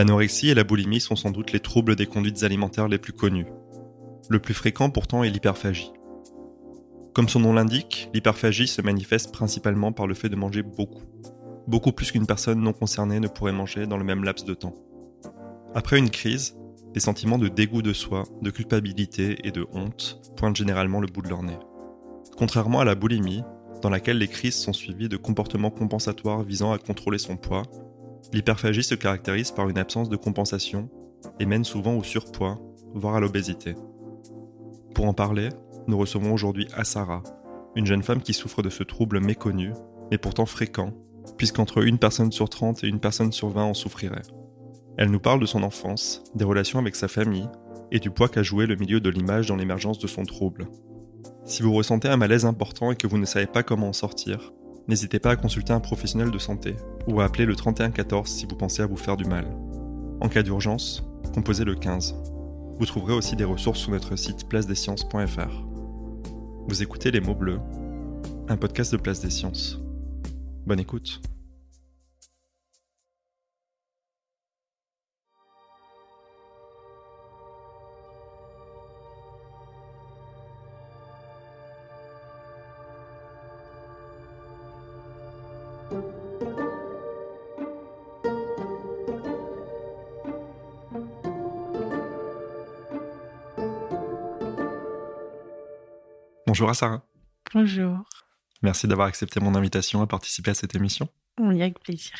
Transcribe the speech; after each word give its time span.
L'anorexie 0.00 0.48
et 0.48 0.54
la 0.54 0.64
boulimie 0.64 0.98
sont 0.98 1.14
sans 1.14 1.30
doute 1.30 1.52
les 1.52 1.60
troubles 1.60 1.94
des 1.94 2.06
conduites 2.06 2.42
alimentaires 2.42 2.88
les 2.88 2.96
plus 2.96 3.12
connus. 3.12 3.44
Le 4.30 4.38
plus 4.38 4.54
fréquent 4.54 4.88
pourtant 4.88 5.22
est 5.24 5.28
l'hyperphagie. 5.28 5.92
Comme 7.12 7.28
son 7.28 7.40
nom 7.40 7.52
l'indique, 7.52 8.08
l'hyperphagie 8.14 8.66
se 8.66 8.80
manifeste 8.80 9.30
principalement 9.30 9.92
par 9.92 10.06
le 10.06 10.14
fait 10.14 10.30
de 10.30 10.36
manger 10.36 10.62
beaucoup. 10.62 11.02
Beaucoup 11.66 11.92
plus 11.92 12.12
qu'une 12.12 12.26
personne 12.26 12.62
non 12.62 12.72
concernée 12.72 13.20
ne 13.20 13.28
pourrait 13.28 13.52
manger 13.52 13.86
dans 13.86 13.98
le 13.98 14.04
même 14.04 14.24
laps 14.24 14.46
de 14.46 14.54
temps. 14.54 14.72
Après 15.74 15.98
une 15.98 16.08
crise, 16.08 16.56
des 16.94 17.00
sentiments 17.00 17.36
de 17.36 17.48
dégoût 17.48 17.82
de 17.82 17.92
soi, 17.92 18.24
de 18.40 18.50
culpabilité 18.50 19.46
et 19.46 19.50
de 19.50 19.66
honte 19.70 20.18
pointent 20.34 20.56
généralement 20.56 21.00
le 21.00 21.08
bout 21.08 21.20
de 21.20 21.28
leur 21.28 21.42
nez. 21.42 21.58
Contrairement 22.38 22.80
à 22.80 22.86
la 22.86 22.94
boulimie, 22.94 23.42
dans 23.82 23.90
laquelle 23.90 24.16
les 24.16 24.28
crises 24.28 24.56
sont 24.56 24.72
suivies 24.72 25.10
de 25.10 25.18
comportements 25.18 25.70
compensatoires 25.70 26.42
visant 26.42 26.72
à 26.72 26.78
contrôler 26.78 27.18
son 27.18 27.36
poids, 27.36 27.64
L'hyperphagie 28.32 28.82
se 28.82 28.94
caractérise 28.94 29.50
par 29.50 29.68
une 29.68 29.78
absence 29.78 30.08
de 30.08 30.16
compensation 30.16 30.88
et 31.38 31.46
mène 31.46 31.64
souvent 31.64 31.96
au 31.96 32.02
surpoids, 32.02 32.60
voire 32.94 33.16
à 33.16 33.20
l'obésité. 33.20 33.74
Pour 34.94 35.06
en 35.06 35.14
parler, 35.14 35.48
nous 35.86 35.98
recevons 35.98 36.32
aujourd'hui 36.32 36.68
Asara, 36.74 37.22
une 37.76 37.86
jeune 37.86 38.02
femme 38.02 38.22
qui 38.22 38.32
souffre 38.32 38.62
de 38.62 38.70
ce 38.70 38.82
trouble 38.82 39.20
méconnu, 39.20 39.72
mais 40.10 40.18
pourtant 40.18 40.46
fréquent, 40.46 40.92
puisqu'entre 41.36 41.82
une 41.82 41.98
personne 41.98 42.32
sur 42.32 42.48
30 42.48 42.84
et 42.84 42.88
une 42.88 43.00
personne 43.00 43.32
sur 43.32 43.48
20 43.48 43.64
en 43.64 43.74
souffrirait. 43.74 44.22
Elle 44.96 45.10
nous 45.10 45.20
parle 45.20 45.40
de 45.40 45.46
son 45.46 45.62
enfance, 45.62 46.22
des 46.34 46.44
relations 46.44 46.78
avec 46.78 46.96
sa 46.96 47.08
famille, 47.08 47.48
et 47.92 47.98
du 47.98 48.10
poids 48.10 48.28
qu'a 48.28 48.42
joué 48.42 48.66
le 48.66 48.76
milieu 48.76 49.00
de 49.00 49.10
l'image 49.10 49.48
dans 49.48 49.56
l'émergence 49.56 49.98
de 49.98 50.06
son 50.06 50.24
trouble. 50.24 50.68
Si 51.44 51.62
vous 51.62 51.72
ressentez 51.72 52.08
un 52.08 52.16
malaise 52.16 52.44
important 52.44 52.92
et 52.92 52.96
que 52.96 53.06
vous 53.06 53.18
ne 53.18 53.24
savez 53.24 53.46
pas 53.46 53.62
comment 53.62 53.88
en 53.88 53.92
sortir, 53.92 54.52
n'hésitez 54.88 55.18
pas 55.18 55.30
à 55.30 55.36
consulter 55.36 55.72
un 55.72 55.80
professionnel 55.80 56.30
de 56.30 56.38
santé 56.38 56.76
ou 57.06 57.20
à 57.20 57.24
appeler 57.24 57.46
le 57.46 57.56
3114 57.56 58.28
si 58.28 58.46
vous 58.46 58.56
pensez 58.56 58.82
à 58.82 58.86
vous 58.86 58.96
faire 58.96 59.16
du 59.16 59.24
mal. 59.24 59.46
En 60.20 60.28
cas 60.28 60.42
d'urgence, 60.42 61.04
composez 61.34 61.64
le 61.64 61.74
15. 61.74 62.14
Vous 62.78 62.86
trouverez 62.86 63.14
aussi 63.14 63.36
des 63.36 63.44
ressources 63.44 63.80
sur 63.80 63.90
notre 63.90 64.16
site 64.16 64.48
placedesciences.fr. 64.48 65.64
Vous 66.68 66.82
écoutez 66.82 67.10
Les 67.10 67.20
mots 67.20 67.34
bleus, 67.34 67.60
un 68.48 68.56
podcast 68.56 68.92
de 68.92 68.96
Place 68.96 69.20
des 69.20 69.30
Sciences. 69.30 69.80
Bonne 70.66 70.80
écoute. 70.80 71.20
Bonjour 96.50 96.68
à 96.68 96.74
Sarah. 96.74 97.00
Bonjour. 97.54 98.02
Merci 98.60 98.88
d'avoir 98.88 99.06
accepté 99.06 99.38
mon 99.38 99.54
invitation 99.54 100.02
à 100.02 100.08
participer 100.08 100.50
à 100.50 100.54
cette 100.54 100.74
émission. 100.74 101.08
Oui, 101.38 101.62
avec 101.62 101.78
plaisir. 101.78 102.12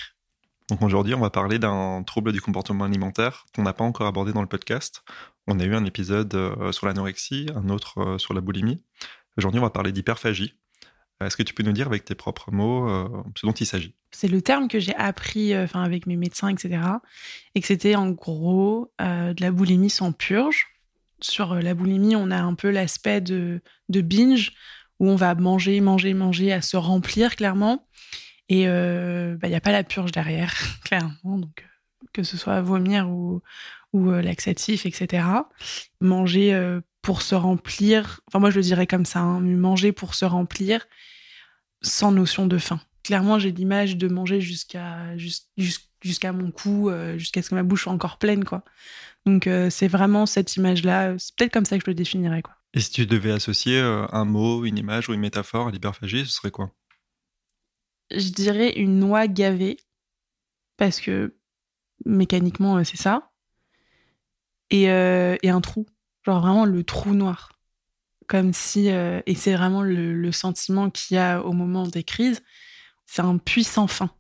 Donc 0.68 0.82
aujourd'hui, 0.82 1.14
on 1.14 1.20
va 1.20 1.30
parler 1.30 1.58
d'un 1.58 2.04
trouble 2.04 2.30
du 2.30 2.40
comportement 2.40 2.84
alimentaire 2.84 3.46
qu'on 3.52 3.64
n'a 3.64 3.72
pas 3.72 3.82
encore 3.82 4.06
abordé 4.06 4.32
dans 4.32 4.40
le 4.40 4.46
podcast. 4.46 5.02
On 5.48 5.58
a 5.58 5.64
eu 5.64 5.74
un 5.74 5.84
épisode 5.84 6.32
euh, 6.36 6.70
sur 6.70 6.86
l'anorexie, 6.86 7.48
un 7.56 7.70
autre 7.70 7.98
euh, 8.00 8.18
sur 8.18 8.32
la 8.32 8.40
boulimie. 8.40 8.80
Aujourd'hui, 9.36 9.58
on 9.58 9.64
va 9.64 9.70
parler 9.70 9.90
d'hyperphagie. 9.90 10.54
Est-ce 11.20 11.36
que 11.36 11.42
tu 11.42 11.52
peux 11.52 11.64
nous 11.64 11.72
dire 11.72 11.88
avec 11.88 12.04
tes 12.04 12.14
propres 12.14 12.52
mots 12.52 12.88
euh, 12.88 13.08
ce 13.34 13.44
dont 13.44 13.52
il 13.52 13.66
s'agit? 13.66 13.96
C'est 14.12 14.28
le 14.28 14.42
terme 14.42 14.68
que 14.68 14.78
j'ai 14.78 14.94
appris 14.94 15.58
enfin 15.58 15.82
avec 15.82 16.06
mes 16.06 16.16
médecins, 16.16 16.50
etc. 16.50 16.80
Et 17.56 17.60
que 17.60 17.66
c'était 17.66 17.96
en 17.96 18.10
gros 18.10 18.92
de 19.00 19.40
la 19.40 19.50
boulimie 19.50 19.90
sans 19.90 20.12
purge 20.12 20.68
sur 21.24 21.52
euh, 21.52 21.60
la 21.60 21.74
boulimie, 21.74 22.16
on 22.16 22.30
a 22.30 22.38
un 22.38 22.54
peu 22.54 22.70
l'aspect 22.70 23.20
de, 23.20 23.60
binge 23.88 24.52
où 24.98 25.08
on 25.08 25.16
va 25.16 25.34
manger, 25.34 25.80
manger, 25.80 26.14
manger 26.14 26.52
à 26.52 26.62
se 26.62 26.76
remplir 26.76 27.36
clairement. 27.36 27.86
Et 28.48 28.62
il 28.62 28.68
euh, 28.68 29.32
n'y 29.32 29.38
bah, 29.38 29.56
a 29.56 29.60
pas 29.60 29.72
la 29.72 29.84
purge 29.84 30.12
derrière, 30.12 30.54
clairement. 30.84 31.38
Donc, 31.38 31.62
euh, 31.62 32.06
que 32.12 32.22
ce 32.22 32.36
soit 32.36 32.60
vomir 32.60 33.08
ou, 33.08 33.42
ou 33.92 34.10
laxatif, 34.10 34.86
etc. 34.86 35.26
Manger 36.00 36.80
pour 37.02 37.22
se 37.22 37.34
remplir, 37.34 38.20
enfin 38.26 38.38
moi 38.38 38.50
je 38.50 38.56
le 38.56 38.62
dirais 38.62 38.86
comme 38.86 39.04
ça, 39.04 39.20
hein, 39.20 39.40
manger 39.40 39.92
pour 39.92 40.14
se 40.14 40.24
remplir 40.24 40.86
sans 41.82 42.12
notion 42.12 42.46
de 42.46 42.58
faim. 42.58 42.80
Clairement, 43.04 43.38
j'ai 43.38 43.52
l'image 43.52 43.96
de 43.96 44.08
manger 44.08 44.40
jusqu'à 44.40 45.16
jusqu'à 46.02 46.32
mon 46.32 46.50
cou, 46.50 46.90
jusqu'à 47.16 47.42
ce 47.42 47.50
que 47.50 47.54
ma 47.54 47.62
bouche 47.62 47.84
soit 47.84 47.92
encore 47.92 48.18
pleine, 48.18 48.44
quoi. 48.44 48.64
Donc 49.26 49.46
euh, 49.46 49.70
c'est 49.70 49.88
vraiment 49.88 50.26
cette 50.26 50.56
image-là, 50.56 51.14
c'est 51.18 51.34
peut-être 51.36 51.52
comme 51.52 51.64
ça 51.64 51.78
que 51.78 51.84
je 51.84 51.90
le 51.90 51.94
définirais. 51.94 52.42
Quoi. 52.42 52.54
Et 52.74 52.80
si 52.80 52.90
tu 52.90 53.06
devais 53.06 53.32
associer 53.32 53.78
euh, 53.78 54.06
un 54.12 54.24
mot, 54.24 54.64
une 54.64 54.78
image 54.78 55.08
ou 55.08 55.14
une 55.14 55.20
métaphore 55.20 55.68
à 55.68 55.70
l'hyperphagie, 55.70 56.24
ce 56.24 56.32
serait 56.32 56.50
quoi? 56.50 56.70
Je 58.10 58.30
dirais 58.30 58.72
une 58.72 58.98
noix 58.98 59.28
gavée, 59.28 59.76
parce 60.76 61.00
que 61.00 61.36
mécaniquement 62.06 62.78
euh, 62.78 62.84
c'est 62.84 62.96
ça, 62.96 63.30
et, 64.70 64.88
un 64.88 65.60
trou, 65.60 65.86
genre 66.24 66.40
vraiment 66.40 66.64
le 66.64 66.84
trou 66.84 67.12
noir. 67.12 67.52
Comme 68.28 68.52
si, 68.52 68.86
et 68.86 69.34
c'est 69.34 69.56
vraiment 69.56 69.82
le, 69.82 70.30
sentiment 70.30 70.88
qu'il 70.88 71.16
y 71.16 71.18
a 71.18 71.42
au 71.42 71.52
moment 71.52 71.88
des 71.88 72.04
crises, 72.04 72.40
c'est 73.04 73.22
un 73.22 73.38
puissant 73.38 73.88
fin. 73.88 74.12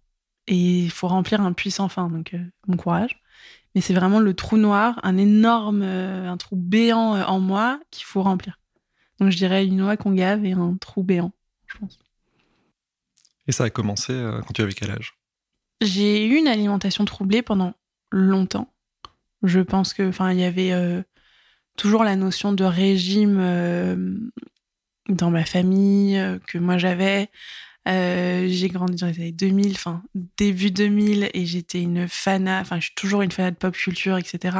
Et 0.50 0.80
il 0.80 0.90
faut 0.90 1.08
remplir 1.08 1.40
un 1.40 1.54
puissant 1.54 1.88
fin, 1.88 2.10
donc 2.10 2.36
bon 2.66 2.76
courage 2.76 3.20
mais 3.74 3.80
c'est 3.80 3.94
vraiment 3.94 4.20
le 4.20 4.34
trou 4.34 4.56
noir, 4.56 4.98
un 5.02 5.16
énorme, 5.16 5.82
euh, 5.82 6.28
un 6.28 6.36
trou 6.36 6.56
béant 6.56 7.14
euh, 7.14 7.24
en 7.24 7.40
moi 7.40 7.80
qu'il 7.90 8.04
faut 8.04 8.22
remplir. 8.22 8.58
Donc 9.18 9.30
je 9.30 9.36
dirais 9.36 9.66
une 9.66 9.76
noix 9.76 9.96
qu'on 9.96 10.12
gave 10.12 10.44
et 10.44 10.52
un 10.52 10.76
trou 10.80 11.02
béant, 11.02 11.32
je 11.66 11.78
pense. 11.78 11.98
Et 13.46 13.52
ça 13.52 13.64
a 13.64 13.70
commencé 13.70 14.12
euh, 14.12 14.40
quand 14.40 14.52
tu 14.52 14.62
avais 14.62 14.72
quel 14.72 14.90
âge? 14.90 15.14
J'ai 15.80 16.26
eu 16.26 16.36
une 16.36 16.48
alimentation 16.48 17.04
troublée 17.04 17.42
pendant 17.42 17.74
longtemps. 18.10 18.72
Je 19.42 19.60
pense 19.60 19.94
que, 19.94 20.08
enfin, 20.08 20.32
il 20.32 20.38
y 20.38 20.44
avait 20.44 20.74
toujours 21.78 22.04
la 22.04 22.16
notion 22.16 22.52
de 22.52 22.64
régime 22.64 24.30
dans 25.08 25.30
ma 25.30 25.46
famille 25.46 26.22
que 26.46 26.58
moi 26.58 26.76
j'avais. 26.76 27.30
Euh, 27.88 28.46
j'ai 28.48 28.68
grandi 28.68 28.96
dans 28.96 29.06
les 29.06 29.20
années 29.20 29.32
2000, 29.32 29.72
enfin 29.72 30.02
début 30.36 30.70
2000, 30.70 31.30
et 31.32 31.46
j'étais 31.46 31.80
une 31.80 32.08
fana, 32.08 32.60
enfin 32.60 32.76
je 32.78 32.86
suis 32.86 32.94
toujours 32.94 33.22
une 33.22 33.32
fan 33.32 33.50
de 33.50 33.56
pop 33.56 33.74
culture, 33.74 34.18
etc. 34.18 34.58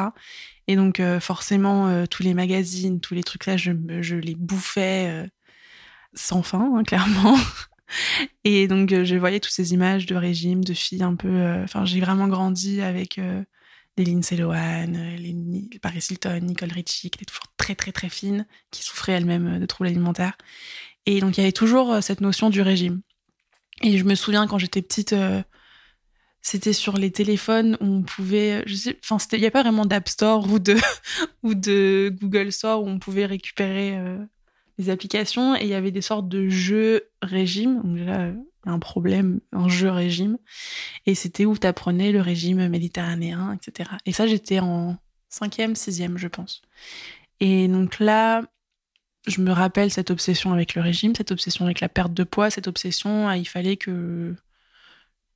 Et 0.69 0.76
donc 0.76 1.00
euh, 1.00 1.20
forcément, 1.20 1.88
euh, 1.88 2.06
tous 2.06 2.22
les 2.22 2.34
magazines, 2.34 3.00
tous 3.00 3.14
les 3.14 3.22
trucs 3.22 3.46
là, 3.46 3.56
je, 3.56 3.72
je 4.00 4.17
les 4.17 4.34
bouffais 4.34 5.28
sans 6.14 6.43
fin, 6.43 6.72
hein, 6.76 6.82
clairement. 6.87 7.37
et 8.44 8.69
donc 8.69 8.90
je 8.90 9.17
voyais 9.17 9.40
toutes 9.40 9.52
ces 9.52 9.72
images 9.75 10.06
de 10.06 10.14
régime, 10.17 10.64
de 10.64 10.75
filles 10.75 11.02
un 11.02 11.14
peu... 11.14 11.62
Enfin 11.64 11.84
j'ai 11.84 12.00
vraiment 12.00 12.28
grandi 12.28 12.81
avec 12.81 13.20
les 13.96 14.05
Lindsay 14.05 14.37
Lohan, 14.37 14.93
les 15.19 15.78
Paris 15.82 16.06
Hilton, 16.11 16.40
Nicole 16.43 16.72
Richie, 16.72 17.11
qui 17.11 17.19
étaient 17.19 17.26
toujours 17.26 17.52
très 17.58 17.75
très 17.75 17.93
très 17.93 18.08
fines, 18.08 18.46
qui 18.70 18.82
souffraient 18.82 19.12
elles-mêmes 19.12 19.58
de 19.58 19.67
troubles 19.67 19.88
alimentaires. 19.88 20.38
Et 21.06 21.20
donc 21.20 21.37
il 21.37 21.40
y 21.40 21.44
avait 21.44 21.52
toujours 21.52 22.02
cette 22.02 22.20
notion 22.22 22.50
du 22.50 22.62
régime. 22.62 23.02
Et 23.81 23.99
je 23.99 24.05
me 24.05 24.15
souviens 24.15 24.47
quand 24.47 24.59
j'étais 24.59 24.82
petite, 24.82 25.12
euh, 25.12 25.43
c'était 26.43 26.73
sur 26.73 26.97
les 26.97 27.11
téléphones 27.11 27.77
où 27.81 27.87
on 27.87 28.03
pouvait, 28.03 28.65
enfin, 29.03 29.19
il 29.32 29.41
n'y 29.41 29.47
a 29.47 29.50
pas 29.50 29.62
vraiment 29.62 29.87
d'App 29.87 30.09
Store 30.09 30.47
ou 31.43 31.55
de, 31.55 32.09
Google 32.21 32.53
Store 32.53 32.82
où 32.82 32.88
on 32.88 32.99
pouvait 32.99 33.27
récupérer 33.27 33.97
euh, 33.97 34.19
des 34.79 34.91
applications 34.91 35.56
et 35.56 35.62
il 35.62 35.69
y 35.69 35.75
avait 35.75 35.91
des 35.91 36.03
sortes 36.03 36.29
de 36.29 36.49
jeux 36.49 37.09
régime. 37.23 37.82
Donc 37.82 37.97
déjà, 37.97 38.32
un 38.65 38.79
problème, 38.79 39.41
un 39.53 39.69
jeu 39.69 39.91
régime. 39.91 40.38
Et 41.06 41.15
c'était 41.15 41.44
où 41.44 41.56
tu 41.56 41.67
apprenais 41.67 42.12
le 42.12 42.21
régime 42.21 42.69
méditerranéen, 42.69 43.55
etc. 43.55 43.91
Et 44.06 44.12
ça, 44.12 44.27
j'étais 44.27 44.61
en 44.61 44.97
cinquième, 45.29 45.75
sixième, 45.75 46.19
je 46.19 46.29
pense. 46.29 46.62
Et 47.41 47.69
donc 47.69 47.99
là, 48.00 48.43
je 49.26 49.40
me 49.40 49.52
rappelle 49.52 49.90
cette 49.90 50.11
obsession 50.11 50.52
avec 50.52 50.75
le 50.75 50.82
régime, 50.82 51.14
cette 51.14 51.32
obsession 51.32 51.64
avec 51.67 51.81
la 51.81 51.88
perte 51.88 52.14
de 52.14 52.25
poids, 52.25 52.50
cette 52.50 52.69
obsession, 52.69 53.28
ah, 53.28 53.37
il 53.37 53.46
fallait 53.46 53.76
que, 53.76 54.34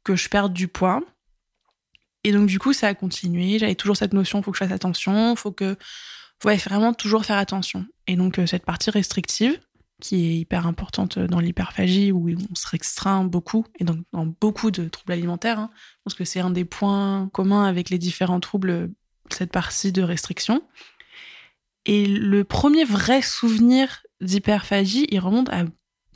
que 0.04 0.16
je 0.16 0.28
perde 0.28 0.52
du 0.52 0.68
poids. 0.68 1.02
Et 2.24 2.32
donc, 2.32 2.46
du 2.46 2.58
coup, 2.58 2.72
ça 2.72 2.88
a 2.88 2.94
continué. 2.94 3.58
J'avais 3.58 3.74
toujours 3.74 3.96
cette 3.96 4.14
notion, 4.14 4.42
faut 4.42 4.50
que 4.50 4.56
je 4.56 4.64
fasse 4.64 4.72
attention, 4.72 5.36
faut 5.36 5.52
que, 5.52 5.76
faut 6.42 6.48
vraiment 6.48 6.94
toujours 6.94 7.24
faire 7.24 7.36
attention. 7.36 7.86
Et 8.06 8.16
donc, 8.16 8.38
euh, 8.38 8.46
cette 8.46 8.64
partie 8.64 8.90
restrictive, 8.90 9.60
qui 10.00 10.26
est 10.26 10.36
hyper 10.36 10.66
importante 10.66 11.18
dans 11.18 11.40
l'hyperphagie, 11.40 12.12
où 12.12 12.28
on 12.28 12.54
se 12.54 12.66
restreint 12.68 13.24
beaucoup, 13.24 13.64
et 13.78 13.84
donc 13.84 13.98
dans 14.12 14.26
beaucoup 14.26 14.70
de 14.70 14.88
troubles 14.88 15.12
alimentaires, 15.12 15.58
hein, 15.58 15.70
parce 16.04 16.14
que 16.14 16.24
c'est 16.24 16.40
un 16.40 16.50
des 16.50 16.64
points 16.64 17.28
communs 17.32 17.64
avec 17.64 17.90
les 17.90 17.98
différents 17.98 18.40
troubles, 18.40 18.90
cette 19.30 19.52
partie 19.52 19.92
de 19.92 20.02
restriction. 20.02 20.62
Et 21.86 22.06
le 22.06 22.44
premier 22.44 22.84
vrai 22.84 23.22
souvenir 23.22 24.02
d'hyperphagie, 24.20 25.06
il 25.10 25.20
remonte 25.20 25.48
à 25.50 25.64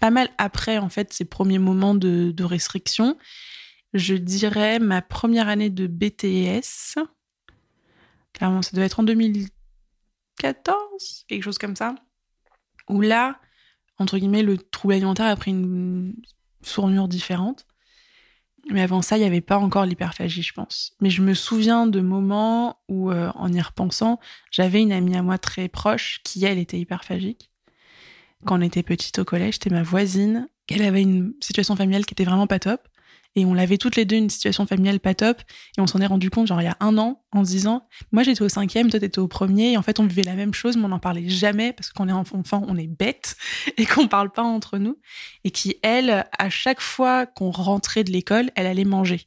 pas 0.01 0.11
mal 0.11 0.29
après, 0.39 0.79
en 0.79 0.89
fait, 0.89 1.13
ces 1.13 1.25
premiers 1.25 1.59
moments 1.59 1.95
de, 1.95 2.43
restriction. 2.43 3.17
Je 3.95 4.15
dirais 4.15 4.79
ma 4.79 5.03
première 5.03 5.49
année 5.49 5.71
de 5.71 5.87
BTS. 5.87 6.99
Clairement, 8.33 8.63
ça 8.63 8.71
devait 8.73 8.87
être 8.87 9.01
en 9.01 9.03
2014, 9.03 11.25
quelque 11.27 11.43
chose 11.43 11.59
comme 11.59 11.77
ça. 11.77 11.95
Où 12.89 13.01
là, 13.01 13.41
entre 13.99 14.19
guillemets, 14.19 14.43
le 14.43 14.59
trouble 14.59 14.95
alimentaire 14.95 15.27
a 15.27 15.37
pris 15.37 15.51
une 15.51 16.15
sournure 16.63 17.09
différente. 17.09 17.67
Mais 18.71 18.83
avant 18.83 19.03
ça, 19.03 19.17
il 19.17 19.21
n'y 19.21 19.27
avait 19.27 19.41
pas 19.41 19.59
encore 19.59 19.87
l'hyperphagie, 19.87 20.43
je 20.43 20.53
pense. 20.53 20.93
Mais 21.01 21.11
je 21.11 21.23
me 21.23 21.35
souviens 21.35 21.87
de 21.87 22.01
moments 22.01 22.79
où, 22.89 23.11
euh, 23.11 23.31
en 23.35 23.53
y 23.53 23.61
repensant, 23.61 24.21
j'avais 24.51 24.83
une 24.83 24.93
amie 24.93 25.17
à 25.17 25.23
moi 25.23 25.39
très 25.39 25.69
proche 25.69 26.21
qui, 26.25 26.45
elle, 26.45 26.59
était 26.59 26.79
hyperphagique. 26.79 27.51
Quand 28.45 28.59
on 28.59 28.63
était 28.63 28.83
petite 28.83 29.19
au 29.19 29.25
collège, 29.25 29.55
c'était 29.55 29.71
ma 29.71 29.83
voisine. 29.83 30.49
Elle 30.69 30.83
avait 30.83 31.03
une 31.03 31.33
situation 31.41 31.77
familiale 31.77 32.05
qui 32.05 32.15
était 32.15 32.25
vraiment 32.25 32.47
pas 32.47 32.59
top. 32.59 32.87
Et 33.39 33.45
on 33.45 33.55
l'avait 33.55 33.79
toutes 33.79 33.95
les 33.95 34.05
deux 34.05 34.17
une 34.17 34.31
situation 34.31 34.67
familiale 34.67 34.99
pas 34.99 35.15
top. 35.15 35.41
Et 35.77 35.81
on 35.81 35.87
s'en 35.87 36.01
est 36.01 36.07
rendu 36.07 36.29
compte, 36.29 36.49
genre, 36.49 36.61
il 36.61 36.65
y 36.65 36.69
a 36.69 36.77
un 36.81 36.99
an, 36.99 37.23
en 37.31 37.45
se 37.45 37.51
disant, 37.51 37.87
moi 38.11 38.25
j'étais 38.25 38.43
au 38.43 38.49
cinquième, 38.49 38.91
toi 38.91 38.99
t'étais 38.99 39.21
au 39.21 39.29
premier. 39.29 39.73
Et 39.73 39.77
en 39.77 39.83
fait, 39.83 40.01
on 40.01 40.07
vivait 40.07 40.25
la 40.25 40.35
même 40.35 40.53
chose, 40.53 40.77
mais 40.77 40.85
on 40.85 40.89
n'en 40.89 40.99
parlait 40.99 41.29
jamais 41.29 41.73
parce 41.73 41.91
qu'on 41.91 42.09
est 42.09 42.13
enfant, 42.13 42.65
on 42.67 42.77
est 42.77 42.89
bête 42.89 43.37
et 43.77 43.87
qu'on 43.87 44.09
parle 44.09 44.31
pas 44.31 44.43
entre 44.43 44.79
nous. 44.79 44.99
Et 45.45 45.53
qui, 45.53 45.77
elle, 45.83 46.27
à 46.37 46.51
chaque 46.51 46.81
fois 46.81 47.27
qu'on 47.27 47.53
rentrait 47.53 48.03
de 48.03 48.11
l'école, 48.11 48.51
elle 48.57 48.67
allait 48.67 48.85
manger. 48.85 49.27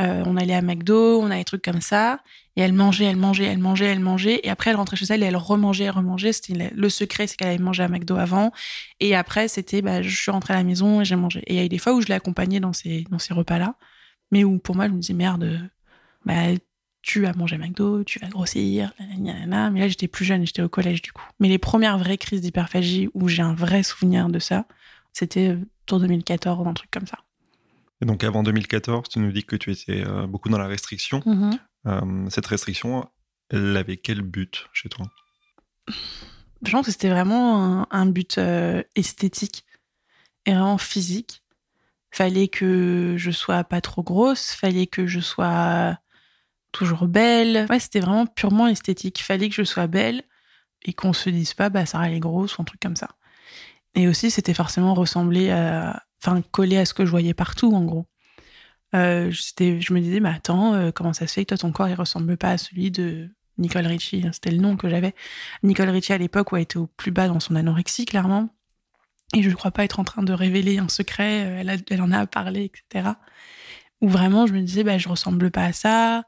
Euh, 0.00 0.22
on 0.26 0.36
allait 0.36 0.54
à 0.54 0.62
McDo, 0.62 1.20
on 1.20 1.30
a 1.30 1.36
des 1.36 1.44
trucs 1.44 1.62
comme 1.62 1.80
ça. 1.80 2.20
Et 2.56 2.62
elle 2.62 2.72
mangeait, 2.72 3.04
elle 3.04 3.16
mangeait, 3.16 3.44
elle 3.44 3.58
mangeait, 3.58 3.86
elle 3.86 4.00
mangeait. 4.00 4.40
Et 4.42 4.50
après, 4.50 4.70
elle 4.70 4.76
rentrait 4.76 4.96
chez 4.96 5.06
elle 5.10 5.22
et 5.22 5.26
elle 5.26 5.36
remangeait, 5.36 5.84
elle 5.84 5.90
remangeait. 5.90 6.32
Le 6.74 6.88
secret, 6.88 7.26
c'est 7.26 7.36
qu'elle 7.36 7.48
avait 7.48 7.58
mangé 7.58 7.82
à 7.82 7.88
McDo 7.88 8.16
avant. 8.16 8.52
Et 8.98 9.14
après, 9.14 9.48
c'était, 9.48 9.82
bah, 9.82 10.02
je 10.02 10.14
suis 10.14 10.30
rentrée 10.30 10.54
à 10.54 10.56
la 10.56 10.64
maison 10.64 11.00
et 11.00 11.04
j'ai 11.04 11.16
mangé. 11.16 11.42
Et 11.46 11.54
il 11.54 11.56
y 11.56 11.60
a 11.60 11.64
eu 11.64 11.68
des 11.68 11.78
fois 11.78 11.94
où 11.94 12.00
je 12.00 12.08
l'ai 12.08 12.14
accompagnée 12.14 12.60
dans 12.60 12.72
ces, 12.72 13.04
dans 13.10 13.18
ces 13.18 13.34
repas-là. 13.34 13.76
Mais 14.32 14.44
où 14.44 14.58
pour 14.58 14.76
moi, 14.76 14.86
je 14.88 14.92
me 14.92 15.00
disais, 15.00 15.14
merde, 15.14 15.70
bah, 16.24 16.34
tu 17.02 17.22
vas 17.22 17.32
manger 17.32 17.56
à 17.56 17.58
McDo, 17.58 18.04
tu 18.04 18.18
vas 18.18 18.28
grossir, 18.28 18.92
nanana. 19.18 19.70
Mais 19.70 19.80
là, 19.80 19.88
j'étais 19.88 20.08
plus 20.08 20.24
jeune, 20.24 20.46
j'étais 20.46 20.62
au 20.62 20.68
collège 20.68 21.02
du 21.02 21.12
coup. 21.12 21.24
Mais 21.40 21.48
les 21.48 21.58
premières 21.58 21.98
vraies 21.98 22.18
crises 22.18 22.40
d'hyperphagie 22.40 23.08
où 23.14 23.28
j'ai 23.28 23.42
un 23.42 23.54
vrai 23.54 23.82
souvenir 23.82 24.28
de 24.28 24.38
ça, 24.38 24.66
c'était 25.12 25.56
autour 25.82 26.00
2014, 26.00 26.66
un 26.66 26.74
truc 26.74 26.90
comme 26.90 27.06
ça. 27.06 27.18
Et 28.02 28.06
donc 28.06 28.24
avant 28.24 28.42
2014, 28.42 29.08
tu 29.08 29.18
nous 29.18 29.32
dis 29.32 29.44
que 29.44 29.56
tu 29.56 29.70
étais 29.72 30.04
euh, 30.06 30.26
beaucoup 30.26 30.48
dans 30.48 30.58
la 30.58 30.66
restriction. 30.66 31.20
Mm-hmm. 31.20 31.58
Euh, 31.86 32.30
cette 32.30 32.46
restriction, 32.46 33.08
elle 33.50 33.76
avait 33.76 33.96
quel 33.96 34.22
but 34.22 34.68
chez 34.72 34.88
toi? 34.88 35.06
Je 36.64 36.70
pense 36.70 36.86
que 36.86 36.92
c'était 36.92 37.10
vraiment 37.10 37.86
un, 37.90 38.06
but 38.06 38.38
euh, 38.38 38.82
esthétique 38.96 39.64
et 40.46 40.52
vraiment 40.52 40.78
physique. 40.78 41.42
Fallait 42.10 42.48
que 42.48 43.14
je 43.18 43.30
sois 43.30 43.64
pas 43.64 43.80
trop 43.80 44.02
grosse, 44.02 44.52
fallait 44.52 44.86
que 44.86 45.06
je 45.06 45.20
sois 45.20 45.98
toujours 46.72 47.06
belle. 47.06 47.66
Ouais, 47.70 47.78
c'était 47.78 48.00
vraiment 48.00 48.26
purement 48.26 48.66
esthétique. 48.66 49.22
Fallait 49.22 49.48
que 49.48 49.54
je 49.54 49.62
sois 49.62 49.86
belle 49.86 50.22
et 50.82 50.92
qu'on 50.92 51.12
se 51.12 51.30
dise 51.30 51.54
pas, 51.54 51.68
bah, 51.68 51.86
Sarah, 51.86 52.08
elle 52.08 52.14
est 52.14 52.20
grosse 52.20 52.58
ou 52.58 52.62
un 52.62 52.64
truc 52.64 52.80
comme 52.80 52.96
ça. 52.96 53.08
Et 53.94 54.08
aussi, 54.08 54.30
c'était 54.30 54.54
forcément 54.54 54.94
ressembler 54.94 55.50
à, 55.50 56.02
enfin, 56.22 56.42
coller 56.50 56.78
à 56.78 56.84
ce 56.84 56.94
que 56.94 57.04
je 57.04 57.10
voyais 57.10 57.34
partout, 57.34 57.74
en 57.74 57.84
gros. 57.84 58.06
Euh, 58.94 59.30
je 59.30 59.92
me 59.92 60.00
disais, 60.00 60.20
mais 60.20 60.30
attends, 60.30 60.74
euh, 60.74 60.90
comment 60.90 61.12
ça 61.12 61.26
se 61.26 61.34
fait 61.34 61.44
que 61.44 61.50
toi, 61.50 61.58
ton 61.58 61.72
corps, 61.72 61.88
il 61.88 61.94
ressemble 61.94 62.36
pas 62.36 62.50
à 62.50 62.58
celui 62.58 62.90
de 62.90 63.28
Nicole 63.58 63.86
Richie 63.86 64.24
C'était 64.32 64.50
le 64.50 64.58
nom 64.58 64.76
que 64.76 64.88
j'avais. 64.88 65.14
Nicole 65.62 65.90
Richie, 65.90 66.12
à 66.12 66.18
l'époque, 66.18 66.52
où 66.52 66.56
elle 66.56 66.62
était 66.62 66.78
au 66.78 66.86
plus 66.86 67.10
bas 67.12 67.28
dans 67.28 67.40
son 67.40 67.54
anorexie, 67.56 68.04
clairement. 68.04 68.50
Et 69.34 69.42
je 69.42 69.50
ne 69.50 69.54
crois 69.54 69.70
pas 69.70 69.84
être 69.84 70.00
en 70.00 70.04
train 70.04 70.22
de 70.22 70.32
révéler 70.32 70.78
un 70.78 70.88
secret. 70.88 71.46
Euh, 71.46 71.60
elle, 71.60 71.82
elle 71.88 72.02
en 72.02 72.10
a 72.10 72.26
parlé, 72.26 72.64
etc. 72.64 73.10
Où 74.00 74.08
vraiment, 74.08 74.46
je 74.46 74.52
me 74.52 74.60
disais, 74.60 74.82
bah, 74.82 74.98
je 74.98 75.08
ressemble 75.08 75.50
pas 75.50 75.64
à 75.64 75.72
ça. 75.72 76.24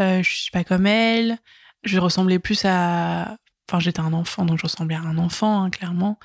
Euh, 0.00 0.22
je 0.22 0.30
suis 0.30 0.50
pas 0.50 0.64
comme 0.64 0.86
elle. 0.86 1.38
Je 1.84 1.98
ressemblais 1.98 2.38
plus 2.38 2.64
à. 2.64 3.36
Enfin, 3.68 3.78
j'étais 3.80 4.00
un 4.00 4.12
enfant, 4.12 4.44
donc 4.44 4.58
je 4.58 4.64
ressemblais 4.64 4.96
à 4.96 5.00
un 5.00 5.18
enfant, 5.18 5.62
hein, 5.62 5.70
clairement. 5.70 6.18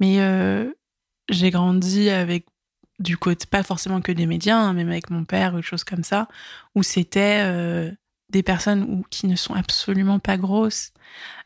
Mais 0.00 0.20
euh, 0.20 0.72
j'ai 1.28 1.50
grandi 1.50 2.10
avec 2.10 2.46
du 2.98 3.16
côté, 3.16 3.46
pas 3.46 3.62
forcément 3.62 4.00
que 4.00 4.12
des 4.12 4.26
médias, 4.26 4.56
hein, 4.56 4.72
même 4.72 4.88
avec 4.88 5.10
mon 5.10 5.24
père 5.24 5.54
ou 5.54 5.58
des 5.58 5.62
choses 5.62 5.84
comme 5.84 6.04
ça, 6.04 6.28
où 6.74 6.82
c'était 6.82 7.42
euh, 7.44 7.90
des 8.30 8.42
personnes 8.42 9.02
qui 9.10 9.26
ne 9.26 9.36
sont 9.36 9.54
absolument 9.54 10.18
pas 10.18 10.36
grosses, 10.36 10.92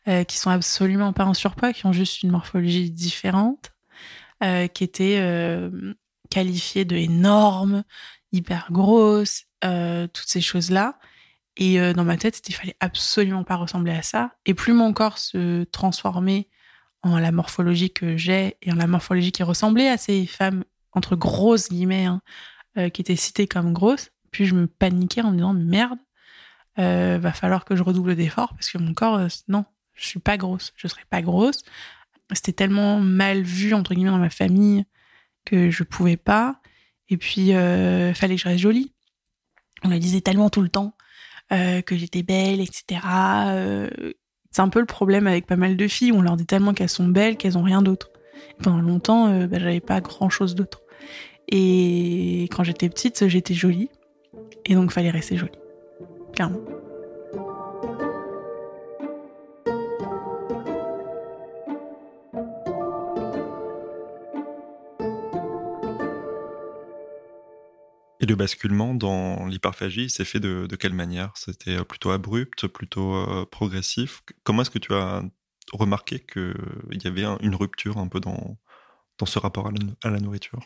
euh, 0.08 0.24
qui 0.24 0.38
sont 0.38 0.50
absolument 0.50 1.12
pas 1.12 1.24
en 1.24 1.34
surpoids, 1.34 1.72
qui 1.72 1.86
ont 1.86 1.92
juste 1.92 2.22
une 2.22 2.30
morphologie 2.30 2.90
différente, 2.90 3.72
euh, 4.42 4.66
qui 4.66 4.84
étaient 4.84 5.18
euh, 5.20 5.94
qualifiées 6.30 6.84
de 6.84 6.96
énormes, 6.96 7.84
hyper 8.32 8.68
grosses, 8.70 9.44
euh, 9.64 10.06
toutes 10.08 10.28
ces 10.28 10.40
choses-là. 10.40 10.98
Et 11.56 11.80
euh, 11.80 11.92
dans 11.92 12.04
ma 12.04 12.16
tête, 12.16 12.40
il 12.48 12.54
fallait 12.54 12.76
absolument 12.80 13.44
pas 13.44 13.56
ressembler 13.56 13.92
à 13.92 14.02
ça. 14.02 14.32
Et 14.46 14.54
plus 14.54 14.72
mon 14.72 14.92
corps 14.92 15.18
se 15.18 15.64
transformait 15.64 16.48
en 17.02 17.18
la 17.18 17.32
morphologie 17.32 17.92
que 17.92 18.16
j'ai 18.16 18.56
et 18.62 18.72
en 18.72 18.76
la 18.76 18.86
morphologie 18.86 19.32
qui 19.32 19.42
ressemblait 19.42 19.88
à 19.88 19.98
ces 19.98 20.26
femmes 20.26 20.64
entre 20.92 21.16
grosses 21.16 21.68
guillemets, 21.68 22.06
hein, 22.06 22.20
euh, 22.78 22.88
qui 22.88 23.02
étaient 23.02 23.16
citées 23.16 23.46
comme 23.46 23.74
grosses. 23.74 24.10
Puis 24.30 24.46
je 24.46 24.54
me 24.54 24.66
paniquais 24.66 25.20
en 25.20 25.30
me 25.30 25.36
disant 25.36 25.52
merde, 25.52 25.98
euh, 26.78 27.18
va 27.20 27.34
falloir 27.34 27.66
que 27.66 27.76
je 27.76 27.82
redouble 27.82 28.16
d'efforts 28.16 28.54
parce 28.54 28.70
que 28.70 28.78
mon 28.78 28.94
corps, 28.94 29.16
euh, 29.16 29.28
non, 29.48 29.66
je 29.92 30.06
suis 30.06 30.20
pas 30.20 30.38
grosse, 30.38 30.72
je 30.76 30.88
serais 30.88 31.04
pas 31.10 31.20
grosse. 31.20 31.64
C'était 32.32 32.54
tellement 32.54 32.98
mal 32.98 33.42
vu 33.42 33.74
entre 33.74 33.92
guillemets 33.92 34.10
dans 34.10 34.16
ma 34.16 34.30
famille 34.30 34.86
que 35.44 35.70
je 35.70 35.82
pouvais 35.82 36.16
pas. 36.16 36.62
Et 37.10 37.18
puis 37.18 37.48
fallait 37.50 38.36
que 38.36 38.40
je 38.40 38.48
reste 38.48 38.60
jolie. 38.60 38.94
On 39.84 39.88
me 39.88 39.98
disait 39.98 40.22
tellement 40.22 40.48
tout 40.48 40.62
le 40.62 40.70
temps 40.70 40.96
que 41.50 41.94
j'étais 41.94 42.22
belle, 42.22 42.60
etc. 42.60 43.00
c'est 44.50 44.62
un 44.62 44.68
peu 44.70 44.80
le 44.80 44.86
problème 44.86 45.26
avec 45.26 45.46
pas 45.46 45.56
mal 45.56 45.76
de 45.76 45.88
filles. 45.88 46.12
On 46.12 46.22
leur 46.22 46.38
dit 46.38 46.46
tellement 46.46 46.72
qu'elles 46.72 46.88
sont 46.88 47.08
belles 47.08 47.36
qu'elles 47.36 47.58
ont 47.58 47.62
rien 47.62 47.82
d'autre. 47.82 48.08
Pendant 48.62 48.80
longtemps, 48.80 49.46
bah, 49.46 49.58
j'avais 49.58 49.80
pas 49.80 50.00
grand 50.00 50.30
chose 50.30 50.54
d'autre. 50.54 50.81
Et 51.48 52.44
quand 52.50 52.64
j'étais 52.64 52.88
petite, 52.88 53.28
j'étais 53.28 53.54
jolie. 53.54 53.90
Et 54.64 54.74
donc, 54.74 54.92
fallait 54.92 55.10
rester 55.10 55.36
jolie. 55.36 55.52
Clairement. 56.32 56.60
Et 68.20 68.26
le 68.26 68.36
basculement 68.36 68.94
dans 68.94 69.46
l'hyperphagie 69.46 70.08
s'est 70.08 70.24
fait 70.24 70.38
de, 70.38 70.68
quelle 70.76 70.94
manière? 70.94 71.32
C'était 71.36 71.84
plutôt 71.84 72.12
abrupt, 72.12 72.68
plutôt 72.68 73.16
euh, 73.16 73.44
progressif? 73.50 74.22
Comment 74.44 74.62
est-ce 74.62 74.70
que 74.70 74.78
tu 74.78 74.94
as 74.94 75.24
remarqué 75.72 76.20
qu'il 76.20 77.02
y 77.02 77.06
avait 77.08 77.24
un, 77.24 77.36
une 77.40 77.56
rupture 77.56 77.98
un 77.98 78.06
peu 78.06 78.20
dans, 78.20 78.56
dans 79.18 79.26
ce 79.26 79.40
rapport 79.40 79.68
à 80.04 80.08
la 80.08 80.20
nourriture? 80.20 80.60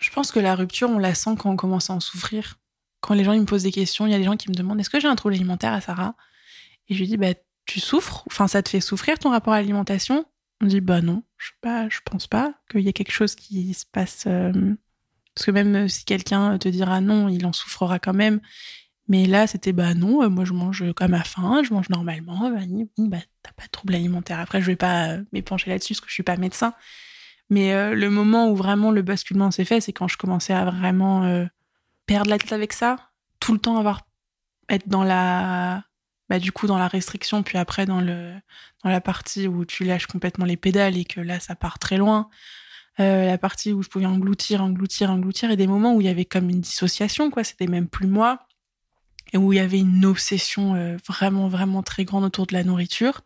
Je 0.00 0.10
pense 0.10 0.32
que 0.32 0.40
la 0.40 0.54
rupture, 0.54 0.88
on 0.90 0.98
la 0.98 1.14
sent 1.14 1.30
quand 1.38 1.50
on 1.50 1.56
commence 1.56 1.90
à 1.90 1.92
en 1.92 2.00
souffrir. 2.00 2.58
Quand 3.00 3.14
les 3.14 3.24
gens 3.24 3.34
me 3.34 3.44
posent 3.44 3.62
des 3.62 3.72
questions, 3.72 4.06
il 4.06 4.12
y 4.12 4.14
a 4.14 4.18
des 4.18 4.24
gens 4.24 4.36
qui 4.36 4.48
me 4.50 4.54
demandent 4.54 4.80
est-ce 4.80 4.90
que 4.90 5.00
j'ai 5.00 5.08
un 5.08 5.16
trouble 5.16 5.34
alimentaire 5.34 5.72
à 5.72 5.80
Sarah? 5.80 6.14
Et 6.88 6.94
je 6.94 7.00
lui 7.00 7.06
dis 7.06 7.16
bah 7.16 7.34
tu 7.66 7.80
souffres, 7.80 8.24
enfin 8.26 8.48
ça 8.48 8.62
te 8.62 8.68
fait 8.68 8.80
souffrir 8.80 9.18
ton 9.18 9.30
rapport 9.30 9.52
à 9.52 9.60
l'alimentation? 9.60 10.24
On 10.60 10.66
dit 10.66 10.80
bah 10.80 11.00
non, 11.00 11.22
je 11.38 11.48
sais 11.48 11.54
pas, 11.60 11.88
je 11.88 12.00
pense 12.04 12.26
pas 12.26 12.54
qu'il 12.70 12.80
y 12.80 12.88
ait 12.88 12.92
quelque 12.92 13.12
chose 13.12 13.34
qui 13.34 13.72
se 13.74 13.86
passe. 13.86 14.24
Euh... 14.26 14.74
Parce 15.34 15.46
que 15.46 15.50
même 15.52 15.88
si 15.88 16.04
quelqu'un 16.04 16.58
te 16.58 16.68
dira 16.68 17.00
non, 17.00 17.28
il 17.28 17.46
en 17.46 17.52
souffrera 17.52 17.98
quand 17.98 18.14
même. 18.14 18.40
Mais 19.08 19.26
là, 19.26 19.46
c'était 19.46 19.72
bah 19.72 19.94
non, 19.94 20.28
moi 20.30 20.44
je 20.44 20.52
mange 20.52 20.92
comme 20.92 21.14
à 21.14 21.24
faim, 21.24 21.62
je 21.64 21.72
mange 21.72 21.88
normalement. 21.88 22.50
Bah, 22.50 22.60
bah 22.98 23.18
t'as 23.42 23.52
pas 23.52 23.64
de 23.64 23.70
trouble 23.70 23.94
alimentaire. 23.94 24.38
Après, 24.38 24.60
je 24.60 24.66
vais 24.66 24.76
pas 24.76 25.16
m'épancher 25.32 25.70
là-dessus 25.70 25.94
parce 25.94 26.00
que 26.00 26.08
je 26.08 26.14
suis 26.14 26.22
pas 26.22 26.36
médecin. 26.36 26.74
Mais 27.50 27.94
le 27.94 28.10
moment 28.10 28.48
où 28.48 28.54
vraiment 28.54 28.92
le 28.92 29.02
basculement 29.02 29.50
s'est 29.50 29.64
fait, 29.64 29.80
c'est 29.80 29.92
quand 29.92 30.08
je 30.08 30.16
commençais 30.16 30.52
à 30.52 30.64
vraiment 30.64 31.46
perdre 32.06 32.30
la 32.30 32.38
tête 32.38 32.52
avec 32.52 32.72
ça, 32.72 32.96
tout 33.40 33.52
le 33.52 33.58
temps 33.58 33.76
avoir 33.76 34.02
être 34.68 34.88
dans 34.88 35.04
la 35.04 35.82
bah, 36.28 36.38
du 36.38 36.52
coup 36.52 36.66
dans 36.66 36.78
la 36.78 36.88
restriction 36.88 37.42
puis 37.42 37.58
après 37.58 37.86
dans 37.86 38.00
le 38.00 38.32
dans 38.84 38.90
la 38.90 39.00
partie 39.00 39.48
où 39.48 39.64
tu 39.64 39.84
lâches 39.84 40.06
complètement 40.06 40.44
les 40.44 40.56
pédales 40.56 40.96
et 40.96 41.04
que 41.04 41.20
là 41.20 41.40
ça 41.40 41.54
part 41.54 41.78
très 41.78 41.96
loin. 41.96 42.28
Euh, 42.98 43.26
la 43.26 43.38
partie 43.38 43.72
où 43.72 43.82
je 43.82 43.88
pouvais 43.88 44.06
engloutir 44.06 44.62
engloutir 44.62 45.10
engloutir 45.10 45.50
et 45.50 45.56
des 45.56 45.66
moments 45.66 45.94
où 45.94 46.00
il 46.00 46.06
y 46.06 46.10
avait 46.10 46.24
comme 46.24 46.50
une 46.50 46.60
dissociation 46.60 47.30
quoi. 47.30 47.44
C'était 47.44 47.66
même 47.66 47.88
plus 47.88 48.06
moi 48.06 48.46
et 49.32 49.38
où 49.38 49.52
il 49.52 49.56
y 49.56 49.60
avait 49.60 49.78
une 49.78 50.04
obsession 50.04 50.74
euh, 50.74 50.96
vraiment 51.06 51.48
vraiment 51.48 51.82
très 51.82 52.04
grande 52.04 52.24
autour 52.24 52.46
de 52.46 52.54
la 52.54 52.64
nourriture 52.64 53.22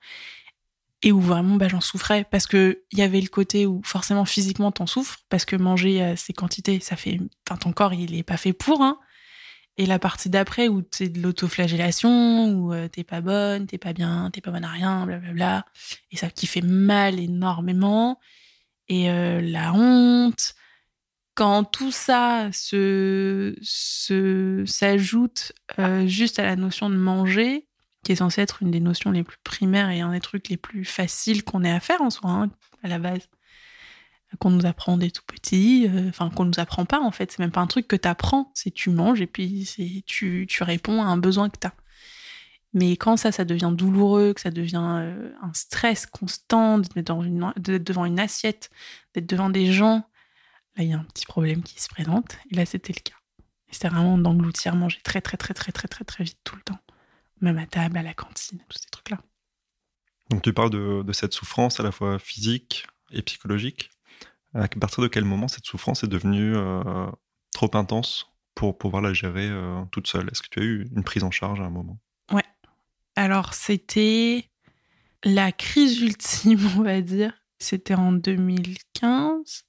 et 1.05 1.13
où 1.13 1.21
vraiment 1.21 1.55
bah, 1.55 1.69
j'en 1.69 1.81
souffrais 1.81 2.25
parce 2.25 2.47
que 2.47 2.83
il 2.91 2.99
y 2.99 3.03
avait 3.03 3.21
le 3.21 3.29
côté 3.29 3.67
où 3.67 3.81
forcément 3.85 4.25
physiquement 4.25 4.73
t'en 4.73 4.87
souffres 4.87 5.21
parce 5.29 5.45
que 5.45 5.55
manger 5.55 6.15
ces 6.17 6.33
quantités 6.33 6.81
ça 6.81 6.97
fait 6.97 7.21
enfin 7.47 7.57
ton 7.57 7.73
corps 7.73 7.95
il 7.95 8.17
est 8.17 8.25
pas 8.25 8.37
fait 8.37 8.53
pour 8.53 8.83
hein 8.83 8.99
et 9.77 9.87
la 9.87 9.99
partie 9.99 10.31
d'après 10.31 10.69
où 10.69 10.83
c'est 10.93 11.09
de 11.09 11.21
l'autoflagellation, 11.21 12.49
où 12.49 12.73
euh, 12.73 12.87
t'es 12.87 13.03
pas 13.03 13.21
bonne, 13.21 13.67
t'es 13.67 13.79
pas 13.79 13.93
bien, 13.93 14.31
t'es 14.33 14.41
pas 14.41 14.53
bonne 14.53 14.65
à 14.65 14.71
rien, 14.71 15.05
blablabla. 15.05 15.65
Et 16.13 16.17
ça 16.17 16.31
qui 16.31 16.47
fait 16.47 16.61
mal 16.61 17.19
énormément. 17.19 18.21
Et 18.89 19.11
euh, 19.11 19.41
la 19.41 19.73
honte. 19.73 20.55
Quand 21.35 21.65
tout 21.65 21.91
ça 21.91 22.49
se 22.53 23.57
s'ajoute 24.67 25.53
euh, 25.81 26.07
juste 26.07 26.39
à 26.39 26.45
la 26.45 26.55
notion 26.55 26.89
de 26.89 26.95
manger, 26.95 27.67
qui 28.05 28.13
est 28.13 28.17
censée 28.17 28.43
être 28.43 28.63
une 28.63 28.71
des 28.71 28.81
notions 28.81 29.11
les 29.11 29.25
plus 29.25 29.39
primaires 29.43 29.91
et 29.91 30.01
un 30.01 30.13
des 30.13 30.21
trucs 30.21 30.49
les 30.49 30.57
plus 30.57 30.85
faciles 30.85 31.43
qu'on 31.45 31.65
ait 31.65 31.73
à 31.73 31.81
faire 31.81 32.01
en 32.03 32.11
soi, 32.11 32.31
hein, 32.31 32.51
à 32.83 32.89
la 32.89 32.99
base 32.99 33.29
qu'on 34.39 34.51
nous 34.51 34.67
apprend 34.67 34.97
dès 34.97 35.11
tout 35.11 35.23
petit, 35.27 35.89
euh, 35.89 36.09
enfin 36.09 36.31
qu'on 36.31 36.45
nous 36.45 36.59
apprend 36.59 36.85
pas 36.85 37.01
en 37.01 37.11
fait, 37.11 37.33
c'est 37.33 37.39
même 37.39 37.51
pas 37.51 37.61
un 37.61 37.67
truc 37.67 37.89
que 37.89 37.97
tu 37.97 38.09
apprends, 38.09 38.51
c'est 38.55 38.71
tu 38.71 38.91
manges 38.91 39.21
et 39.21 39.27
puis 39.27 39.65
c'est 39.65 40.03
tu, 40.07 40.47
tu 40.49 40.63
réponds 40.63 41.03
à 41.03 41.07
un 41.07 41.17
besoin 41.17 41.49
que 41.49 41.59
tu 41.59 41.67
as. 41.67 41.75
Mais 42.73 42.97
quand 42.97 43.17
ça, 43.17 43.31
ça 43.31 43.45
devient 43.45 43.73
douloureux, 43.73 44.33
que 44.35 44.41
ça 44.41 44.51
devient 44.51 44.99
euh, 45.01 45.33
un 45.43 45.53
stress 45.55 46.07
constant 46.07 46.79
d'être 46.79 47.85
devant 47.85 48.05
une 48.05 48.21
assiette, 48.21 48.71
d'être 49.15 49.27
devant 49.27 49.51
des 49.51 49.73
gens, 49.73 50.05
là 50.77 50.83
il 50.83 50.91
y 50.91 50.93
a 50.93 50.99
un 50.99 51.05
petit 51.05 51.27
problème 51.27 51.63
qui 51.63 51.81
se 51.81 51.89
présente. 51.89 52.37
Et 52.51 52.57
là 52.57 52.67
c'était 52.67 52.93
le 52.93 53.01
cas. 53.01 53.17
C'était 53.71 53.89
vraiment 53.89 54.19
d'engloutir, 54.19 54.77
manger 54.77 55.01
très 55.03 55.21
très 55.21 55.37
très 55.37 55.55
très 55.55 55.71
très 55.73 55.89
très 55.89 56.05
très 56.05 56.25
vite 56.25 56.39
tout 56.45 56.57
le 56.57 56.63
temps, 56.63 56.79
même 57.45 57.59
à 57.59 57.67
table, 57.67 57.99
à 57.99 58.03
la 58.03 58.15
cantine, 58.15 58.59
tous 58.69 58.79
ces 58.79 58.91
trucs 58.91 59.11
là. 59.11 59.19
Donc 60.31 60.43
tu 60.43 60.53
parles 60.53 60.71
de, 60.71 61.03
de 61.03 61.13
cette 61.13 61.33
souffrance 61.33 61.81
à 61.81 61.83
la 61.83 61.93
fois 61.93 62.19
physique 62.19 62.87
et 63.13 63.23
psychologique. 63.23 63.91
À 64.55 64.69
partir 64.69 65.03
de 65.03 65.09
quel 65.09 65.25
moment 65.25 65.49
cette 65.49 65.67
souffrance 65.67 66.05
est 66.05 66.09
devenue 66.09 66.55
euh, 66.55 67.07
trop 67.53 67.71
intense 67.75 68.27
pour 68.55 68.79
pouvoir 68.79 69.03
la 69.03 69.13
gérer 69.13 69.49
euh, 69.49 69.83
toute 69.91 70.07
seule? 70.07 70.29
Est-ce 70.31 70.43
que 70.43 70.49
tu 70.49 70.61
as 70.61 70.63
eu 70.63 70.89
une 70.95 71.03
prise 71.03 71.25
en 71.25 71.33
charge 71.33 71.61
à 71.61 71.65
un 71.65 71.71
moment? 71.71 71.99
Ouais. 72.33 72.45
Alors, 73.17 73.53
c'était 73.55 74.49
la 75.25 75.51
crise 75.51 76.01
ultime, 76.01 76.61
on 76.79 76.83
va 76.83 77.01
dire. 77.01 77.33
C'était 77.59 77.95
en 77.95 78.13
2015. 78.13 79.65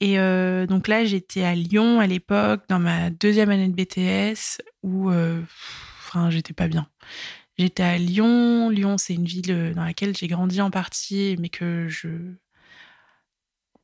Et 0.00 0.18
euh, 0.18 0.66
donc 0.66 0.88
là, 0.88 1.04
j'étais 1.04 1.44
à 1.44 1.54
Lyon 1.54 2.00
à 2.00 2.06
l'époque, 2.08 2.64
dans 2.68 2.80
ma 2.80 3.10
deuxième 3.10 3.50
année 3.50 3.68
de 3.68 3.74
BTS, 3.74 4.60
où 4.82 5.10
enfin, 6.16 6.30
j'étais 6.30 6.54
pas 6.54 6.68
bien. 6.68 6.88
J'étais 7.58 7.82
à 7.82 7.98
Lyon. 7.98 8.70
Lyon, 8.70 8.98
c'est 8.98 9.14
une 9.14 9.24
ville 9.24 9.72
dans 9.74 9.84
laquelle 9.84 10.16
j'ai 10.16 10.28
grandi 10.28 10.60
en 10.60 10.70
partie, 10.70 11.36
mais 11.38 11.48
que 11.48 11.88
je 11.88 12.08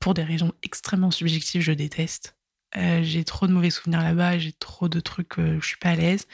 pour 0.02 0.14
des 0.14 0.24
raisons 0.24 0.52
extrêmement 0.64 1.12
subjectives, 1.12 1.62
je 1.62 1.72
déteste. 1.72 2.36
Euh, 2.76 3.02
j'ai 3.02 3.22
trop 3.24 3.46
de 3.46 3.52
mauvais 3.52 3.70
souvenirs 3.70 4.02
là-bas, 4.02 4.38
j'ai 4.38 4.52
trop 4.52 4.88
de 4.88 4.98
trucs, 4.98 5.38
euh, 5.38 5.58
je 5.60 5.66
suis 5.66 5.76
pas 5.76 5.90
à 5.90 5.94
l'aise. 5.94 6.26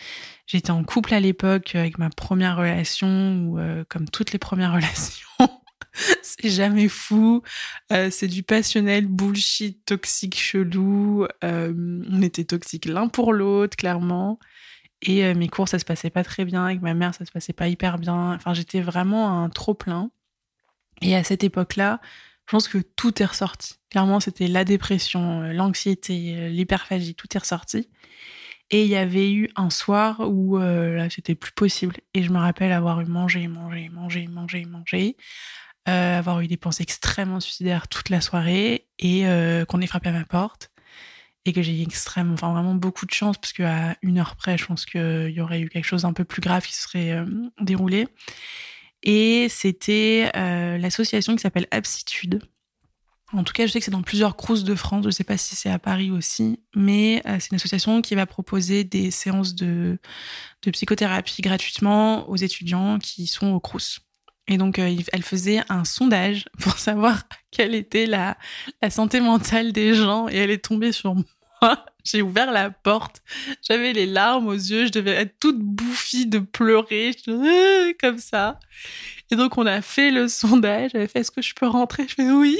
J'étais 0.46 0.70
en 0.70 0.84
couple 0.84 1.12
à 1.12 1.20
l'époque 1.20 1.74
avec 1.74 1.98
ma 1.98 2.10
première 2.10 2.56
relation, 2.56 3.44
où, 3.44 3.58
euh, 3.58 3.84
comme 3.88 4.08
toutes 4.08 4.32
les 4.32 4.38
premières 4.38 4.72
relations, 4.74 5.26
c'est 6.22 6.48
jamais 6.48 6.88
fou, 6.88 7.42
c'est 7.90 8.28
du 8.28 8.42
passionnel, 8.42 9.06
bullshit, 9.06 9.84
toxique, 9.84 10.38
chelou. 10.38 11.26
on 11.42 12.22
était 12.22 12.44
toxiques 12.44 12.86
l'un 12.86 13.08
pour 13.08 13.32
l'autre, 13.32 13.76
clairement. 13.76 14.38
Et 15.02 15.32
mes 15.34 15.48
cours, 15.48 15.68
ça 15.68 15.78
se 15.78 15.84
passait 15.84 16.10
pas 16.10 16.24
très 16.24 16.44
bien. 16.44 16.64
Avec 16.64 16.82
ma 16.82 16.94
mère, 16.94 17.14
ça 17.14 17.24
se 17.24 17.30
passait 17.30 17.52
pas 17.52 17.68
hyper 17.68 17.98
bien. 17.98 18.34
Enfin, 18.34 18.52
j'étais 18.52 18.80
vraiment 18.80 19.42
un 19.42 19.48
trop 19.48 19.74
plein. 19.74 20.10
Et 21.02 21.14
à 21.14 21.24
cette 21.24 21.44
époque-là, 21.44 22.00
je 22.48 22.52
pense 22.52 22.68
que 22.68 22.78
tout 22.78 23.22
est 23.22 23.26
ressorti. 23.26 23.74
Clairement, 23.90 24.20
c'était 24.20 24.48
la 24.48 24.64
dépression, 24.64 25.42
euh, 25.42 25.52
l'anxiété, 25.52 26.34
euh, 26.34 26.48
l'hyperphagie, 26.48 27.14
tout 27.14 27.26
est 27.34 27.38
ressorti. 27.38 27.90
Et 28.70 28.84
il 28.84 28.88
y 28.88 28.96
avait 28.96 29.30
eu 29.30 29.50
un 29.54 29.68
soir 29.68 30.20
où 30.20 30.58
euh, 30.58 30.96
là, 30.96 31.10
c'était 31.10 31.34
plus 31.34 31.52
possible. 31.52 31.96
Et 32.14 32.22
je 32.22 32.30
me 32.30 32.38
rappelle 32.38 32.72
avoir 32.72 33.02
eu 33.02 33.04
mangé, 33.04 33.48
mangé, 33.48 33.90
mangé, 33.90 34.28
mangé, 34.28 34.64
mangé, 34.64 35.16
avoir 35.86 36.40
eu 36.40 36.48
des 36.48 36.58
pensées 36.58 36.82
extrêmement 36.82 37.40
suicidaires 37.40 37.88
toute 37.88 38.10
la 38.10 38.20
soirée 38.20 38.88
et 38.98 39.22
qu'on 39.68 39.80
ait 39.80 39.86
frappé 39.86 40.10
à 40.10 40.12
ma 40.12 40.24
porte 40.26 40.70
et 41.44 41.52
que 41.52 41.62
j'ai 41.62 41.78
eu 41.78 41.82
extrêmement, 41.82 42.34
enfin 42.34 42.52
vraiment 42.52 42.74
beaucoup 42.74 43.06
de 43.06 43.12
chance 43.12 43.38
parce 43.38 43.52
qu'à 43.52 43.96
une 44.02 44.18
heure 44.18 44.36
près, 44.36 44.58
je 44.58 44.66
pense 44.66 44.84
qu'il 44.84 45.30
y 45.30 45.40
aurait 45.40 45.60
eu 45.60 45.68
quelque 45.68 45.84
chose 45.84 46.02
d'un 46.02 46.12
peu 46.12 46.24
plus 46.24 46.40
grave 46.40 46.66
qui 46.66 46.74
se 46.74 46.82
serait 46.82 47.24
déroulé. 47.60 48.06
Et 49.02 49.48
c'était 49.48 50.30
euh, 50.36 50.78
l'association 50.78 51.34
qui 51.36 51.42
s'appelle 51.42 51.66
Aptitude. 51.70 52.42
En 53.32 53.44
tout 53.44 53.52
cas, 53.52 53.66
je 53.66 53.72
sais 53.72 53.78
que 53.78 53.84
c'est 53.84 53.90
dans 53.90 54.02
plusieurs 54.02 54.36
crousses 54.36 54.64
de 54.64 54.74
France. 54.74 55.02
Je 55.02 55.08
ne 55.08 55.12
sais 55.12 55.24
pas 55.24 55.36
si 55.36 55.54
c'est 55.54 55.68
à 55.68 55.78
Paris 55.78 56.10
aussi, 56.10 56.60
mais 56.74 57.22
euh, 57.26 57.36
c'est 57.38 57.50
une 57.50 57.56
association 57.56 58.00
qui 58.00 58.14
va 58.14 58.24
proposer 58.26 58.84
des 58.84 59.10
séances 59.10 59.54
de, 59.54 59.98
de 60.62 60.70
psychothérapie 60.70 61.42
gratuitement 61.42 62.28
aux 62.28 62.36
étudiants 62.36 62.98
qui 62.98 63.26
sont 63.26 63.48
au 63.48 63.60
crous. 63.60 64.00
Et 64.48 64.56
donc, 64.56 64.78
euh, 64.78 64.96
elle 65.12 65.22
faisait 65.22 65.60
un 65.68 65.84
sondage 65.84 66.46
pour 66.60 66.78
savoir 66.78 67.22
quelle 67.50 67.74
était 67.74 68.06
la, 68.06 68.36
la 68.82 68.90
santé 68.90 69.20
mentale 69.20 69.72
des 69.72 69.94
gens, 69.94 70.28
et 70.28 70.36
elle 70.36 70.50
est 70.50 70.64
tombée 70.64 70.92
sur 70.92 71.14
moi. 71.14 71.24
J'ai 72.04 72.22
ouvert 72.22 72.50
la 72.50 72.70
porte, 72.70 73.20
j'avais 73.60 73.92
les 73.92 74.06
larmes 74.06 74.46
aux 74.46 74.54
yeux, 74.54 74.86
je 74.86 74.92
devais 74.92 75.10
être 75.10 75.38
toute 75.40 75.58
bouffie 75.58 76.26
de 76.26 76.38
pleurer, 76.38 77.14
euh, 77.28 77.92
comme 78.00 78.18
ça. 78.18 78.58
Et 79.30 79.36
donc 79.36 79.58
on 79.58 79.66
a 79.66 79.82
fait 79.82 80.10
le 80.10 80.26
sondage, 80.26 80.92
j'avais 80.92 81.06
fait 81.06 81.18
est-ce 81.18 81.30
que 81.30 81.42
je 81.42 81.52
peux 81.54 81.66
rentrer? 81.66 82.06
Je 82.08 82.14
fais 82.14 82.30
oui. 82.30 82.56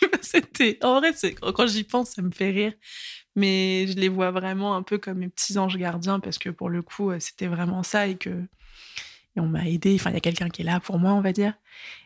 C'était 0.22 0.78
en 0.82 0.98
vrai, 1.00 1.12
quand 1.54 1.66
j'y 1.66 1.84
pense, 1.84 2.10
ça 2.10 2.22
me 2.22 2.30
fait 2.30 2.50
rire. 2.50 2.72
Mais 3.34 3.86
je 3.86 3.96
les 3.96 4.08
vois 4.08 4.30
vraiment 4.30 4.74
un 4.74 4.82
peu 4.82 4.96
comme 4.96 5.18
mes 5.18 5.28
petits 5.28 5.58
anges 5.58 5.76
gardiens 5.76 6.18
parce 6.18 6.38
que 6.38 6.48
pour 6.48 6.70
le 6.70 6.80
coup, 6.80 7.10
euh, 7.10 7.18
c'était 7.20 7.48
vraiment 7.48 7.82
ça 7.82 8.06
et 8.06 8.16
que 8.16 8.30
et 9.36 9.40
on 9.40 9.46
m'a 9.46 9.68
aidé. 9.68 9.94
Il 9.94 10.12
y 10.12 10.16
a 10.16 10.20
quelqu'un 10.20 10.48
qui 10.48 10.62
est 10.62 10.64
là 10.64 10.80
pour 10.80 10.98
moi, 10.98 11.12
on 11.12 11.20
va 11.20 11.32
dire. 11.32 11.54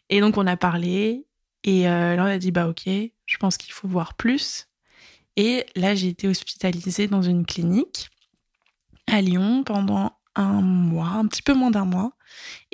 Et 0.09 0.21
donc 0.21 0.37
on 0.37 0.47
a 0.47 0.57
parlé 0.57 1.27
et 1.65 1.89
euh, 1.89 2.17
là 2.17 2.23
on 2.25 2.27
a 2.27 2.39
dit 2.39 2.51
bah 2.51 2.69
ok, 2.69 2.83
je 2.87 3.37
pense 3.39 3.57
qu'il 3.57 3.73
faut 3.73 3.89
voir 3.89 4.15
plus. 4.15 4.67
Et 5.37 5.65
là, 5.77 5.95
j'ai 5.95 6.09
été 6.09 6.29
hospitalisée 6.29 7.07
dans 7.07 7.23
une 7.23 7.47
clinique 7.47 8.11
à 9.07 9.21
Lyon 9.21 9.65
pendant 9.65 10.13
un 10.35 10.61
mois, 10.61 11.09
un 11.09 11.27
petit 11.27 11.43
peu 11.43 11.55
moins 11.55 11.71
d'un 11.71 11.85
mois. 11.85 12.13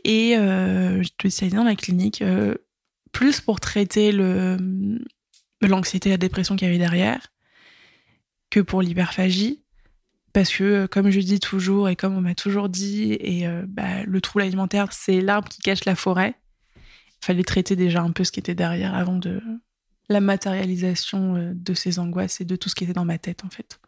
Et 0.05 0.37
euh, 0.37 1.03
j'étais 1.03 1.27
hospitalisée 1.27 1.57
dans 1.57 1.65
la 1.65 1.77
clinique 1.77 2.23
euh, 2.23 2.57
plus 3.13 3.41
pour 3.41 3.61
traiter 3.61 4.13
l'anxiété 5.63 6.11
la 6.11 6.17
dépression 6.17 6.57
qu'il 6.57 6.67
y 6.67 6.71
avait 6.71 6.79
derrière 6.79 7.33
que 8.51 8.61
pour 8.61 8.83
l'hyperphagie. 8.83 9.63
Parce 10.37 10.55
que, 10.55 10.65
euh, 10.65 10.87
comme 10.87 11.09
je 11.09 11.21
dis 11.21 11.41
toujours 11.41 11.89
et 11.89 11.97
comme 11.97 12.15
on 12.15 12.21
m'a 12.21 12.35
toujours 12.35 12.69
dit, 12.69 13.17
et 13.21 13.47
bah, 13.67 14.05
le 14.05 14.21
trouble 14.21 14.43
alimentaire, 14.43 14.93
c'est 14.93 15.23
l'arbre 15.23 15.49
qui 15.49 15.61
cache 15.63 15.87
la 15.87 15.97
forêt. 15.97 16.35
Il 16.77 17.25
fallait 17.25 17.43
traiter 17.43 17.75
déjà 17.75 18.03
un 18.03 18.13
peu 18.13 18.23
ce 18.23 18.31
qui 18.31 18.41
était 18.41 18.55
derrière 18.55 18.95
avant 18.95 19.17
de, 19.17 19.41
la 20.09 20.21
matérialisation 20.21 21.37
euh, 21.37 21.53
de 21.55 21.75
ces 21.75 21.99
angoisses 21.99 22.41
et 22.41 22.45
de 22.45 22.57
tout 22.57 22.69
ce 22.69 22.75
qui 22.75 22.85
était 22.85 22.93
dans 22.93 23.05
ma 23.05 23.19
tête 23.19 23.45
en 23.45 23.51
fait. 23.51 23.81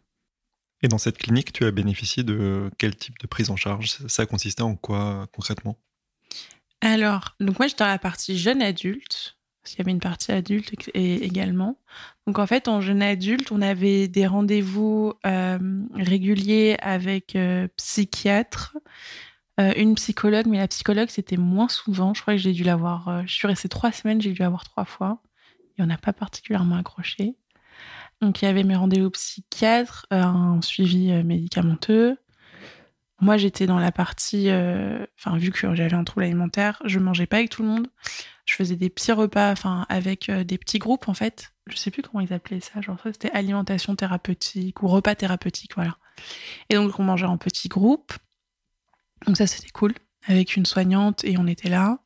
Et 0.81 0.87
dans 0.87 0.97
cette 0.97 1.17
clinique, 1.17 1.51
tu 1.51 1.65
as 1.65 1.71
bénéficié 1.71 2.23
de 2.23 2.69
quel 2.77 2.95
type 2.95 3.17
de 3.19 3.27
prise 3.27 3.49
en 3.49 3.57
charge? 3.57 3.97
Ça 4.07 4.25
consistait 4.25 4.61
en 4.61 4.75
quoi 4.75 5.27
concrètement? 5.33 5.77
Alors, 6.81 7.35
donc 7.41 7.59
moi 7.59 7.67
j'étais 7.67 7.83
dans 7.83 7.89
la 7.89 7.99
partie 7.99 8.37
jeune 8.37 8.61
adulte, 8.61 9.37
parce 9.61 9.71
qu'il 9.71 9.79
y 9.79 9.81
avait 9.81 9.91
une 9.91 9.99
partie 9.99 10.31
adulte 10.31 10.73
également. 10.93 11.77
Donc 12.27 12.39
en 12.39 12.47
fait, 12.47 12.67
en 12.67 12.81
jeune 12.81 13.01
adulte, 13.01 13.51
on 13.51 13.61
avait 13.61 14.07
des 14.07 14.25
rendez-vous 14.27 15.13
euh, 15.25 15.59
réguliers 15.95 16.77
avec 16.81 17.35
euh, 17.35 17.67
psychiatre, 17.77 18.77
une 19.75 19.95
psychologue, 19.95 20.45
mais 20.47 20.57
la 20.57 20.69
psychologue 20.69 21.09
c'était 21.09 21.35
moins 21.35 21.67
souvent. 21.67 22.13
Je 22.13 22.21
crois 22.21 22.35
que 22.35 22.39
j'ai 22.39 22.53
dû 22.53 22.63
l'avoir, 22.63 23.27
je 23.27 23.33
suis 23.33 23.45
restée 23.45 23.67
trois 23.67 23.91
semaines, 23.91 24.21
j'ai 24.21 24.31
dû 24.31 24.41
l'avoir 24.41 24.63
trois 24.63 24.85
fois 24.85 25.21
et 25.77 25.81
on 25.81 25.85
n'a 25.85 25.97
pas 25.97 26.13
particulièrement 26.13 26.77
accroché. 26.77 27.35
Donc 28.21 28.41
il 28.41 28.45
y 28.45 28.47
avait 28.47 28.63
mes 28.63 28.75
rendez-vous 28.75 29.09
psychiatres, 29.11 30.05
un 30.11 30.61
suivi 30.61 31.11
euh, 31.11 31.23
médicamenteux, 31.23 32.17
moi, 33.21 33.37
j'étais 33.37 33.65
dans 33.65 33.79
la 33.79 33.91
partie. 33.91 34.49
euh, 34.49 35.05
vu 35.33 35.51
que 35.51 35.75
j'avais 35.75 35.93
un 35.93 36.03
trouble 36.03 36.23
alimentaire, 36.23 36.81
je 36.85 36.99
mangeais 36.99 37.25
pas 37.25 37.37
avec 37.37 37.49
tout 37.49 37.63
le 37.63 37.67
monde. 37.67 37.87
Je 38.45 38.55
faisais 38.55 38.75
des 38.75 38.89
petits 38.89 39.11
repas, 39.11 39.51
enfin, 39.51 39.85
avec 39.89 40.29
euh, 40.29 40.43
des 40.43 40.57
petits 40.57 40.79
groupes, 40.79 41.07
en 41.07 41.13
fait. 41.13 41.51
Je 41.67 41.75
sais 41.75 41.91
plus 41.91 42.01
comment 42.01 42.21
ils 42.21 42.33
appelaient 42.33 42.61
ça. 42.61 42.81
Genre, 42.81 42.97
c'était 43.03 43.31
alimentation 43.31 43.95
thérapeutique 43.95 44.81
ou 44.81 44.87
repas 44.87 45.15
thérapeutique, 45.15 45.71
voilà. 45.75 45.97
Et 46.69 46.75
donc, 46.75 46.97
on 46.99 47.03
mangeait 47.03 47.25
en 47.25 47.37
petits 47.37 47.67
groupes. 47.67 48.13
Donc, 49.27 49.37
ça, 49.37 49.47
c'était 49.47 49.69
cool. 49.69 49.93
Avec 50.27 50.55
une 50.55 50.65
soignante 50.65 51.23
et 51.23 51.37
on 51.37 51.47
était 51.47 51.69
là. 51.69 51.99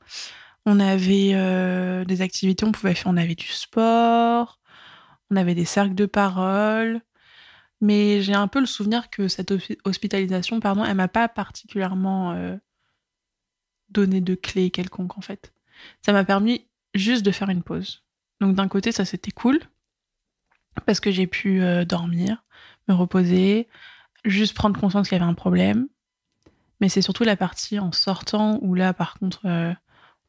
On 0.65 0.79
avait 0.79 1.31
euh, 1.33 2.05
des 2.05 2.21
activités, 2.21 2.65
on 2.65 2.71
pouvait 2.71 2.95
faire. 2.95 3.11
On 3.11 3.17
avait 3.17 3.35
du 3.35 3.47
sport. 3.47 4.59
On 5.29 5.35
avait 5.35 5.55
des 5.55 5.65
cercles 5.65 5.95
de 5.95 6.05
parole. 6.05 7.01
Mais 7.81 8.21
j'ai 8.21 8.33
un 8.33 8.47
peu 8.47 8.59
le 8.59 8.65
souvenir 8.65 9.09
que 9.09 9.27
cette 9.27 9.51
hospi- 9.51 9.77
hospitalisation, 9.83 10.59
pardon, 10.59 10.85
elle 10.85 10.95
m'a 10.95 11.07
pas 11.07 11.27
particulièrement 11.27 12.31
euh, 12.31 12.55
donné 13.89 14.21
de 14.21 14.35
clés 14.35 14.71
quelconques 14.71 15.17
en 15.17 15.21
fait. 15.21 15.53
Ça 16.05 16.13
m'a 16.13 16.23
permis 16.23 16.67
juste 16.93 17.25
de 17.25 17.31
faire 17.31 17.49
une 17.49 17.63
pause. 17.63 18.03
Donc 18.41 18.55
d'un 18.55 18.67
côté, 18.67 18.91
ça 18.91 19.05
c'était 19.05 19.31
cool 19.31 19.59
parce 20.85 20.99
que 20.99 21.11
j'ai 21.11 21.27
pu 21.27 21.61
euh, 21.61 21.85
dormir, 21.85 22.43
me 22.87 22.93
reposer, 22.93 23.67
juste 24.25 24.55
prendre 24.55 24.79
conscience 24.79 25.07
qu'il 25.09 25.17
y 25.17 25.21
avait 25.21 25.29
un 25.29 25.35
problème. 25.35 25.87
Mais 26.81 26.89
c'est 26.89 27.01
surtout 27.01 27.23
la 27.23 27.37
partie 27.37 27.79
en 27.79 27.91
sortant 27.91 28.59
où 28.61 28.73
là, 28.75 28.93
par 28.93 29.13
contre, 29.19 29.45
euh, 29.45 29.73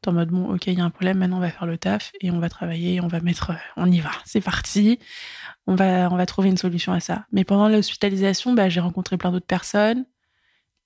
en 0.07 0.13
mode 0.13 0.29
bon, 0.29 0.53
ok, 0.53 0.67
il 0.67 0.77
y 0.77 0.81
a 0.81 0.85
un 0.85 0.89
problème, 0.89 1.17
maintenant 1.17 1.37
on 1.37 1.41
va 1.41 1.49
faire 1.49 1.65
le 1.65 1.77
taf 1.77 2.11
et 2.21 2.31
on 2.31 2.39
va 2.39 2.47
travailler, 2.49 3.01
on 3.01 3.07
va 3.07 3.19
mettre, 3.21 3.51
euh, 3.51 3.55
on 3.75 3.91
y 3.91 3.99
va, 3.99 4.11
c'est 4.25 4.41
parti 4.41 4.99
on 5.67 5.75
va, 5.75 6.09
on 6.11 6.15
va 6.17 6.25
trouver 6.25 6.49
une 6.49 6.57
solution 6.57 6.93
à 6.93 6.99
ça. 6.99 7.25
Mais 7.31 7.43
pendant 7.43 7.69
l'hospitalisation, 7.69 8.53
bah, 8.53 8.69
j'ai 8.69 8.79
rencontré 8.79 9.17
plein 9.17 9.31
d'autres 9.31 9.45
personnes 9.45 10.05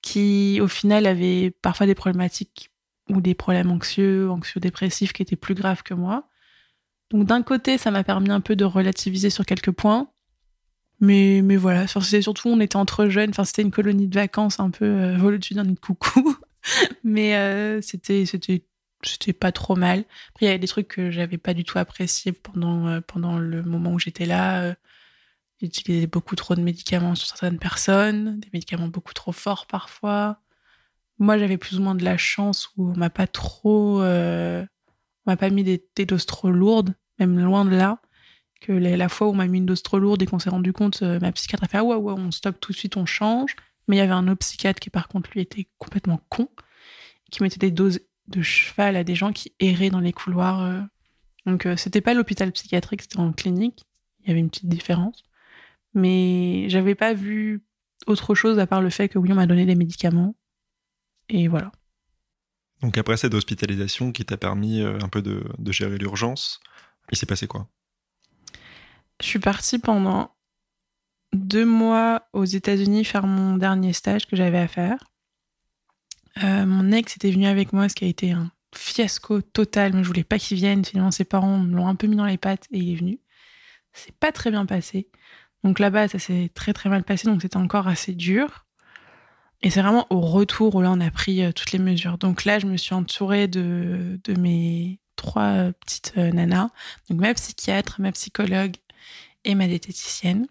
qui, 0.01 0.59
au 0.61 0.67
final, 0.67 1.05
avaient 1.05 1.51
parfois 1.61 1.85
des 1.85 1.95
problématiques 1.95 2.71
ou 3.09 3.21
des 3.21 3.33
problèmes 3.33 3.71
anxieux, 3.71 4.29
anxio-dépressifs 4.29 5.13
qui 5.13 5.21
étaient 5.21 5.35
plus 5.35 5.55
graves 5.55 5.83
que 5.83 5.93
moi. 5.93 6.27
Donc 7.09 7.25
d'un 7.25 7.41
côté, 7.41 7.77
ça 7.77 7.91
m'a 7.91 8.03
permis 8.03 8.29
un 8.29 8.39
peu 8.39 8.55
de 8.55 8.65
relativiser 8.65 9.29
sur 9.29 9.45
quelques 9.45 9.71
points. 9.71 10.09
Mais, 11.01 11.41
mais 11.43 11.55
voilà, 11.55 11.87
c'était 11.87 12.21
surtout, 12.21 12.49
on 12.49 12.59
était 12.59 12.75
entre 12.75 13.07
jeunes, 13.07 13.29
enfin, 13.29 13.45
c'était 13.45 13.61
une 13.61 13.71
colonie 13.71 14.07
de 14.07 14.15
vacances 14.15 14.59
un 14.59 14.69
peu 14.69 14.85
euh, 14.85 15.17
vol 15.17 15.35
au-dessus 15.35 15.53
d'un 15.53 15.63
nid 15.63 15.73
de 15.73 15.79
coucou. 15.79 16.35
mais 17.03 17.35
euh, 17.35 17.81
c'était, 17.81 18.25
c'était, 18.25 18.65
c'était 19.03 19.33
pas 19.33 19.51
trop 19.51 19.75
mal. 19.75 20.05
Après, 20.29 20.45
il 20.45 20.47
y 20.47 20.49
avait 20.49 20.59
des 20.59 20.67
trucs 20.67 20.87
que 20.89 21.11
j'avais 21.11 21.37
pas 21.37 21.53
du 21.53 21.63
tout 21.63 21.77
appréciés 21.77 22.31
pendant, 22.31 22.87
euh, 22.87 23.01
pendant 23.01 23.37
le 23.37 23.63
moment 23.63 23.91
où 23.93 23.99
j'étais 23.99 24.25
là. 24.25 24.61
Euh, 24.63 24.73
J'utilisais 25.61 26.07
beaucoup 26.07 26.35
trop 26.35 26.55
de 26.55 26.61
médicaments 26.61 27.15
sur 27.15 27.27
certaines 27.27 27.59
personnes, 27.59 28.39
des 28.39 28.47
médicaments 28.53 28.87
beaucoup 28.87 29.13
trop 29.13 29.33
forts 29.33 29.65
parfois. 29.67 30.39
Moi, 31.17 31.37
j'avais 31.37 31.57
plus 31.57 31.79
ou 31.79 31.81
moins 31.81 31.95
de 31.95 32.05
la 32.05 32.17
chance 32.17 32.69
où 32.77 32.91
on 32.91 32.95
m'a 32.95 33.09
pas 33.09 33.27
trop, 33.27 34.01
euh, 34.01 34.65
on 35.25 35.31
m'a 35.31 35.35
pas 35.35 35.49
mis 35.49 35.65
des, 35.65 36.05
doses 36.05 36.25
trop 36.25 36.49
lourdes, 36.49 36.95
même 37.19 37.37
loin 37.37 37.65
de 37.65 37.75
là. 37.75 37.99
Que 38.61 38.71
la, 38.71 39.09
fois 39.09 39.27
où 39.27 39.31
on 39.31 39.35
m'a 39.35 39.47
mis 39.47 39.57
une 39.57 39.65
dose 39.65 39.83
trop 39.83 39.99
lourde 39.99 40.21
et 40.21 40.25
qu'on 40.25 40.39
s'est 40.39 40.49
rendu 40.49 40.71
compte, 40.71 41.01
euh, 41.01 41.19
ma 41.19 41.31
psychiatre 41.33 41.63
a 41.63 41.67
fait 41.67 41.77
ah 41.77 41.83
ouais 41.83 41.95
ouais, 41.95 42.13
on 42.13 42.31
stoppe 42.31 42.59
tout 42.61 42.71
de 42.71 42.77
suite, 42.77 42.95
on 42.95 43.05
change. 43.05 43.55
Mais 43.87 43.97
il 43.97 43.99
y 43.99 44.01
avait 44.01 44.13
un 44.13 44.27
autre 44.29 44.39
psychiatre 44.39 44.79
qui 44.79 44.89
par 44.89 45.09
contre 45.09 45.29
lui 45.31 45.41
était 45.41 45.67
complètement 45.77 46.21
con, 46.29 46.49
qui 47.31 47.43
mettait 47.43 47.57
des 47.59 47.71
doses 47.71 47.99
de 48.29 48.41
cheval 48.41 48.95
à 48.95 49.03
des 49.03 49.15
gens 49.15 49.31
qui 49.33 49.53
erraient 49.59 49.89
dans 49.89 49.99
les 49.99 50.13
couloirs. 50.13 50.61
euh. 50.61 50.81
Donc 51.45 51.65
euh, 51.65 51.75
c'était 51.75 52.01
pas 52.01 52.13
l'hôpital 52.13 52.51
psychiatrique, 52.51 53.01
c'était 53.01 53.19
en 53.19 53.33
clinique. 53.33 53.85
Il 54.21 54.27
y 54.27 54.31
avait 54.31 54.39
une 54.39 54.49
petite 54.49 54.69
différence. 54.69 55.23
Mais 55.93 56.69
j'avais 56.69 56.95
pas 56.95 57.13
vu 57.13 57.63
autre 58.05 58.35
chose 58.35 58.59
à 58.59 58.67
part 58.67 58.81
le 58.81 58.89
fait 58.89 59.09
que 59.09 59.17
oui, 59.17 59.31
on 59.31 59.35
m'a 59.35 59.47
donné 59.47 59.65
des 59.65 59.75
médicaments. 59.75 60.35
Et 61.29 61.47
voilà. 61.47 61.71
Donc 62.81 62.97
après 62.97 63.17
cette 63.17 63.33
hospitalisation 63.33 64.11
qui 64.11 64.25
t'a 64.25 64.37
permis 64.37 64.81
euh, 64.81 64.99
un 65.01 65.09
peu 65.09 65.21
de, 65.21 65.43
de 65.57 65.71
gérer 65.71 65.97
l'urgence, 65.97 66.59
il 67.11 67.17
s'est 67.17 67.25
passé 67.25 67.47
quoi? 67.47 67.67
Je 69.21 69.27
suis 69.27 69.39
partie 69.39 69.79
pendant 69.79 70.33
deux 71.33 71.65
mois 71.65 72.27
aux 72.33 72.45
États-Unis 72.45 73.03
faire 73.03 73.27
mon 73.27 73.57
dernier 73.57 73.93
stage 73.93 74.27
que 74.27 74.35
j'avais 74.35 74.59
à 74.59 74.67
faire. 74.67 74.97
Euh, 76.43 76.65
mon 76.65 76.91
ex 76.91 77.15
était 77.15 77.31
venu 77.31 77.47
avec 77.47 77.73
moi, 77.73 77.89
ce 77.89 77.95
qui 77.95 78.05
a 78.05 78.07
été 78.07 78.31
un 78.31 78.51
fiasco 78.75 79.41
total, 79.41 79.93
mais 79.93 80.03
je 80.03 80.07
voulais 80.07 80.23
pas 80.23 80.39
qu'il 80.39 80.57
vienne. 80.57 80.85
Finalement, 80.85 81.11
ses 81.11 81.25
parents 81.25 81.57
me 81.57 81.75
l'ont 81.75 81.87
un 81.87 81.95
peu 81.95 82.07
mis 82.07 82.15
dans 82.15 82.25
les 82.25 82.37
pattes 82.37 82.67
et 82.71 82.77
il 82.77 82.93
est 82.93 82.95
venu. 82.95 83.19
C'est 83.93 84.15
pas 84.15 84.31
très 84.31 84.51
bien 84.51 84.65
passé. 84.65 85.09
Donc 85.63 85.79
là-bas, 85.79 86.07
ça 86.07 86.19
s'est 86.19 86.51
très 86.53 86.73
très 86.73 86.89
mal 86.89 87.03
passé, 87.03 87.27
donc 87.27 87.41
c'était 87.41 87.57
encore 87.57 87.87
assez 87.87 88.13
dur. 88.13 88.65
Et 89.61 89.69
c'est 89.69 89.81
vraiment 89.81 90.07
au 90.09 90.21
retour 90.21 90.75
où 90.75 90.81
là, 90.81 90.91
on 90.91 91.01
a 91.01 91.11
pris 91.11 91.43
euh, 91.43 91.51
toutes 91.51 91.73
les 91.73 91.79
mesures. 91.79 92.17
Donc 92.17 92.45
là, 92.45 92.59
je 92.59 92.67
me 92.67 92.77
suis 92.77 92.93
entourée 92.95 93.47
de, 93.47 94.19
de 94.23 94.39
mes 94.39 94.99
trois 95.17 95.43
euh, 95.43 95.71
petites 95.73 96.15
nanas. 96.15 96.69
Donc 97.09 97.19
ma 97.19 97.33
psychiatre, 97.33 97.99
ma 97.99 98.11
psychologue 98.13 98.75
et 99.43 99.55
ma 99.55 99.67
diététicienne. 99.67 100.47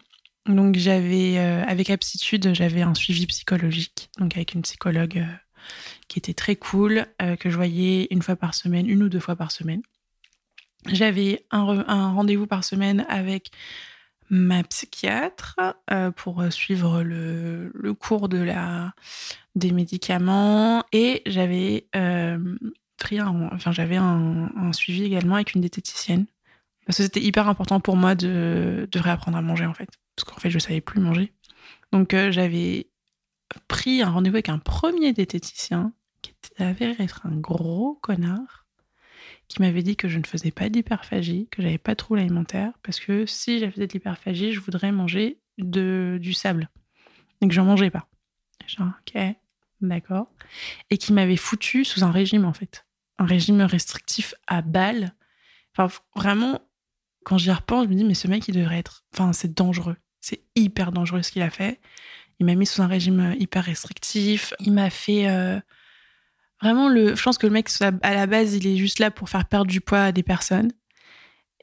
Donc 0.47 0.77
j'avais, 0.77 1.37
avec 1.39 1.91
aptitude, 1.91 2.55
j'avais 2.55 2.81
un 2.81 2.95
suivi 2.95 3.27
psychologique, 3.27 4.09
donc 4.19 4.35
avec 4.35 4.55
une 4.55 4.63
psychologue 4.63 5.23
qui 6.09 6.19
était 6.19 6.35
très 6.35 6.57
cool, 6.57 7.07
euh, 7.23 7.37
que 7.37 7.51
je 7.51 7.57
voyais 7.57 8.09
une 8.11 8.23
fois 8.23 8.37
par 8.37 8.55
semaine, 8.55 8.89
une 8.89 9.03
ou 9.03 9.09
deux 9.09 9.21
fois 9.21 9.37
par 9.37 9.51
semaine. 9.51 9.83
J'avais 10.87 11.45
un, 11.51 11.65
re- 11.65 11.85
un 11.89 12.13
rendez-vous 12.13 12.47
par 12.47 12.65
semaine 12.65 13.05
avec 13.09 13.51
ma 14.31 14.63
psychiatre 14.63 15.57
euh, 15.91 16.11
pour 16.11 16.41
euh, 16.41 16.51
suivre 16.51 17.03
le, 17.03 17.71
cours 17.95 18.29
de 18.29 18.39
la, 18.39 18.93
des 19.55 19.73
médicaments 19.73 20.85
et 20.93 21.23
j'avais 21.27 21.89
euh, 21.97 22.39
un, 23.11 23.49
enfin, 23.53 23.73
j'avais 23.73 23.97
un, 23.97 24.51
suivi 24.73 25.05
également 25.05 25.37
avec 25.37 25.55
une 25.55 25.63
diététicienne. 25.63 26.27
Parce 26.87 26.99
que 26.99 27.03
c'était 27.05 27.21
hyper 27.21 27.49
important 27.49 27.81
pour 27.81 27.97
moi 27.97 28.15
de, 28.15 28.89
de 28.91 28.99
réapprendre 28.99 29.37
à 29.37 29.43
manger 29.43 29.67
en 29.67 29.75
fait. 29.75 29.89
Parce 30.17 30.25
qu'en 30.25 30.41
fait 30.41 30.51
je 30.51 30.59
savais 30.59 30.81
plus 30.81 31.01
manger. 31.01 31.33
Donc 31.93 32.15
j'avais 32.31 32.89
pris 33.67 34.03
un 34.03 34.11
rendez-vous 34.11 34.37
avec 34.37 34.49
un 34.49 34.59
premier 34.59 35.13
diététicien 35.13 35.93
qui 36.23 36.33
avéré 36.59 36.97
être 36.99 37.27
un 37.27 37.37
gros 37.37 37.95
connard 38.03 38.67
qui 39.49 39.63
m'avait 39.63 39.83
dit 39.83 39.97
que 39.97 40.09
je 40.09 40.19
ne 40.19 40.27
faisais 40.27 40.51
pas 40.51 40.69
d'hyperphagie, 40.69 41.49
que 41.51 41.63
j'avais 41.63 41.79
pas 41.79 41.93
de 41.93 41.97
trouble 41.97 42.27
parce 42.83 43.01
que 43.01 43.27
si 43.27 43.59
j'avais 43.59 43.87
de 43.87 43.93
l'hyperphagie, 43.93 44.53
je 44.53 44.61
voudrais 44.61 44.93
manger 44.93 45.41
de, 45.57 46.19
du 46.21 46.35
sable. 46.35 46.69
Et 47.41 47.49
que 47.49 47.55
j'en 47.55 47.65
mangeais 47.65 47.91
pas. 47.91 48.09
Genre, 48.67 48.89
ok, 48.89 49.21
d'accord. 49.81 50.29
Et 50.91 50.99
qui 50.99 51.13
m'avait 51.13 51.37
foutu 51.37 51.85
sous 51.85 52.05
un 52.05 52.11
régime, 52.11 52.45
en 52.45 52.53
fait. 52.53 52.87
Un 53.19 53.25
régime 53.25 53.63
restrictif 53.63 54.35
à 54.47 54.61
balle. 54.61 55.15
Enfin, 55.77 55.95
vraiment, 56.15 56.61
quand 57.25 57.39
j'y 57.39 57.51
repense, 57.51 57.85
je 57.85 57.91
me 57.91 57.95
dis, 57.95 58.05
mais 58.05 58.15
ce 58.15 58.29
mec, 58.29 58.47
il 58.49 58.55
devrait 58.55 58.79
être. 58.79 59.05
Enfin, 59.15 59.33
c'est 59.33 59.55
dangereux. 59.55 59.97
C'est 60.21 60.43
hyper 60.57 60.93
dangereux 60.93 61.23
ce 61.23 61.31
qu'il 61.31 61.43
a 61.43 61.51
fait. 61.51 61.81
Il 62.41 62.47
m'a 62.47 62.55
mis 62.55 62.67
sous 62.67 62.83
un 62.83 62.87
régime 62.87 63.35
hyper 63.39 63.65
restrictif. 63.65 64.55
Il 64.61 64.73
m'a 64.73 64.91
fait. 64.91 65.29
euh, 65.29 65.59
Vraiment, 66.61 66.89
le, 66.89 67.15
je 67.15 67.23
pense 67.23 67.39
que 67.39 67.47
le 67.47 67.53
mec, 67.53 67.69
à 67.81 68.15
la 68.15 68.27
base, 68.27 68.55
il 68.55 68.67
est 68.67 68.77
juste 68.77 68.99
là 68.99 69.11
pour 69.11 69.29
faire 69.29 69.47
perdre 69.47 69.71
du 69.71 69.81
poids 69.81 70.01
à 70.03 70.13
des 70.13 70.23
personnes. 70.25 70.73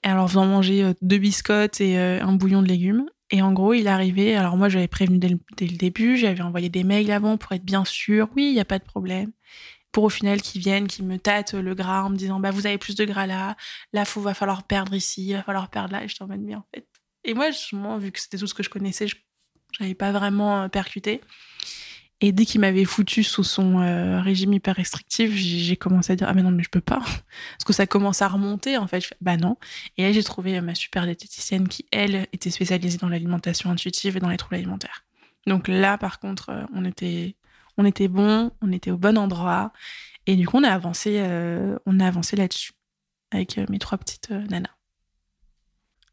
Et 0.03 0.07
alors, 0.07 0.29
faisant 0.29 0.45
manger 0.45 0.83
euh, 0.83 0.93
deux 1.01 1.17
biscottes 1.17 1.81
et 1.81 1.97
euh, 1.97 2.21
un 2.21 2.33
bouillon 2.33 2.61
de 2.61 2.67
légumes. 2.67 3.05
Et 3.31 3.41
en 3.41 3.51
gros, 3.51 3.73
il 3.73 3.87
est 3.87 3.89
arrivé. 3.89 4.35
Alors, 4.37 4.55
moi, 4.55 4.69
j'avais 4.69 4.87
prévenu 4.87 5.17
dès 5.17 5.29
le, 5.29 5.77
début. 5.77 6.15
J'avais 6.15 6.41
envoyé 6.41 6.69
des 6.69 6.83
mails 6.83 7.11
avant 7.11 7.37
pour 7.37 7.51
être 7.51 7.65
bien 7.65 7.83
sûr. 7.83 8.29
Oui, 8.35 8.45
il 8.45 8.53
n'y 8.53 8.59
a 8.59 8.65
pas 8.65 8.79
de 8.79 8.85
problème. 8.85 9.31
Pour 9.91 10.03
au 10.05 10.09
final 10.09 10.41
qu'ils 10.41 10.61
viennent, 10.61 10.87
qu'ils 10.87 11.05
me 11.05 11.17
tâtent 11.17 11.53
le 11.53 11.73
gras 11.73 12.03
en 12.03 12.09
me 12.09 12.15
disant 12.15 12.39
Bah, 12.39 12.51
vous 12.51 12.67
avez 12.67 12.77
plus 12.77 12.95
de 12.95 13.03
gras 13.03 13.25
là. 13.25 13.57
Là, 13.93 14.03
il 14.15 14.21
va 14.21 14.33
falloir 14.33 14.63
perdre 14.63 14.93
ici. 14.93 15.27
Il 15.27 15.33
va 15.33 15.43
falloir 15.43 15.69
perdre 15.69 15.93
là. 15.93 16.03
Et 16.03 16.07
je 16.07 16.15
t'en 16.15 16.27
mode, 16.27 16.41
mais 16.41 16.55
en 16.55 16.65
fait. 16.73 16.87
Et 17.23 17.33
moi, 17.33 17.49
moi, 17.73 17.97
vu 17.97 18.11
que 18.11 18.19
c'était 18.19 18.37
tout 18.37 18.47
ce 18.47 18.53
que 18.53 18.63
je 18.63 18.69
connaissais, 18.69 19.07
je 19.07 19.15
n'avais 19.83 19.95
pas 19.95 20.11
vraiment 20.11 20.63
euh, 20.63 20.67
percuté. 20.67 21.21
Et 22.21 22.31
dès 22.31 22.45
qu'il 22.45 22.61
m'avait 22.61 22.85
foutu 22.85 23.23
sous 23.23 23.43
son 23.43 23.81
euh, 23.81 24.21
régime 24.21 24.53
hyper 24.53 24.75
restrictif, 24.77 25.33
j'ai 25.35 25.75
commencé 25.75 26.13
à 26.13 26.15
dire 26.15 26.27
ah 26.29 26.33
mais 26.33 26.43
non 26.43 26.51
mais 26.51 26.63
je 26.63 26.69
peux 26.69 26.81
pas 26.81 26.99
parce 26.99 27.63
que 27.65 27.73
ça 27.73 27.87
commence 27.87 28.21
à 28.21 28.27
remonter 28.29 28.77
en 28.77 28.87
fait. 28.87 29.01
Je 29.01 29.07
fais, 29.07 29.17
bah 29.19 29.35
non. 29.35 29.57
Et 29.97 30.03
là 30.03 30.13
j'ai 30.13 30.23
trouvé 30.23 30.57
euh, 30.57 30.61
ma 30.61 30.75
super 30.75 31.03
diététicienne 31.03 31.67
qui 31.67 31.85
elle 31.91 32.27
était 32.31 32.49
spécialisée 32.49 32.97
dans 32.97 33.09
l'alimentation 33.09 33.69
intuitive 33.69 34.15
et 34.15 34.19
dans 34.19 34.29
les 34.29 34.37
troubles 34.37 34.55
alimentaires. 34.55 35.03
Donc 35.45 35.67
là 35.67 35.97
par 35.97 36.19
contre 36.19 36.65
on 36.73 36.85
était 36.85 37.35
on 37.77 37.85
était 37.85 38.07
bon, 38.07 38.51
on 38.61 38.71
était 38.71 38.91
au 38.91 38.97
bon 38.97 39.17
endroit 39.17 39.73
et 40.25 40.37
du 40.37 40.47
coup 40.47 40.57
on 40.57 40.63
a 40.63 40.69
avancé 40.69 41.19
avancé 41.99 42.35
là-dessus 42.37 42.71
avec 43.31 43.57
mes 43.69 43.77
trois 43.77 43.97
petites 43.97 44.29
nanas. 44.31 44.69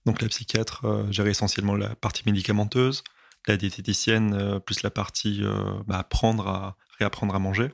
Donc 0.05 0.21
la 0.21 0.29
psychiatre 0.29 1.07
gère 1.13 1.29
essentiellement 1.29 1.77
la 1.77 1.95
partie 1.95 2.25
médicamenteuse, 2.27 3.05
la 3.47 3.57
diététicienne 3.57 4.35
euh, 4.35 4.59
plus 4.59 4.83
la 4.83 4.91
partie 4.91 5.41
euh, 5.43 5.83
bah, 5.87 5.99
apprendre 5.99 6.49
à 6.49 6.77
réapprendre 6.99 7.35
à 7.35 7.39
manger. 7.39 7.71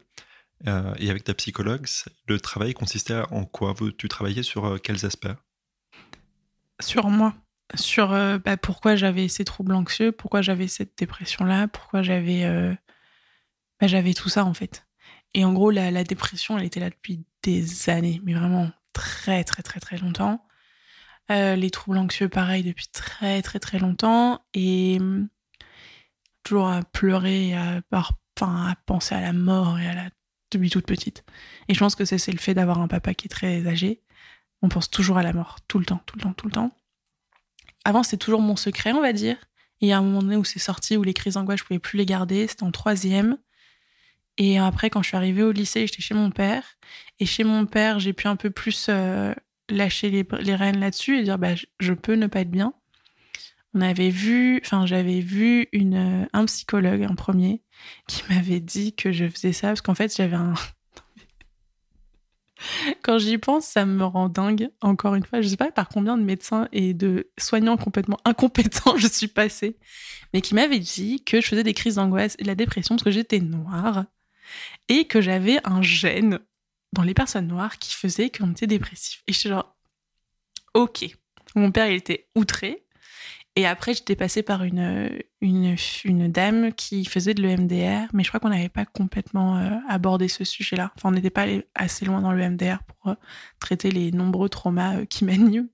Euh, 0.67 0.95
et 0.99 1.11
avec 1.11 1.25
ta 1.25 1.35
psychologue, 1.35 1.87
le 2.27 2.41
travail 2.41 2.75
consistait 2.75 3.23
en 3.31 3.45
quoi 3.45 3.75
Tu 3.97 4.09
travaillais 4.09 4.43
sur 4.43 4.81
quels 4.83 5.07
aspects? 5.07 5.29
Sur 6.81 7.09
moi, 7.11 7.35
sur 7.75 8.09
bah, 8.09 8.57
pourquoi 8.57 8.97
j'avais 8.97 9.29
ces 9.29 9.45
troubles 9.45 9.75
anxieux, 9.75 10.11
pourquoi 10.11 10.43
j'avais 10.43 10.67
cette 10.67 10.99
dépression-là, 10.99 11.69
pourquoi 11.69 12.03
j'avais 12.03 12.77
bah, 13.81 13.87
j'avais 13.87 14.15
tout 14.15 14.29
ça 14.29 14.45
en 14.45 14.55
fait. 14.55 14.85
Et 15.35 15.45
en 15.45 15.53
gros, 15.53 15.71
la, 15.71 16.03
dépression, 16.03 16.59
elle 16.59 16.65
était 16.65 16.81
là 16.81 16.91
depuis 16.91 17.25
des 17.45 17.91
années, 17.91 18.21
mais 18.25 18.35
vraiment 18.35 18.71
très 18.93 19.45
très 19.45 19.63
très 19.63 19.79
très 19.79 19.99
longtemps. 19.99 20.45
Les 21.29 21.71
troubles 21.71 21.99
anxieux, 21.99 22.29
pareil, 22.29 22.65
depuis 22.65 22.89
très 22.89 23.43
très 23.43 23.61
très 23.61 23.79
longtemps. 23.79 24.41
Et 24.55 24.97
hum, 24.99 25.29
toujours 26.49 26.69
à 26.69 26.83
pleurer, 26.83 27.55
à, 27.55 27.81
à 28.41 28.75
penser 28.87 29.15
à 29.15 29.21
la 29.21 29.33
mort 29.33 29.79
et 29.79 29.87
à 29.87 29.95
la 29.95 30.11
depuis 30.51 30.71
toute 30.71 30.87
petite. 30.87 31.25
Et 31.69 31.75
je 31.75 31.79
pense 31.79 31.95
que 31.95 32.05
c'est 32.05 32.33
le 32.33 32.39
fait 32.39 32.55
d'avoir 32.55 32.81
un 32.81 32.89
papa 32.89 33.13
qui 33.13 33.27
est 33.27 33.29
très 33.29 33.67
âgé. 33.67 34.03
On 34.63 34.69
pense 34.69 34.89
toujours 34.89 35.19
à 35.19 35.23
la 35.23 35.35
mort, 35.35 35.59
tout 35.69 35.79
le 35.79 35.85
temps, 35.85 36.01
tout 36.07 36.17
le 36.17 36.23
temps, 36.23 36.33
tout 36.33 36.47
le 36.47 36.53
temps. 36.53 36.75
Avant, 37.85 38.03
c'était 38.03 38.17
toujours 38.17 38.41
mon 38.41 38.57
secret, 38.57 38.93
on 38.93 39.03
va 39.03 39.13
dire. 39.13 39.37
Il 39.81 39.89
y 39.89 39.93
a 39.93 39.99
un 39.99 40.03
moment 40.03 40.23
donné 40.23 40.37
où 40.37 40.45
c'est 40.45 40.59
sorti, 40.59 40.97
où 40.97 41.03
les 41.03 41.13
crises 41.13 41.35
d'angoisse, 41.35 41.61
je 41.61 41.65
pouvais 41.65 41.79
plus 41.79 41.99
les 41.99 42.07
garder. 42.07 42.47
C'était 42.47 42.65
en 42.65 42.73
troisième. 42.73 43.37
Et 44.39 44.59
après, 44.59 44.89
quand 44.89 45.03
je 45.03 45.09
suis 45.09 45.17
arrivée 45.17 45.43
au 45.43 45.53
lycée, 45.53 45.87
j'étais 45.87 46.03
chez 46.03 46.15
mon 46.15 46.31
père. 46.31 46.65
Et 47.19 47.27
chez 47.27 47.45
mon 47.45 47.67
père, 47.67 47.99
j'ai 47.99 48.15
pu 48.15 48.27
un 48.27 48.37
peu 48.37 48.51
plus 48.51 48.87
euh, 48.89 49.35
lâcher 49.69 50.11
les, 50.11 50.27
les 50.41 50.55
rênes 50.55 50.81
là-dessus 50.81 51.19
et 51.19 51.23
dire 51.25 51.39
bah, 51.39 51.55
je 51.79 51.93
peux 51.93 52.15
ne 52.15 52.27
pas 52.27 52.41
être 52.41 52.51
bien. 52.51 52.73
On 53.75 53.81
avait 53.81 54.11
vu, 54.11 54.61
enfin, 54.65 54.87
j'avais 54.87 55.21
vu 55.21 55.69
une, 55.73 56.29
un 56.33 56.45
psychologue, 56.47 57.03
un 57.03 57.15
premier, 57.15 57.63
qui 58.09 58.23
m'avait 58.31 58.61
dit 58.61 58.95
que 58.95 59.13
je 59.13 59.29
faisais 59.29 59.53
ça 59.53 59.69
parce 59.69 59.83
qu'en 59.83 59.95
fait, 59.95 60.15
j'avais 60.17 60.37
un. 60.37 60.55
Quand 63.03 63.19
j'y 63.19 63.39
pense, 63.39 63.67
ça 63.67 63.85
me 63.85 64.05
rend 64.05 64.29
dingue. 64.29 64.71
Encore 64.81 65.15
une 65.15 65.25
fois, 65.25 65.41
je 65.41 65.49
sais 65.49 65.57
pas 65.57 65.71
par 65.71 65.89
combien 65.89 66.17
de 66.17 66.25
médecins 66.25 66.69
et 66.73 66.95
de 66.95 67.31
soignants 67.39 67.77
complètement 67.77 68.19
incompétents 68.25 68.97
je 68.99 69.07
suis 69.07 69.29
passée, 69.29 69.77
mais 70.33 70.41
qui 70.41 70.55
m'avait 70.55 70.81
dit 70.81 71.23
que 71.25 71.41
je 71.41 71.47
faisais 71.47 71.63
des 71.63 71.75
crises 71.75 71.97
d'angoisse 71.97 72.37
et 72.39 72.43
de 72.43 72.49
la 72.49 72.55
dépression 72.55 72.97
parce 72.97 73.05
que 73.05 73.11
j'étais 73.11 73.41
noire 73.41 74.07
et 74.89 75.05
que 75.07 75.21
j'avais 75.21 75.61
un 75.65 75.83
gène 75.83 76.41
dans 76.93 77.03
les 77.03 77.15
personnes 77.15 77.47
noires 77.47 77.79
qui 77.79 77.95
faisait 77.95 78.31
qu'on 78.31 78.51
était 78.53 78.67
dépressif. 78.67 79.23
Et 79.27 79.33
j'étais 79.33 79.51
genre, 79.51 79.77
ok. 80.75 81.07
Mon 81.55 81.71
père, 81.71 81.89
il 81.89 81.97
était 81.97 82.29
outré. 82.35 82.85
Et 83.59 83.67
après, 83.67 83.93
j'étais 83.93 84.15
passée 84.15 84.45
par 84.45 84.63
une, 84.63 85.11
une, 85.41 86.29
dame 86.31 86.73
qui 86.73 87.05
faisait 87.05 87.35
de 87.35 87.43
l'EMDR, 87.43 88.07
mais 88.13 88.23
je 88.23 88.29
crois 88.29 88.39
qu'on 88.39 88.51
n'avait 88.51 88.69
pas 88.69 88.85
complètement 88.85 89.57
euh, 89.59 89.71
abordé 89.89 90.29
ce 90.29 90.45
sujet-là. 90.45 90.93
Enfin, 90.95 91.09
on 91.09 91.11
n'était 91.11 91.29
pas 91.29 91.43
allé 91.43 91.67
assez 91.75 92.05
loin 92.05 92.21
dans 92.21 92.31
l'EMDR 92.31 92.85
pour 92.85 93.11
euh, 93.11 93.17
traiter 93.59 93.91
les 93.91 94.13
nombreux 94.13 94.49
traumas 94.49 94.99
euh, 94.99 95.07
qui 95.07 95.25
m'animent. 95.25 95.69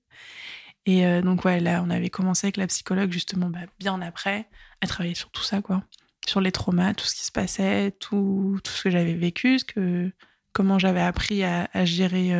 Et 0.87 1.21
donc, 1.21 1.45
ouais, 1.45 1.59
là, 1.59 1.83
on 1.85 1.91
avait 1.91 2.09
commencé 2.09 2.47
avec 2.47 2.57
la 2.57 2.65
psychologue, 2.67 3.11
justement, 3.11 3.49
bah, 3.49 3.59
bien 3.79 4.01
après, 4.01 4.47
à 4.81 4.87
travailler 4.87 5.15
sur 5.15 5.29
tout 5.31 5.43
ça, 5.43 5.61
quoi. 5.61 5.83
Sur 6.27 6.41
les 6.41 6.51
traumas, 6.51 6.95
tout 6.95 7.05
ce 7.05 7.15
qui 7.15 7.25
se 7.25 7.31
passait, 7.31 7.91
tout, 7.99 8.59
tout 8.63 8.71
ce 8.71 8.83
que 8.83 8.89
j'avais 8.91 9.15
vécu, 9.15 9.57
que, 9.67 10.11
comment 10.53 10.77
j'avais 10.77 11.01
appris 11.01 11.43
à, 11.43 11.69
à 11.73 11.85
gérer 11.85 12.33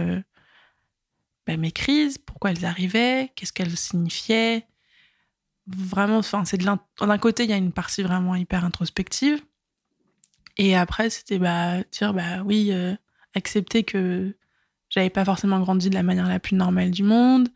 bah, 1.48 1.58
mes 1.58 1.72
crises, 1.72 2.20
pourquoi 2.20 2.52
elles 2.52 2.66
arrivaient, 2.66 3.32
qu'est-ce 3.36 3.54
qu'elles 3.54 3.78
signifiaient 3.78 4.68
vraiment, 5.68 6.18
enfin, 6.18 6.46
c'est 6.46 6.58
de 6.58 6.66
d'un 6.66 7.18
côté, 7.18 7.44
il 7.44 7.50
y 7.50 7.54
a 7.54 7.58
une 7.58 7.72
partie 7.72 8.04
vraiment 8.04 8.36
hyper 8.36 8.66
introspective. 8.66 9.42
Et 10.58 10.76
après, 10.76 11.10
c'était 11.10 11.40
bah, 11.40 11.84
dire, 11.92 12.14
bah 12.14 12.44
oui, 12.44 12.72
euh, 12.72 12.96
accepter 13.34 13.84
que 13.84 14.36
j'avais 14.90 15.10
pas 15.10 15.26
forcément 15.26 15.60
grandi 15.60 15.90
de 15.90 15.96
la 15.96 16.04
manière 16.04 16.28
la 16.28 16.40
plus 16.40 16.56
normale 16.56 16.92
du 16.92 17.04
monde, 17.04 17.50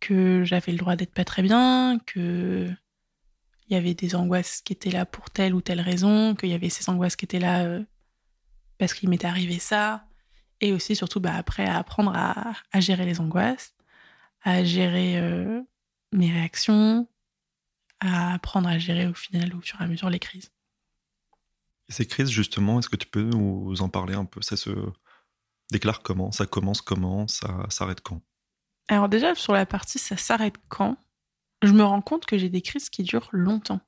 que 0.00 0.42
j'avais 0.44 0.72
le 0.72 0.78
droit 0.78 0.96
d'être 0.96 1.14
pas 1.14 1.24
très 1.24 1.42
bien, 1.42 2.00
que 2.06 2.68
il 3.68 3.74
y 3.74 3.76
avait 3.76 3.94
des 3.94 4.16
angoisses 4.16 4.62
qui 4.62 4.72
étaient 4.72 4.90
là 4.90 5.06
pour 5.06 5.30
telle 5.30 5.54
ou 5.54 5.60
telle 5.60 5.80
raison, 5.80 6.34
qu'il 6.34 6.48
y 6.48 6.54
avait 6.54 6.70
ces 6.70 6.90
angoisses 6.90 7.14
qui 7.14 7.24
étaient 7.24 7.38
là 7.38 7.64
euh, 7.64 7.84
parce 8.78 8.94
qu'il 8.94 9.08
m'était 9.08 9.28
arrivé 9.28 9.60
ça. 9.60 10.04
Et 10.60 10.72
aussi, 10.72 10.96
surtout, 10.96 11.20
bah, 11.20 11.34
après, 11.36 11.66
apprendre 11.66 12.12
à, 12.14 12.52
à 12.72 12.80
gérer 12.80 13.06
les 13.06 13.20
angoisses, 13.20 13.74
à 14.42 14.64
gérer 14.64 15.18
euh, 15.18 15.62
mes 16.12 16.32
réactions, 16.32 17.06
à 18.00 18.34
apprendre 18.34 18.68
à 18.68 18.78
gérer 18.78 19.06
au 19.06 19.14
final, 19.14 19.54
au 19.54 19.60
fur 19.60 19.80
et 19.80 19.84
à 19.84 19.86
mesure, 19.86 20.10
les 20.10 20.18
crises. 20.18 20.50
Ces 21.88 22.06
crises, 22.06 22.30
justement, 22.30 22.78
est-ce 22.78 22.88
que 22.88 22.96
tu 22.96 23.06
peux 23.06 23.22
nous 23.22 23.82
en 23.82 23.88
parler 23.88 24.14
un 24.14 24.24
peu? 24.24 24.42
Ça 24.42 24.56
se 24.56 24.70
déclare 25.70 26.02
comment? 26.02 26.32
Ça 26.32 26.46
commence 26.46 26.82
comment? 26.82 27.28
Ça 27.28 27.66
s'arrête 27.68 28.00
quand? 28.00 28.20
Alors 28.88 29.08
déjà, 29.08 29.34
sur 29.34 29.52
la 29.52 29.66
partie 29.66 29.98
ça 30.00 30.16
s'arrête 30.16 30.56
quand, 30.68 30.96
je 31.62 31.72
me 31.72 31.84
rends 31.84 32.02
compte 32.02 32.26
que 32.26 32.38
j'ai 32.38 32.48
des 32.48 32.62
crises 32.62 32.90
qui 32.90 33.02
durent 33.02 33.28
longtemps. 33.32 33.80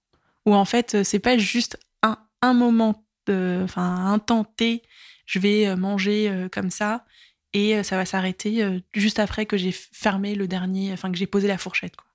Ou 0.47 0.55
en 0.55 0.65
fait, 0.65 1.03
c'est 1.03 1.19
pas 1.19 1.39
juste 1.39 1.79
un, 2.03 2.19
un 2.41 2.55
moment, 2.55 3.05
enfin 3.29 4.07
un 4.07 4.19
temps 4.19 4.45
T, 4.45 4.83
je 5.27 5.39
vais 5.39 5.67
euh, 5.67 5.77
manger 5.77 6.29
euh, 6.29 6.49
comme 6.49 6.71
ça, 6.71 7.05
et 7.53 7.77
euh, 7.77 7.83
ça 7.83 7.97
va 7.97 8.05
s'arrêter 8.05 8.81
juste 8.95 9.19
après 9.19 9.47
que 9.47 9.57
j'ai 9.57 9.73
fermé 9.73 10.35
le 10.35 10.47
dernier, 10.47 10.93
enfin 10.93 11.11
que 11.11 11.19
j'ai 11.19 11.27
posé 11.27 11.49
la 11.49 11.59
fourchette. 11.59 11.97
Quoi. 11.97 12.07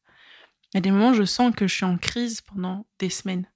Il 0.74 0.78
y 0.78 0.80
a 0.80 0.82
des 0.82 0.92
moments, 0.92 1.14
je 1.14 1.24
sens 1.24 1.54
que 1.56 1.68
je 1.68 1.74
suis 1.74 1.86
en 1.86 1.98
crise 1.98 2.42
pendant 2.42 2.86
des 3.00 3.10
semaines. 3.10 3.50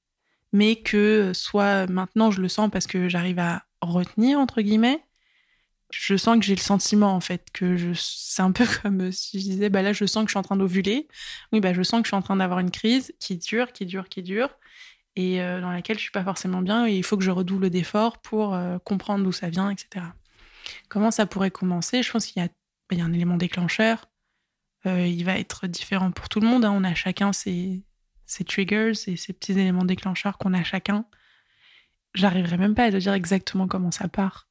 Mais 0.54 0.78
que 0.78 1.32
soit 1.34 1.88
maintenant, 1.88 2.32
je 2.32 2.41
le 2.41 2.50
sens 2.50 2.69
parce 2.71 2.88
que 2.88 3.10
j'arrive 3.10 3.39
à 3.39 3.63
retenir, 3.82 4.39
entre 4.39 4.62
guillemets. 4.62 5.04
Je 5.91 6.15
sens 6.15 6.39
que 6.39 6.45
j'ai 6.45 6.56
le 6.56 6.62
sentiment, 6.62 7.13
en 7.13 7.19
fait, 7.19 7.47
que 7.52 7.76
je, 7.76 7.91
c'est 7.93 8.41
un 8.41 8.52
peu 8.52 8.65
comme 8.82 9.12
si 9.12 9.39
je 9.39 9.45
disais, 9.45 9.69
bah 9.69 9.82
là, 9.82 9.93
je 9.93 10.06
sens 10.06 10.24
que 10.24 10.30
je 10.30 10.34
suis 10.34 10.39
en 10.39 10.43
train 10.43 10.56
d'ovuler. 10.56 11.08
Oui, 11.52 11.60
bah, 11.60 11.74
je 11.74 11.84
sens 11.84 12.02
que 12.02 12.06
je 12.06 12.10
suis 12.10 12.15
en 12.17 12.21
train 12.21 12.38
d'avoir 12.38 12.60
une 12.60 12.71
crise 12.71 13.13
qui 13.19 13.38
dure, 13.38 13.74
qui 13.74 13.86
dure, 13.86 14.08
qui 14.08 14.24
dure, 14.24 14.50
et 15.17 15.41
euh, 15.41 15.60
dans 15.60 15.71
laquelle 15.71 15.97
je 15.97 16.04
suis 16.04 16.12
pas 16.12 16.24
forcément 16.24 16.62
bien, 16.62 16.88
et 16.88 16.95
il 16.95 17.04
faut 17.04 17.17
que 17.17 17.24
je 17.24 17.32
redouble 17.32 17.69
d'efforts 17.69 18.19
pour 18.19 18.54
euh, 18.54 18.78
comprendre 18.80 19.24
d'où 19.26 19.34
ça 19.34 19.50
vient, 19.50 19.69
etc. 19.69 20.06
Comment 20.89 21.12
ça 21.12 21.26
pourrait 21.26 21.52
commencer? 21.52 22.04
Je 22.04 22.12
pense 22.12 22.26
qu'il 22.26 22.41
y 22.41 22.45
a, 22.45 22.50
bah, 22.89 22.95
y 22.95 23.02
a 23.02 23.06
un 23.06 23.13
élément 23.13 23.38
déclencheur 23.38 24.11
euh, 24.86 25.06
il 25.06 25.24
va 25.24 25.38
être 25.38 25.67
différent 25.67 26.12
pour 26.12 26.30
tout 26.30 26.39
le 26.39 26.48
monde. 26.48 26.65
Hein. 26.65 26.72
On 26.74 26.84
a 26.84 26.94
chacun 26.94 27.34
ses, 27.34 27.84
triggers 28.46 28.94
et 29.08 29.15
ses 29.15 29.34
petits 29.34 29.54
éléments 29.54 29.86
déclencheurs 29.86 30.38
qu'on 30.38 30.54
a 30.54 30.63
chacun. 30.63 31.06
J'arriverai 32.13 32.58
même 32.58 32.76
pas 32.76 32.86
à 32.86 32.91
te 32.91 32.98
dire 32.98 33.13
exactement 33.13 33.67
comment 33.67 33.91
ça 33.91 34.08
part. 34.08 34.48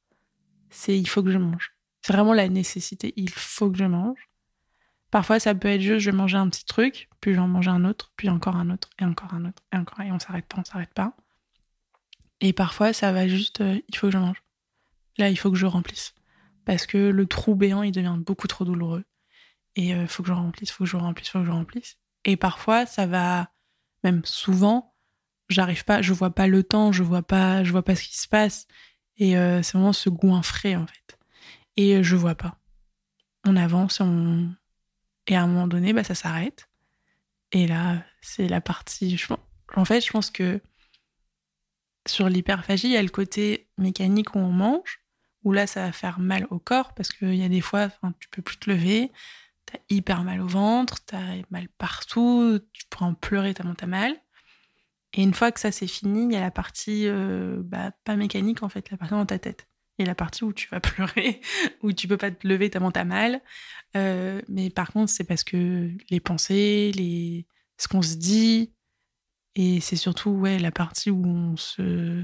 C'est 0.69 0.97
il 0.97 1.07
faut 1.07 1.21
que 1.21 1.31
je 1.31 1.37
mange. 1.37 1.73
C'est 2.01 2.13
vraiment 2.13 2.33
la 2.33 2.47
nécessité. 2.49 3.13
Il 3.17 3.29
faut 3.29 3.69
que 3.69 3.77
je 3.77 3.85
mange. 3.85 4.29
Parfois, 5.11 5.39
ça 5.39 5.53
peut 5.53 5.67
être 5.67 5.81
juste 5.81 5.99
je 5.99 6.09
vais 6.09 6.15
manger 6.15 6.37
un 6.37 6.49
petit 6.49 6.65
truc, 6.65 7.09
puis 7.19 7.33
j'en 7.33 7.47
mange 7.47 7.67
un 7.67 7.83
autre, 7.83 8.13
puis 8.15 8.29
encore 8.29 8.55
un 8.55 8.69
autre, 8.69 8.89
et 8.97 9.03
encore 9.03 9.33
un 9.33 9.43
autre, 9.43 9.61
et 9.73 9.77
encore, 9.77 9.99
et 9.99 10.11
on 10.11 10.19
s'arrête 10.19 10.45
pas, 10.45 10.57
on 10.59 10.63
s'arrête 10.63 10.93
pas. 10.93 11.13
Et 12.39 12.53
parfois, 12.53 12.93
ça 12.93 13.11
va 13.11 13.27
juste 13.27 13.59
euh, 13.59 13.79
il 13.89 13.97
faut 13.97 14.07
que 14.07 14.13
je 14.13 14.17
mange. 14.17 14.41
Là, 15.17 15.29
il 15.29 15.37
faut 15.37 15.51
que 15.51 15.57
je 15.57 15.65
remplisse. 15.65 16.15
Parce 16.63 16.87
que 16.87 16.97
le 16.97 17.25
trou 17.25 17.55
béant, 17.55 17.83
il 17.83 17.91
devient 17.91 18.15
beaucoup 18.17 18.47
trop 18.47 18.63
douloureux 18.63 19.03
et 19.75 19.93
euh, 19.93 20.07
faut 20.07 20.23
que 20.23 20.29
je 20.29 20.33
remplisse, 20.33 20.71
faut 20.71 20.83
que 20.83 20.89
je 20.89 20.97
remplisse, 20.97 21.29
faut 21.29 21.39
que 21.39 21.45
je 21.45 21.51
remplisse. 21.51 21.97
Et 22.25 22.37
parfois, 22.37 22.85
ça 22.85 23.05
va, 23.05 23.51
même 24.03 24.21
souvent, 24.25 24.93
j'arrive 25.49 25.85
pas, 25.85 26.01
je 26.01 26.13
vois 26.13 26.31
pas 26.31 26.47
le 26.47 26.63
temps, 26.63 26.91
je 26.91 27.03
vois 27.03 27.23
pas, 27.23 27.63
je 27.63 27.71
vois 27.71 27.83
pas 27.83 27.95
ce 27.95 28.03
qui 28.03 28.17
se 28.17 28.27
passe. 28.27 28.67
Et 29.17 29.37
euh, 29.37 29.61
c'est 29.63 29.73
vraiment 29.73 29.93
ce 29.93 30.09
goût 30.09 30.41
frais, 30.43 30.75
en 30.75 30.87
fait. 30.87 31.17
Et 31.77 31.95
euh, 31.95 32.03
je 32.03 32.15
vois 32.15 32.35
pas. 32.35 32.57
On 33.45 33.55
avance, 33.55 34.01
et 35.27 35.35
à 35.35 35.41
un 35.41 35.47
moment 35.47 35.67
donné, 35.67 35.93
bah, 35.93 36.03
ça 36.03 36.15
s'arrête. 36.15 36.69
Et 37.51 37.67
là, 37.67 38.03
c'est 38.21 38.47
la 38.47 38.61
partie. 38.61 39.19
En 39.75 39.85
fait, 39.85 40.01
je 40.01 40.11
pense 40.11 40.31
que 40.31 40.61
sur 42.07 42.29
l'hyperphagie, 42.29 42.87
il 42.87 42.93
y 42.93 42.97
a 42.97 43.03
le 43.03 43.09
côté 43.09 43.69
mécanique 43.77 44.35
où 44.35 44.39
on 44.39 44.51
mange, 44.51 45.01
où 45.43 45.51
là, 45.53 45.67
ça 45.67 45.85
va 45.85 45.91
faire 45.91 46.19
mal 46.19 46.47
au 46.49 46.59
corps 46.59 46.93
parce 46.93 47.11
qu'il 47.11 47.35
y 47.35 47.43
a 47.43 47.49
des 47.49 47.61
fois, 47.61 47.89
tu 48.19 48.29
peux 48.29 48.41
plus 48.41 48.57
te 48.57 48.69
lever, 48.69 49.11
t'as 49.71 49.79
hyper 49.89 50.23
mal 50.23 50.41
au 50.41 50.47
ventre, 50.47 51.03
t'as 51.05 51.35
mal 51.49 51.67
partout, 51.77 52.59
tu 52.73 52.85
pourrais 52.89 53.05
en 53.05 53.13
pleurer 53.13 53.53
tellement 53.53 53.75
t'as 53.75 53.87
mal. 53.87 54.15
Et 55.13 55.23
une 55.23 55.33
fois 55.33 55.51
que 55.51 55.59
ça 55.59 55.71
c'est 55.71 55.87
fini, 55.87 56.25
il 56.25 56.31
y 56.31 56.35
a 56.35 56.41
la 56.41 56.51
partie 56.51 57.07
euh, 57.07 57.61
bah, 57.63 57.91
pas 58.03 58.15
mécanique 58.15 58.63
en 58.63 58.69
fait, 58.69 58.89
la 58.91 58.97
partie 58.97 59.13
dans 59.13 59.25
ta 59.25 59.39
tête. 59.39 59.67
Et 59.97 60.05
la 60.05 60.15
partie 60.15 60.43
où 60.43 60.53
tu 60.53 60.67
vas 60.69 60.79
pleurer, 60.79 61.41
où 61.81 61.93
tu 61.93 62.07
peux 62.07 62.17
pas 62.17 62.31
te 62.31 62.47
lever 62.47 62.69
tellement 62.69 62.91
t'as 62.91 63.03
mal. 63.03 63.41
Euh, 63.95 64.41
mais 64.47 64.69
par 64.69 64.91
contre, 64.91 65.11
c'est 65.11 65.25
parce 65.25 65.43
que 65.43 65.91
les 66.09 66.19
pensées, 66.19 66.91
les... 66.95 67.45
ce 67.77 67.87
qu'on 67.87 68.01
se 68.01 68.15
dit, 68.15 68.73
et 69.55 69.81
c'est 69.81 69.97
surtout 69.97 70.31
ouais, 70.31 70.59
la 70.59 70.71
partie 70.71 71.09
où 71.11 71.25
on 71.25 71.57
se. 71.57 72.23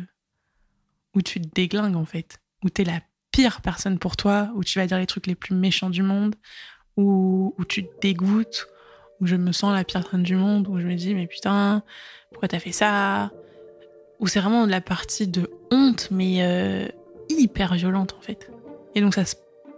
où 1.14 1.22
tu 1.22 1.42
te 1.42 1.48
déglingues 1.48 1.98
en 1.98 2.06
fait, 2.06 2.40
où 2.64 2.70
t'es 2.70 2.86
la 2.86 3.02
pire 3.32 3.62
personne 3.62 4.00
pour 4.00 4.16
toi, 4.16 4.52
où 4.56 4.64
tu 4.64 4.80
vas 4.80 4.88
dire 4.88 4.98
les 4.98 5.06
trucs 5.06 5.28
les 5.28 5.36
plus 5.36 5.54
méchants 5.54 5.90
du 5.90 6.04
monde, 6.04 6.36
où, 6.98 7.54
tu 7.68 7.86
te 7.86 8.00
dégoûtes, 8.02 8.68
où 9.22 9.28
je 9.28 9.36
me 9.36 9.52
sens 9.52 9.74
la 9.74 9.84
pire 9.84 10.04
traîne 10.04 10.24
du 10.24 10.36
monde, 10.36 10.68
où 10.68 10.80
je 10.80 10.86
me 10.86 10.96
dis 10.96 11.14
mais 11.14 11.28
putain, 11.28 11.84
pourquoi 12.32 12.48
t'as 12.48 12.60
fait 12.60 12.72
ça? 12.72 13.32
Où 14.20 14.28
c'est 14.28 14.40
vraiment 14.40 14.66
de 14.66 14.72
la 14.72 14.82
partie 14.82 15.28
de 15.28 15.50
honte, 15.72 16.10
mais 16.12 16.38
euh, 16.42 16.88
hyper 17.30 17.76
violente 17.76 18.16
en 18.18 18.22
fait. 18.22 18.52
Et 18.96 19.02
donc 19.02 19.14
ça, 19.14 19.24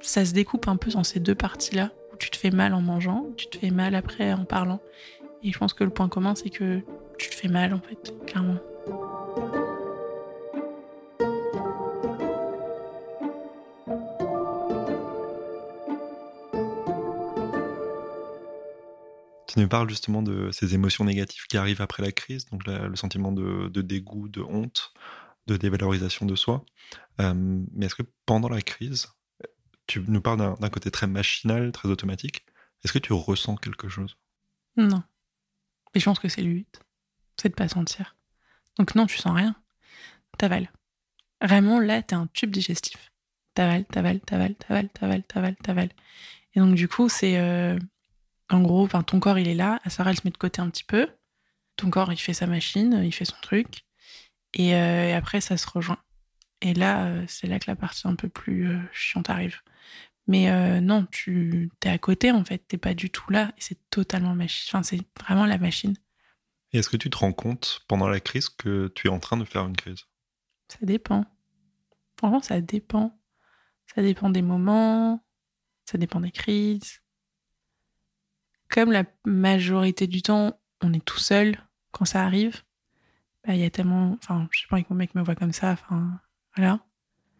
ça 0.01 0.25
se 0.25 0.33
découpe 0.33 0.67
un 0.67 0.77
peu 0.77 0.91
dans 0.91 1.03
ces 1.03 1.19
deux 1.19 1.35
parties-là, 1.35 1.91
où 2.13 2.17
tu 2.17 2.29
te 2.29 2.37
fais 2.37 2.51
mal 2.51 2.73
en 2.73 2.81
mangeant, 2.81 3.25
où 3.29 3.33
tu 3.35 3.47
te 3.47 3.57
fais 3.57 3.71
mal 3.71 3.95
après 3.95 4.31
en 4.33 4.45
parlant. 4.45 4.79
Et 5.43 5.51
je 5.51 5.57
pense 5.57 5.73
que 5.73 5.83
le 5.83 5.89
point 5.89 6.09
commun, 6.09 6.35
c'est 6.35 6.49
que 6.49 6.79
tu 7.17 7.29
te 7.29 7.35
fais 7.35 7.49
mal 7.49 7.73
en 7.73 7.79
fait, 7.79 8.13
clairement. 8.25 8.57
Tu 19.49 19.57
nous 19.57 19.67
parles 19.67 19.89
justement 19.89 20.21
de 20.21 20.51
ces 20.51 20.75
émotions 20.75 21.03
négatives 21.03 21.47
qui 21.47 21.57
arrivent 21.57 21.81
après 21.81 22.03
la 22.03 22.11
crise, 22.11 22.45
donc 22.45 22.67
le 22.67 22.95
sentiment 22.95 23.31
de, 23.31 23.81
dégoût, 23.81 24.29
de 24.29 24.41
honte, 24.41 24.93
de 25.47 25.57
dévalorisation 25.57 26.27
de 26.27 26.35
soi. 26.35 26.63
Euh, 27.19 27.33
mais 27.73 27.87
est-ce 27.87 27.95
que 27.95 28.03
pendant 28.27 28.47
la 28.47 28.61
crise, 28.61 29.07
tu 29.87 30.03
nous 30.07 30.21
parles 30.21 30.55
d'un 30.59 30.69
côté 30.69 30.91
très 30.91 31.07
machinal, 31.07 31.71
très 31.71 31.89
automatique, 31.89 32.45
est-ce 32.83 32.93
que 32.93 32.99
tu 32.99 33.11
ressens 33.11 33.55
quelque 33.55 33.89
chose? 33.89 34.17
Non. 34.77 35.01
Mais 35.95 35.99
je 35.99 36.05
pense 36.05 36.19
que 36.19 36.29
c'est 36.29 36.43
le 36.43 36.63
c'est 37.41 37.49
de 37.49 37.55
pas 37.55 37.69
sentir. 37.69 38.15
Donc 38.77 38.93
non, 38.93 39.07
tu 39.07 39.17
sens 39.17 39.35
rien. 39.35 39.55
T'avales. 40.37 40.71
Vraiment, 41.41 41.79
là, 41.79 42.03
t'es 42.03 42.13
un 42.13 42.27
tube 42.27 42.51
digestif. 42.51 43.11
T'avales, 43.55 43.85
t'avales, 43.85 44.19
t'avales, 44.19 44.55
t'avales, 44.55 44.89
t'avales, 44.89 45.23
t'avales, 45.23 45.55
t'avales. 45.55 45.91
Et 46.53 46.59
donc, 46.59 46.75
du 46.75 46.87
coup, 46.87 47.09
c'est. 47.09 47.39
Euh, 47.39 47.79
en 48.49 48.61
gros, 48.61 48.87
ton 48.87 49.19
corps, 49.19 49.39
il 49.39 49.47
est 49.47 49.55
là. 49.55 49.79
Sarah, 49.87 50.11
elle 50.11 50.17
se 50.17 50.21
met 50.25 50.31
de 50.31 50.37
côté 50.37 50.61
un 50.61 50.69
petit 50.69 50.83
peu. 50.83 51.07
Ton 51.75 51.89
corps, 51.89 52.11
il 52.11 52.17
fait 52.17 52.33
sa 52.33 52.47
machine, 52.47 53.01
il 53.03 53.13
fait 53.13 53.25
son 53.25 53.37
truc. 53.41 53.85
Et, 54.53 54.75
euh, 54.75 55.15
après, 55.15 55.41
ça 55.41 55.57
se 55.57 55.67
rejoint. 55.69 55.99
Et 56.61 56.73
là, 56.73 57.05
euh, 57.05 57.25
c'est 57.27 57.47
là 57.47 57.59
que 57.59 57.69
la 57.69 57.75
partie 57.75 58.07
un 58.07 58.15
peu 58.15 58.27
plus 58.29 58.77
chiante 58.91 59.29
arrive. 59.29 59.59
Mais 60.27 60.79
non, 60.81 61.07
tu 61.09 61.71
es 61.83 61.89
à 61.89 61.97
côté, 61.97 62.31
en 62.31 62.45
fait. 62.45 62.59
T'es 62.67 62.77
pas 62.77 62.93
du 62.93 63.09
tout 63.09 63.31
là. 63.31 63.51
Et 63.57 63.61
c'est 63.61 63.79
totalement 63.89 64.35
machine. 64.35 64.69
Enfin, 64.69 64.83
c'est 64.83 65.01
vraiment 65.19 65.47
la 65.47 65.57
machine. 65.57 65.95
Et 66.71 66.77
est-ce 66.77 66.89
que 66.89 66.97
tu 66.97 67.09
te 67.09 67.17
rends 67.17 67.33
compte 67.33 67.81
pendant 67.87 68.07
la 68.07 68.19
crise 68.19 68.47
que 68.49 68.91
tu 68.93 69.07
es 69.07 69.09
en 69.09 69.19
train 69.19 69.37
de 69.37 69.45
faire 69.45 69.65
une 69.65 69.75
crise? 69.75 70.05
Ça 70.67 70.77
dépend. 70.83 71.25
Franchement, 72.17 72.41
ça 72.41 72.61
dépend. 72.61 73.19
Ça 73.95 74.03
dépend 74.03 74.29
des 74.29 74.43
moments, 74.43 75.25
ça 75.85 75.97
dépend 75.97 76.19
des 76.19 76.31
crises. 76.31 77.01
Comme 78.69 78.91
la 78.91 79.03
majorité 79.25 80.07
du 80.07 80.21
temps, 80.21 80.59
on 80.81 80.93
est 80.93 81.03
tout 81.03 81.19
seul 81.19 81.57
quand 81.91 82.05
ça 82.05 82.23
arrive, 82.23 82.61
bah, 83.45 83.55
il 83.55 83.61
y 83.61 83.65
a 83.65 83.69
tellement. 83.69 84.17
Enfin, 84.21 84.47
je 84.51 84.61
sais 84.61 84.67
pas 84.69 84.81
que 84.81 84.87
mon 84.89 84.95
mec 84.95 85.15
me 85.15 85.23
voit 85.23 85.35
comme 85.35 85.53
ça, 85.53 85.71
enfin, 85.71 86.19
voilà. 86.55 86.79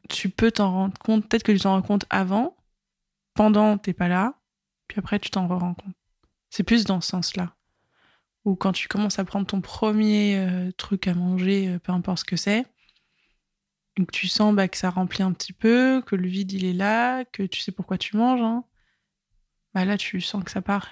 Tu 0.10 0.30
peux 0.30 0.52
t'en 0.52 0.72
rendre 0.72 0.98
compte, 0.98 1.28
peut-être 1.28 1.44
que 1.44 1.52
tu 1.52 1.60
t'en 1.60 1.72
rends 1.74 1.82
compte 1.82 2.06
avant, 2.10 2.58
pendant, 3.36 3.78
t'es 3.78 3.94
pas 3.94 4.08
là, 4.08 4.34
puis 4.88 5.00
après, 5.00 5.20
tu 5.20 5.30
t'en 5.30 5.48
rends 5.48 5.76
compte. 5.76 5.96
C'est 6.50 6.64
plus 6.64 6.86
dans 6.86 7.02
ce 7.02 7.10
sens-là. 7.10 7.56
Ou 8.46 8.56
quand 8.56 8.72
tu 8.72 8.88
commences 8.88 9.20
à 9.20 9.26
prendre 9.26 9.46
ton 9.46 9.62
premier 9.62 10.38
euh, 10.40 10.72
truc 10.72 11.08
à 11.08 11.14
manger, 11.14 11.68
euh, 11.68 11.80
peu 11.80 11.92
importe 11.92 12.20
ce 12.20 12.26
que 12.26 12.38
c'est, 12.38 12.66
donc 13.98 14.12
tu 14.12 14.28
sens 14.30 14.56
bah, 14.56 14.70
que 14.70 14.78
ça 14.78 14.90
remplit 14.90 15.24
un 15.24 15.34
petit 15.34 15.52
peu, 15.52 16.02
que 16.06 16.16
le 16.16 16.28
vide 16.28 16.54
il 16.54 16.64
est 16.66 16.74
là, 16.74 17.26
que 17.26 17.44
tu 17.44 17.60
sais 17.60 17.74
pourquoi 17.74 17.98
tu 17.98 18.16
manges. 18.16 18.42
Hein. 18.42 18.64
Bah 19.74 19.84
là 19.84 19.98
tu 19.98 20.22
sens 20.22 20.44
que 20.44 20.52
ça 20.52 20.62
part. 20.62 20.88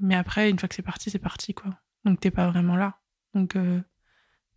Mais 0.00 0.14
après, 0.14 0.50
une 0.50 0.58
fois 0.58 0.68
que 0.68 0.74
c'est 0.74 0.82
parti, 0.82 1.10
c'est 1.10 1.18
parti 1.18 1.54
quoi. 1.54 1.70
Donc 2.04 2.20
t'es 2.20 2.30
pas 2.30 2.48
vraiment 2.50 2.76
là. 2.76 2.98
Donc 3.34 3.56
euh, 3.56 3.80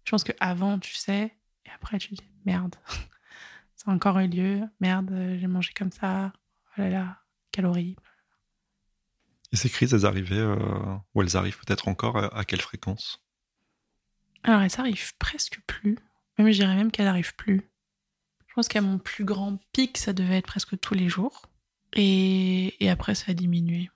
je 0.04 0.12
pense 0.12 0.23
que 0.23 0.34
avant 0.39 0.80
tu 0.80 0.93
sais, 0.93 1.36
et 1.65 1.69
après 1.75 1.97
tu 1.97 2.13
dis 2.13 2.23
merde, 2.45 2.75
ça 3.75 3.91
a 3.91 3.93
encore 3.93 4.19
eu 4.19 4.28
lieu, 4.28 4.63
merde, 4.80 5.10
j'ai 5.39 5.47
mangé 5.47 5.71
comme 5.73 5.91
ça, 5.91 6.34
oh 6.78 6.82
là 6.82 6.89
là, 6.89 7.17
calories. 7.52 7.95
Et 9.52 9.56
ces 9.56 9.69
crises, 9.69 9.93
elles 9.93 10.06
arrivaient, 10.06 10.36
euh, 10.36 10.95
ou 11.15 11.21
elles 11.21 11.36
arrivent 11.36 11.58
peut-être 11.65 11.88
encore, 11.88 12.17
à, 12.17 12.45
quelle 12.45 12.62
fréquence? 12.62 13.23
Alors 14.43 14.62
elles 14.62 14.80
arrivent 14.80 15.17
presque 15.17 15.60
plus. 15.65 15.97
Même 16.38 16.52
je 16.52 16.60
dirais 16.60 16.75
même 16.75 16.91
qu'elles 16.91 17.06
n'arrivent 17.06 17.36
plus. 17.36 17.69
Je 18.47 18.54
pense 18.54 18.67
qu'à 18.67 18.82
mon 18.82 18.97
plus 18.97 19.25
grand 19.25 19.58
pic, 19.73 19.97
ça 19.97 20.13
devait 20.13 20.38
être 20.38 20.47
presque 20.47 20.80
tous 20.80 20.93
les 20.93 21.10
jours. 21.10 21.49
Et, 21.93 22.75
après, 22.89 23.15
ça 23.15 23.32
a 23.32 23.34
diminué. 23.34 23.89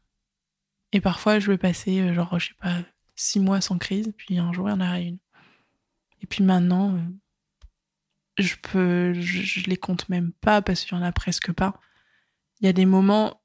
Et 0.94 1.02
parfois, 1.02 1.40
je 1.40 1.52
vais 1.52 1.58
passer, 1.58 2.00
euh, 2.00 2.14
genre, 2.14 2.40
je 2.40 2.50
sais 2.50 2.54
pas, 2.60 2.78
six 3.16 3.40
mois 3.40 3.62
sans 3.62 3.80
crise, 3.80 4.14
puis 4.16 4.38
un 4.38 4.54
jour, 4.54 4.70
il 4.70 4.72
y 4.72 4.76
en 4.76 4.80
a 4.80 5.00
une. 5.00 5.18
Et 6.22 6.28
puis 6.28 6.44
maintenant, 6.44 6.96
euh, 6.96 7.00
je 8.38 8.56
peux, 8.62 9.14
je, 9.14 9.68
les 9.68 9.76
compte 9.76 10.08
même 10.08 10.32
pas 10.34 10.62
parce 10.62 10.86
qu'il 10.86 10.96
y 10.96 11.02
en 11.02 11.04
a 11.04 11.12
presque 11.12 11.52
pas. 11.52 11.80
Il 12.62 12.68
y 12.68 12.70
a 12.70 12.74
des 12.74 12.86
moments 12.86 13.42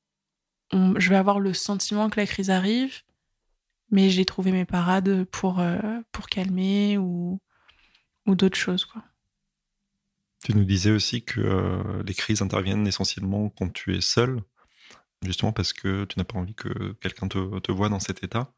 où 0.75 0.95
je 1.01 1.09
vais 1.09 1.17
avoir 1.17 1.41
le 1.41 1.55
sentiment 1.55 2.11
que 2.11 2.21
la 2.21 2.27
crise 2.27 2.51
arrive, 2.51 3.01
mais 3.91 4.11
j'ai 4.11 4.27
trouvé 4.27 4.53
mes 4.53 4.67
parades 4.67 5.25
pour, 5.25 5.61
euh, 5.61 5.81
pour 6.13 6.29
calmer 6.29 6.99
ou, 6.99 7.41
ou 8.27 8.35
d'autres 8.35 8.59
choses, 8.59 8.85
quoi. 8.85 9.03
Tu 10.45 10.55
nous 10.55 10.65
disais 10.65 10.93
aussi 10.93 11.25
que 11.25 12.01
les 12.07 12.15
crises 12.15 12.43
interviennent 12.43 12.87
essentiellement 12.87 13.49
quand 13.49 13.73
tu 13.73 13.97
es 13.97 14.01
seul, 14.01 14.41
justement 15.25 15.53
parce 15.53 15.73
que 15.73 16.05
tu 16.05 16.19
n'as 16.19 16.25
pas 16.25 16.39
envie 16.39 16.55
que 16.55 16.93
quelqu'un 17.01 17.29
te, 17.29 17.59
te, 17.61 17.73
voit 17.73 17.89
dans 17.89 18.01
cet 18.01 18.23
état. 18.25 18.53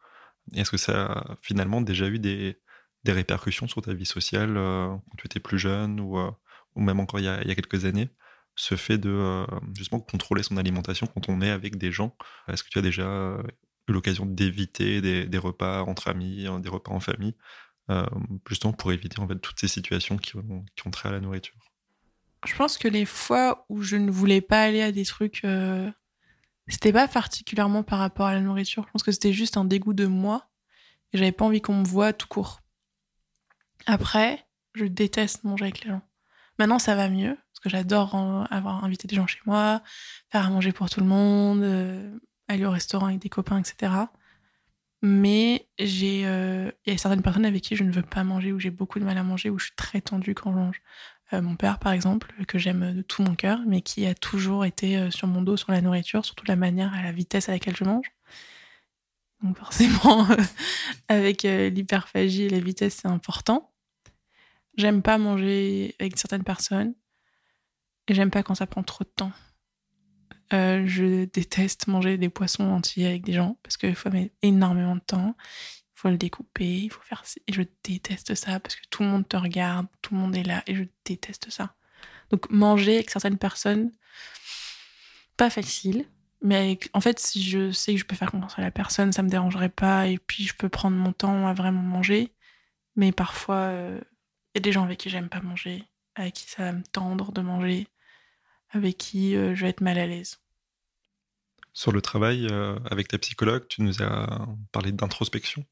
Est-ce 0.54 0.70
que 0.70 0.76
ça 0.76 1.06
a 1.06 1.36
finalement 1.42 1.80
déjà 1.80 2.08
eu 2.08 2.18
des, 2.18 2.58
des 3.04 3.12
répercussions 3.12 3.68
sur 3.68 3.82
ta 3.82 3.94
vie 3.94 4.06
sociale 4.06 4.56
euh, 4.56 4.88
quand 4.88 5.16
tu 5.18 5.26
étais 5.26 5.40
plus 5.40 5.58
jeune 5.58 6.00
ou, 6.00 6.18
euh, 6.18 6.30
ou 6.76 6.80
même 6.80 7.00
encore 7.00 7.20
il 7.20 7.24
y, 7.24 7.28
a, 7.28 7.40
il 7.42 7.48
y, 7.48 7.50
a, 7.50 7.54
quelques 7.54 7.84
années 7.84 8.08
Ce 8.56 8.74
fait 8.76 8.98
de 8.98 9.46
justement 9.74 10.00
contrôler 10.00 10.42
son 10.42 10.56
alimentation 10.56 11.06
quand 11.06 11.28
on 11.28 11.40
est 11.40 11.50
avec 11.50 11.76
des 11.76 11.92
gens? 11.92 12.16
Est-ce 12.48 12.62
que 12.62 12.68
tu 12.70 12.78
as 12.78 12.82
déjà 12.82 13.38
eu 13.88 13.92
l'occasion 13.92 14.26
d'éviter 14.26 15.00
des, 15.00 15.26
des, 15.26 15.38
repas 15.38 15.82
entre 15.82 16.08
amis, 16.08 16.46
des 16.60 16.68
repas 16.68 16.92
en 16.92 17.00
famille, 17.00 17.34
justement 18.48 18.72
pour 18.72 18.92
éviter 18.92 19.18
en 19.20 19.28
fait 19.28 19.38
toutes 19.38 19.58
ces 19.58 19.68
situations 19.68 20.16
qui 20.16 20.36
ont, 20.36 20.64
qui 20.76 20.86
ont 20.86 20.90
trait 20.90 21.08
à 21.08 21.12
la 21.12 21.20
nourriture? 21.20 21.54
Je 22.46 22.54
pense 22.54 22.78
que 22.78 22.88
les 22.88 23.04
fois 23.04 23.66
où 23.68 23.82
je 23.82 23.96
ne 23.96 24.10
voulais 24.10 24.40
pas 24.40 24.62
aller 24.62 24.80
à 24.80 24.92
des 24.92 25.04
trucs, 25.04 25.44
euh, 25.44 25.90
c'était 26.68 26.92
pas 26.92 27.08
particulièrement 27.08 27.82
par 27.82 27.98
rapport 27.98 28.26
à 28.26 28.34
la 28.34 28.40
nourriture. 28.40 28.84
Je 28.86 28.90
pense 28.92 29.02
que 29.02 29.12
c'était 29.12 29.32
juste 29.32 29.56
un 29.56 29.64
dégoût 29.64 29.94
de 29.94 30.06
moi 30.06 30.48
et 31.12 31.18
j'avais 31.18 31.32
pas 31.32 31.44
envie 31.44 31.60
qu'on 31.60 31.74
me 31.74 31.84
voie 31.84 32.12
tout 32.12 32.28
court. 32.28 32.60
Après, 33.86 34.46
je 34.74 34.84
déteste 34.84 35.44
manger 35.44 35.64
avec 35.64 35.84
les 35.84 35.90
gens. 35.90 36.02
Maintenant, 36.58 36.78
ça 36.78 36.94
va 36.94 37.08
mieux 37.08 37.34
parce 37.34 37.60
que 37.62 37.70
j'adore 37.70 38.14
avoir 38.50 38.84
invité 38.84 39.08
des 39.08 39.16
gens 39.16 39.26
chez 39.26 39.40
moi, 39.46 39.82
faire 40.30 40.46
à 40.46 40.50
manger 40.50 40.72
pour 40.72 40.90
tout 40.90 41.00
le 41.00 41.06
monde, 41.06 41.62
euh, 41.62 42.18
aller 42.48 42.66
au 42.66 42.70
restaurant 42.70 43.06
avec 43.06 43.20
des 43.20 43.28
copains, 43.28 43.58
etc. 43.58 43.92
Mais 45.02 45.68
j'ai, 45.78 46.26
euh, 46.26 46.70
il 46.84 46.92
y 46.92 46.94
a 46.94 46.98
certaines 46.98 47.22
personnes 47.22 47.46
avec 47.46 47.62
qui 47.62 47.76
je 47.76 47.84
ne 47.84 47.90
veux 47.90 48.02
pas 48.02 48.24
manger, 48.24 48.52
où 48.52 48.58
j'ai 48.58 48.70
beaucoup 48.70 48.98
de 48.98 49.04
mal 49.04 49.16
à 49.16 49.22
manger, 49.22 49.48
où 49.48 49.58
je 49.58 49.66
suis 49.66 49.74
très 49.74 50.00
tendue 50.00 50.34
quand 50.34 50.52
je 50.52 50.56
mange. 50.56 50.82
Euh, 51.32 51.42
mon 51.42 51.56
père, 51.56 51.78
par 51.78 51.92
exemple, 51.92 52.32
que 52.46 52.58
j'aime 52.58 52.94
de 52.94 53.02
tout 53.02 53.22
mon 53.22 53.34
cœur, 53.34 53.60
mais 53.66 53.82
qui 53.82 54.06
a 54.06 54.14
toujours 54.14 54.64
été 54.64 54.96
euh, 54.96 55.10
sur 55.10 55.28
mon 55.28 55.42
dos 55.42 55.56
sur 55.56 55.72
la 55.72 55.80
nourriture, 55.80 56.24
surtout 56.24 56.44
la 56.46 56.56
manière, 56.56 56.92
à 56.94 57.02
la 57.02 57.12
vitesse 57.12 57.48
à 57.48 57.52
laquelle 57.52 57.76
je 57.76 57.84
mange. 57.84 58.10
Donc 59.42 59.58
forcément, 59.58 60.26
avec 61.08 61.44
euh, 61.44 61.70
l'hyperphagie 61.70 62.44
et 62.44 62.48
la 62.48 62.60
vitesse, 62.60 62.98
c'est 63.02 63.08
important. 63.08 63.72
J'aime 64.76 65.02
pas 65.02 65.18
manger 65.18 65.94
avec 66.00 66.18
certaines 66.18 66.44
personnes. 66.44 66.94
Et 68.08 68.14
j'aime 68.14 68.30
pas 68.30 68.42
quand 68.42 68.56
ça 68.56 68.66
prend 68.66 68.82
trop 68.82 69.04
de 69.04 69.10
temps. 69.10 69.32
je 70.50 71.26
déteste 71.26 71.86
manger 71.86 72.18
des 72.18 72.28
poissons 72.28 72.64
entiers 72.64 73.06
avec 73.06 73.22
des 73.22 73.34
gens 73.34 73.56
parce 73.62 73.76
qu'il 73.76 73.94
faut 73.94 74.10
mettre 74.10 74.34
énormément 74.42 74.96
de 74.96 75.00
temps 75.00 75.36
faut 76.00 76.08
le 76.08 76.16
découper, 76.16 76.78
il 76.78 76.90
faut 76.90 77.02
faire 77.02 77.22
et 77.46 77.52
je 77.52 77.62
déteste 77.84 78.34
ça 78.34 78.58
parce 78.58 78.74
que 78.74 78.86
tout 78.88 79.02
le 79.02 79.10
monde 79.10 79.28
te 79.28 79.36
regarde, 79.36 79.86
tout 80.00 80.14
le 80.14 80.20
monde 80.20 80.34
est 80.34 80.42
là 80.42 80.62
et 80.66 80.74
je 80.74 80.84
déteste 81.04 81.50
ça. 81.50 81.74
Donc 82.30 82.48
manger 82.50 82.94
avec 82.94 83.10
certaines 83.10 83.36
personnes 83.36 83.92
pas 85.36 85.50
facile, 85.50 86.06
mais 86.40 86.78
en 86.94 87.02
fait 87.02 87.18
si 87.18 87.42
je 87.42 87.70
sais 87.70 87.92
que 87.92 88.00
je 88.00 88.06
peux 88.06 88.16
faire 88.16 88.30
confiance 88.30 88.58
à 88.58 88.62
la 88.62 88.70
personne, 88.70 89.12
ça 89.12 89.22
me 89.22 89.28
dérangerait 89.28 89.68
pas 89.68 90.06
et 90.06 90.16
puis 90.16 90.44
je 90.44 90.54
peux 90.54 90.70
prendre 90.70 90.96
mon 90.96 91.12
temps 91.12 91.46
à 91.46 91.52
vraiment 91.52 91.82
manger, 91.82 92.32
mais 92.96 93.12
parfois 93.12 93.56
euh, 93.56 94.00
il 94.54 94.58
y 94.58 94.60
a 94.60 94.62
des 94.62 94.72
gens 94.72 94.84
avec 94.84 94.98
qui 94.98 95.10
j'aime 95.10 95.28
pas 95.28 95.42
manger, 95.42 95.84
avec 96.14 96.32
qui 96.32 96.48
ça 96.48 96.62
va 96.62 96.72
me 96.72 96.82
tendre 96.82 97.30
de 97.30 97.42
manger, 97.42 97.88
avec 98.70 98.96
qui 98.96 99.36
euh, 99.36 99.54
je 99.54 99.64
vais 99.64 99.70
être 99.70 99.82
mal 99.82 99.98
à 99.98 100.06
l'aise. 100.06 100.40
Sur 101.74 101.92
le 101.92 102.00
travail 102.00 102.46
euh, 102.50 102.78
avec 102.90 103.08
ta 103.08 103.18
psychologue, 103.18 103.68
tu 103.68 103.82
nous 103.82 104.02
as 104.02 104.48
parlé 104.72 104.92
d'introspection. 104.92 105.66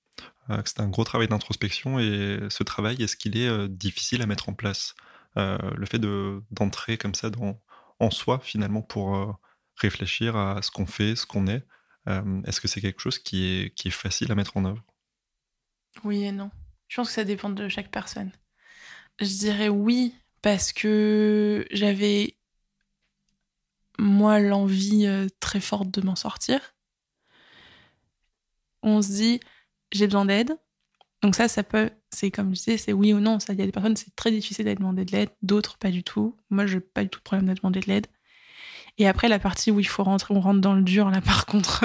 Euh, 0.51 0.63
c'est 0.65 0.81
un 0.81 0.89
gros 0.89 1.05
travail 1.05 1.29
d'introspection 1.29 1.99
et 1.99 2.39
ce 2.49 2.63
travail, 2.63 3.03
est-ce 3.03 3.17
qu'il 3.17 3.37
est 3.37 3.49
euh, 3.49 3.69
difficile 3.69 4.23
à 4.23 4.27
mettre 4.27 4.49
en 4.49 4.55
place 4.55 4.95
euh, 5.37 5.59
Le 5.77 5.87
fait 5.87 5.99
d'entrer 5.99 6.97
comme 6.97 7.15
ça 7.15 7.31
dans, 7.31 7.61
en 8.01 8.11
soi, 8.11 8.41
finalement, 8.43 8.83
pour 8.83 9.39
réfléchir 9.77 10.37
à 10.37 10.63
ce 10.63 10.71
qu'on 10.71 10.87
fait, 10.87 11.17
ce 11.17 11.27
qu'on 11.27 11.47
est, 11.47 11.65
est-ce 12.47 12.61
que 12.61 12.69
c'est 12.69 12.81
quelque 12.81 13.01
chose 13.01 13.19
qui 13.19 13.45
est, 13.45 13.75
qui 13.75 13.89
est 13.89 13.93
facile 13.93 14.33
à 14.33 14.35
mettre 14.35 14.57
en 14.57 14.65
œuvre? 14.65 14.83
Oui 16.05 16.25
et 16.25 16.33
non. 16.33 16.51
Je 16.89 16.97
pense 16.97 17.09
que 17.09 17.15
ça 17.15 17.25
dépend 17.25 17.51
de 17.51 17.69
chaque 17.69 17.91
personne. 17.91 18.33
Je 19.21 19.27
dirais 19.27 19.69
oui, 19.69 20.15
parce 20.41 20.73
que 20.73 21.67
j'avais, 21.71 22.39
moi, 23.99 24.41
l'envie 24.41 25.07
très 25.39 25.61
forte 25.61 25.91
de 25.91 26.01
m'en 26.01 26.17
sortir. 26.17 26.61
On 28.83 29.03
se 29.03 29.09
dit, 29.09 29.41
j'ai 29.93 30.07
besoin 30.07 30.25
d'aide. 30.25 30.57
Donc 31.23 31.35
ça, 31.35 31.49
ça 31.49 31.63
peut, 31.63 31.91
c'est 32.11 32.31
comme 32.31 32.55
je 32.55 32.61
disais, 32.61 32.77
c'est 32.77 32.93
oui 32.93 33.13
ou 33.13 33.21
non. 33.21 33.41
Ça, 33.41 33.53
il 33.53 33.59
y 33.59 33.63
a 33.63 33.67
des 33.67 33.73
personnes, 33.73 33.97
c'est 33.97 34.15
très 34.15 34.31
difficile 34.31 34.65
d'aller 34.65 34.77
demander 34.77 35.05
de 35.05 35.13
l'aide, 35.13 35.31
d'autres 35.43 35.77
pas 35.79 35.91
du 35.91 36.05
tout. 36.05 36.37
Moi, 36.51 36.67
je 36.67 36.75
n'ai 36.75 36.81
pas 36.81 37.03
du 37.03 37.09
tout 37.11 37.19
de 37.19 37.25
problème 37.25 37.49
de 37.49 37.55
demander 37.55 37.81
de 37.81 37.87
l'aide. 37.87 38.07
Et 38.99 39.07
après, 39.09 39.29
la 39.29 39.39
partie 39.39 39.71
où 39.71 39.81
il 39.81 39.89
faut 39.89 40.05
rentrer, 40.05 40.35
on 40.35 40.41
rentre 40.41 40.61
dans 40.61 40.75
le 40.75 40.83
dur, 40.83 41.11
là, 41.11 41.21
par 41.25 41.47
contre, 41.47 41.85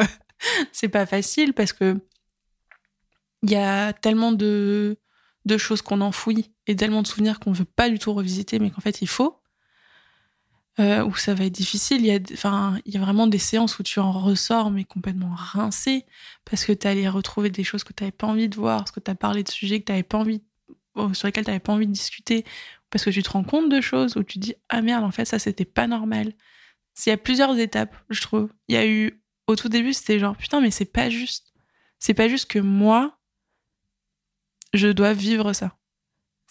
c'est 0.72 0.90
pas 0.90 1.06
facile 1.06 1.54
parce 1.54 1.74
que 1.74 2.00
il 3.44 3.52
y 3.52 3.56
a 3.56 3.92
tellement 3.92 4.32
de, 4.32 4.98
de 5.46 5.58
choses 5.58 5.82
qu'on 5.82 6.02
enfouit 6.02 6.54
et 6.68 6.76
tellement 6.76 7.02
de 7.02 7.08
souvenirs 7.08 7.40
qu'on 7.40 7.52
veut 7.52 7.66
pas 7.66 7.90
du 7.90 8.00
tout 8.00 8.14
revisiter, 8.14 8.60
mais 8.60 8.70
qu'en 8.70 8.82
fait 8.82 9.02
il 9.02 9.08
faut. 9.08 9.38
Euh, 10.80 11.04
où 11.04 11.16
ça 11.16 11.36
va 11.36 11.46
être 11.46 11.54
difficile. 11.54 12.02
Il 12.02 12.08
y, 12.08 12.12
a, 12.12 12.80
il 12.86 12.94
y 12.94 12.98
a 12.98 13.00
vraiment 13.00 13.28
des 13.28 13.38
séances 13.38 13.78
où 13.78 13.84
tu 13.84 14.00
en 14.00 14.12
ressors, 14.12 14.72
mais 14.72 14.84
complètement 14.86 15.36
rincé, 15.36 16.04
parce 16.46 16.66
que 16.66 16.72
tu 16.74 16.88
allé 16.88 17.08
retrouver 17.08 17.52
des 17.52 17.64
choses 17.64 17.84
que 17.84 17.94
tu 17.94 18.04
n'avais 18.04 18.12
pas 18.12 18.26
envie 18.26 18.50
de 18.50 18.56
voir, 18.56 18.80
parce 18.80 18.90
que 18.92 19.00
tu 19.00 19.12
as 19.12 19.16
parlé 19.16 19.44
de 19.44 19.52
sujets 19.52 19.82
que 19.82 19.86
t'avais 19.86 20.02
pas 20.02 20.18
envie, 20.18 20.42
sur 21.14 21.28
lesquels 21.28 21.44
tu 21.44 21.52
n'avais 21.52 21.60
pas 21.60 21.74
envie 21.74 21.86
de 21.86 21.92
discuter, 21.92 22.44
parce 22.90 23.06
que 23.06 23.12
tu 23.12 23.22
te 23.22 23.30
rends 23.30 23.44
compte 23.44 23.70
de 23.70 23.82
choses 23.82 24.18
où 24.18 24.24
tu 24.24 24.40
dis 24.40 24.56
Ah 24.70 24.82
merde, 24.82 25.04
en 25.04 25.12
fait, 25.12 25.26
ça, 25.26 25.38
c'était 25.38 25.66
pas 25.66 25.86
normal. 25.86 26.34
Il 27.06 27.10
y 27.10 27.12
a 27.12 27.18
plusieurs 27.18 27.58
étapes, 27.60 27.96
je 28.10 28.22
trouve. 28.22 28.52
Il 28.68 28.74
y 28.74 28.78
a 28.78 28.88
eu, 28.88 29.22
au 29.46 29.56
tout 29.56 29.70
début, 29.70 29.94
c'était 29.94 30.18
genre 30.18 30.36
Putain, 30.36 30.60
mais 30.60 30.72
c'est 30.72 30.86
pas 30.86 31.10
juste. 31.12 31.54
C'est 32.00 32.16
pas 32.16 32.28
juste 32.28 32.50
que 32.50 32.60
moi, 32.60 33.20
je 34.74 34.88
dois 34.88 35.14
vivre 35.14 35.54
ça. 35.54 35.78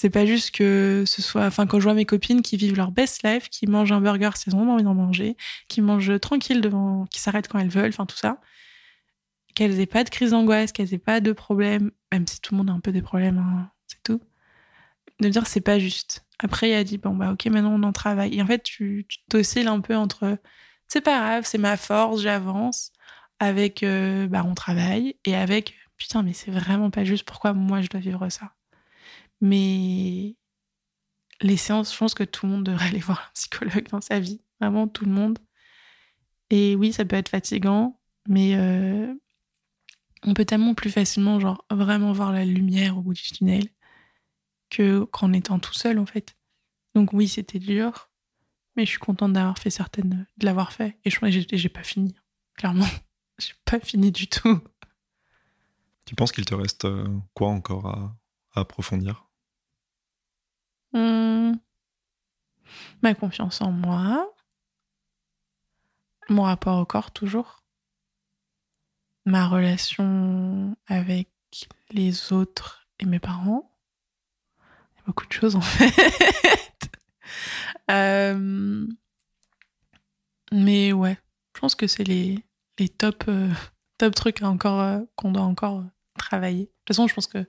C'est 0.02 0.10
pas 0.10 0.26
juste 0.26 0.50
que 0.50 1.04
ce 1.06 1.22
soit, 1.22 1.46
enfin, 1.46 1.64
quand 1.64 1.78
je 1.78 1.84
vois 1.84 1.94
mes 1.94 2.06
copines 2.06 2.42
qui 2.42 2.56
vivent 2.56 2.74
leur 2.74 2.90
best 2.90 3.22
life, 3.22 3.48
qui 3.48 3.68
mangent 3.68 3.92
un 3.92 4.00
burger 4.00 4.30
si 4.34 4.48
elles 4.48 4.56
ont 4.56 4.68
envie 4.68 4.82
d'en 4.82 4.94
manger, 4.94 5.36
qui 5.68 5.80
mangent 5.80 6.18
tranquille 6.18 6.60
devant, 6.60 7.06
qui 7.06 7.20
s'arrêtent 7.20 7.46
quand 7.46 7.60
elles 7.60 7.68
veulent, 7.68 7.90
enfin, 7.90 8.04
tout 8.04 8.16
ça, 8.16 8.40
qu'elles 9.54 9.78
aient 9.78 9.86
pas 9.86 10.02
de 10.02 10.10
crise 10.10 10.32
d'angoisse, 10.32 10.72
qu'elles 10.72 10.92
aient 10.92 10.98
pas 10.98 11.20
de 11.20 11.30
problème, 11.30 11.92
même 12.10 12.26
si 12.26 12.40
tout 12.40 12.52
le 12.52 12.58
monde 12.58 12.70
a 12.70 12.72
un 12.72 12.80
peu 12.80 12.90
des 12.90 13.00
problèmes, 13.00 13.38
hein, 13.38 13.70
c'est 13.86 14.02
tout. 14.02 14.20
De 15.20 15.28
dire 15.28 15.46
c'est 15.46 15.60
pas 15.60 15.78
juste. 15.78 16.24
Après, 16.40 16.70
il 16.70 16.74
a 16.74 16.82
dit, 16.82 16.98
bon, 16.98 17.14
bah, 17.14 17.30
ok, 17.30 17.46
maintenant 17.46 17.74
on 17.74 17.84
en 17.84 17.92
travaille. 17.92 18.34
Et 18.34 18.42
en 18.42 18.46
fait, 18.46 18.64
tu 18.64 19.06
t'oscilles 19.30 19.68
un 19.68 19.80
peu 19.80 19.94
entre, 19.94 20.36
c'est 20.88 21.00
pas 21.00 21.16
grave, 21.20 21.44
c'est 21.46 21.58
ma 21.58 21.76
force, 21.76 22.22
j'avance, 22.22 22.90
avec, 23.38 23.84
euh, 23.84 24.26
bah, 24.26 24.42
on 24.44 24.54
travaille, 24.54 25.14
et 25.24 25.36
avec, 25.36 25.76
putain, 25.96 26.24
mais 26.24 26.32
c'est 26.32 26.50
vraiment 26.50 26.90
pas 26.90 27.04
juste, 27.04 27.22
pourquoi 27.24 27.52
moi 27.52 27.82
je 27.82 27.88
dois 27.88 28.00
vivre 28.00 28.28
ça? 28.30 28.52
Mais 29.42 30.36
les 31.42 31.56
séances, 31.56 31.92
je 31.92 31.98
pense 31.98 32.14
que 32.14 32.22
tout 32.24 32.46
le 32.46 32.52
monde 32.52 32.64
devrait 32.64 32.86
aller 32.88 33.00
voir 33.00 33.20
un 33.28 33.32
psychologue 33.34 33.88
dans 33.90 34.00
sa 34.00 34.20
vie. 34.20 34.40
Vraiment, 34.60 34.88
tout 34.88 35.04
le 35.04 35.10
monde. 35.10 35.38
Et 36.48 36.76
oui, 36.76 36.92
ça 36.92 37.04
peut 37.04 37.16
être 37.16 37.28
fatigant, 37.28 38.00
mais 38.28 38.54
euh, 38.54 39.12
on 40.22 40.34
peut 40.34 40.44
tellement 40.44 40.74
plus 40.74 40.90
facilement, 40.90 41.40
genre, 41.40 41.64
vraiment 41.70 42.12
voir 42.12 42.32
la 42.32 42.44
lumière 42.44 42.96
au 42.96 43.02
bout 43.02 43.14
du 43.14 43.22
tunnel 43.22 43.68
que 44.70 45.04
qu'en 45.04 45.32
étant 45.32 45.58
tout 45.58 45.74
seul, 45.74 45.98
en 45.98 46.06
fait. 46.06 46.36
Donc 46.94 47.12
oui, 47.12 47.26
c'était 47.26 47.58
dur, 47.58 48.10
mais 48.76 48.84
je 48.84 48.90
suis 48.90 48.98
contente 48.98 49.32
d'avoir 49.32 49.58
fait 49.58 49.70
certaines, 49.70 50.26
de 50.36 50.46
l'avoir 50.46 50.72
fait. 50.72 50.98
Et 51.04 51.10
je 51.10 51.18
j'ai 51.52 51.68
pas 51.68 51.82
fini, 51.82 52.14
clairement. 52.54 52.86
J'ai 53.38 53.54
pas 53.64 53.80
fini 53.80 54.12
du 54.12 54.28
tout. 54.28 54.60
Tu 56.06 56.14
penses 56.14 56.30
qu'il 56.30 56.44
te 56.44 56.54
reste 56.54 56.84
euh, 56.84 57.08
quoi 57.34 57.48
encore 57.48 57.86
à 57.86 58.14
approfondir? 58.54 59.31
Hmm. 60.92 61.52
Ma 63.02 63.14
confiance 63.14 63.60
en 63.60 63.72
moi. 63.72 64.32
Mon 66.28 66.42
rapport 66.42 66.78
au 66.78 66.84
corps, 66.84 67.10
toujours. 67.10 67.62
Ma 69.24 69.46
relation 69.46 70.76
avec 70.86 71.28
les 71.90 72.32
autres 72.32 72.86
et 72.98 73.06
mes 73.06 73.18
parents. 73.18 73.70
Beaucoup 75.06 75.26
de 75.26 75.32
choses 75.32 75.56
en 75.56 75.60
fait. 75.60 76.90
Euh, 77.90 78.86
mais 80.52 80.92
ouais, 80.92 81.18
je 81.54 81.60
pense 81.60 81.74
que 81.74 81.86
c'est 81.86 82.04
les, 82.04 82.38
les 82.78 82.88
top, 82.88 83.24
euh, 83.28 83.50
top 83.98 84.14
trucs 84.14 84.42
encore, 84.42 84.80
euh, 84.80 85.00
qu'on 85.16 85.32
doit 85.32 85.42
encore 85.42 85.84
travailler. 86.18 86.64
De 86.64 86.66
toute 86.66 86.88
façon, 86.88 87.08
je 87.08 87.14
pense 87.14 87.26
que 87.26 87.44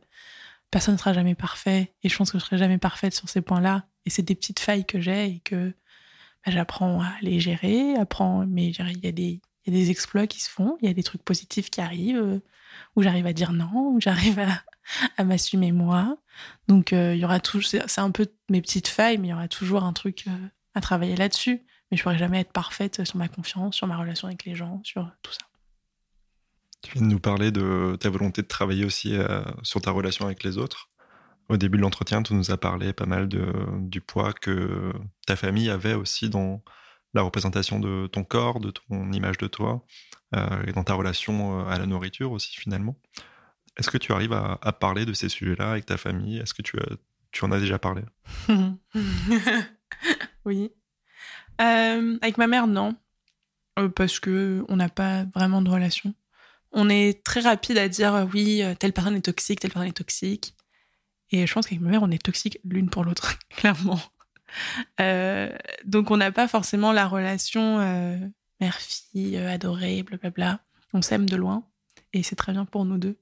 personne 0.74 0.96
ne 0.96 1.00
sera 1.00 1.14
jamais 1.14 1.36
parfait 1.36 1.94
et 2.02 2.10
je 2.10 2.18
pense 2.18 2.32
que 2.32 2.40
je 2.40 2.44
serai 2.44 2.58
jamais 2.58 2.80
parfaite 2.80 3.14
sur 3.14 3.30
ces 3.30 3.42
points-là. 3.42 3.86
Et 4.08 4.10
c'est 4.10 4.24
des 4.24 4.34
petites 4.34 4.60
failles 4.60 4.86
que 4.86 5.00
j'ai 5.00 5.26
et 5.28 5.40
que 5.40 5.70
bah, 6.44 6.52
j'apprends 6.52 7.00
à 7.00 7.12
les 7.22 7.40
gérer 7.40 7.96
apprends 7.96 8.48
mais 8.48 8.72
il 8.72 9.04
y 9.04 9.08
a 9.08 9.12
des 9.12 9.92
exploits 9.92 10.26
qui 10.26 10.42
se 10.42 10.50
font 10.50 10.78
il 10.82 10.88
y 10.88 10.92
a 10.92 10.94
des 10.96 11.04
trucs 11.04 11.24
positifs 11.24 11.70
qui 11.70 11.80
arrivent 11.80 12.18
euh, 12.18 12.40
où 12.96 13.04
j'arrive 13.04 13.28
à 13.28 13.34
dire 13.34 13.54
non 13.54 13.92
où 13.92 14.02
j'arrive 14.02 14.40
à, 14.40 14.64
à 15.18 15.24
m'assumer 15.24 15.72
moi. 15.72 16.18
Donc 16.68 16.92
euh, 16.92 17.14
il 17.14 17.22
y 17.22 17.26
aura 17.26 17.40
toujours 17.40 17.70
c'est 17.70 18.02
un 18.02 18.12
peu 18.12 18.26
mes 18.50 18.62
petites 18.62 18.88
failles 18.88 19.20
mais 19.20 19.28
il 19.28 19.32
y 19.32 19.36
aura 19.36 19.48
toujours 19.48 19.84
un 19.84 19.94
truc 19.94 20.26
euh, 20.28 20.48
à 20.74 20.82
travailler 20.82 21.16
là-dessus. 21.16 21.62
Mais 21.92 21.98
je 21.98 22.02
pourrai 22.02 22.18
jamais 22.18 22.40
être 22.40 22.52
parfaite 22.52 23.06
sur 23.06 23.18
ma 23.18 23.28
confiance 23.28 23.76
sur 23.76 23.86
ma 23.86 23.98
relation 23.98 24.28
avec 24.28 24.44
les 24.46 24.56
gens 24.56 24.82
sur 24.84 25.08
tout 25.22 25.34
ça 25.34 25.46
tu 26.84 26.92
viens 26.94 27.08
de 27.08 27.12
nous 27.12 27.20
parler 27.20 27.52
de 27.52 27.98
ta 28.00 28.10
volonté 28.10 28.42
de 28.42 28.48
travailler 28.48 28.86
aussi 28.86 29.16
euh, 29.16 29.42
sur 29.64 29.82
ta 29.82 29.92
relation 29.92 30.26
avec 30.26 30.44
les 30.44 30.58
autres. 30.58 30.90
Au 31.50 31.58
début 31.58 31.78
de 31.78 31.82
l'entretien, 31.82 32.22
tu 32.24 32.34
nous 32.34 32.52
as 32.52 32.58
parlé 32.58 32.94
pas 32.94 33.06
mal 33.06 33.28
du 33.28 34.02
poids 34.02 34.34
que 34.34 34.94
ta 35.26 35.36
famille 35.36 35.70
avait 35.70 35.94
aussi 35.94 36.30
dans 36.30 36.62
la 37.14 37.22
représentation 37.22 37.80
de 37.80 38.08
ton 38.08 38.24
corps, 38.24 38.60
de 38.60 38.72
ton 38.72 39.12
image 39.12 39.38
de 39.38 39.48
toi, 39.48 39.86
euh, 40.36 40.64
et 40.68 40.72
dans 40.72 40.84
ta 40.84 40.94
relation 40.94 41.60
euh, 41.60 41.70
à 41.70 41.78
la 41.78 41.86
nourriture 41.86 42.32
aussi 42.32 42.56
finalement. 42.56 42.98
Est-ce 43.78 43.90
que 43.90 43.98
tu 43.98 44.12
arrives 44.14 44.34
à, 44.34 44.58
parler 44.74 45.06
de 45.06 45.14
ces 45.14 45.30
sujets-là 45.30 45.72
avec 45.72 45.86
ta 45.86 45.98
famille? 45.98 46.38
Est-ce 46.38 46.54
que 46.54 46.62
tu, 46.62 46.78
tu 47.32 47.46
en 47.46 47.52
as 47.52 47.60
déjà 47.60 47.80
parlé? 47.80 48.04
Oui. 50.46 50.74
avec 51.58 52.38
ma 52.38 52.48
mère, 52.48 52.68
non. 52.68 52.98
parce 53.96 54.20
que 54.20 54.66
on 54.68 54.76
n'a 54.76 54.90
pas 54.90 55.24
vraiment 55.34 55.62
de 55.62 55.70
relation 55.70 56.14
on 56.74 56.90
est 56.90 57.24
très 57.24 57.42
rapide 57.42 57.78
à 57.78 57.88
dire 57.88 58.14
euh, 58.16 58.26
oui, 58.34 58.62
euh, 58.64 58.74
telle 58.76 58.94
personne 58.94 59.16
est 59.16 59.22
toxique, 59.22 59.60
telle 59.60 59.72
personne 59.72 59.90
est 59.90 59.94
toxique. 59.94 60.56
Et 61.32 61.48
je 61.48 61.54
pense 61.54 61.68
qu'avec 61.68 61.82
ma 61.82 61.92
mère, 61.92 62.04
on 62.04 62.12
est 62.12 62.22
toxique 62.22 62.60
l'une 62.64 62.90
pour 62.90 63.04
l'autre, 63.06 63.40
clairement. 63.50 64.00
Euh, 65.00 65.56
donc 65.86 66.12
on 66.12 66.18
n'a 66.18 66.32
pas 66.32 66.48
forcément 66.48 66.92
la 66.92 67.08
relation 67.08 67.78
mère-fille 68.60 69.38
adorée, 69.38 70.04
blablabla. 70.04 70.60
On 70.94 71.02
s'aime 71.02 71.28
de 71.28 71.36
loin 71.36 71.66
et 72.12 72.22
c'est 72.22 72.36
très 72.36 72.52
bien 72.52 72.66
pour 72.66 72.86
nous 72.86 73.00
deux. 73.00 73.18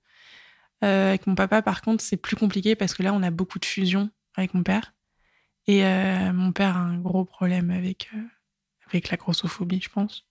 avec 0.82 1.26
mon 1.28 1.36
papa, 1.36 1.62
par 1.62 1.82
contre, 1.82 2.04
c'est 2.04 2.18
plus 2.18 2.36
compliqué 2.36 2.76
parce 2.76 2.94
que 2.94 3.04
là, 3.04 3.14
on 3.14 3.24
a 3.24 3.32
beaucoup 3.32 3.60
de 3.60 3.66
fusion 3.66 4.10
avec 4.36 4.54
mon 4.54 4.64
père. 4.64 4.94
Et 5.68 5.84
mon 6.34 6.52
père 6.52 6.76
a 6.76 6.82
un 6.82 6.98
gros 6.98 7.24
problème 7.24 7.72
avec, 7.72 8.10
avec 8.88 9.10
la 9.10 9.16
grossophobie, 9.16 9.80
je 9.82 9.90
pense. 9.90 10.28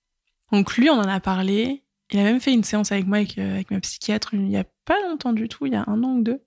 Donc 0.52 0.76
lui, 0.76 0.90
on 0.90 0.98
en 0.98 1.08
a 1.08 1.20
parlé 1.20 1.82
il 2.12 2.18
a 2.18 2.24
même 2.24 2.40
fait 2.40 2.52
une 2.52 2.64
séance 2.64 2.92
avec 2.92 3.06
moi, 3.06 3.18
avec, 3.18 3.38
euh, 3.38 3.62
ma 3.70 3.80
psychiatre, 3.80 4.34
il 4.34 4.42
n'y 4.42 4.56
a 4.56 4.64
pas 4.84 5.00
longtemps 5.08 5.32
du 5.32 5.48
tout, 5.48 5.66
il 5.66 5.72
y 5.72 5.76
a 5.76 5.84
un 5.86 6.02
an 6.02 6.16
ou 6.16 6.22
deux. 6.22 6.42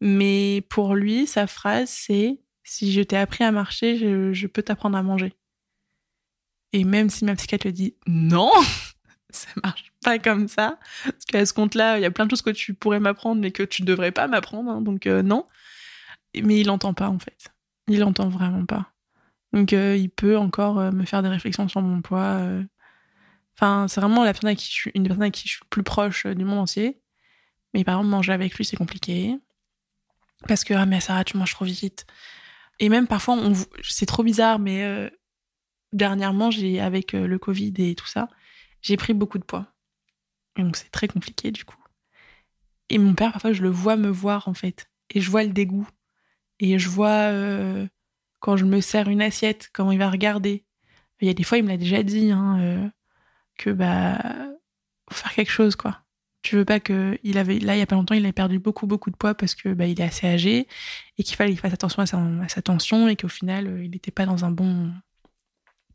Mais 0.00 0.62
pour 0.68 0.94
lui, 0.94 1.26
sa 1.26 1.46
phrase, 1.46 1.88
c'est 1.90 2.40
Si 2.64 2.92
je 2.92 3.02
t'ai 3.02 3.16
appris 3.16 3.44
à 3.44 3.52
marcher, 3.52 3.96
je, 4.34 4.46
peux 4.46 4.62
t'apprendre 4.62 4.96
à 4.96 5.02
manger. 5.02 5.34
Et 6.72 6.84
même 6.84 7.10
si 7.10 7.24
ma 7.24 7.34
psychiatre 7.36 7.66
lui 7.66 7.72
dit 7.72 7.96
Non, 8.06 8.50
ça 9.30 9.48
marche 9.62 9.92
pas 10.02 10.18
comme 10.18 10.48
ça. 10.48 10.78
Parce 11.04 11.24
qu'à 11.26 11.46
ce 11.46 11.52
compte-là, 11.54 11.98
il 11.98 12.02
y 12.02 12.06
a 12.06 12.10
plein 12.10 12.26
de 12.26 12.30
choses 12.30 12.42
que 12.42 12.50
tu 12.50 12.74
pourrais 12.74 13.00
m'apprendre, 13.00 13.40
mais 13.40 13.52
que 13.52 13.62
tu 13.62 13.82
ne 13.82 13.86
devrais 13.86 14.12
pas 14.12 14.28
m'apprendre. 14.28 14.70
Hein, 14.70 14.80
donc, 14.82 15.06
euh, 15.06 15.22
non. 15.22 15.46
Mais 16.42 16.60
il 16.60 16.66
n'entend 16.66 16.94
pas, 16.94 17.08
en 17.08 17.18
fait. 17.18 17.52
Il 17.88 18.00
n'entend 18.00 18.28
vraiment 18.28 18.66
pas. 18.66 18.90
Donc, 19.52 19.72
euh, 19.72 19.96
il 19.96 20.10
peut 20.10 20.36
encore 20.36 20.76
me 20.92 21.04
faire 21.04 21.22
des 21.22 21.28
réflexions 21.28 21.68
sur 21.68 21.80
mon 21.80 22.02
poids 22.02 22.40
Enfin, 23.56 23.86
c'est 23.88 24.00
vraiment 24.00 24.24
la 24.24 24.32
personne 24.32 24.48
avec 24.48 24.58
qui 24.58 24.68
je 24.68 24.72
suis, 24.72 24.90
une 24.94 25.04
des 25.04 25.08
personnes 25.08 25.22
avec 25.22 25.34
qui 25.34 25.48
je 25.48 25.54
suis 25.54 25.64
plus 25.70 25.82
proche 25.82 26.26
euh, 26.26 26.34
du 26.34 26.44
monde 26.44 26.58
entier. 26.58 27.00
Mais 27.72 27.84
par 27.84 27.94
exemple, 27.94 28.10
manger 28.10 28.32
avec 28.32 28.54
lui, 28.54 28.64
c'est 28.64 28.76
compliqué. 28.76 29.38
Parce 30.48 30.64
que, 30.64 30.74
ah, 30.74 30.86
mais 30.86 31.00
Sarah, 31.00 31.24
tu 31.24 31.36
manges 31.36 31.54
trop 31.54 31.64
vite. 31.64 32.06
Et 32.80 32.88
même 32.88 33.06
parfois, 33.06 33.38
c'est 33.82 34.06
trop 34.06 34.22
bizarre, 34.24 34.58
mais 34.58 34.82
euh, 34.82 35.08
dernièrement, 35.92 36.50
j'ai, 36.50 36.80
avec 36.80 37.14
euh, 37.14 37.26
le 37.26 37.38
Covid 37.38 37.72
et 37.78 37.94
tout 37.94 38.06
ça, 38.06 38.28
j'ai 38.82 38.96
pris 38.96 39.14
beaucoup 39.14 39.38
de 39.38 39.44
poids. 39.44 39.66
donc, 40.56 40.76
c'est 40.76 40.90
très 40.90 41.08
compliqué, 41.08 41.50
du 41.52 41.64
coup. 41.64 41.76
Et 42.90 42.98
mon 42.98 43.14
père, 43.14 43.32
parfois, 43.32 43.52
je 43.52 43.62
le 43.62 43.70
vois 43.70 43.96
me 43.96 44.08
voir, 44.08 44.48
en 44.48 44.54
fait. 44.54 44.90
Et 45.10 45.20
je 45.20 45.30
vois 45.30 45.44
le 45.44 45.50
dégoût. 45.50 45.88
Et 46.60 46.78
je 46.78 46.88
vois, 46.88 47.30
quand 48.40 48.56
je 48.56 48.64
me 48.64 48.80
sers 48.80 49.08
une 49.08 49.22
assiette, 49.22 49.70
comment 49.72 49.92
il 49.92 49.98
va 49.98 50.10
regarder. 50.10 50.64
Il 51.20 51.28
y 51.28 51.30
a 51.30 51.34
des 51.34 51.44
fois, 51.44 51.58
il 51.58 51.64
me 51.64 51.70
l'a 51.70 51.76
déjà 51.76 52.02
dit, 52.02 52.30
hein, 52.30 52.90
que 53.56 53.70
bah 53.70 54.18
faut 55.10 55.14
faire 55.14 55.32
quelque 55.32 55.50
chose 55.50 55.76
quoi. 55.76 56.00
Tu 56.42 56.56
veux 56.56 56.64
pas 56.64 56.80
que 56.80 57.18
il 57.22 57.38
avait 57.38 57.58
là 57.58 57.76
il 57.76 57.78
y 57.78 57.82
a 57.82 57.86
pas 57.86 57.96
longtemps 57.96 58.14
il 58.14 58.24
avait 58.24 58.32
perdu 58.32 58.58
beaucoup 58.58 58.86
beaucoup 58.86 59.10
de 59.10 59.16
poids 59.16 59.34
parce 59.34 59.54
que 59.54 59.70
bah, 59.70 59.86
il 59.86 60.00
est 60.00 60.04
assez 60.04 60.26
âgé 60.26 60.68
et 61.16 61.24
qu'il 61.24 61.36
fallait 61.36 61.52
qu'il 61.52 61.60
fasse 61.60 61.72
attention 61.72 62.02
à 62.02 62.06
sa, 62.48 62.62
tension 62.62 63.08
et 63.08 63.16
qu'au 63.16 63.28
final 63.28 63.66
euh, 63.66 63.84
il 63.84 63.90
n'était 63.90 64.10
pas 64.10 64.26
dans 64.26 64.44
un 64.44 64.50
bon 64.50 64.92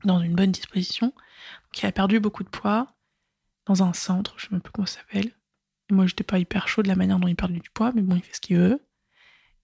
dans 0.05 0.21
une 0.21 0.33
bonne 0.33 0.51
disposition. 0.51 1.07
Donc 1.07 1.81
il 1.81 1.85
a 1.85 1.91
perdu 1.91 2.19
beaucoup 2.19 2.43
de 2.43 2.49
poids 2.49 2.95
dans 3.65 3.83
un 3.83 3.93
centre, 3.93 4.33
je 4.37 4.43
sais 4.43 4.49
même 4.51 4.61
plus 4.61 4.71
comment 4.71 4.87
ça 4.87 4.99
s'appelle. 4.99 5.31
Et 5.89 5.93
moi 5.93 6.07
j'étais 6.07 6.23
pas 6.23 6.39
hyper 6.39 6.67
chaud 6.67 6.81
de 6.81 6.87
la 6.87 6.95
manière 6.95 7.19
dont 7.19 7.27
il 7.27 7.35
perdait 7.35 7.59
du 7.59 7.69
poids 7.69 7.91
mais 7.93 8.01
bon 8.01 8.15
il 8.15 8.23
fait 8.23 8.33
ce 8.33 8.41
qu'il 8.41 8.57
veut. 8.57 8.83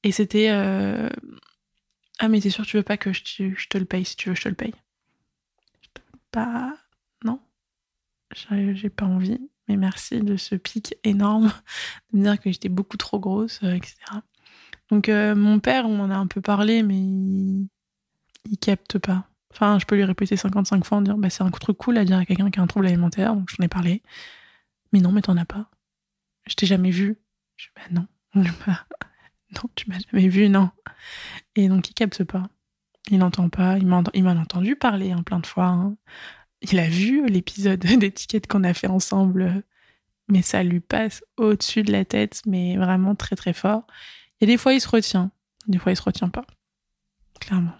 Et 0.03 0.11
c'était 0.11 0.49
euh, 0.51 1.09
ah 2.19 2.27
mais 2.27 2.41
t'es 2.41 2.51
sûr 2.51 2.65
tu 2.65 2.77
veux 2.77 2.83
pas 2.83 2.97
que 2.97 3.11
je 3.11 3.23
te, 3.23 3.55
je 3.55 3.67
te 3.67 3.77
le 3.77 3.85
paye 3.85 4.05
si 4.05 4.15
tu 4.15 4.29
veux 4.29 4.35
je 4.35 4.41
te 4.41 4.49
le 4.49 4.55
paye. 4.55 4.73
Pas 6.31 6.73
non 6.73 6.84
j'ai 8.51 8.89
pas 8.89 9.05
envie. 9.05 9.39
mais 9.67 9.77
merci 9.77 10.19
de 10.21 10.37
ce 10.37 10.55
pic 10.55 10.95
énorme, 11.03 11.51
de 12.13 12.19
me 12.19 12.23
dire 12.23 12.39
que 12.39 12.51
j'étais 12.51 12.69
beaucoup 12.69 12.97
trop 12.97 13.19
grosse, 13.19 13.61
euh, 13.63 13.73
etc. 13.73 13.95
Donc 14.89 15.09
euh, 15.09 15.35
mon 15.35 15.59
père, 15.59 15.85
on 15.85 15.99
en 15.99 16.11
a 16.11 16.15
un 16.15 16.27
peu 16.27 16.41
parlé, 16.41 16.83
mais 16.83 16.97
il, 16.97 17.67
capte 18.61 18.99
pas. 18.99 19.27
Enfin, 19.51 19.79
je 19.79 19.85
peux 19.85 19.95
lui 19.95 20.03
répéter 20.03 20.37
55 20.37 20.85
fois 20.85 20.97
en 20.99 21.01
dire 21.01 21.17
bah, 21.17 21.29
c'est 21.29 21.43
un 21.43 21.49
truc 21.49 21.77
cool 21.77 21.97
à 21.97 22.05
dire 22.05 22.17
à 22.17 22.25
quelqu'un 22.25 22.51
qui 22.51 22.59
a 22.59 22.63
un 22.63 22.67
trouble 22.67 22.87
alimentaire, 22.87 23.35
donc 23.35 23.49
j'en 23.49 23.63
ai 23.63 23.67
parlé. 23.67 24.03
Mais 24.93 24.99
non, 24.99 25.11
mais 25.11 25.21
t'en 25.21 25.37
as 25.37 25.45
pas. 25.45 25.69
Je 26.47 26.55
t'ai 26.55 26.65
jamais 26.65 26.91
vu. 26.91 27.17
Je 27.57 27.67
bah 27.75 27.81
non. 27.91 28.07
non, 28.35 29.69
tu 29.75 29.89
m'as 29.89 29.97
jamais 30.11 30.27
vu, 30.27 30.49
non. 30.49 30.69
Et 31.55 31.67
donc 31.69 31.89
il 31.89 31.93
capte 31.93 32.23
pas. 32.23 32.49
Il 33.09 33.19
n'entend 33.19 33.49
pas. 33.49 33.77
Il 33.77 33.87
m'a 33.87 33.97
entendu 33.97 34.75
parler 34.75 35.11
hein, 35.11 35.23
plein 35.23 35.39
de 35.39 35.47
fois. 35.47 35.67
Hein. 35.67 35.97
Il 36.62 36.80
a 36.80 36.88
vu 36.88 37.28
l'épisode 37.28 37.80
d'étiquette 37.99 38.47
qu'on 38.47 38.64
a 38.64 38.74
fait 38.74 38.88
ensemble, 38.88 39.64
mais 40.28 40.41
ça 40.41 40.64
lui 40.64 40.80
passe 40.80 41.24
au-dessus 41.38 41.84
de 41.84 41.91
la 41.91 42.06
tête, 42.06 42.41
mais 42.45 42.78
vraiment 42.78 43.16
très 43.16 43.36
très 43.36 43.53
fort. 43.53 43.86
Et 44.41 44.45
des 44.45 44.58
fois, 44.58 44.74
il 44.74 44.82
se 44.82 44.88
retient. 44.88 45.32
Des 45.68 45.78
fois, 45.78 45.91
il 45.91 45.95
se 45.95 46.01
retient 46.01 46.30
pas. 46.30 46.45
Clairement. 47.39 47.76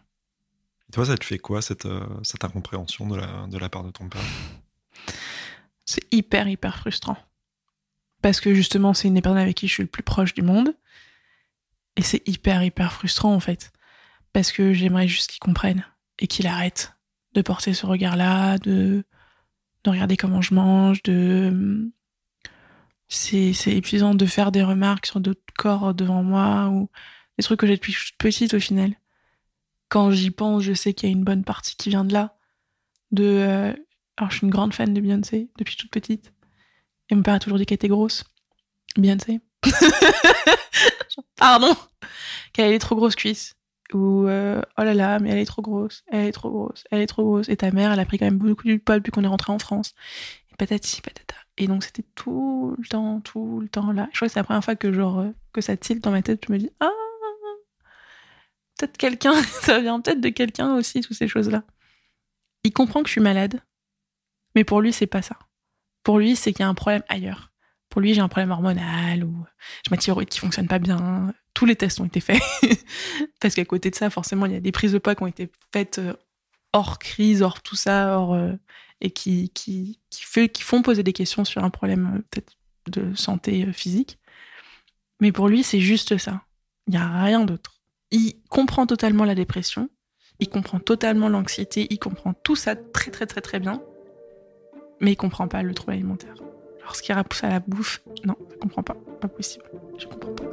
Et 0.90 0.92
toi, 0.92 1.06
ça 1.06 1.18
te 1.18 1.26
fait 1.26 1.40
quoi, 1.40 1.62
cette, 1.62 1.86
euh, 1.86 2.06
cette 2.24 2.44
incompréhension 2.44 3.08
de 3.08 3.18
la, 3.18 3.48
de 3.48 3.58
la 3.58 3.70
part 3.70 3.84
de 3.84 3.92
ton 3.92 4.08
père? 4.08 4.22
C'est 5.86 6.06
hyper, 6.12 6.48
hyper 6.48 6.78
frustrant. 6.78 7.18
Parce 8.22 8.40
que 8.40 8.54
justement, 8.54 8.94
c'est 8.94 9.08
une 9.08 9.14
des 9.14 9.22
personnes 9.22 9.42
avec 9.42 9.56
qui 9.56 9.68
je 9.68 9.74
suis 9.74 9.84
le 9.84 9.90
plus 9.90 10.04
proche 10.04 10.34
du 10.34 10.42
monde. 10.42 10.76
Et 11.96 12.02
c'est 12.02 12.28
hyper, 12.28 12.64
hyper 12.64 12.92
frustrant, 12.94 13.34
en 13.34 13.40
fait. 13.40 13.72
Parce 14.34 14.52
que 14.52 14.74
j'aimerais 14.74 15.08
juste 15.08 15.32
qu'il 15.32 15.40
comprenne 15.40 15.86
et 16.20 16.28
qu'il 16.28 16.48
arrête 16.48 16.95
de 17.36 17.42
porter 17.42 17.74
ce 17.74 17.86
regard-là, 17.86 18.58
de, 18.60 19.04
de 19.84 19.90
regarder 19.90 20.18
comment 20.18 20.42
je 20.42 20.56
mange, 20.56 21.04
de. 21.04 21.92
C'est, 23.08 23.54
c'est 23.54 23.72
épuisant 23.72 24.16
de 24.16 24.26
faire 24.26 24.52
des 24.52 24.64
remarques 24.64 25.06
sur 25.06 25.20
d'autres 25.20 25.42
corps 25.58 25.94
devant 25.94 26.24
moi 26.24 26.70
ou 26.70 26.90
des 27.38 27.44
trucs 27.44 27.60
que 27.60 27.68
j'ai 27.68 27.76
depuis 27.76 27.94
toute 27.94 28.18
petite 28.18 28.56
au 28.56 28.60
final. 28.60 28.96
Quand 29.90 30.10
j'y 30.10 30.32
pense, 30.32 30.64
je 30.64 30.74
sais 30.74 30.94
qu'il 30.94 31.10
y 31.10 31.12
a 31.12 31.16
une 31.16 31.24
bonne 31.24 31.44
partie 31.44 31.76
qui 31.76 31.90
vient 31.90 32.04
de 32.04 32.14
là. 32.14 32.36
De, 33.12 33.24
euh, 33.24 33.74
alors, 34.18 34.32
je 34.32 34.38
suis 34.38 34.46
une 34.46 34.52
grande 34.52 34.74
fan 34.74 34.92
de 34.92 35.02
Beyoncé 35.02 35.52
depuis 35.60 35.76
toute 35.76 35.92
petite. 35.92 36.34
Et 37.10 37.16
mon 37.16 37.22
père 37.22 37.36
a 37.36 37.40
toujours 37.40 37.60
dit 37.60 37.68
qu'elle 37.68 37.76
était 37.76 37.88
grosse. 37.88 38.24
Beyoncé. 38.98 39.40
Pardon. 41.36 41.76
Qu'elle 42.54 42.66
avait 42.66 42.80
trop 42.80 42.96
grosses 42.96 43.16
cuisses 43.16 43.56
ou 43.94 44.28
euh, 44.28 44.62
oh 44.78 44.84
là 44.84 44.94
là, 44.94 45.20
mais 45.20 45.30
elle 45.30 45.38
est 45.38 45.46
trop 45.46 45.62
grosse, 45.62 46.04
elle 46.08 46.26
est 46.26 46.32
trop 46.32 46.50
grosse, 46.50 46.84
elle 46.92 47.02
est 47.02 47.08
trop 47.08 47.24
grosse. 47.24 47.50
Et 47.50 47.58
ta 47.58 47.72
mère, 47.72 47.92
elle 47.92 48.00
a 48.00 48.06
pris 48.06 48.18
quand 48.18 48.26
même 48.26 48.38
beaucoup 48.38 48.68
de 48.68 48.78
poids 48.78 48.98
depuis 48.98 49.12
qu'on 49.12 49.24
est 49.24 49.28
rentré 49.28 49.52
en 49.52 49.60
France. 49.60 49.94
Et 50.52 50.56
patati, 50.56 51.02
patata. 51.02 51.36
Et 51.58 51.68
donc 51.68 51.84
c'était 51.84 52.06
tout 52.16 52.76
le 52.78 52.88
temps, 52.88 53.22
tout 53.22 53.60
le 53.62 53.70
temps 53.70 53.92
là. 53.92 54.10
Je 54.12 54.18
crois 54.18 54.28
que 54.28 54.34
c'est 54.34 54.40
la 54.40 54.44
première 54.44 54.64
fois 54.64 54.76
que 54.76 54.92
genre 54.92 55.20
euh, 55.20 55.32
que 55.54 55.62
ça 55.62 55.78
tilte 55.78 56.04
dans 56.04 56.12
ma 56.12 56.22
tête. 56.22 56.44
Je 56.48 56.52
me 56.52 56.58
dis 56.58 56.70
ah 56.80 56.92
peut-être 58.78 58.98
quelqu'un, 58.98 59.42
ça 59.62 59.80
vient 59.80 60.00
peut-être 60.02 60.22
de 60.22 60.30
quelqu'un 60.30 60.76
aussi 60.76 61.02
toutes 61.02 61.18
ces 61.18 61.28
choses 61.28 61.50
là. 61.50 61.64
Il 62.64 62.74
comprend 62.74 63.04
que 63.04 63.08
je 63.08 63.14
suis 63.14 63.22
malade, 63.22 63.62
mais 64.56 64.64
pour 64.64 64.82
lui 64.82 64.92
c'est 64.92 65.08
pas 65.08 65.22
ça. 65.22 65.38
Pour 66.04 66.20
lui 66.20 66.36
c'est 66.36 66.52
qu'il 66.52 66.62
y 66.62 66.66
a 66.66 66.70
un 66.70 66.74
problème 66.74 67.04
ailleurs. 67.08 67.52
Pour 67.96 68.02
lui 68.02 68.14
j'ai 68.14 68.20
un 68.20 68.28
problème 68.28 68.52
hormonal 68.52 69.24
ou 69.24 69.46
j'ai 69.86 69.90
ma 69.90 69.96
thyroïde 69.96 70.28
qui 70.28 70.40
fonctionne 70.40 70.68
pas 70.68 70.80
bien, 70.80 71.34
tous 71.54 71.66
les 71.66 71.78
tests 71.78 72.02
ont 72.02 72.06
été 72.06 72.20
faits. 72.20 72.44
Parce 73.40 73.56
qu'à 73.56 73.64
côté 73.64 73.90
de 73.90 73.96
ça, 73.96 74.10
forcément, 74.10 74.46
il 74.48 74.52
y 74.52 74.56
a 74.58 74.60
des 74.60 74.74
prises 74.74 74.92
de 74.92 74.98
poids 74.98 75.16
qui 75.16 75.24
ont 75.24 75.28
été 75.28 75.50
faites 75.72 76.00
euh, 76.00 76.14
hors 76.74 77.00
crise, 77.00 77.42
hors 77.42 77.62
tout 77.62 77.78
ça, 77.78 78.20
hors, 78.20 78.34
euh, 78.34 78.52
et 79.00 79.12
qui, 79.12 79.50
qui, 79.54 80.02
qui 80.10 80.62
font 80.62 80.82
poser 80.82 81.04
des 81.04 81.14
questions 81.14 81.46
sur 81.46 81.64
un 81.64 81.70
problème 81.70 82.16
euh, 82.18 82.22
peut-être 82.30 82.58
de 82.88 83.16
santé 83.16 83.72
physique. 83.72 84.20
Mais 85.22 85.32
pour 85.32 85.48
lui, 85.48 85.64
c'est 85.64 85.80
juste 85.80 86.18
ça. 86.18 86.42
Il 86.88 86.92
n'y 86.92 86.98
a 86.98 87.24
rien 87.24 87.46
d'autre. 87.46 87.80
Il 88.12 88.42
comprend 88.50 88.86
totalement 88.88 89.24
la 89.24 89.36
dépression, 89.36 89.90
il 90.40 90.50
comprend 90.50 90.80
totalement 90.80 91.30
l'anxiété, 91.30 91.88
il 91.90 92.00
comprend 92.00 92.34
tout 92.34 92.58
ça 92.58 92.76
très 92.76 93.10
très 93.10 93.26
très 93.26 93.40
très 93.40 93.62
bien, 93.62 93.82
mais 95.00 95.14
il 95.14 95.16
comprend 95.16 95.48
pas 95.48 95.64
le 95.64 95.74
trouble 95.74 95.94
alimentaire. 95.94 96.36
Qui 97.06 97.14
repousse 97.14 97.44
à 97.44 97.50
la 97.50 97.60
bouffe, 97.60 98.02
non, 98.24 98.36
je 98.50 98.56
comprends 98.56 98.82
pas, 98.82 98.96
pas 99.22 99.28
possible, 99.28 99.64
je 100.00 100.08
comprends 100.08 100.34
pas. 100.34 100.44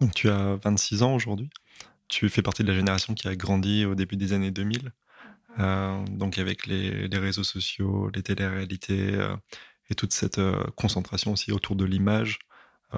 Donc 0.00 0.14
tu 0.14 0.28
as 0.28 0.56
26 0.56 1.04
ans 1.04 1.14
aujourd'hui. 1.14 1.48
Tu 2.08 2.28
fais 2.28 2.42
partie 2.42 2.64
de 2.64 2.68
la 2.68 2.74
génération 2.74 3.14
qui 3.14 3.28
a 3.28 3.36
grandi 3.36 3.84
au 3.84 3.94
début 3.94 4.16
des 4.16 4.32
années 4.32 4.50
2000. 4.50 4.90
Euh, 5.60 6.04
donc 6.06 6.38
avec 6.40 6.66
les, 6.66 7.06
réseaux 7.12 7.44
sociaux, 7.44 8.10
les 8.12 8.24
téléréalités 8.24 9.14
euh, 9.14 9.36
et 9.90 9.94
toute 9.94 10.12
cette 10.12 10.38
euh, 10.38 10.64
concentration 10.74 11.30
aussi 11.30 11.52
autour 11.52 11.76
de 11.76 11.84
l'image, 11.84 12.40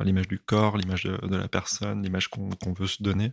l'image 0.03 0.28
du 0.28 0.39
corps, 0.39 0.76
l'image 0.76 1.05
de, 1.05 1.37
la 1.37 1.49
personne, 1.49 2.03
l'image 2.03 2.28
qu'on 2.28 2.72
veut 2.72 2.87
se 2.87 3.03
donner. 3.03 3.30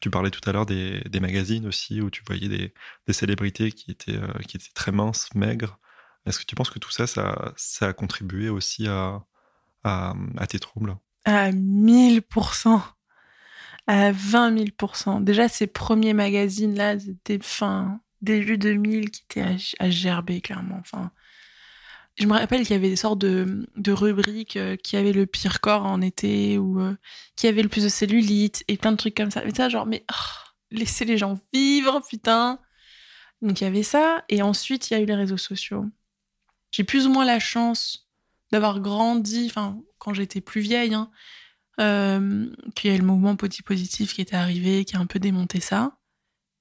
Tu 0.00 0.10
parlais 0.10 0.30
tout 0.30 0.40
à 0.48 0.52
l'heure 0.52 0.66
des, 0.66 1.20
magazines 1.20 1.66
aussi 1.66 2.00
où 2.00 2.10
tu 2.10 2.22
voyais 2.26 2.48
des, 2.48 3.12
célébrités 3.12 3.70
qui 3.72 3.90
étaient, 3.90 4.18
qui 4.48 4.56
étaient 4.56 4.72
très 4.74 4.92
minces, 4.92 5.28
maigres. 5.34 5.78
Est-ce 6.26 6.38
que 6.38 6.44
tu 6.44 6.54
penses 6.54 6.70
que 6.70 6.78
tout 6.78 6.90
ça, 6.90 7.06
ça, 7.06 7.86
a 7.86 7.92
contribué 7.92 8.48
aussi 8.48 8.86
à, 8.86 9.22
à, 9.84 10.14
à 10.38 10.46
tes 10.46 10.58
troubles? 10.58 10.96
À 11.24 11.50
1000% 11.50 12.80
à 13.90 14.12
20 14.12 14.54
000% 14.54 15.24
Déjà, 15.24 15.48
ces 15.48 15.66
premiers 15.66 16.14
magazines-là, 16.14 17.00
c'était 17.00 17.40
fin 17.42 18.00
début 18.22 18.56
2000 18.56 19.10
qui 19.10 19.22
étaient 19.24 19.56
à, 19.78 19.90
gerber, 19.90 20.40
clairement. 20.40 20.82
Je 22.20 22.26
me 22.26 22.34
rappelle 22.34 22.60
qu'il 22.62 22.72
y 22.72 22.78
avait 22.78 22.90
des 22.90 22.96
sortes 22.96 23.18
de, 23.18 23.92
rubriques 23.92 24.56
euh, 24.56 24.76
qui 24.76 24.96
avaient 24.96 25.12
le 25.12 25.26
pire 25.26 25.60
corps 25.60 25.86
en 25.86 26.02
été 26.02 26.58
ou 26.58 26.78
euh, 26.80 26.94
qui 27.34 27.46
avaient 27.46 27.62
le 27.62 27.68
plus 27.70 27.84
de 27.84 27.88
cellulite 27.88 28.62
et 28.68 28.76
plein 28.76 28.92
de 28.92 28.98
trucs 28.98 29.16
comme 29.16 29.30
ça. 29.30 29.42
Mais 29.44 29.54
ça, 29.54 29.70
genre, 29.70 29.86
mais 29.86 30.04
oh, 30.12 30.48
laissez 30.70 31.06
les 31.06 31.16
gens 31.16 31.40
vivre, 31.52 32.02
putain. 32.08 32.60
Donc 33.40 33.60
il 33.60 33.64
y 33.64 33.66
avait 33.66 33.82
ça. 33.82 34.22
Et 34.28 34.42
ensuite, 34.42 34.90
il 34.90 34.94
y 34.94 34.96
a 34.96 35.00
eu 35.00 35.06
les 35.06 35.14
réseaux 35.14 35.38
sociaux. 35.38 35.86
J'ai 36.70 36.84
plus 36.84 37.06
ou 37.06 37.10
moins 37.10 37.24
la 37.24 37.40
chance 37.40 38.10
d'avoir 38.52 38.80
grandi, 38.80 39.46
enfin, 39.46 39.80
quand 39.98 40.12
j'étais 40.12 40.42
plus 40.42 40.60
vieille, 40.60 40.94
hein, 40.94 41.10
euh, 41.80 42.50
qu'il 42.74 42.90
y 42.90 42.94
a 42.94 42.98
le 42.98 43.04
mouvement 43.04 43.34
positif 43.36 44.12
qui 44.12 44.20
était 44.20 44.36
arrivé, 44.36 44.84
qui 44.84 44.96
a 44.96 45.00
un 45.00 45.06
peu 45.06 45.18
démonté 45.18 45.60
ça. 45.60 45.96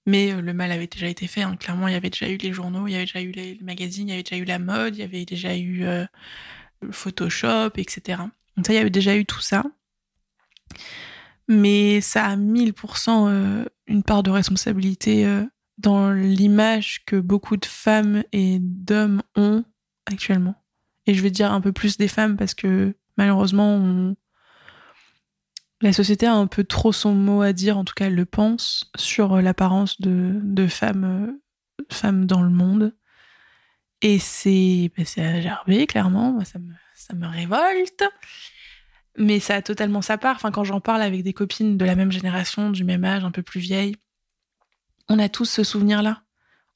Mais 0.09 0.33
euh, 0.33 0.41
le 0.41 0.53
mal 0.53 0.71
avait 0.71 0.87
déjà 0.87 1.07
été 1.07 1.27
fait. 1.27 1.43
Hein. 1.43 1.55
Clairement, 1.55 1.87
il 1.87 1.91
y 1.91 1.95
avait 1.95 2.09
déjà 2.09 2.27
eu 2.27 2.37
les 2.37 2.51
journaux, 2.51 2.87
il 2.87 2.93
y 2.93 2.95
avait 2.95 3.05
déjà 3.05 3.21
eu 3.21 3.31
les, 3.31 3.59
magazines, 3.61 4.07
il 4.07 4.11
y 4.11 4.13
avait 4.13 4.23
déjà 4.23 4.37
eu 4.37 4.45
la 4.45 4.57
mode, 4.57 4.95
il 4.95 5.01
y 5.01 5.03
avait 5.03 5.23
déjà 5.23 5.55
eu 5.55 5.83
euh, 5.83 6.03
Photoshop, 6.89 7.73
etc. 7.77 8.23
Donc 8.57 8.65
ça, 8.65 8.73
il 8.73 8.77
y 8.77 8.79
avait 8.79 8.89
déjà 8.89 9.15
eu 9.15 9.25
tout 9.25 9.39
ça. 9.39 9.63
Mais 11.47 12.01
ça 12.01 12.25
a 12.25 12.35
1000% 12.35 13.65
une 13.87 14.03
part 14.03 14.23
de 14.23 14.29
responsabilité 14.31 15.25
dans 15.79 16.11
l'image 16.11 17.03
que 17.05 17.15
beaucoup 17.15 17.57
de 17.57 17.65
femmes 17.65 18.23
et 18.31 18.59
d'hommes 18.59 19.23
ont 19.35 19.63
actuellement. 20.05 20.55
Et 21.07 21.13
je 21.15 21.23
vais 21.23 21.31
dire 21.31 21.51
un 21.51 21.61
peu 21.61 21.71
plus 21.71 21.97
des 21.97 22.07
femmes 22.07 22.37
parce 22.37 22.53
que 22.53 22.95
malheureusement, 23.17 24.13
la 25.81 25.93
société 25.93 26.25
a 26.25 26.33
un 26.33 26.47
peu 26.47 26.63
trop 26.63 26.91
son 26.91 27.13
mot 27.13 27.41
à 27.41 27.53
dire, 27.53 27.77
en 27.77 27.85
tout 27.85 27.93
cas 27.93 28.07
elle 28.07 28.15
le 28.15 28.25
pense, 28.25 28.91
sur 28.95 29.35
euh, 29.35 29.41
l'apparence 29.41 30.01
de, 30.01 30.67
femmes, 30.67 31.03
euh, 31.03 31.41
femmes 31.91 32.25
dans 32.25 32.41
le 32.41 32.49
monde. 32.49 32.95
Et 34.01 34.19
c'est 34.19 34.91
bah, 34.97 35.03
à 35.17 35.85
clairement, 35.85 36.31
moi, 36.33 36.45
ça, 36.45 36.59
me, 36.59 36.73
ça 36.95 37.13
me 37.15 37.27
révolte. 37.27 38.03
Mais 39.17 39.39
ça 39.39 39.55
a 39.55 39.61
totalement 39.61 40.01
sa 40.01 40.17
part. 40.17 40.35
Enfin, 40.37 40.51
quand 40.51 40.63
j'en 40.63 40.79
parle 40.79 41.01
avec 41.01 41.23
des 41.23 41.33
copines 41.33 41.77
de 41.77 41.85
la 41.85 41.95
même 41.95 42.11
génération, 42.11 42.69
du 42.69 42.85
même 42.85 43.03
âge, 43.03 43.25
un 43.25 43.31
peu 43.31 43.41
plus 43.41 43.59
vieilles, 43.59 43.95
on 45.09 45.19
a 45.19 45.27
tous 45.27 45.45
ce 45.45 45.63
souvenir-là. 45.63 46.23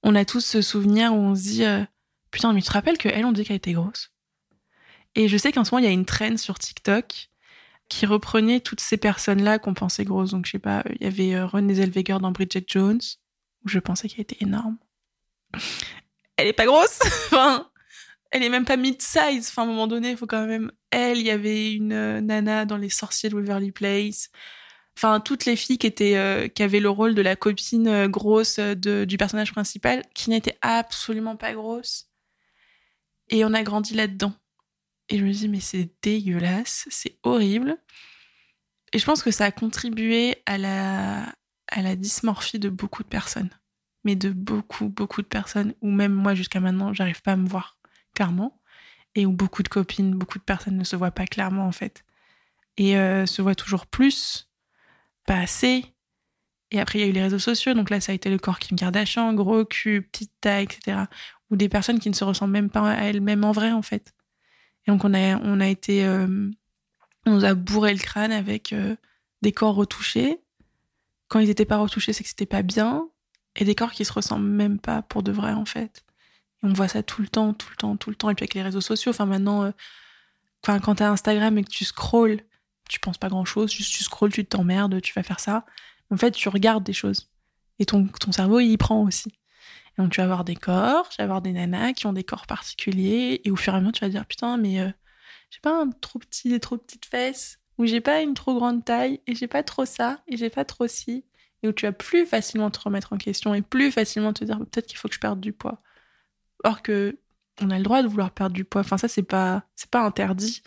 On 0.01 0.15
a 0.15 0.25
tous 0.25 0.41
ce 0.45 0.61
souvenir 0.61 1.13
où 1.13 1.17
on 1.17 1.35
se 1.35 1.41
dit 1.41 1.63
euh, 1.63 1.83
Putain, 2.31 2.51
mais 2.51 2.61
tu 2.61 2.67
te 2.67 2.73
rappelles 2.73 2.97
qu'elle, 2.97 3.25
on 3.25 3.31
dit 3.31 3.45
qu'elle 3.45 3.55
était 3.55 3.73
grosse? 3.73 4.11
Et 5.15 5.27
je 5.27 5.37
sais 5.37 5.51
qu'en 5.51 5.63
ce 5.63 5.73
moment, 5.73 5.85
il 5.85 5.87
y 5.87 5.89
a 5.89 5.93
une 5.93 6.05
traîne 6.05 6.37
sur 6.37 6.59
TikTok 6.59 7.29
qui 7.93 8.07
reprenait 8.07 8.59
toutes 8.59 8.79
ces 8.79 8.97
personnes-là 8.97 9.59
qu'on 9.59 9.75
pensait 9.75 10.03
grosses. 10.03 10.31
Donc, 10.31 10.47
je 10.47 10.53
sais 10.53 10.59
pas, 10.59 10.83
il 10.99 11.03
y 11.03 11.05
avait 11.05 11.35
euh, 11.35 11.45
Renée 11.45 11.75
Zellweger 11.75 12.19
dans 12.19 12.31
Bridget 12.31 12.63
Jones, 12.65 13.01
où 13.63 13.69
je 13.69 13.77
pensais 13.77 14.09
qu'elle 14.09 14.21
était 14.21 14.43
énorme. 14.43 14.77
Elle 16.37 16.47
est 16.47 16.53
pas 16.53 16.65
grosse 16.65 16.99
Enfin, 17.27 17.69
elle 18.31 18.41
est 18.41 18.49
même 18.49 18.65
pas 18.65 18.75
mid-size. 18.75 19.47
Enfin, 19.49 19.61
à 19.61 19.65
un 19.65 19.67
moment 19.67 19.85
donné, 19.85 20.09
il 20.09 20.17
faut 20.17 20.25
quand 20.25 20.47
même... 20.47 20.71
Elle, 20.89 21.19
il 21.19 21.27
y 21.27 21.29
avait 21.29 21.71
une 21.71 21.93
euh, 21.93 22.21
nana 22.21 22.65
dans 22.65 22.77
Les 22.77 22.89
Sorciers 22.89 23.29
de 23.29 23.35
Waverly 23.35 23.71
Place. 23.71 24.31
Enfin, 24.97 25.19
toutes 25.19 25.45
les 25.45 25.55
filles 25.55 25.77
qui 25.77 25.85
étaient, 25.85 26.17
euh, 26.17 26.47
qui 26.47 26.63
avaient 26.63 26.79
le 26.79 26.89
rôle 26.89 27.13
de 27.13 27.21
la 27.21 27.35
copine 27.35 28.07
grosse 28.07 28.57
de, 28.57 29.05
du 29.05 29.17
personnage 29.17 29.51
principal, 29.51 30.01
qui 30.15 30.31
n'était 30.31 30.57
absolument 30.63 31.35
pas 31.35 31.53
grosse. 31.53 32.09
Et 33.29 33.45
on 33.45 33.53
a 33.53 33.61
grandi 33.61 33.93
là-dedans. 33.93 34.33
Et 35.09 35.17
je 35.17 35.25
me 35.25 35.31
dis, 35.31 35.49
mais 35.49 35.59
c'est 35.59 35.89
dégueulasse, 36.01 36.87
c'est 36.89 37.17
horrible. 37.23 37.77
Et 38.93 38.99
je 38.99 39.05
pense 39.05 39.23
que 39.23 39.31
ça 39.31 39.45
a 39.45 39.51
contribué 39.51 40.37
à 40.45 40.57
la, 40.57 41.23
à 41.67 41.81
la 41.81 41.95
dysmorphie 41.95 42.59
de 42.59 42.69
beaucoup 42.69 43.03
de 43.03 43.07
personnes. 43.07 43.49
Mais 44.03 44.15
de 44.15 44.29
beaucoup, 44.29 44.89
beaucoup 44.89 45.21
de 45.21 45.27
personnes, 45.27 45.73
ou 45.81 45.89
même 45.89 46.13
moi 46.13 46.35
jusqu'à 46.35 46.59
maintenant, 46.59 46.93
j'arrive 46.93 47.21
pas 47.21 47.33
à 47.33 47.37
me 47.37 47.47
voir 47.47 47.77
clairement. 48.13 48.59
Et 49.15 49.25
où 49.25 49.31
beaucoup 49.31 49.63
de 49.63 49.69
copines, 49.69 50.15
beaucoup 50.15 50.39
de 50.39 50.43
personnes 50.43 50.77
ne 50.77 50.83
se 50.83 50.95
voient 50.95 51.11
pas 51.11 51.25
clairement 51.25 51.67
en 51.67 51.71
fait. 51.71 52.03
Et 52.77 52.97
euh, 52.97 53.25
se 53.25 53.41
voient 53.41 53.55
toujours 53.55 53.85
plus, 53.87 54.49
pas 55.25 55.37
assez. 55.37 55.85
Et 56.71 56.79
après, 56.79 56.99
il 56.99 57.01
y 57.03 57.05
a 57.05 57.07
eu 57.07 57.13
les 57.13 57.21
réseaux 57.21 57.39
sociaux. 57.39 57.73
Donc 57.75 57.89
là, 57.89 58.01
ça 58.01 58.11
a 58.11 58.15
été 58.15 58.29
le 58.29 58.39
corps 58.39 58.59
Kim 58.59 58.77
Kardashian, 58.77 59.33
gros 59.33 59.63
cul, 59.63 60.01
petite 60.11 60.33
taille, 60.41 60.63
etc. 60.63 61.03
Ou 61.51 61.55
des 61.55 61.69
personnes 61.69 61.99
qui 61.99 62.09
ne 62.09 62.15
se 62.15 62.23
ressemblent 62.23 62.53
même 62.53 62.71
pas 62.71 62.91
à 62.91 63.03
elles-mêmes 63.03 63.43
en 63.43 63.51
vrai, 63.51 63.71
en 63.71 63.83
fait. 63.83 64.13
Et 64.85 64.91
donc, 64.91 65.03
on 65.05 65.13
a, 65.13 65.67
été. 65.67 66.05
Euh, 66.05 66.49
on 67.25 67.31
nous 67.31 67.45
a 67.45 67.53
bourré 67.53 67.93
le 67.93 67.99
crâne 67.99 68.31
avec 68.31 68.73
euh, 68.73 68.95
des 69.41 69.51
corps 69.51 69.75
retouchés. 69.75 70.39
Quand 71.27 71.39
ils 71.39 71.47
n'étaient 71.47 71.65
pas 71.65 71.77
retouchés, 71.77 72.13
c'est 72.13 72.23
que 72.23 72.29
c'était 72.29 72.45
pas 72.45 72.63
bien. 72.63 73.07
Et 73.55 73.65
des 73.65 73.75
corps 73.75 73.91
qui 73.91 74.03
se 74.03 74.13
ressemblent 74.13 74.45
même 74.45 74.79
pas 74.79 75.01
pour 75.01 75.23
de 75.23 75.31
vrai, 75.31 75.53
en 75.53 75.65
fait. 75.65 76.03
Et 76.63 76.67
on 76.67 76.73
voit 76.73 76.87
ça 76.87 77.03
tout 77.03 77.21
le 77.21 77.27
temps, 77.27 77.53
tout 77.53 77.69
le 77.69 77.75
temps, 77.75 77.95
tout 77.97 78.09
le 78.09 78.15
temps. 78.15 78.29
Et 78.29 78.35
puis 78.35 78.43
avec 78.43 78.55
les 78.55 78.63
réseaux 78.63 78.81
sociaux, 78.81 79.11
enfin 79.11 79.25
maintenant, 79.25 79.63
euh, 79.63 79.71
quand 80.61 80.95
t'as 80.95 81.09
Instagram 81.09 81.57
et 81.57 81.63
que 81.63 81.69
tu 81.69 81.85
scrolls, 81.85 82.41
tu 82.89 82.99
penses 82.99 83.17
pas 83.17 83.29
grand 83.29 83.45
chose, 83.45 83.71
juste 83.71 83.93
tu 83.93 84.03
scrolls, 84.03 84.31
tu 84.31 84.45
t'emmerdes, 84.45 85.01
tu 85.01 85.13
vas 85.13 85.23
faire 85.23 85.39
ça. 85.39 85.65
En 86.09 86.17
fait, 86.17 86.31
tu 86.31 86.49
regardes 86.49 86.83
des 86.83 86.93
choses. 86.93 87.29
Et 87.79 87.85
ton, 87.85 88.07
ton 88.07 88.31
cerveau, 88.31 88.59
il 88.59 88.71
y 88.71 88.77
prend 88.77 89.03
aussi. 89.03 89.33
Donc, 89.97 90.11
tu 90.11 90.17
vas 90.17 90.23
avoir 90.23 90.43
des 90.43 90.55
corps, 90.55 91.09
tu 91.09 91.17
vas 91.17 91.23
avoir 91.25 91.41
des 91.41 91.53
nanas 91.53 91.93
qui 91.93 92.07
ont 92.07 92.13
des 92.13 92.23
corps 92.23 92.47
particuliers. 92.47 93.41
Et 93.43 93.51
au 93.51 93.55
fur 93.55 93.73
et 93.73 93.77
à 93.77 93.79
mesure, 93.79 93.93
tu 93.93 94.01
vas 94.05 94.09
dire, 94.09 94.25
putain, 94.25 94.57
mais 94.57 94.79
euh, 94.79 94.89
j'ai 95.49 95.59
pas 95.61 95.81
un 95.81 95.89
trop 95.89 96.19
petit, 96.19 96.49
des 96.49 96.59
trop 96.59 96.77
petites 96.77 97.05
fesses, 97.05 97.59
ou 97.77 97.85
j'ai 97.85 98.01
pas 98.01 98.21
une 98.21 98.33
trop 98.33 98.55
grande 98.55 98.83
taille, 98.83 99.21
et 99.27 99.35
j'ai 99.35 99.47
pas 99.47 99.63
trop 99.63 99.85
ça, 99.85 100.21
et 100.27 100.37
j'ai 100.37 100.49
pas 100.49 100.65
trop 100.65 100.87
ci. 100.87 101.25
Et 101.61 101.67
où 101.67 101.73
tu 101.73 101.85
vas 101.85 101.91
plus 101.91 102.25
facilement 102.25 102.71
te 102.71 102.79
remettre 102.79 103.13
en 103.13 103.17
question, 103.17 103.53
et 103.53 103.61
plus 103.61 103.91
facilement 103.91 104.33
te 104.33 104.43
dire, 104.43 104.57
peut-être 104.59 104.87
qu'il 104.87 104.97
faut 104.97 105.07
que 105.07 105.15
je 105.15 105.19
perde 105.19 105.39
du 105.39 105.53
poids. 105.53 105.81
Or 106.63 106.81
que 106.81 107.19
on 107.61 107.69
a 107.69 107.77
le 107.77 107.83
droit 107.83 108.01
de 108.01 108.07
vouloir 108.07 108.31
perdre 108.31 108.55
du 108.55 108.65
poids. 108.65 108.81
Enfin, 108.81 108.97
ça, 108.97 109.07
c'est 109.07 109.23
pas, 109.23 109.63
c'est 109.75 109.89
pas 109.89 110.01
interdit 110.01 110.63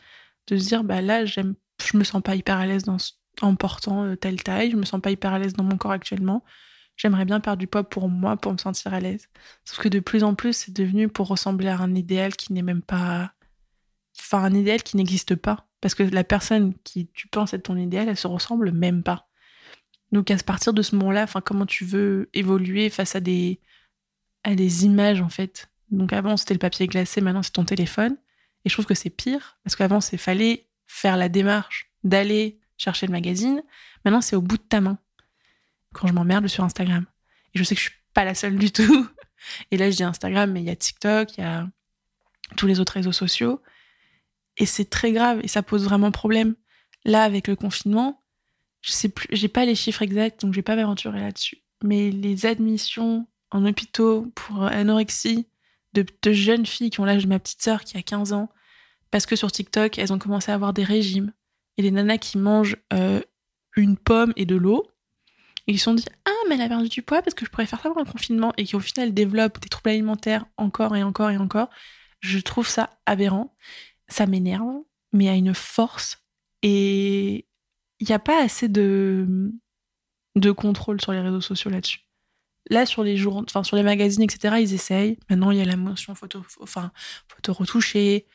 de 0.46 0.56
se 0.56 0.66
dire, 0.66 0.84
bah 0.84 1.00
là, 1.00 1.24
j'aime, 1.24 1.54
je 1.84 1.96
me 1.96 2.04
sens 2.04 2.22
pas 2.22 2.36
hyper 2.36 2.58
à 2.58 2.66
l'aise 2.66 2.84
dans 2.84 2.98
en 3.42 3.54
portant 3.54 4.04
euh, 4.04 4.16
telle 4.16 4.42
taille, 4.42 4.70
je 4.70 4.76
me 4.76 4.84
sens 4.84 5.00
pas 5.00 5.10
hyper 5.10 5.32
à 5.32 5.38
l'aise 5.38 5.52
dans 5.52 5.64
mon 5.64 5.76
corps 5.76 5.92
actuellement. 5.92 6.44
J'aimerais 6.96 7.24
bien 7.26 7.40
perdre 7.40 7.58
du 7.58 7.66
poids 7.66 7.84
pour 7.84 8.08
moi, 8.08 8.36
pour 8.36 8.52
me 8.52 8.58
sentir 8.58 8.94
à 8.94 9.00
l'aise. 9.00 9.28
Sauf 9.64 9.78
que 9.78 9.88
de 9.88 10.00
plus 10.00 10.24
en 10.24 10.34
plus, 10.34 10.54
c'est 10.54 10.74
devenu 10.74 11.08
pour 11.08 11.28
ressembler 11.28 11.68
à 11.68 11.78
un 11.78 11.94
idéal 11.94 12.34
qui 12.36 12.52
n'est 12.52 12.62
même 12.62 12.82
pas. 12.82 13.32
Enfin, 14.18 14.42
un 14.42 14.54
idéal 14.54 14.82
qui 14.82 14.96
n'existe 14.96 15.34
pas. 15.34 15.68
Parce 15.80 15.94
que 15.94 16.02
la 16.02 16.24
personne 16.24 16.74
qui 16.84 17.08
tu 17.12 17.28
penses 17.28 17.52
être 17.52 17.64
ton 17.64 17.76
idéal, 17.76 18.08
elle 18.08 18.16
se 18.16 18.26
ressemble 18.26 18.72
même 18.72 19.02
pas. 19.02 19.28
Donc, 20.12 20.30
à 20.30 20.36
partir 20.38 20.72
de 20.72 20.82
ce 20.82 20.96
moment-là, 20.96 21.26
comment 21.44 21.66
tu 21.66 21.84
veux 21.84 22.30
évoluer 22.32 22.88
face 22.90 23.14
à 23.14 23.20
des, 23.20 23.60
à 24.44 24.54
des 24.54 24.86
images, 24.86 25.20
en 25.20 25.28
fait. 25.28 25.70
Donc, 25.90 26.12
avant, 26.12 26.36
c'était 26.36 26.54
le 26.54 26.58
papier 26.58 26.86
glacé, 26.86 27.20
maintenant, 27.20 27.42
c'est 27.42 27.52
ton 27.52 27.64
téléphone. 27.64 28.16
Et 28.64 28.68
je 28.68 28.74
trouve 28.74 28.86
que 28.86 28.94
c'est 28.94 29.10
pire. 29.10 29.58
Parce 29.64 29.76
qu'avant, 29.76 30.00
c'est 30.00 30.16
fallait 30.16 30.66
faire 30.86 31.16
la 31.16 31.28
démarche 31.28 31.90
d'aller 32.04 32.58
chercher 32.78 33.06
le 33.06 33.12
magazine. 33.12 33.62
Maintenant, 34.04 34.20
c'est 34.20 34.36
au 34.36 34.42
bout 34.42 34.56
de 34.56 34.62
ta 34.62 34.80
main. 34.80 34.98
Quand 35.94 36.06
je 36.06 36.12
m'emmerde 36.12 36.46
sur 36.48 36.64
Instagram. 36.64 37.06
Et 37.54 37.58
je 37.58 37.64
sais 37.64 37.74
que 37.74 37.80
je 37.80 37.88
suis 37.88 37.98
pas 38.14 38.24
la 38.24 38.34
seule 38.34 38.56
du 38.56 38.70
tout. 38.70 39.08
Et 39.70 39.76
là, 39.76 39.90
je 39.90 39.96
dis 39.96 40.02
Instagram, 40.02 40.50
mais 40.50 40.60
il 40.60 40.66
y 40.66 40.70
a 40.70 40.76
TikTok, 40.76 41.38
il 41.38 41.40
y 41.40 41.44
a 41.44 41.68
tous 42.56 42.66
les 42.66 42.80
autres 42.80 42.94
réseaux 42.94 43.12
sociaux. 43.12 43.60
Et 44.56 44.66
c'est 44.66 44.88
très 44.88 45.12
grave 45.12 45.40
et 45.42 45.48
ça 45.48 45.62
pose 45.62 45.84
vraiment 45.84 46.10
problème. 46.10 46.54
Là, 47.04 47.22
avec 47.22 47.46
le 47.46 47.56
confinement, 47.56 48.22
je 48.80 48.92
sais 48.92 49.08
plus, 49.08 49.28
j'ai 49.30 49.48
pas 49.48 49.64
les 49.64 49.74
chiffres 49.74 50.02
exacts, 50.02 50.40
donc 50.40 50.52
je 50.52 50.56
vais 50.56 50.62
pas 50.62 50.76
m'aventurer 50.76 51.20
là-dessus. 51.20 51.58
Mais 51.82 52.10
les 52.10 52.46
admissions 52.46 53.26
en 53.50 53.64
hôpitaux 53.64 54.32
pour 54.34 54.64
anorexie 54.64 55.46
de, 55.92 56.32
jeunes 56.32 56.66
filles 56.66 56.90
qui 56.90 57.00
ont 57.00 57.04
l'âge 57.04 57.24
de 57.24 57.28
ma 57.28 57.38
petite 57.38 57.62
sœur 57.62 57.82
qui 57.82 57.96
a 57.96 58.02
15 58.02 58.32
ans, 58.32 58.50
parce 59.10 59.24
que 59.26 59.36
sur 59.36 59.50
TikTok, 59.50 59.98
elles 59.98 60.12
ont 60.12 60.18
commencé 60.18 60.50
à 60.50 60.54
avoir 60.54 60.72
des 60.72 60.84
régimes, 60.84 61.32
et 61.78 61.82
les 61.82 61.90
nanas 61.90 62.18
qui 62.18 62.38
mangent 62.38 62.76
euh, 62.92 63.20
une 63.76 63.96
pomme 63.96 64.32
et 64.36 64.46
de 64.46 64.56
l'eau. 64.56 64.86
Et 65.66 65.72
ils 65.72 65.78
se 65.78 65.84
sont 65.84 65.94
dit 65.94 66.04
Ah, 66.24 66.30
mais 66.48 66.54
elle 66.56 66.62
a 66.62 66.68
perdu 66.68 66.88
du 66.88 67.02
poids 67.02 67.22
parce 67.22 67.34
que 67.34 67.44
je 67.44 67.50
pourrais 67.50 67.66
faire 67.66 67.80
ça 67.80 67.88
pendant 67.88 68.04
le 68.04 68.10
confinement 68.10 68.52
et 68.56 68.64
qui 68.64 68.76
au 68.76 68.80
final 68.80 69.12
développent 69.12 69.60
des 69.60 69.68
troubles 69.68 69.90
alimentaires 69.90 70.46
encore 70.56 70.96
et 70.96 71.02
encore 71.02 71.30
et 71.30 71.36
encore. 71.36 71.70
Je 72.20 72.38
trouve 72.38 72.68
ça 72.68 72.90
aberrant. 73.06 73.54
Ça 74.08 74.26
m'énerve, 74.26 74.82
mais 75.12 75.28
à 75.28 75.34
une 75.34 75.54
force. 75.54 76.18
Et 76.62 77.46
il 78.00 78.06
n'y 78.06 78.14
a 78.14 78.18
pas 78.18 78.42
assez 78.42 78.68
de, 78.68 79.52
de 80.36 80.50
contrôle 80.52 81.00
sur 81.00 81.12
les 81.12 81.20
réseaux 81.20 81.40
sociaux 81.40 81.70
là-dessus. 81.70 82.00
Là, 82.68 82.84
sur 82.84 83.04
les 83.04 83.16
jours, 83.16 83.36
enfin, 83.36 83.62
sur 83.62 83.76
les 83.76 83.82
magazines, 83.82 84.22
etc., 84.22 84.56
ils 84.60 84.74
essayent. 84.74 85.18
Maintenant, 85.30 85.50
il 85.50 85.58
y 85.58 85.60
a 85.60 85.64
la 85.64 85.76
motion 85.76 86.14
photo, 86.14 86.44
enfin, 86.60 86.90
photo 87.28 87.52
retouchée, 87.52 88.26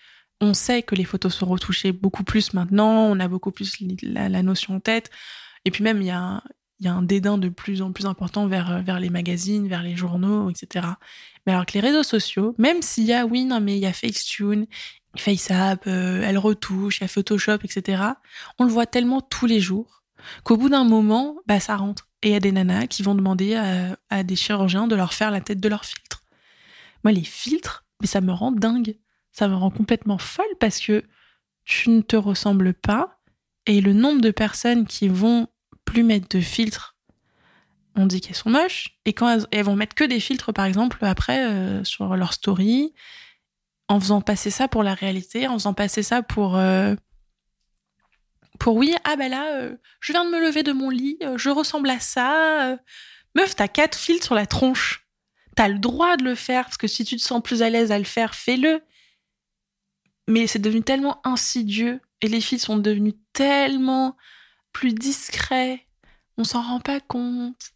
on 0.42 0.54
sait 0.54 0.84
que 0.84 0.96
les 0.96 1.04
photos 1.04 1.36
sont 1.36 1.46
retouchées 1.46 1.92
beaucoup 1.92 2.24
plus 2.24 2.54
maintenant, 2.54 3.06
on 3.06 3.20
a 3.20 3.28
beaucoup 3.28 3.52
plus 3.52 3.78
la, 4.02 4.42
notion 4.42 4.76
en 4.76 4.80
tête. 4.80 5.12
Et 5.66 5.72
puis 5.72 5.84
même, 5.84 6.02
il 6.02 6.08
y 6.08 6.12
a, 6.12 6.44
un 6.90 7.02
dédain 7.02 7.38
de 7.38 7.50
plus 7.50 7.82
en 7.82 7.92
plus 7.92 8.06
important 8.06 8.48
vers, 8.48 8.82
vers 8.84 9.00
les 9.00 9.10
magazines, 9.10 9.68
vers 9.68 9.84
les 9.84 9.96
journaux, 9.96 10.50
etc. 10.50 10.88
Mais 11.46 11.54
alors 11.54 11.66
que 11.66 11.74
les 11.74 11.80
réseaux 11.80 12.04
sociaux, 12.04 12.56
même 12.58 12.82
s'il 12.82 13.06
y 13.06 13.14
a, 13.14 13.26
oui, 13.26 13.46
non, 13.46 13.62
mais 13.62 13.78
il 13.78 13.80
y 13.80 13.86
a 13.86 13.94
Facetune, 13.94 14.68
FaceApp, 15.18 15.86
euh, 15.88 16.22
elle 16.24 16.38
retouche, 16.38 17.00
il 17.00 17.02
y 17.02 17.06
a 17.06 17.08
Photoshop, 17.08 17.60
etc. 17.64 18.04
On 18.60 18.66
le 18.66 18.72
voit 18.72 18.86
tellement 18.86 19.22
tous 19.22 19.46
les 19.46 19.60
jours 19.60 20.04
qu'au 20.44 20.58
bout 20.58 20.70
d'un 20.70 20.84
moment, 20.84 21.38
bah, 21.48 21.60
ça 21.60 21.76
rentre. 21.76 22.08
Et 22.24 22.30
il 22.30 22.34
y 22.34 22.36
a 22.36 22.40
des 22.40 22.52
nanas 22.52 22.88
qui 22.88 23.02
vont 23.04 23.16
demander 23.16 23.56
à, 23.56 23.98
à 24.10 24.24
des 24.24 24.36
chirurgiens 24.36 24.88
de 24.88 24.96
leur 24.96 25.14
faire 25.14 25.32
la 25.32 25.42
tête 25.42 25.60
de 25.60 25.70
leur 25.70 25.86
filtre. 25.86 26.24
Moi, 27.04 27.12
les 27.12 27.24
filtres, 27.24 27.86
mais 28.00 28.08
ça 28.08 28.22
me 28.22 28.32
rend 28.32 28.52
dingue 28.52 28.96
ça 29.32 29.48
me 29.48 29.56
rend 29.56 29.72
complètement 29.72 30.18
folle 30.18 30.46
parce 30.60 30.80
que 30.80 31.04
tu 31.64 31.90
ne 31.90 32.02
te 32.02 32.16
ressembles 32.16 32.74
pas 32.74 33.22
et 33.66 33.82
le 33.82 33.94
nombre 33.94 34.22
de 34.22 34.32
personnes 34.32 34.86
qui 34.86 35.08
vont 35.08 35.48
plus 35.92 36.04
mettre 36.04 36.30
de 36.30 36.42
filtres, 36.42 36.96
on 37.96 38.06
dit 38.06 38.22
qu'elles 38.22 38.36
sont 38.36 38.50
moches 38.50 38.98
et 39.04 39.12
quand 39.12 39.46
elles, 39.52 39.64
vont 39.66 39.76
mettre 39.76 39.94
que 39.94 40.06
des 40.06 40.22
filtres 40.22 40.54
par 40.54 40.66
exemple 40.66 40.98
après 41.02 41.46
euh, 41.46 41.84
sur 41.84 42.16
leur 42.16 42.32
story 42.32 42.94
en 43.90 44.00
faisant 44.00 44.22
passer 44.22 44.52
ça 44.52 44.70
pour 44.70 44.84
la 44.84 44.94
réalité, 44.94 45.48
en 45.48 45.54
faisant 45.54 45.74
passer 45.74 46.02
ça 46.02 46.22
pour 46.22 46.56
euh, 46.56 46.96
pour 48.58 48.78
oui, 48.78 48.96
ah 49.04 49.18
ben 49.18 49.30
là 49.30 49.58
euh, 49.58 49.76
je 50.00 50.14
viens 50.14 50.24
de 50.24 50.30
me 50.30 50.40
lever 50.40 50.64
de 50.64 50.72
mon 50.72 50.90
lit, 50.90 51.20
je 51.36 51.50
ressemble 51.50 51.90
à 51.90 52.00
ça. 52.00 52.78
Meuf, 53.36 53.56
t'as 53.58 53.68
quatre 53.68 53.98
filtres 53.98 54.26
sur 54.26 54.36
la 54.36 54.46
tronche. 54.46 55.06
T'as 55.58 55.68
le 55.68 55.80
droit 55.80 56.16
de 56.16 56.24
le 56.24 56.36
faire, 56.36 56.66
parce 56.66 56.78
que 56.78 56.88
si 56.88 57.04
tu 57.04 57.18
te 57.18 57.22
sens 57.22 57.44
plus 57.44 57.62
à 57.62 57.70
l'aise 57.70 57.92
à 57.92 57.98
le 57.98 58.06
faire, 58.06 58.34
fais-le 58.34 58.82
mais 60.28 60.48
c'est 60.48 60.60
devenu 60.60 60.82
tellement 60.84 61.20
insidieux 61.26 62.00
et 62.22 62.28
les 62.28 62.40
filles 62.40 62.60
sont 62.60 62.78
devenues 62.78 63.18
tellement 63.34 64.16
plus 64.74 64.94
discrets. 64.94 65.86
On 66.38 66.44
s'en 66.44 66.62
rend 66.62 66.80
pas 66.80 67.00
compte. 67.00 67.72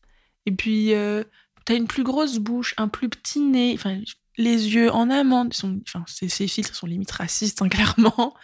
Et 0.45 0.51
puis, 0.51 0.93
euh, 0.93 1.23
t'as 1.65 1.75
une 1.75 1.87
plus 1.87 2.03
grosse 2.03 2.37
bouche, 2.37 2.73
un 2.77 2.87
plus 2.87 3.09
petit 3.09 3.39
nez, 3.39 3.73
enfin, 3.75 3.99
les 4.37 4.75
yeux 4.75 4.91
en 4.91 5.09
amande. 5.09 5.53
Enfin, 5.87 6.03
ces, 6.07 6.29
ces 6.29 6.47
filtres 6.47 6.75
sont 6.75 6.87
limite 6.87 7.11
racistes, 7.11 7.61
hein, 7.61 7.69
clairement. 7.69 8.35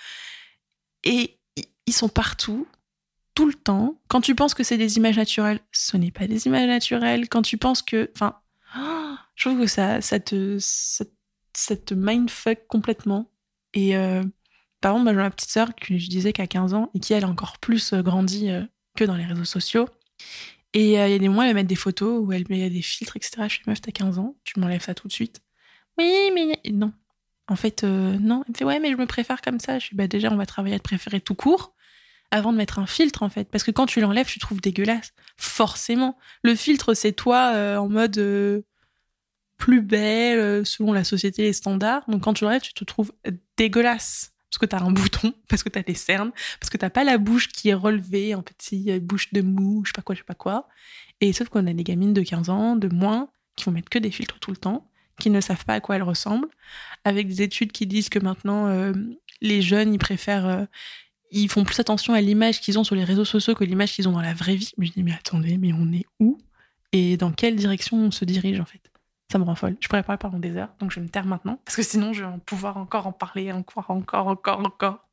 Et 1.04 1.40
ils 1.86 1.94
sont 1.94 2.10
partout, 2.10 2.68
tout 3.36 3.46
le 3.46 3.54
temps. 3.54 4.00
Quand 4.08 4.22
tu 4.22 4.36
penses 4.36 4.54
que 4.54 4.64
c'est 4.64 4.78
des 4.78 4.98
images 4.98 5.18
naturelles, 5.18 5.60
ce 5.72 5.98
n'est 5.98 6.12
pas 6.12 6.28
des 6.28 6.48
images 6.48 6.68
naturelles. 6.68 7.30
Quand 7.30 7.42
tu 7.42 7.58
penses 7.58 7.82
que. 7.82 8.12
Enfin, 8.16 8.40
je 9.36 9.50
trouve 9.50 9.62
que 9.62 9.68
ça, 9.68 10.02
ça 10.02 10.20
te. 10.20 10.58
Ça, 10.60 11.06
ça 11.54 11.76
te 11.76 11.94
mindfuck 11.94 12.66
complètement. 12.68 13.30
Et 13.74 13.96
euh, 13.96 14.24
par 14.82 14.94
exemple, 14.94 15.12
j'ai 15.12 15.16
ma 15.16 15.30
petite 15.30 15.50
sœur 15.50 15.76
que 15.76 15.98
je 15.98 16.10
disais 16.10 16.34
qu'à 16.34 16.48
15 16.48 16.74
ans 16.74 16.90
et 16.94 17.00
qui, 17.00 17.14
elle, 17.14 17.24
a 17.24 17.28
encore 17.28 17.58
plus 17.60 17.94
euh, 17.94 18.02
grandi 18.02 18.50
euh, 18.50 18.64
que 18.98 19.04
dans 19.04 19.16
les 19.16 19.26
réseaux 19.26 19.46
sociaux. 19.46 19.88
Et 20.74 20.86
il 20.86 20.92
y 20.92 20.98
a 20.98 21.20
des 21.20 21.30
mois, 21.30 21.46
elle 21.46 21.52
va 21.52 21.56
mettre 21.56 21.68
des 21.68 21.76
photos 21.76 22.24
où 22.24 22.32
elle 22.32 22.46
met 22.50 22.70
des 22.70 22.82
filtres, 22.82 23.18
etc. 23.18 23.44
Je 23.44 23.56
suis 23.56 23.64
meuf, 23.68 23.82
t'as 23.82 23.92
15 23.92 24.20
ans, 24.20 24.36
tu 24.44 24.60
m'enlèves 24.60 24.84
ça 24.84 24.94
tout 24.94 25.08
de 25.08 25.14
suite. 25.14 25.42
Oui, 25.98 26.32
mais 26.34 26.58
non. 26.72 26.94
En 27.50 27.58
fait, 27.58 27.84
non. 27.84 28.44
Elle 28.46 28.54
me 28.54 28.58
fait, 28.58 28.64
ouais, 28.64 28.80
mais 28.80 28.92
je 28.92 28.96
me 28.96 29.06
préfère 29.06 29.42
comme 29.42 29.60
ça. 29.60 29.80
Je 29.80 29.88
suis, 29.88 29.96
bah 29.98 30.08
déjà, 30.08 30.32
on 30.32 30.38
va 30.38 30.46
travailler 30.46 30.76
à 30.76 30.80
te 30.80 30.84
préférer 30.84 31.20
tout 31.20 31.36
court 31.36 31.74
avant 32.32 32.54
de 32.54 32.58
mettre 32.58 32.80
un 32.80 32.86
filtre, 32.86 33.24
en 33.24 33.30
fait. 33.30 33.50
Parce 33.52 33.66
que 33.66 33.72
quand 33.72 33.86
tu 33.86 34.00
l'enlèves, 34.00 34.28
tu 34.28 34.40
trouves 34.40 34.62
dégueulasse. 34.62 35.12
Forcément. 35.36 36.18
Le 36.42 36.56
filtre, 36.56 36.94
c'est 36.94 37.12
toi 37.12 37.52
en 37.78 37.90
mode 37.90 38.64
plus 39.62 39.82
belle 39.82 40.40
euh, 40.40 40.64
selon 40.66 40.92
la 40.92 41.04
société 41.04 41.44
les 41.44 41.54
standards. 41.54 42.04
Donc 42.10 42.24
quand 42.24 42.34
tu 42.34 42.44
l'enlèves, 42.44 42.64
tu 42.64 42.74
te 42.74 42.84
trouves 42.84 43.14
dégueulasse 43.58 44.31
parce 44.52 44.60
que 44.60 44.66
t'as 44.66 44.82
un 44.82 44.92
bouton, 44.92 45.34
parce 45.48 45.64
que 45.64 45.70
t'as 45.70 45.84
des 45.84 45.96
cernes, 45.96 46.32
parce 46.60 46.70
que 46.70 46.78
t'as 46.78 46.90
pas 46.90 47.04
la 47.04 47.18
bouche 47.18 47.48
qui 47.48 47.70
est 47.70 47.74
relevée 47.74 48.36
en 48.36 48.42
petit 48.42 49.00
bouche 49.00 49.34
de 49.34 49.42
mou, 49.42 49.84
je 49.86 49.90
sais 49.90 49.94
pas 49.94 50.02
quoi, 50.02 50.16
je 50.16 50.20
sais 50.20 50.26
pas 50.26 50.36
quoi. 50.36 50.68
Et 51.22 51.34
sauf 51.34 51.50
qu'on 51.50 51.66
a 51.68 51.74
des 51.74 51.84
gamines 51.84 52.14
de 52.14 52.22
15 52.22 52.50
ans, 52.50 52.76
de 52.76 52.88
moins, 52.94 53.30
qui 53.56 53.66
vont 53.66 53.72
mettre 53.72 53.90
que 53.90 54.00
des 54.00 54.12
filtres 54.12 54.40
tout 54.40 54.52
le 54.52 54.58
temps, 54.58 54.88
qui 55.20 55.30
ne 55.30 55.40
savent 55.40 55.66
pas 55.66 55.76
à 55.76 55.80
quoi 55.80 55.96
elles 55.96 56.04
ressemblent, 56.04 56.50
avec 57.04 57.28
des 57.28 57.42
études 57.42 57.72
qui 57.72 57.88
disent 57.88 58.10
que 58.10 58.20
maintenant 58.20 58.68
euh, 58.68 58.94
les 59.40 59.62
jeunes 59.62 59.94
ils 59.94 60.00
préfèrent 60.00 60.48
euh, 60.48 60.66
ils 61.32 61.50
font 61.50 61.64
plus 61.64 61.80
attention 61.80 62.14
à 62.14 62.22
l'image 62.22 62.60
qu'ils 62.60 62.78
ont 62.78 62.84
sur 62.84 62.96
les 62.96 63.06
réseaux 63.06 63.26
sociaux 63.26 63.56
que 63.56 63.64
l'image 63.64 63.94
qu'ils 63.94 64.10
ont 64.10 64.12
dans 64.12 64.22
la 64.22 64.34
vraie 64.34 64.56
vie. 64.56 64.72
Mais 64.78 64.86
je 64.86 64.92
dis, 64.92 65.04
mais 65.04 65.14
attendez, 65.14 65.58
mais 65.58 65.72
on 65.72 65.92
est 65.94 66.06
où? 66.20 66.38
Et 66.92 67.16
dans 67.16 67.32
quelle 67.32 67.56
direction 67.56 67.98
on 67.98 68.12
se 68.12 68.26
dirige, 68.26 68.60
en 68.60 68.66
fait? 68.66 68.91
Ça 69.32 69.40
me 69.40 69.44
rend 69.46 69.56
folle. 69.56 69.78
Je 69.80 69.88
pourrais 69.88 70.04
parler 70.04 70.18
pendant 70.20 70.40
des 70.40 70.56
heures, 70.58 70.74
donc 70.80 70.92
je 70.92 71.00
vais 71.00 71.06
me 71.06 71.10
taire 71.10 71.26
maintenant, 71.26 71.58
parce 71.64 71.78
que 71.78 71.84
sinon, 71.84 72.12
je 72.12 72.26
vais 72.26 72.38
pouvoir 72.46 72.76
encore 72.76 73.08
en 73.08 73.14
parler, 73.14 73.52
encore, 73.52 73.90
encore, 73.90 74.28
encore, 74.28 74.60
encore. 74.60 75.08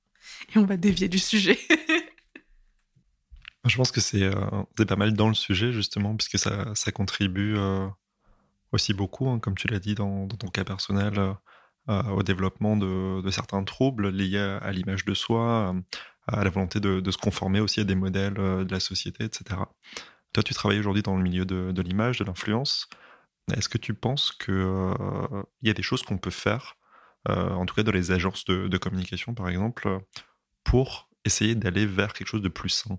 Et 0.55 0.59
on 0.59 0.65
va 0.65 0.77
dévier 0.77 1.09
du 1.09 1.19
sujet. 1.19 1.57
je 3.65 3.77
pense 3.77 3.93
que 3.93 4.01
c'est 4.01 4.29
pas 4.89 4.97
mal 4.97 5.13
dans 5.13 5.29
le 5.29 5.35
sujet, 5.35 5.73
justement, 5.73 6.17
puisque 6.17 6.39
ça, 6.39 6.93
contribue 6.93 7.57
aussi 8.73 8.95
beaucoup, 8.95 9.29
hein, 9.29 9.39
comme 9.39 9.55
tu 9.55 9.69
l'as 9.69 9.79
dit 9.79 9.95
dans, 9.95 10.27
ton 10.29 10.49
cas 10.49 10.65
personnel, 10.65 11.19
euh, 11.19 11.33
euh, 11.89 12.03
au 12.11 12.23
développement 12.23 12.77
de, 12.77 13.31
certains 13.31 13.65
troubles 13.65 14.11
liés 14.11 14.39
à, 14.39 14.73
l'image 14.73 15.05
de 15.05 15.15
soi, 15.15 15.73
euh, 15.73 15.81
à 16.27 16.45
la 16.45 16.51
volonté 16.51 16.81
de, 16.81 17.11
se 17.11 17.19
conformer 17.19 17.61
aussi 17.61 17.81
à 17.81 17.85
des 17.85 17.95
modèles 17.95 18.35
de 18.35 18.71
la 18.71 18.81
société, 18.81 19.25
etc. 19.25 19.61
Toi, 20.33 20.43
tu 20.43 20.55
travailles 20.55 20.81
aujourd'hui 20.81 21.03
dans 21.03 21.17
le 21.17 21.23
milieu 21.23 21.47
de, 21.47 21.83
l'image, 21.83 22.19
de 22.19 22.25
l'influence. 22.25 22.89
Est-ce 23.57 23.69
que 23.69 23.79
tu 23.79 23.95
penses 23.95 24.33
qu'il 24.33 24.55
y 25.63 25.71
a 25.71 25.75
des 25.75 25.83
choses 25.83 26.03
qu'on 26.03 26.19
peut 26.19 26.31
faire, 26.31 26.77
en 27.27 27.67
tout 27.67 27.75
cas 27.75 27.83
dans 27.83 27.93
les 27.93 28.11
agences 28.11 28.45
de, 28.45 28.79
communication 28.79 29.35
par 29.35 29.49
exemple, 29.49 30.01
pour 30.65 31.09
essayer 31.25 31.55
d'aller 31.55 31.87
vers 31.87 32.13
quelque 32.13 32.29
chose 32.29 32.43
de 32.43 32.49
plus 32.49 32.71
sain? 32.71 32.99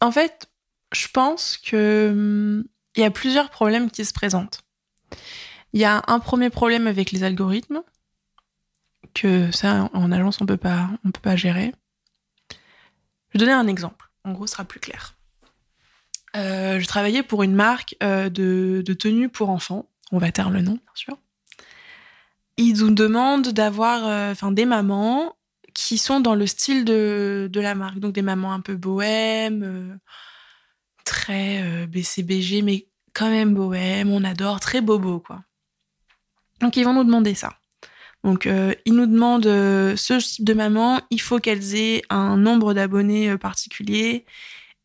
En 0.00 0.10
fait, 0.10 0.50
je 0.92 1.08
pense 1.08 1.56
que 1.56 2.08
hum, 2.10 2.64
il 2.96 3.00
y 3.00 3.04
a 3.04 3.10
plusieurs 3.10 3.50
problèmes 3.50 3.90
qui 3.90 4.04
se 4.04 4.12
présentent. 4.12 4.62
Il 5.72 5.80
y 5.80 5.84
a 5.84 6.02
un 6.06 6.20
premier 6.20 6.50
problème 6.50 6.86
avec 6.86 7.12
les 7.12 7.24
algorithmes, 7.24 7.82
que 9.14 9.50
ça, 9.50 9.90
en 9.92 10.12
agence, 10.12 10.40
on 10.40 10.44
on 10.44 10.46
peut 10.46 11.20
pas 11.22 11.36
gérer. 11.36 11.72
Je 12.50 13.38
vais 13.38 13.38
donner 13.38 13.52
un 13.52 13.66
exemple. 13.66 14.10
En 14.24 14.32
gros, 14.32 14.46
ce 14.46 14.52
sera 14.52 14.64
plus 14.64 14.80
clair. 14.80 15.16
Euh, 16.36 16.80
je 16.80 16.86
travaillais 16.86 17.22
pour 17.22 17.42
une 17.42 17.54
marque 17.54 17.96
euh, 18.02 18.30
de, 18.30 18.82
de 18.84 18.94
tenues 18.94 19.28
pour 19.28 19.50
enfants. 19.50 19.88
On 20.12 20.18
va 20.18 20.32
taire 20.32 20.50
le 20.50 20.62
nom, 20.62 20.72
bien 20.72 20.94
sûr. 20.94 21.18
Ils 22.56 22.78
nous 22.78 22.90
demandent 22.90 23.48
d'avoir 23.48 24.06
euh, 24.06 24.50
des 24.52 24.66
mamans 24.66 25.36
qui 25.74 25.98
sont 25.98 26.20
dans 26.20 26.34
le 26.34 26.46
style 26.46 26.84
de, 26.84 27.50
la 27.54 27.74
marque. 27.74 27.98
Donc 27.98 28.12
des 28.12 28.22
mamans 28.22 28.52
un 28.52 28.60
peu 28.60 28.76
bohèmes, 28.76 29.98
très 31.04 31.86
BCBG, 31.86 32.62
mais 32.62 32.86
quand 33.14 33.30
même 33.30 33.54
bohème, 33.54 34.10
on 34.10 34.22
adore, 34.24 34.60
très 34.60 34.80
bobo, 34.80 35.20
quoi. 35.20 35.42
Donc 36.60 36.76
ils 36.76 36.84
vont 36.84 36.92
nous 36.92 37.04
demander 37.04 37.34
ça. 37.34 37.54
Donc 38.22 38.46
ils 38.46 38.94
nous 38.94 39.06
demandent 39.06 39.44
ce 39.44 40.18
type 40.18 40.44
de 40.44 40.54
maman, 40.54 41.00
il 41.10 41.20
faut 41.20 41.38
qu'elles 41.38 41.74
aient 41.74 42.02
un 42.10 42.36
nombre 42.36 42.74
d'abonnés 42.74 43.36
particulier 43.38 44.26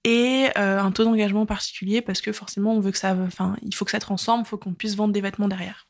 et 0.03 0.47
un 0.55 0.91
taux 0.91 1.03
d'engagement 1.03 1.45
particulier 1.45 2.01
parce 2.01 2.21
que 2.21 2.31
forcément 2.31 2.73
on 2.73 2.79
veut 2.79 2.91
que 2.91 2.97
ça, 2.97 3.13
enfin 3.13 3.57
il 3.61 3.75
faut 3.75 3.83
que 3.83 3.91
ça 3.91 3.99
transforme, 3.99 4.41
il 4.41 4.45
faut 4.45 4.57
qu'on 4.57 4.73
puisse 4.73 4.95
vendre 4.95 5.13
des 5.13 5.21
vêtements 5.21 5.47
derrière. 5.49 5.87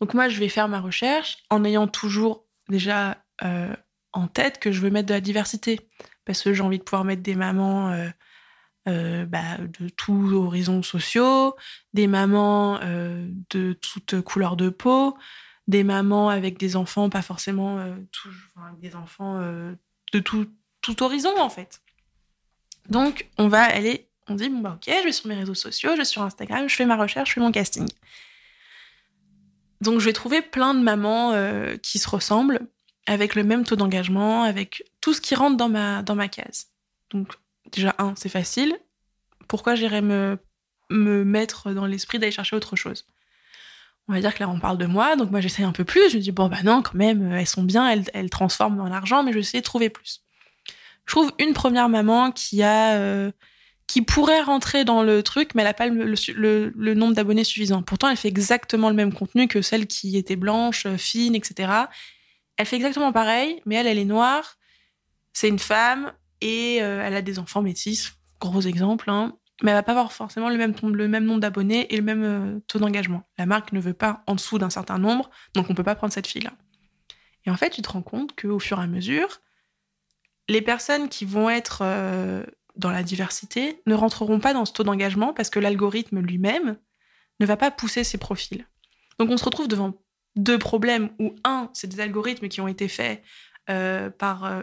Donc 0.00 0.12
moi 0.14 0.28
je 0.28 0.38
vais 0.38 0.48
faire 0.48 0.68
ma 0.68 0.80
recherche 0.80 1.38
en 1.48 1.64
ayant 1.64 1.88
toujours 1.88 2.44
déjà 2.68 3.24
en 4.12 4.28
tête 4.28 4.58
que 4.58 4.72
je 4.72 4.80
veux 4.80 4.90
mettre 4.90 5.08
de 5.08 5.14
la 5.14 5.20
diversité 5.20 5.88
parce 6.26 6.42
que 6.42 6.52
j'ai 6.52 6.62
envie 6.62 6.78
de 6.78 6.82
pouvoir 6.82 7.04
mettre 7.04 7.22
des 7.22 7.34
mamans 7.34 8.10
euh, 8.88 9.26
bah, 9.26 9.58
de 9.58 9.90
tous 9.90 10.32
horizons 10.32 10.82
sociaux, 10.82 11.54
des 11.92 12.06
mamans 12.06 12.80
euh, 12.82 13.28
de 13.50 13.74
toutes 13.74 14.22
couleurs 14.22 14.56
de 14.56 14.70
peau, 14.70 15.18
des 15.66 15.84
mamans 15.84 16.30
avec 16.30 16.58
des 16.58 16.74
enfants, 16.74 17.10
pas 17.10 17.20
forcément 17.20 17.78
euh, 17.78 17.96
des 18.78 18.96
enfants 18.96 19.40
de 19.40 20.20
tout, 20.20 20.46
tout 20.80 21.02
horizon 21.02 21.38
en 21.38 21.50
fait. 21.50 21.82
Donc 22.88 23.28
on 23.38 23.48
va 23.48 23.62
aller, 23.62 24.08
on 24.28 24.34
dit 24.34 24.48
bon 24.48 24.60
bah 24.60 24.76
ok, 24.76 24.92
je 25.00 25.04
vais 25.04 25.12
sur 25.12 25.28
mes 25.28 25.34
réseaux 25.34 25.54
sociaux, 25.54 25.90
je 25.92 25.98
vais 25.98 26.04
sur 26.04 26.22
Instagram, 26.22 26.68
je 26.68 26.74
fais 26.74 26.86
ma 26.86 26.96
recherche, 26.96 27.30
je 27.30 27.34
fais 27.34 27.40
mon 27.40 27.52
casting. 27.52 27.88
Donc 29.80 30.00
je 30.00 30.04
vais 30.06 30.12
trouver 30.12 30.42
plein 30.42 30.74
de 30.74 30.80
mamans 30.80 31.34
qui 31.82 31.98
se 31.98 32.08
ressemblent, 32.08 32.60
avec 33.08 33.34
le 33.34 33.42
même 33.42 33.64
taux 33.64 33.76
d'engagement, 33.76 34.42
avec 34.42 34.84
tout 35.00 35.14
ce 35.14 35.20
qui 35.20 35.34
rentre 35.34 35.56
dans 35.56 35.68
ma, 35.68 36.02
dans 36.02 36.14
ma 36.14 36.28
case. 36.28 36.66
Donc 37.10 37.32
déjà, 37.72 37.94
un, 37.98 38.14
c'est 38.16 38.28
facile. 38.28 38.76
Pourquoi 39.48 39.74
j'irais 39.74 40.02
me, 40.02 40.38
me 40.90 41.24
mettre 41.24 41.72
dans 41.72 41.86
l'esprit 41.86 42.18
d'aller 42.18 42.32
chercher 42.32 42.54
autre 42.54 42.76
chose? 42.76 43.06
On 44.08 44.12
va 44.12 44.20
dire 44.20 44.34
que 44.34 44.40
là, 44.40 44.48
on 44.48 44.60
parle 44.60 44.78
de 44.78 44.86
moi, 44.86 45.16
donc 45.16 45.30
moi, 45.30 45.40
j'essaie 45.40 45.62
un 45.62 45.72
peu 45.72 45.84
plus. 45.84 46.10
Je 46.10 46.16
me 46.16 46.22
dis, 46.22 46.32
bon, 46.32 46.48
bah 46.48 46.62
non, 46.62 46.82
quand 46.82 46.94
même, 46.94 47.32
elles 47.32 47.46
sont 47.46 47.62
bien, 47.62 47.88
elles, 47.88 48.04
elles 48.12 48.30
transforment 48.30 48.80
en 48.80 48.92
argent, 48.92 49.22
mais 49.22 49.32
je 49.32 49.36
vais 49.36 49.40
essayer 49.40 49.60
de 49.60 49.66
trouver 49.66 49.88
plus. 49.88 50.22
Je 51.08 51.14
trouve 51.14 51.32
une 51.38 51.54
première 51.54 51.88
maman 51.88 52.30
qui 52.30 52.62
a. 52.62 52.96
Euh, 52.96 53.32
qui 53.86 54.02
pourrait 54.02 54.42
rentrer 54.42 54.84
dans 54.84 55.02
le 55.02 55.22
truc, 55.22 55.54
mais 55.54 55.62
elle 55.62 55.68
n'a 55.68 55.72
pas 55.72 55.88
le, 55.88 56.94
nombre 56.94 57.14
d'abonnés 57.14 57.42
suffisant. 57.42 57.82
Pourtant, 57.82 58.10
elle 58.10 58.18
fait 58.18 58.28
exactement 58.28 58.90
le 58.90 58.94
même 58.94 59.14
contenu 59.14 59.48
que 59.48 59.62
celle 59.62 59.86
qui 59.86 60.18
était 60.18 60.36
blanche, 60.36 60.86
fine, 60.98 61.34
etc. 61.34 61.72
Elle 62.58 62.66
fait 62.66 62.76
exactement 62.76 63.12
pareil, 63.12 63.62
mais 63.64 63.76
elle, 63.76 63.86
elle 63.86 63.96
est 63.96 64.04
noire, 64.04 64.58
c'est 65.32 65.48
une 65.48 65.58
femme, 65.58 66.12
et 66.42 66.82
euh, 66.82 67.02
elle 67.02 67.16
a 67.16 67.22
des 67.22 67.38
enfants 67.38 67.62
métis, 67.62 68.12
gros 68.40 68.60
exemple, 68.60 69.08
hein, 69.08 69.34
mais 69.62 69.70
elle 69.70 69.76
va 69.78 69.82
pas 69.82 69.92
avoir 69.92 70.12
forcément 70.12 70.50
le 70.50 70.58
même, 70.58 70.74
le 70.82 71.08
même 71.08 71.24
nombre 71.24 71.40
d'abonnés 71.40 71.92
et 71.92 71.96
le 71.96 72.02
même 72.02 72.24
euh, 72.24 72.60
taux 72.66 72.78
d'engagement. 72.78 73.22
La 73.38 73.46
marque 73.46 73.72
ne 73.72 73.80
veut 73.80 73.94
pas 73.94 74.22
en 74.26 74.34
dessous 74.34 74.58
d'un 74.58 74.68
certain 74.68 74.98
nombre, 74.98 75.30
donc 75.54 75.70
on 75.70 75.74
peut 75.74 75.82
pas 75.82 75.94
prendre 75.94 76.12
cette 76.12 76.26
fille-là. 76.26 76.52
Et 77.46 77.50
en 77.50 77.56
fait, 77.56 77.70
tu 77.70 77.80
te 77.80 77.88
rends 77.88 78.02
compte 78.02 78.38
qu'au 78.38 78.58
fur 78.58 78.78
et 78.80 78.82
à 78.82 78.86
mesure, 78.86 79.40
les 80.48 80.62
personnes 80.62 81.08
qui 81.08 81.24
vont 81.24 81.50
être 81.50 81.80
euh, 81.82 82.44
dans 82.76 82.90
la 82.90 83.02
diversité 83.02 83.82
ne 83.86 83.94
rentreront 83.94 84.40
pas 84.40 84.52
dans 84.52 84.64
ce 84.64 84.72
taux 84.72 84.84
d'engagement 84.84 85.32
parce 85.32 85.50
que 85.50 85.58
l'algorithme 85.58 86.20
lui-même 86.20 86.78
ne 87.40 87.46
va 87.46 87.56
pas 87.56 87.70
pousser 87.70 88.04
ces 88.04 88.18
profils. 88.18 88.66
Donc 89.18 89.30
on 89.30 89.36
se 89.36 89.44
retrouve 89.44 89.68
devant 89.68 89.94
deux 90.36 90.58
problèmes 90.58 91.10
où 91.18 91.34
un, 91.44 91.70
c'est 91.72 91.88
des 91.88 92.00
algorithmes 92.00 92.48
qui 92.48 92.60
ont 92.60 92.68
été 92.68 92.88
faits 92.88 93.22
par 94.18 94.62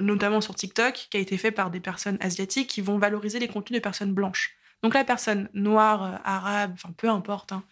notamment 0.00 0.40
sur 0.40 0.54
TikTok, 0.54 1.08
qui 1.10 1.16
a 1.16 1.20
été 1.20 1.36
fait 1.36 1.50
par 1.50 1.70
des 1.70 1.80
personnes 1.80 2.18
asiatiques 2.20 2.68
qui 2.68 2.80
vont 2.80 2.98
valoriser 2.98 3.38
les 3.38 3.48
contenus 3.48 3.80
de 3.80 3.82
personnes 3.82 4.14
blanches. 4.14 4.56
Donc 4.82 4.94
la 4.94 5.04
personne 5.04 5.48
noire, 5.54 6.04
euh, 6.04 6.16
arabe, 6.24 6.72
enfin 6.74 6.92
peu 6.96 7.08
importe, 7.08 7.52
hein, 7.52 7.64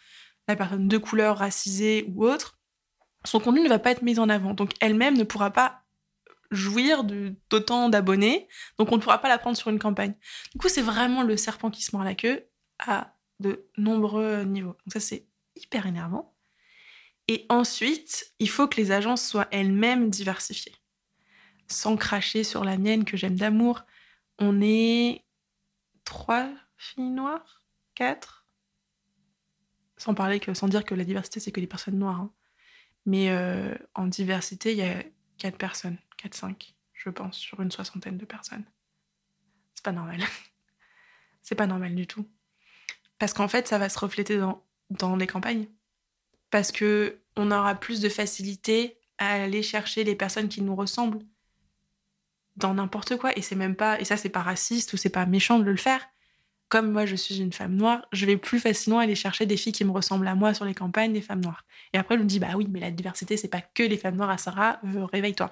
la 0.48 0.56
personne 0.56 0.88
de 0.88 0.98
couleur, 0.98 1.38
racisée 1.38 2.04
ou 2.08 2.24
autre, 2.26 2.58
son 3.24 3.40
contenu 3.40 3.62
ne 3.62 3.68
va 3.68 3.78
pas 3.78 3.90
être 3.90 4.02
mis 4.02 4.18
en 4.18 4.28
avant. 4.28 4.54
Donc 4.54 4.72
elle-même 4.80 5.16
ne 5.16 5.24
pourra 5.24 5.50
pas 5.50 5.82
jouir 6.50 7.04
d'autant 7.04 7.88
d'abonnés, 7.88 8.48
donc 8.78 8.92
on 8.92 8.96
ne 8.96 9.00
pourra 9.00 9.18
pas 9.18 9.28
la 9.28 9.38
prendre 9.38 9.56
sur 9.56 9.70
une 9.70 9.78
campagne. 9.78 10.14
Du 10.52 10.58
coup, 10.58 10.68
c'est 10.68 10.82
vraiment 10.82 11.22
le 11.22 11.36
serpent 11.36 11.70
qui 11.70 11.82
se 11.82 11.94
mord 11.94 12.04
la 12.04 12.14
queue 12.14 12.46
à 12.78 13.14
de 13.40 13.66
nombreux 13.76 14.42
niveaux. 14.42 14.76
Donc 14.86 14.92
ça, 14.92 15.00
c'est 15.00 15.26
hyper 15.56 15.86
énervant. 15.86 16.34
Et 17.28 17.44
ensuite, 17.48 18.32
il 18.38 18.48
faut 18.48 18.68
que 18.68 18.76
les 18.76 18.92
agences 18.92 19.26
soient 19.26 19.48
elles-mêmes 19.50 20.10
diversifiées 20.10 20.76
sans 21.68 21.96
cracher 21.96 22.44
sur 22.44 22.64
la 22.64 22.78
mienne 22.78 23.04
que 23.04 23.16
j'aime 23.16 23.36
d'amour. 23.36 23.84
On 24.38 24.60
est 24.60 25.24
trois 26.04 26.48
filles 26.76 27.10
noires? 27.10 27.62
Quatre? 27.94 28.46
Sans 29.96 30.14
parler 30.14 30.40
que, 30.40 30.52
sans 30.54 30.68
dire 30.68 30.84
que 30.84 30.94
la 30.94 31.04
diversité, 31.04 31.40
c'est 31.40 31.52
que 31.52 31.60
des 31.60 31.66
personnes 31.66 31.98
noires. 31.98 32.20
Hein. 32.20 32.32
Mais 33.06 33.30
euh, 33.30 33.74
en 33.94 34.06
diversité, 34.06 34.72
il 34.72 34.78
y 34.78 34.82
a 34.82 35.02
quatre 35.38 35.56
personnes, 35.56 35.98
quatre, 36.16 36.34
cinq, 36.34 36.74
je 36.94 37.10
pense, 37.10 37.36
sur 37.36 37.60
une 37.60 37.70
soixantaine 37.70 38.18
de 38.18 38.24
personnes. 38.24 38.64
C'est 39.74 39.84
pas 39.84 39.92
normal. 39.92 40.20
c'est 41.42 41.54
pas 41.54 41.66
normal 41.66 41.94
du 41.94 42.06
tout. 42.06 42.28
Parce 43.18 43.32
qu'en 43.32 43.48
fait, 43.48 43.68
ça 43.68 43.78
va 43.78 43.88
se 43.88 43.98
refléter 43.98 44.38
dans, 44.90 45.16
les 45.16 45.26
campagnes. 45.26 45.66
Parce 46.50 46.72
que 46.72 47.20
on 47.36 47.50
aura 47.50 47.74
plus 47.74 48.00
de 48.00 48.08
facilité 48.08 48.98
à 49.18 49.42
aller 49.42 49.62
chercher 49.62 50.04
les 50.04 50.14
personnes 50.14 50.48
qui 50.48 50.62
nous 50.62 50.74
ressemblent 50.74 51.24
dans 52.56 52.74
n'importe 52.74 53.16
quoi 53.16 53.36
et 53.36 53.42
c'est 53.42 53.54
même 53.54 53.76
pas 53.76 54.00
et 54.00 54.04
ça 54.04 54.16
c'est 54.16 54.30
pas 54.30 54.42
raciste 54.42 54.92
ou 54.92 54.96
c'est 54.96 55.10
pas 55.10 55.26
méchant 55.26 55.58
de 55.58 55.70
le 55.70 55.76
faire 55.76 56.06
comme 56.68 56.90
moi 56.90 57.04
je 57.04 57.14
suis 57.14 57.38
une 57.38 57.52
femme 57.52 57.74
noire 57.74 58.06
je 58.12 58.24
vais 58.24 58.38
plus 58.38 58.58
facilement 58.58 58.98
aller 58.98 59.14
chercher 59.14 59.44
des 59.44 59.58
filles 59.58 59.72
qui 59.72 59.84
me 59.84 59.90
ressemblent 59.90 60.26
à 60.26 60.34
moi 60.34 60.54
sur 60.54 60.64
les 60.64 60.74
campagnes 60.74 61.12
des 61.12 61.20
femmes 61.20 61.42
noires 61.42 61.64
et 61.92 61.98
après 61.98 62.16
on 62.16 62.20
me 62.20 62.24
dit 62.24 62.38
bah 62.38 62.52
oui 62.56 62.66
mais 62.70 62.80
la 62.80 62.90
diversité 62.90 63.36
c'est 63.36 63.48
pas 63.48 63.60
que 63.60 63.82
les 63.82 63.98
femmes 63.98 64.16
noires 64.16 64.30
à 64.30 64.38
Sarah 64.38 64.80
euh, 64.84 65.04
réveille-toi 65.04 65.50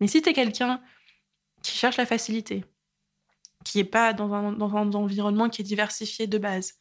mais 0.00 0.06
si 0.06 0.22
t'es 0.22 0.32
quelqu'un 0.32 0.80
qui 1.62 1.72
cherche 1.72 1.96
la 1.96 2.06
facilité 2.06 2.64
qui 3.64 3.80
est 3.80 3.84
pas 3.84 4.12
dans 4.12 4.32
un, 4.32 4.52
dans 4.52 4.76
un 4.76 4.92
environnement 4.92 5.48
qui 5.48 5.62
est 5.62 5.64
diversifié 5.64 6.28
de 6.28 6.38
base 6.38 6.74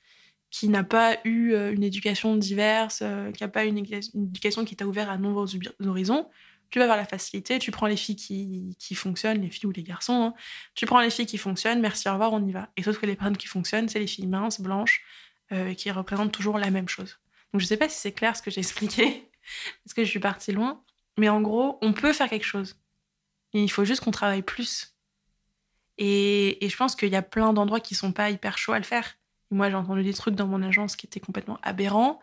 qui 0.51 0.69
n'a 0.69 0.83
pas 0.83 1.17
eu 1.25 1.51
euh, 1.53 1.73
une 1.73 1.83
éducation 1.83 2.35
diverse, 2.37 2.99
euh, 3.01 3.31
qui 3.31 3.43
n'a 3.43 3.49
pas 3.49 3.65
eu 3.65 3.69
une 3.69 3.79
éducation 3.79 4.63
qui 4.63 4.75
t'a 4.75 4.85
ouvert 4.85 5.09
à 5.09 5.17
nombreux 5.17 5.47
horizons, 5.85 6.29
tu 6.69 6.79
vas 6.79 6.87
vers 6.87 6.95
la 6.95 7.05
facilité, 7.05 7.59
tu 7.59 7.71
prends 7.71 7.87
les 7.87 7.97
filles 7.97 8.15
qui, 8.15 8.75
qui 8.79 8.95
fonctionnent, 8.95 9.41
les 9.41 9.49
filles 9.49 9.67
ou 9.67 9.71
les 9.71 9.83
garçons, 9.83 10.23
hein. 10.23 10.33
tu 10.73 10.85
prends 10.85 11.01
les 11.01 11.09
filles 11.09 11.25
qui 11.25 11.37
fonctionnent, 11.37 11.81
merci, 11.81 12.07
au 12.07 12.13
revoir, 12.13 12.31
on 12.31 12.45
y 12.45 12.51
va. 12.51 12.69
Et 12.77 12.83
sauf 12.83 12.99
que 12.99 13.05
les 13.05 13.15
personnes 13.15 13.37
qui 13.37 13.47
fonctionnent, 13.47 13.89
c'est 13.89 13.99
les 13.99 14.07
filles 14.07 14.27
minces, 14.27 14.61
blanches, 14.61 15.03
euh, 15.51 15.73
qui 15.73 15.91
représentent 15.91 16.31
toujours 16.31 16.57
la 16.57 16.71
même 16.71 16.87
chose. 16.87 17.19
Donc 17.51 17.61
je 17.61 17.65
sais 17.65 17.77
pas 17.77 17.89
si 17.89 17.99
c'est 17.99 18.13
clair 18.13 18.35
ce 18.37 18.41
que 18.41 18.51
j'ai 18.51 18.59
expliqué, 18.61 19.29
parce 19.83 19.93
que 19.93 20.03
je 20.03 20.09
suis 20.09 20.19
partie 20.19 20.51
loin, 20.51 20.83
mais 21.17 21.27
en 21.27 21.41
gros, 21.41 21.79
on 21.81 21.91
peut 21.91 22.13
faire 22.13 22.29
quelque 22.29 22.45
chose. 22.45 22.77
Il 23.63 23.71
faut 23.71 23.85
juste 23.85 24.03
qu'on 24.03 24.11
travaille 24.11 24.41
plus. 24.41 24.95
Et, 25.97 26.57
je 26.61 26.75
pense 26.75 26.95
qu'il 26.95 27.09
y 27.09 27.15
a 27.15 27.21
plein 27.21 27.53
d'endroits 27.53 27.79
qui 27.79 27.95
sont 27.95 28.11
pas 28.11 28.29
hyper 28.29 28.57
chauds 28.57 28.73
à 28.73 28.79
le 28.79 28.83
faire. 28.83 29.17
moi, 29.49 29.69
j'ai 29.69 29.75
entendu 29.75 30.03
des 30.03 30.13
trucs 30.13 30.35
dans 30.35 30.47
mon 30.47 30.61
agence 30.61 30.95
qui 30.95 31.05
étaient 31.05 31.19
complètement 31.19 31.59
aberrants. 31.63 32.19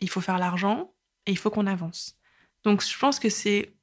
Il 0.00 0.08
faut 0.08 0.20
faire 0.20 0.38
l'argent 0.38 0.92
et 1.26 1.32
il 1.32 1.38
faut 1.38 1.50
qu'on 1.50 1.66
avance. 1.66 2.16
Donc, 2.62 2.84
je 2.84 2.98
pense 2.98 3.18
que 3.18 3.28
c'est 3.28 3.74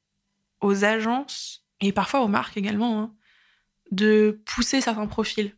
aux 0.61 0.85
agences 0.85 1.65
et 1.81 1.91
parfois 1.91 2.21
aux 2.21 2.27
marques 2.27 2.57
également 2.57 3.01
hein, 3.01 3.13
de 3.91 4.41
pousser 4.45 4.81
certains 4.81 5.07
profils 5.07 5.55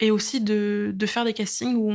et 0.00 0.10
aussi 0.10 0.40
de, 0.40 0.94
faire 1.06 1.24
des 1.24 1.32
castings 1.32 1.76
où 1.76 1.90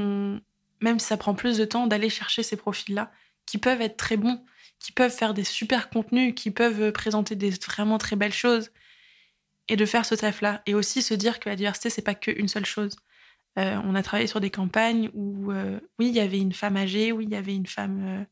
même 0.79 0.97
si 0.97 1.05
ça 1.05 1.17
prend 1.17 1.35
plus 1.35 1.57
de 1.57 1.65
temps, 1.65 1.87
d'aller 1.87 2.09
chercher 2.09 2.41
ces 2.41 2.55
profils-là 2.55 3.11
qui 3.45 3.57
peuvent 3.57 3.81
être 3.81 3.97
très 3.97 4.17
bons, 4.17 4.43
qui 4.81 4.91
peuvent 4.91 5.15
faire 5.15 5.33
des 5.33 5.43
super 5.43 5.89
contenus, 5.89 6.33
qui 6.35 6.49
peuvent 6.49 6.91
présenter 6.91 7.35
des 7.35 7.51
vraiment 7.51 7.99
très 7.99 8.15
belles 8.15 8.33
choses 8.33 8.71
et 9.69 9.75
de 9.75 9.85
faire 9.85 10.05
ce 10.05 10.15
taf-là. 10.15 10.63
Et 10.65 10.73
aussi 10.73 11.03
se 11.03 11.13
dire 11.13 11.39
que 11.39 11.49
la 11.49 11.55
diversité, 11.55 11.89
c'est 11.91 12.01
pas 12.01 12.15
qu'une 12.15 12.47
seule 12.47 12.65
chose. 12.65 12.95
Euh, 13.59 13.79
on 13.83 13.93
a 13.93 14.01
travaillé 14.01 14.27
sur 14.27 14.41
des 14.41 14.49
campagnes 14.49 15.11
où, 15.13 15.51
euh, 15.51 15.79
oui, 15.99 16.07
il 16.07 16.15
y 16.15 16.19
avait 16.19 16.39
une 16.39 16.53
femme 16.53 16.77
âgée, 16.77 17.11
oui, 17.11 17.25
il 17.25 17.31
y 17.31 17.35
avait 17.35 17.55
une 17.55 17.67
femme 17.67 18.25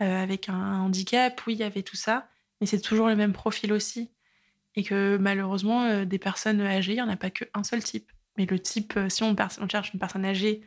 euh, 0.00 0.22
avec 0.22 0.48
un 0.48 0.80
handicap, 0.80 1.40
oui, 1.46 1.54
il 1.54 1.60
y 1.60 1.64
avait 1.64 1.82
tout 1.82 1.96
ça, 1.96 2.28
mais 2.60 2.66
c'est 2.66 2.80
toujours 2.80 3.08
le 3.08 3.16
même 3.16 3.32
profil 3.32 3.72
aussi. 3.72 4.10
Et 4.76 4.84
que 4.84 5.16
malheureusement, 5.20 6.04
des 6.04 6.18
personnes 6.18 6.60
âgées, 6.60 6.92
il 6.92 6.96
n'y 6.96 7.02
en 7.02 7.08
a 7.08 7.16
pas 7.16 7.30
qu'un 7.30 7.64
seul 7.64 7.82
type. 7.82 8.12
Mais 8.36 8.46
le 8.46 8.60
type, 8.60 8.96
si 9.08 9.24
on, 9.24 9.34
on 9.34 9.68
cherche 9.68 9.92
une 9.92 9.98
personne 9.98 10.24
âgée 10.24 10.62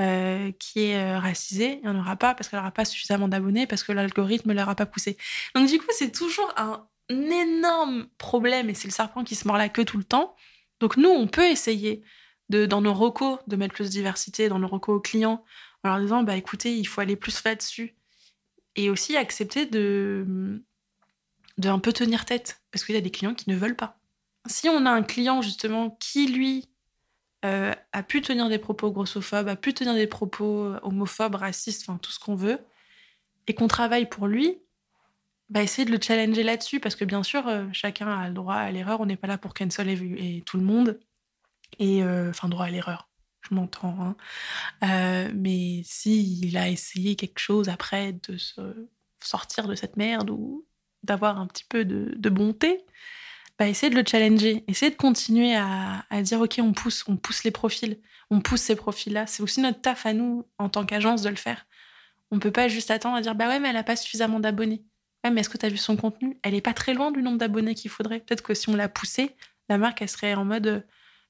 euh, 0.00 0.52
qui 0.58 0.82
est 0.82 0.98
euh, 0.98 1.18
racisée, 1.18 1.80
il 1.82 1.88
n'y 1.88 1.96
en 1.96 1.98
aura 1.98 2.16
pas 2.16 2.34
parce 2.34 2.48
qu'elle 2.48 2.58
n'aura 2.58 2.70
pas 2.70 2.84
suffisamment 2.84 3.28
d'abonnés, 3.28 3.66
parce 3.66 3.82
que 3.82 3.92
l'algorithme 3.92 4.50
ne 4.50 4.54
l'aura 4.54 4.74
pas 4.74 4.86
poussé. 4.86 5.16
Donc 5.54 5.68
du 5.68 5.78
coup, 5.78 5.86
c'est 5.90 6.12
toujours 6.12 6.52
un 6.56 6.86
énorme 7.10 8.06
problème 8.18 8.68
et 8.68 8.74
c'est 8.74 8.88
le 8.88 8.92
serpent 8.92 9.24
qui 9.24 9.34
se 9.34 9.48
mord 9.48 9.56
la 9.56 9.68
queue 9.68 9.84
tout 9.84 9.98
le 9.98 10.04
temps. 10.04 10.36
Donc 10.80 10.96
nous, 10.96 11.08
on 11.08 11.26
peut 11.26 11.46
essayer 11.46 12.02
de, 12.48 12.66
dans 12.66 12.80
nos 12.80 12.94
recos 12.94 13.38
de 13.46 13.56
mettre 13.56 13.74
plus 13.74 13.86
de 13.86 13.90
diversité, 13.90 14.48
dans 14.48 14.58
nos 14.58 14.68
recos 14.68 14.96
aux 14.96 15.00
clients, 15.00 15.44
en 15.82 15.88
leur 15.88 16.00
disant, 16.00 16.22
bah 16.22 16.36
écoutez, 16.36 16.76
il 16.76 16.86
faut 16.86 17.00
aller 17.00 17.16
plus 17.16 17.42
là-dessus. 17.44 17.96
Et 18.74 18.90
aussi 18.90 19.16
accepter 19.16 19.64
de, 19.64 20.62
de 21.56 21.68
un 21.68 21.78
peu 21.78 21.92
tenir 21.92 22.26
tête, 22.26 22.60
parce 22.70 22.84
qu'il 22.84 22.94
y 22.94 22.98
a 22.98 23.00
des 23.00 23.10
clients 23.10 23.34
qui 23.34 23.48
ne 23.48 23.56
veulent 23.56 23.76
pas. 23.76 23.98
Si 24.46 24.68
on 24.68 24.84
a 24.84 24.90
un 24.90 25.02
client 25.02 25.40
justement 25.40 25.96
qui, 25.98 26.26
lui, 26.26 26.68
euh, 27.44 27.72
a 27.92 28.02
pu 28.02 28.22
tenir 28.22 28.48
des 28.48 28.58
propos 28.58 28.90
grossophobes, 28.90 29.48
a 29.48 29.56
pu 29.56 29.74
tenir 29.74 29.94
des 29.94 30.06
propos 30.06 30.74
homophobes, 30.82 31.34
racistes, 31.34 31.82
enfin 31.86 31.98
tout 31.98 32.10
ce 32.10 32.18
qu'on 32.18 32.34
veut, 32.34 32.58
et 33.46 33.54
qu'on 33.54 33.68
travaille 33.68 34.08
pour 34.08 34.26
lui, 34.26 34.58
bah 35.48 35.62
essayer 35.62 35.84
de 35.84 35.92
le 35.92 36.00
challenger 36.00 36.42
là-dessus, 36.42 36.80
parce 36.80 36.96
que 36.96 37.04
bien 37.04 37.22
sûr, 37.22 37.46
euh, 37.46 37.66
chacun 37.72 38.08
a 38.08 38.28
le 38.28 38.34
droit 38.34 38.54
à 38.54 38.70
l'erreur, 38.72 39.00
on 39.00 39.06
n'est 39.06 39.16
pas 39.16 39.28
là 39.28 39.38
pour 39.38 39.54
cancel 39.54 39.88
et, 39.88 40.38
et 40.38 40.42
tout 40.42 40.56
le 40.56 40.64
monde, 40.64 40.98
et 41.78 42.02
euh, 42.02 42.30
enfin 42.30 42.48
droit 42.48 42.64
à 42.64 42.70
l'erreur, 42.70 43.08
je 43.48 43.54
m'entends, 43.54 44.16
hein. 44.82 45.28
mais 45.34 45.82
s'il 45.84 46.56
a 46.56 46.68
essayé 46.68 47.16
quelque 47.16 47.38
chose 47.38 47.68
après 47.68 48.14
de 48.28 48.38
se 48.38 48.88
sortir 49.22 49.68
de 49.68 49.74
cette 49.74 49.96
merde 49.96 50.30
ou 50.30 50.66
d'avoir 51.02 51.38
un 51.38 51.46
petit 51.46 51.64
peu 51.68 51.84
de 51.84 52.28
bonté, 52.30 52.84
bah, 53.58 53.68
essayer 53.68 53.90
de 53.90 53.96
le 53.96 54.04
challenger, 54.06 54.64
essayer 54.68 54.90
de 54.90 54.96
continuer 54.96 55.56
à, 55.56 56.04
dire 56.22 56.40
ok, 56.40 56.60
on 56.62 56.72
pousse, 56.72 57.04
on 57.08 57.16
pousse 57.16 57.44
les 57.44 57.50
profils, 57.50 57.98
on 58.30 58.40
pousse 58.40 58.60
ces 58.60 58.76
profils-là. 58.76 59.26
C'est 59.26 59.42
aussi 59.42 59.60
notre 59.60 59.80
taf 59.80 60.06
à 60.06 60.12
nous 60.12 60.46
en 60.58 60.68
tant 60.68 60.84
qu'agence 60.84 61.22
de 61.22 61.30
le 61.30 61.36
faire. 61.36 61.66
On 62.30 62.38
peut 62.38 62.50
pas 62.50 62.68
juste 62.68 62.90
attendre 62.90 63.16
à 63.16 63.20
dire 63.20 63.34
bah 63.34 63.48
ouais, 63.48 63.60
mais 63.60 63.68
elle 63.68 63.76
a 63.76 63.84
pas 63.84 63.96
suffisamment 63.96 64.40
d'abonnés. 64.40 64.84
Ouais, 65.24 65.30
mais 65.30 65.40
est-ce 65.40 65.48
que 65.48 65.58
tu 65.58 65.66
as 65.66 65.70
vu 65.70 65.78
son 65.78 65.96
contenu? 65.96 66.38
Elle 66.42 66.54
est 66.54 66.60
pas 66.60 66.74
très 66.74 66.92
loin 66.92 67.10
du 67.10 67.22
nombre 67.22 67.38
d'abonnés 67.38 67.74
qu'il 67.74 67.90
faudrait. 67.90 68.20
Peut-être 68.20 68.42
que 68.42 68.54
si 68.54 68.68
on 68.68 68.76
l'a 68.76 68.88
poussé, 68.88 69.30
la 69.68 69.78
marque 69.78 70.02
elle 70.02 70.08
serait 70.08 70.34
en 70.34 70.44
mode 70.44 70.84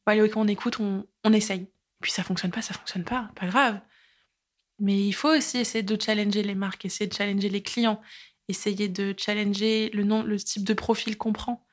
bah, 0.07 0.13
allez, 0.13 0.31
on 0.37 0.47
écoute, 0.47 0.79
on, 0.81 1.07
on 1.25 1.33
essaye. 1.33 1.69
Puis 2.01 2.13
ça 2.13 2.23
fonctionne 2.23 2.51
pas, 2.51 2.63
ça 2.63 2.75
fonctionne 2.75 3.05
pas, 3.05 3.31
pas 3.35 3.47
grave. 3.47 3.81
Mais 4.79 4.99
il 4.99 5.13
faut 5.13 5.35
aussi 5.35 5.59
essayer 5.59 5.83
de 5.83 6.01
challenger 6.01 6.43
les 6.43 6.55
marques, 6.55 6.85
essayer 6.85 7.09
de 7.09 7.15
challenger 7.15 7.49
les 7.49 7.63
clients, 7.63 8.01
essayer 8.49 8.89
de 8.89 9.15
challenger 9.17 9.91
le 9.91 10.05
nom, 10.05 10.23
le 10.23 10.39
type 10.39 10.65
de 10.65 10.75
profil 10.75 11.17
qu'on 11.17 11.33
prend. 11.33 11.66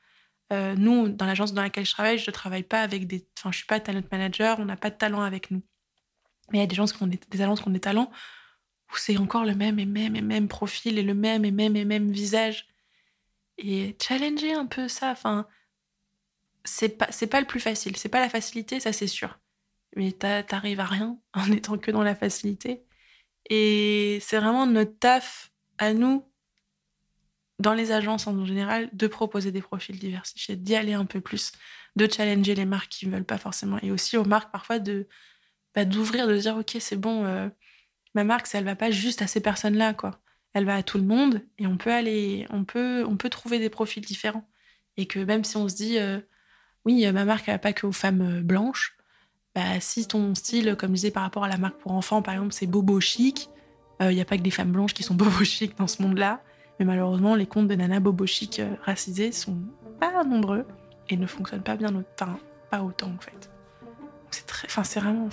Euh, 0.52 0.74
nous, 0.76 1.08
dans 1.08 1.26
l'agence 1.26 1.54
dans 1.54 1.62
laquelle 1.62 1.86
je 1.86 1.92
travaille, 1.92 2.18
je 2.18 2.30
ne 2.30 2.32
travaille 2.32 2.62
pas 2.62 2.82
avec 2.82 3.06
des. 3.06 3.26
Enfin, 3.38 3.50
je 3.50 3.58
suis 3.58 3.66
pas 3.66 3.80
talent 3.80 4.02
manager, 4.10 4.58
on 4.60 4.64
n'a 4.64 4.76
pas 4.76 4.90
de 4.90 4.96
talent 4.96 5.22
avec 5.22 5.50
nous. 5.50 5.62
Mais 6.52 6.58
il 6.58 6.60
y 6.60 6.64
a 6.64 6.66
des 6.66 6.76
gens 6.76 6.84
qui 6.84 7.02
ont 7.02 7.06
des, 7.06 7.18
des 7.28 7.42
agences 7.42 7.62
qui 7.62 7.68
ont 7.68 7.72
des 7.72 7.80
talents 7.80 8.10
où 8.92 8.96
c'est 8.96 9.16
encore 9.16 9.44
le 9.44 9.54
même 9.54 9.78
et 9.78 9.86
même 9.86 10.16
et 10.16 10.20
même 10.20 10.48
profil 10.48 10.98
et 10.98 11.02
le 11.02 11.14
même 11.14 11.44
et 11.44 11.50
même 11.50 11.76
et 11.76 11.84
même 11.84 12.10
visage. 12.10 12.68
Et 13.58 13.96
challenger 14.00 14.52
un 14.52 14.66
peu 14.66 14.88
ça, 14.88 15.10
enfin, 15.12 15.46
c'est 16.64 16.90
pas, 16.90 17.10
c'est 17.10 17.26
pas 17.26 17.40
le 17.40 17.46
plus 17.46 17.60
facile. 17.60 17.96
C'est 17.96 18.08
pas 18.08 18.20
la 18.20 18.28
facilité, 18.28 18.80
ça 18.80 18.92
c'est 18.92 19.06
sûr. 19.06 19.38
Mais 19.96 20.12
t'arrives 20.12 20.80
à 20.80 20.84
rien 20.86 21.18
en 21.34 21.50
étant 21.52 21.78
que 21.78 21.90
dans 21.90 22.02
la 22.02 22.14
facilité. 22.14 22.84
Et 23.50 24.18
c'est 24.22 24.38
vraiment 24.38 24.66
notre 24.66 24.98
taf 24.98 25.52
à 25.78 25.92
nous 25.94 26.26
dans 27.64 27.72
les 27.72 27.92
agences 27.92 28.26
en 28.26 28.44
général, 28.44 28.90
de 28.92 29.06
proposer 29.06 29.50
des 29.50 29.62
profils 29.62 29.98
diversifiés, 29.98 30.54
d'y 30.54 30.76
aller 30.76 30.92
un 30.92 31.06
peu 31.06 31.20
plus, 31.20 31.52
de 31.96 32.06
challenger 32.06 32.54
les 32.54 32.66
marques 32.66 32.90
qui 32.90 33.06
ne 33.06 33.12
veulent 33.12 33.24
pas 33.24 33.38
forcément, 33.38 33.78
et 33.82 33.90
aussi 33.90 34.18
aux 34.18 34.24
marques 34.24 34.52
parfois 34.52 34.78
de 34.78 35.08
bah, 35.74 35.86
d'ouvrir, 35.86 36.28
de 36.28 36.36
dire 36.36 36.56
ok 36.58 36.76
c'est 36.78 36.96
bon, 36.96 37.24
euh, 37.24 37.48
ma 38.14 38.22
marque, 38.22 38.46
ça, 38.46 38.58
elle 38.58 38.64
va 38.64 38.76
pas 38.76 38.90
juste 38.90 39.22
à 39.22 39.26
ces 39.26 39.40
personnes-là 39.40 39.94
quoi, 39.94 40.20
elle 40.52 40.66
va 40.66 40.76
à 40.76 40.82
tout 40.82 40.98
le 40.98 41.04
monde, 41.04 41.40
et 41.58 41.66
on 41.66 41.78
peut 41.78 41.90
aller, 41.90 42.46
on 42.50 42.64
peut, 42.64 43.02
on 43.08 43.16
peut 43.16 43.30
trouver 43.30 43.58
des 43.58 43.70
profils 43.70 44.04
différents, 44.04 44.46
et 44.98 45.06
que 45.06 45.18
même 45.18 45.42
si 45.42 45.56
on 45.56 45.66
se 45.66 45.74
dit 45.74 45.98
euh, 45.98 46.20
oui 46.84 47.10
ma 47.12 47.24
marque 47.24 47.48
elle 47.48 47.54
va 47.54 47.58
pas 47.58 47.72
que 47.72 47.86
aux 47.86 47.92
femmes 47.92 48.40
euh, 48.40 48.42
blanches, 48.42 48.94
bah 49.54 49.80
si 49.80 50.06
ton 50.06 50.34
style, 50.34 50.76
comme 50.76 50.90
je 50.90 50.96
disais 50.96 51.10
par 51.10 51.22
rapport 51.22 51.44
à 51.44 51.48
la 51.48 51.56
marque 51.56 51.78
pour 51.78 51.92
enfants 51.92 52.20
par 52.20 52.34
exemple, 52.34 52.52
c'est 52.52 52.66
bobo 52.66 53.00
chic, 53.00 53.48
il 54.00 54.08
n'y 54.08 54.20
a 54.20 54.24
pas 54.26 54.36
que 54.36 54.42
des 54.42 54.50
femmes 54.50 54.72
blanches 54.72 54.92
qui 54.92 55.02
sont 55.02 55.14
bobo 55.22 55.44
chic 55.44 55.78
dans 55.78 55.86
ce 55.86 56.02
monde-là 56.02 56.42
mais 56.78 56.84
malheureusement, 56.84 57.34
les 57.34 57.46
comptes 57.46 57.68
de 57.68 57.74
Nana 57.74 58.00
Bobo 58.00 58.26
Chic 58.26 58.60
euh, 58.60 58.74
racisés 58.82 59.32
sont 59.32 59.58
pas 60.00 60.24
nombreux 60.24 60.66
et 61.08 61.16
ne 61.16 61.26
fonctionnent 61.26 61.62
pas 61.62 61.76
bien 61.76 61.94
autant, 61.94 62.38
pas 62.70 62.82
autant 62.82 63.08
en 63.08 63.20
fait. 63.20 63.50
C'est 64.30 64.46
très, 64.46 64.66
enfin 64.66 64.82
c'est 64.82 65.00
vraiment, 65.00 65.28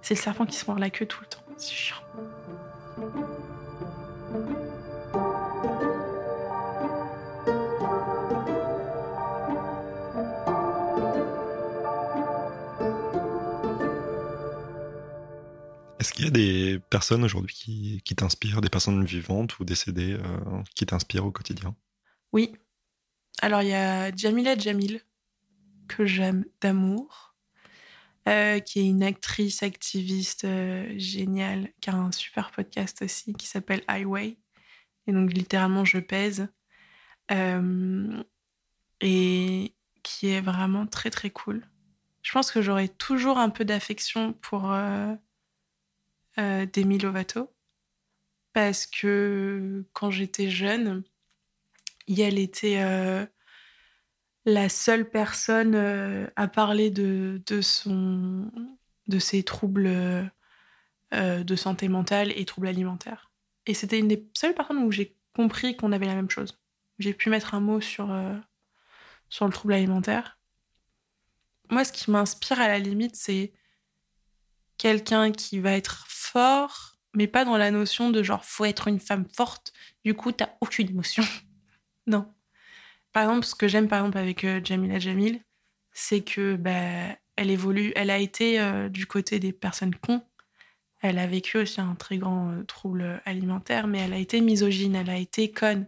c'est 0.00 0.14
le 0.14 0.20
serpent 0.20 0.46
qui 0.46 0.56
se 0.56 0.66
mord 0.66 0.78
la 0.78 0.90
queue 0.90 1.06
tout 1.06 1.20
le 1.20 1.26
temps. 1.26 1.42
C'est 1.56 1.72
chiant. 1.72 1.96
Est-ce 15.98 16.12
qu'il 16.12 16.26
y 16.26 16.28
a 16.28 16.30
des 16.30 16.78
personnes 16.90 17.24
aujourd'hui 17.24 18.02
qui, 18.04 18.16
t'inspirent, 18.16 18.60
des 18.60 18.68
personnes 18.68 19.04
vivantes 19.04 19.58
ou 19.58 19.64
décédées 19.64 20.12
euh, 20.12 20.62
qui 20.74 20.84
t'inspirent 20.84 21.24
au 21.24 21.30
quotidien? 21.30 21.74
Oui. 22.32 22.52
Alors 23.40 23.62
il 23.62 23.68
y 23.68 23.74
a 23.74 24.14
Jamila 24.14 24.58
Jamil, 24.58 25.00
que 25.88 26.04
j'aime 26.04 26.44
d'amour, 26.60 27.34
euh, 28.28 28.58
qui 28.60 28.80
est 28.80 28.86
une 28.86 29.02
actrice, 29.02 29.62
activiste 29.62 30.44
euh, 30.44 30.92
géniale, 30.98 31.72
qui 31.80 31.88
a 31.88 31.94
un 31.94 32.12
super 32.12 32.50
podcast 32.50 33.00
aussi 33.02 33.32
qui 33.34 33.46
s'appelle 33.46 33.82
Highway. 33.88 34.36
Et 35.06 35.12
donc 35.12 35.32
littéralement 35.32 35.84
je 35.84 35.98
pèse. 35.98 36.48
et 39.00 39.74
qui 40.02 40.28
est 40.28 40.40
vraiment 40.40 40.86
très 40.86 41.10
très 41.10 41.30
cool. 41.30 41.66
Je 42.22 42.32
pense 42.32 42.50
que 42.50 42.60
j'aurai 42.60 42.88
toujours 42.88 43.38
un 43.38 43.50
peu 43.50 43.64
d'affection 43.64 44.34
pour 44.34 44.72
euh, 46.38 46.66
Demi 46.72 46.98
Lovato 46.98 47.52
parce 48.52 48.86
que 48.86 49.84
quand 49.92 50.10
j'étais 50.10 50.50
jeune, 50.50 51.02
elle 52.08 52.38
était 52.38 52.82
euh, 52.82 53.26
la 54.44 54.68
seule 54.68 55.08
personne 55.08 55.74
euh, 55.74 56.26
à 56.36 56.48
parler 56.48 56.90
de, 56.90 57.42
de, 57.46 57.60
son, 57.60 58.50
de 59.08 59.18
ses 59.18 59.42
troubles 59.42 60.30
de 61.12 61.56
santé 61.56 61.88
mentale 61.88 62.32
et 62.36 62.44
troubles 62.44 62.66
alimentaires. 62.66 63.30
Et 63.64 63.74
c'était 63.74 63.98
une 63.98 64.08
des 64.08 64.28
seules 64.34 64.54
personnes 64.54 64.78
où 64.78 64.92
j'ai 64.92 65.16
compris 65.34 65.76
qu'on 65.76 65.92
avait 65.92 66.06
la 66.06 66.14
même 66.14 66.30
chose. 66.30 66.58
J'ai 66.98 67.14
pu 67.14 67.30
mettre 67.30 67.54
un 67.54 67.60
mot 67.60 67.80
sur, 67.80 68.14
sur 69.28 69.46
le 69.46 69.52
trouble 69.52 69.74
alimentaire. 69.74 70.38
Moi, 71.70 71.84
ce 71.84 71.92
qui 71.92 72.10
m'inspire 72.10 72.60
à 72.60 72.68
la 72.68 72.78
limite, 72.78 73.16
c'est 73.16 73.52
quelqu'un 74.78 75.32
qui 75.32 75.58
va 75.60 75.72
être 75.72 76.06
fort, 76.36 76.98
mais 77.14 77.26
pas 77.26 77.46
dans 77.46 77.56
la 77.56 77.70
notion 77.70 78.10
de 78.10 78.22
genre 78.22 78.44
faut 78.44 78.66
être 78.66 78.88
une 78.88 79.00
femme 79.00 79.24
forte, 79.34 79.72
du 80.04 80.12
coup 80.12 80.32
t'as 80.32 80.50
aucune 80.60 80.90
émotion. 80.90 81.24
non. 82.06 82.30
Par 83.14 83.22
exemple, 83.22 83.46
ce 83.46 83.54
que 83.54 83.68
j'aime 83.68 83.88
par 83.88 84.00
exemple 84.00 84.18
avec 84.18 84.44
euh, 84.44 84.60
Jamila 84.62 84.98
Jamil, 84.98 85.40
c'est 85.92 86.20
que 86.20 86.56
bah, 86.56 87.16
elle 87.36 87.50
évolue, 87.50 87.94
elle 87.96 88.10
a 88.10 88.18
été 88.18 88.60
euh, 88.60 88.90
du 88.90 89.06
côté 89.06 89.38
des 89.38 89.54
personnes 89.54 89.94
cons. 89.94 90.22
Elle 91.00 91.18
a 91.18 91.26
vécu 91.26 91.56
aussi 91.56 91.80
un 91.80 91.94
très 91.94 92.18
grand 92.18 92.50
euh, 92.50 92.64
trouble 92.64 93.22
alimentaire, 93.24 93.86
mais 93.86 94.00
elle 94.00 94.12
a 94.12 94.18
été 94.18 94.42
misogyne, 94.42 94.94
elle 94.94 95.08
a 95.08 95.16
été 95.16 95.50
conne. 95.50 95.86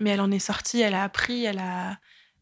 Mais 0.00 0.10
elle 0.10 0.22
en 0.22 0.30
est 0.30 0.38
sortie, 0.38 0.80
elle 0.80 0.94
a 0.94 1.02
appris, 1.04 1.44
elle 1.44 1.58
a, 1.58 1.98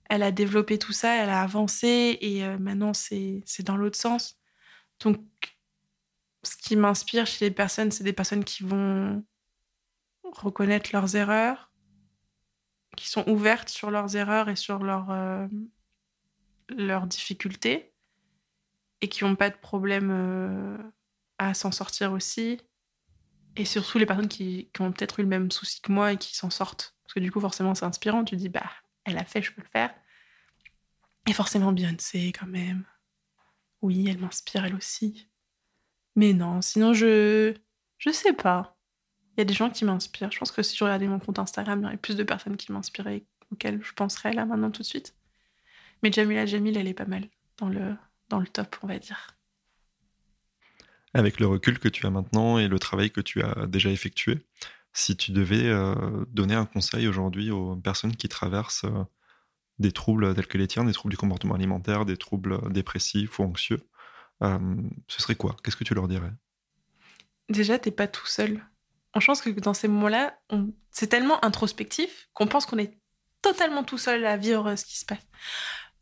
elle 0.09 0.23
a 0.23 0.31
développé 0.31 0.79
tout 0.79 0.93
ça, 0.93 1.17
elle 1.17 1.31
a 1.31 1.43
avancé 1.43 2.19
et 2.21 2.47
maintenant 2.59 2.93
c'est 2.95 3.43
dans 3.65 3.77
l'autre 3.77 3.99
sens. 3.99 4.39
Donc, 5.01 5.19
ce 6.47 6.57
qui 6.57 6.77
m'inspire 6.77 7.27
chez 7.27 7.47
les 7.47 7.51
personnes, 7.51 7.91
c'est 7.91 8.05
des 8.05 8.13
personnes 8.13 8.45
qui 8.45 8.63
vont 8.63 9.25
reconnaître 10.23 10.91
leurs 10.93 11.17
erreurs, 11.17 11.71
qui 12.97 13.09
sont 13.09 13.29
ouvertes 13.29 13.69
sur 13.69 13.91
leurs 13.91 14.17
erreurs 14.17 14.49
et 14.49 14.57
sur 14.57 14.83
leurs, 14.83 15.11
euh, 15.11 15.47
leurs 16.69 17.07
difficultés 17.07 17.93
et 19.01 19.09
qui 19.09 19.25
n'ont 19.25 19.37
pas 19.37 19.51
de 19.51 19.57
problème 19.57 20.11
euh, 20.11 20.79
à 21.39 21.55
s'en 21.55 21.71
sortir 21.71 22.13
aussi. 22.13 22.61
Et 23.57 23.65
surtout 23.65 23.99
les 23.99 24.07
personnes 24.07 24.29
qui, 24.29 24.71
qui 24.73 24.83
ont 24.83 24.93
peut-être 24.93 25.21
eu 25.21 25.23
le 25.23 25.29
même 25.29 25.51
souci 25.51 25.81
que 25.81 25.93
moi 25.93 26.13
et 26.13 26.17
qui 26.17 26.37
s'en 26.37 26.51
sortent. 26.51 26.95
Parce 27.05 27.15
que 27.15 27.21
du 27.21 27.31
coup, 27.31 27.41
forcément, 27.41 27.75
c'est 27.75 27.85
inspirant. 27.85 28.25
Tu 28.25 28.37
dis, 28.37 28.49
bah, 28.49 28.71
elle 29.05 29.17
a 29.19 29.25
fait, 29.25 29.43
je 29.43 29.53
peux 29.53 29.63
le 29.63 29.69
faire. 29.69 29.95
Et 31.27 31.33
forcément 31.33 31.73
Beyoncé 31.73 32.33
quand 32.33 32.47
même. 32.47 32.85
Oui, 33.83 34.09
elle 34.09 34.19
m'inspire 34.19 34.65
elle 34.65 34.75
aussi. 34.75 35.29
Mais 36.17 36.33
non, 36.33 36.63
sinon 36.63 36.93
je 36.95 37.55
je 37.99 38.11
sais 38.11 38.33
pas. 38.33 38.77
Il 39.37 39.41
y 39.41 39.43
a 39.43 39.45
des 39.45 39.55
gens 39.55 39.71
qui 39.71 39.85
m'inspirent. 39.85 40.33
Je 40.33 40.39
pense 40.39 40.51
que 40.51 40.63
si 40.63 40.77
je 40.77 40.83
regardais 40.83 41.07
mon 41.07 41.19
compte 41.19 41.39
Instagram, 41.39 41.81
il 41.81 41.83
y 41.83 41.87
aurait 41.87 41.97
plus 41.99 42.17
de 42.17 42.23
personnes 42.23 42.57
qui 42.57 42.73
m'inspiraient 42.73 43.25
auxquelles 43.53 43.83
je 43.83 43.93
penserais 43.93 44.33
là 44.33 44.47
maintenant 44.47 44.71
tout 44.71 44.83
de 44.83 44.87
suite. 44.87 45.15
Mais 46.03 46.11
Jamila 46.11 46.47
Jamil, 46.47 46.77
elle 46.77 46.89
est 46.89 46.95
pas 46.95 47.07
mal 47.07 47.29
dans 47.59 47.69
le 47.69 47.95
dans 48.29 48.41
le 48.41 48.47
top, 48.47 48.77
on 48.83 48.87
va 48.87 48.99
dire. 48.99 49.37
Avec 51.15 51.39
le 51.39 51.47
recul 51.47 51.79
que 51.79 51.89
tu 51.89 52.07
as 52.07 52.11
maintenant 52.11 52.59
et 52.59 52.69
le 52.69 52.79
travail 52.79 53.11
que 53.11 53.21
tu 53.21 53.43
as 53.43 53.67
déjà 53.67 53.91
effectué, 53.91 54.45
si 54.93 55.17
tu 55.17 55.33
devais 55.33 55.69
euh, 55.69 56.25
donner 56.31 56.55
un 56.55 56.67
conseil 56.67 57.07
aujourd'hui 57.07 57.51
aux 57.51 57.77
personnes 57.77 58.17
qui 58.17 58.29
traversent 58.29 58.85
euh, 58.85 59.05
des 59.79 59.93
troubles 59.93 60.35
tels 60.35 60.47
que 60.47 60.59
les 60.59 60.67
tiens, 60.67 60.85
des 60.85 60.93
troubles 60.93 61.13
du 61.13 61.19
comportement 61.19 61.55
alimentaire, 61.55 62.05
des 62.05 62.17
troubles 62.17 62.73
dépressifs 62.73 63.39
ou 63.39 63.45
anxieux, 63.45 63.81
euh, 64.43 64.59
ce 65.09 65.23
serait 65.23 65.35
quoi? 65.35 65.57
Qu'est-ce 65.63 65.77
que 65.77 65.85
tu 65.85 65.95
leur 65.95 66.09
dirais? 66.09 66.33
Déjà, 67.49 67.79
t'es 67.79 67.91
pas 67.91 68.09
tout 68.09 68.27
seul. 68.27 68.65
Je 69.19 69.25
pense 69.25 69.41
que 69.41 69.51
dans 69.51 69.75
ces 69.75 69.89
moments-là, 69.89 70.39
c'est 70.91 71.07
tellement 71.07 71.43
introspectif 71.45 72.29
qu'on 72.35 72.47
pense 72.47 72.67
qu'on 72.67 72.79
est 72.79 72.99
totalement 73.41 73.85
tout 73.85 73.99
seul 73.99 74.27
à 74.27 74.37
vivre 74.37 74.77
ce 74.77 74.85
qui 74.85 74.99
se 74.99 75.07
passe. 75.07 75.27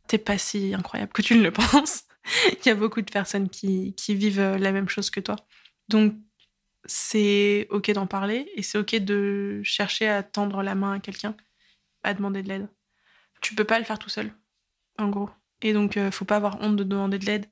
T'es 0.08 0.18
pas 0.18 0.38
si 0.38 0.74
incroyable 0.74 1.12
que 1.12 1.22
tu 1.22 1.36
ne 1.36 1.42
le 1.42 1.50
penses. 1.52 2.04
Il 2.52 2.66
y 2.66 2.70
a 2.70 2.74
beaucoup 2.74 3.02
de 3.02 3.10
personnes 3.10 3.48
qui, 3.48 3.94
qui 3.94 4.14
vivent 4.14 4.56
la 4.56 4.72
même 4.72 4.88
chose 4.88 5.10
que 5.10 5.20
toi. 5.20 5.36
Donc, 5.88 6.14
c'est 6.86 7.66
ok 7.70 7.90
d'en 7.92 8.06
parler 8.06 8.50
et 8.56 8.62
c'est 8.62 8.78
ok 8.78 8.96
de 8.96 9.60
chercher 9.62 10.08
à 10.08 10.22
tendre 10.22 10.62
la 10.62 10.74
main 10.74 10.92
à 10.92 11.00
quelqu'un, 11.00 11.36
à 12.02 12.14
demander 12.14 12.42
de 12.42 12.48
l'aide. 12.48 12.68
Tu 13.40 13.54
peux 13.54 13.64
pas 13.64 13.78
le 13.78 13.84
faire 13.84 13.98
tout 13.98 14.08
seul, 14.08 14.32
en 14.98 15.08
gros. 15.08 15.30
Et 15.62 15.72
donc, 15.72 15.96
euh, 15.96 16.10
faut 16.10 16.24
pas 16.24 16.36
avoir 16.36 16.60
honte 16.60 16.76
de 16.76 16.84
demander 16.84 17.18
de 17.18 17.26
l'aide. 17.26 17.46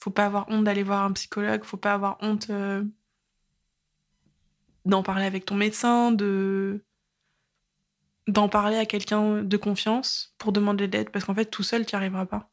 Faut 0.00 0.10
pas 0.10 0.26
avoir 0.26 0.48
honte 0.48 0.64
d'aller 0.64 0.82
voir 0.82 1.04
un 1.04 1.12
psychologue. 1.12 1.64
Faut 1.64 1.76
pas 1.76 1.94
avoir 1.94 2.18
honte 2.20 2.50
euh, 2.50 2.84
d'en 4.84 5.02
parler 5.02 5.24
avec 5.24 5.44
ton 5.44 5.54
médecin, 5.54 6.12
de 6.12 6.84
d'en 8.28 8.48
parler 8.48 8.76
à 8.76 8.84
quelqu'un 8.84 9.42
de 9.42 9.56
confiance 9.56 10.34
pour 10.38 10.52
demander 10.52 10.86
de 10.86 10.98
l'aide. 10.98 11.10
Parce 11.10 11.24
qu'en 11.24 11.34
fait, 11.34 11.46
tout 11.46 11.62
seul, 11.62 11.86
tu 11.86 11.94
n'y 11.94 11.98
arriveras 11.98 12.26
pas. 12.26 12.50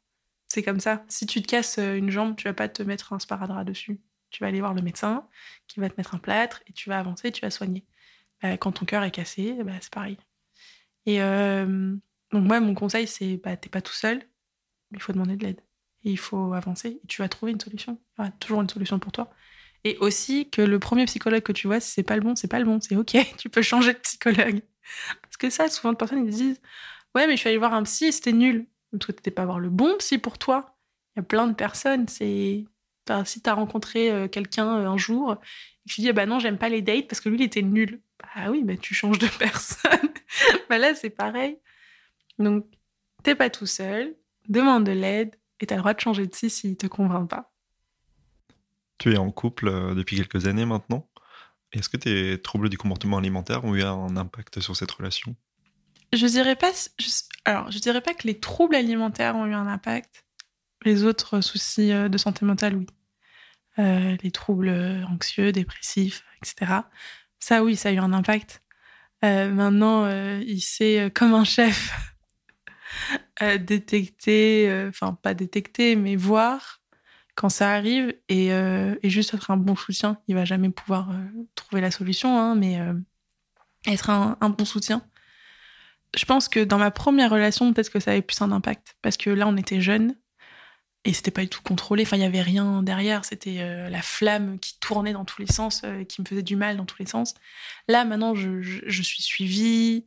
C'est 0.48 0.62
comme 0.62 0.80
ça. 0.80 1.04
Si 1.08 1.26
tu 1.26 1.42
te 1.42 1.48
casses 1.48 1.78
une 1.78 2.10
jambe, 2.10 2.36
tu 2.36 2.44
vas 2.44 2.54
pas 2.54 2.68
te 2.68 2.82
mettre 2.82 3.12
un 3.12 3.18
sparadrap 3.18 3.64
dessus. 3.64 4.00
Tu 4.30 4.42
vas 4.42 4.48
aller 4.48 4.60
voir 4.60 4.74
le 4.74 4.82
médecin 4.82 5.28
qui 5.66 5.80
va 5.80 5.88
te 5.90 5.94
mettre 5.98 6.14
un 6.14 6.18
plâtre 6.18 6.62
et 6.66 6.72
tu 6.72 6.88
vas 6.88 6.98
avancer, 6.98 7.30
tu 7.32 7.42
vas 7.42 7.50
soigner. 7.50 7.84
Bah, 8.42 8.56
quand 8.56 8.72
ton 8.72 8.86
cœur 8.86 9.02
est 9.04 9.10
cassé, 9.10 9.62
bah, 9.64 9.72
c'est 9.80 9.92
pareil. 9.92 10.18
Et 11.06 11.22
euh, 11.22 11.94
donc 12.32 12.44
moi, 12.44 12.60
mon 12.60 12.74
conseil, 12.74 13.06
c'est 13.06 13.36
bah, 13.38 13.56
t'es 13.56 13.68
pas 13.68 13.82
tout 13.82 13.92
seul, 13.92 14.22
il 14.92 15.00
faut 15.00 15.12
demander 15.12 15.36
de 15.36 15.44
l'aide. 15.44 15.60
Il 16.10 16.18
faut 16.18 16.52
avancer 16.54 17.00
et 17.02 17.06
tu 17.08 17.20
vas 17.20 17.28
trouver 17.28 17.52
une 17.52 17.60
solution. 17.60 17.98
Il 18.18 18.22
y 18.22 18.22
aura 18.22 18.30
toujours 18.32 18.60
une 18.62 18.68
solution 18.68 18.98
pour 18.98 19.12
toi. 19.12 19.30
Et 19.84 19.96
aussi 19.98 20.48
que 20.50 20.62
le 20.62 20.78
premier 20.78 21.04
psychologue 21.04 21.42
que 21.42 21.52
tu 21.52 21.66
vois, 21.66 21.80
si 21.80 21.90
c'est 21.90 22.02
pas 22.02 22.16
le 22.16 22.22
bon, 22.22 22.36
c'est 22.36 22.48
pas 22.48 22.58
le 22.58 22.64
bon. 22.64 22.80
C'est 22.80 22.96
ok, 22.96 23.16
tu 23.38 23.48
peux 23.48 23.62
changer 23.62 23.92
de 23.92 23.98
psychologue. 23.98 24.62
Parce 25.22 25.36
que 25.36 25.50
ça, 25.50 25.68
souvent 25.68 25.92
de 25.92 25.98
personnes, 25.98 26.24
ils 26.24 26.30
disent 26.30 26.60
Ouais, 27.14 27.26
mais 27.26 27.32
je 27.32 27.40
suis 27.40 27.48
allée 27.48 27.58
voir 27.58 27.74
un 27.74 27.82
psy 27.82 28.12
c'était 28.12 28.32
nul. 28.32 28.66
Parce 28.92 29.06
que 29.06 29.12
t'étais 29.12 29.30
pas 29.30 29.44
voir 29.44 29.58
le 29.58 29.68
bon 29.68 29.96
psy 29.98 30.18
pour 30.18 30.38
toi. 30.38 30.76
Il 31.14 31.20
y 31.20 31.20
a 31.20 31.22
plein 31.24 31.46
de 31.46 31.54
personnes, 31.54 32.08
c'est 32.08 32.64
si 33.24 33.40
tu 33.40 33.50
as 33.50 33.54
rencontré 33.54 34.10
euh, 34.10 34.28
quelqu'un 34.28 34.80
euh, 34.80 34.88
un 34.88 34.96
jour 34.96 35.32
et 35.32 35.88
que 35.88 35.94
tu 35.94 36.00
dis, 36.00 36.08
ah 36.08 36.12
bah 36.12 36.26
non, 36.26 36.38
j'aime 36.38 36.58
pas 36.58 36.68
les 36.68 36.82
dates 36.82 37.08
parce 37.08 37.20
que 37.20 37.28
lui, 37.28 37.38
il 37.38 37.44
était 37.44 37.62
nul. 37.62 38.00
Bah 38.20 38.50
oui, 38.50 38.62
bah 38.64 38.76
tu 38.76 38.94
changes 38.94 39.18
de 39.18 39.28
personne. 39.38 40.10
bah 40.68 40.78
là, 40.78 40.94
c'est 40.94 41.10
pareil. 41.10 41.58
Donc, 42.38 42.66
t'es 43.22 43.34
pas 43.34 43.50
tout 43.50 43.66
seul, 43.66 44.14
demande 44.48 44.84
de 44.84 44.92
l'aide 44.92 45.36
et 45.60 45.66
tu 45.66 45.72
as 45.72 45.76
le 45.76 45.82
droit 45.82 45.94
de 45.94 46.00
changer 46.00 46.26
de 46.26 46.34
si 46.34 46.50
s'il 46.50 46.76
te 46.76 46.86
convainc 46.86 47.28
pas. 47.28 47.52
Tu 48.98 49.12
es 49.12 49.18
en 49.18 49.30
couple 49.30 49.68
euh, 49.68 49.94
depuis 49.94 50.16
quelques 50.16 50.46
années 50.46 50.66
maintenant. 50.66 51.08
Est-ce 51.72 51.88
que 51.88 51.96
tes 51.96 52.40
troubles 52.40 52.68
du 52.68 52.78
comportement 52.78 53.18
alimentaire 53.18 53.64
ont 53.64 53.74
eu 53.74 53.82
un 53.82 54.16
impact 54.16 54.60
sur 54.60 54.76
cette 54.76 54.90
relation? 54.90 55.34
Je 56.12 56.26
dirais 56.26 56.56
pas. 56.56 56.70
alors, 57.44 57.70
je 57.70 57.78
dirais 57.78 58.00
pas 58.00 58.14
que 58.14 58.26
les 58.26 58.38
troubles 58.38 58.76
alimentaires 58.76 59.36
ont 59.36 59.46
eu 59.46 59.54
un 59.54 59.66
impact. 59.66 60.24
Les 60.84 61.02
autres 61.04 61.40
soucis 61.40 61.90
de 61.90 62.18
santé 62.18 62.46
mentale, 62.46 62.76
oui. 62.76 62.86
Euh, 63.78 64.16
les 64.22 64.30
troubles 64.30 64.70
anxieux, 65.10 65.52
dépressifs, 65.52 66.24
etc. 66.42 66.80
Ça, 67.40 67.62
oui, 67.62 67.76
ça 67.76 67.90
a 67.90 67.92
eu 67.92 67.98
un 67.98 68.12
impact. 68.14 68.62
Euh, 69.24 69.50
maintenant, 69.50 70.04
euh, 70.04 70.42
il 70.46 70.60
sait, 70.60 71.10
comme 71.14 71.34
un 71.34 71.44
chef, 71.44 71.92
détecter, 73.58 74.86
enfin, 74.88 75.18
pas 75.22 75.34
détecter, 75.34 75.96
mais 75.96 76.16
voir 76.16 76.80
quand 77.34 77.50
ça 77.50 77.72
arrive 77.72 78.14
et, 78.28 78.50
juste 79.04 79.34
être 79.34 79.50
un 79.50 79.56
bon 79.56 79.76
soutien. 79.76 80.18
Il 80.28 80.34
va 80.34 80.44
jamais 80.44 80.70
pouvoir 80.70 81.10
trouver 81.54 81.80
la 81.82 81.90
solution, 81.90 82.38
hein, 82.38 82.54
mais 82.54 82.80
être 83.86 84.10
un, 84.10 84.50
bon 84.50 84.64
soutien. 84.64 85.02
Je 86.16 86.24
pense 86.24 86.48
que 86.48 86.64
dans 86.64 86.78
ma 86.78 86.90
première 86.90 87.30
relation, 87.30 87.72
peut-être 87.72 87.90
que 87.90 88.00
ça 88.00 88.12
avait 88.12 88.22
plus 88.22 88.40
un 88.40 88.52
impact 88.52 88.96
parce 89.02 89.16
que 89.16 89.30
là, 89.30 89.46
on 89.46 89.56
était 89.56 89.80
jeunes 89.80 90.14
et 91.06 91.12
c'était 91.12 91.30
pas 91.30 91.42
du 91.42 91.48
tout 91.48 91.62
contrôlé. 91.62 92.02
Enfin, 92.02 92.16
il 92.16 92.22
y 92.22 92.26
avait 92.26 92.42
rien 92.42 92.82
derrière. 92.82 93.24
C'était 93.24 93.60
euh, 93.60 93.88
la 93.88 94.02
flamme 94.02 94.58
qui 94.58 94.78
tournait 94.80 95.12
dans 95.12 95.24
tous 95.24 95.40
les 95.40 95.46
sens, 95.46 95.82
euh, 95.84 96.02
qui 96.04 96.20
me 96.20 96.26
faisait 96.26 96.42
du 96.42 96.56
mal 96.56 96.76
dans 96.76 96.84
tous 96.84 96.98
les 96.98 97.06
sens. 97.06 97.34
Là, 97.86 98.04
maintenant, 98.04 98.34
je, 98.34 98.60
je, 98.60 99.02
suis 99.02 99.22
suivie. 99.22 100.06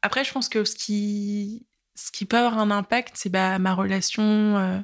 Après, 0.00 0.24
je 0.24 0.32
pense 0.32 0.48
que 0.48 0.64
ce 0.64 0.74
qui, 0.74 1.66
ce 1.98 2.12
qui 2.12 2.24
peut 2.26 2.36
avoir 2.36 2.58
un 2.58 2.70
impact, 2.70 3.12
c'est 3.16 3.28
bah, 3.28 3.58
ma 3.58 3.74
relation 3.74 4.22
euh, 4.56 4.80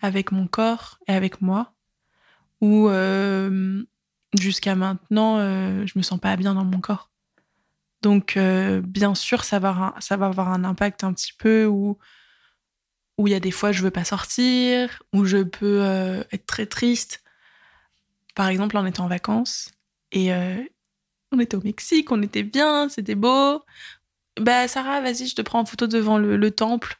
avec 0.00 0.32
mon 0.32 0.46
corps 0.46 0.98
et 1.08 1.12
avec 1.12 1.40
moi. 1.40 1.74
Où 2.60 2.88
jusqu'à 4.38 4.74
maintenant, 4.74 5.38
je 5.38 5.92
me 5.96 6.02
sens 6.02 6.18
pas 6.18 6.36
bien 6.36 6.54
dans 6.54 6.64
mon 6.64 6.80
corps. 6.80 7.08
Donc, 8.02 8.36
bien 8.36 9.14
sûr, 9.14 9.44
ça 9.44 9.60
va, 9.60 9.94
avoir 10.10 10.48
un 10.48 10.64
impact 10.64 11.04
un 11.04 11.12
petit 11.12 11.32
peu 11.38 11.66
où 11.66 11.98
où 13.18 13.26
il 13.26 13.32
y 13.32 13.34
a 13.34 13.40
des 13.40 13.50
fois 13.50 13.72
je 13.72 13.82
veux 13.82 13.90
pas 13.90 14.04
sortir, 14.04 15.02
où 15.12 15.24
je 15.24 15.42
peux 15.42 15.82
euh, 15.82 16.22
être 16.32 16.46
très 16.46 16.66
triste. 16.66 17.22
Par 18.34 18.48
exemple, 18.48 18.76
on 18.76 18.86
était 18.86 19.00
en 19.00 19.08
vacances 19.08 19.72
et 20.12 20.32
euh, 20.32 20.62
on 21.32 21.40
était 21.40 21.56
au 21.56 21.62
Mexique, 21.62 22.10
on 22.12 22.22
était 22.22 22.44
bien, 22.44 22.88
c'était 22.88 23.16
beau. 23.16 23.62
Bah 24.40 24.68
Sarah, 24.68 25.00
vas-y, 25.00 25.26
je 25.26 25.34
te 25.34 25.42
prends 25.42 25.60
en 25.60 25.64
photo 25.64 25.86
devant 25.86 26.18
le, 26.18 26.50
temple. 26.50 26.96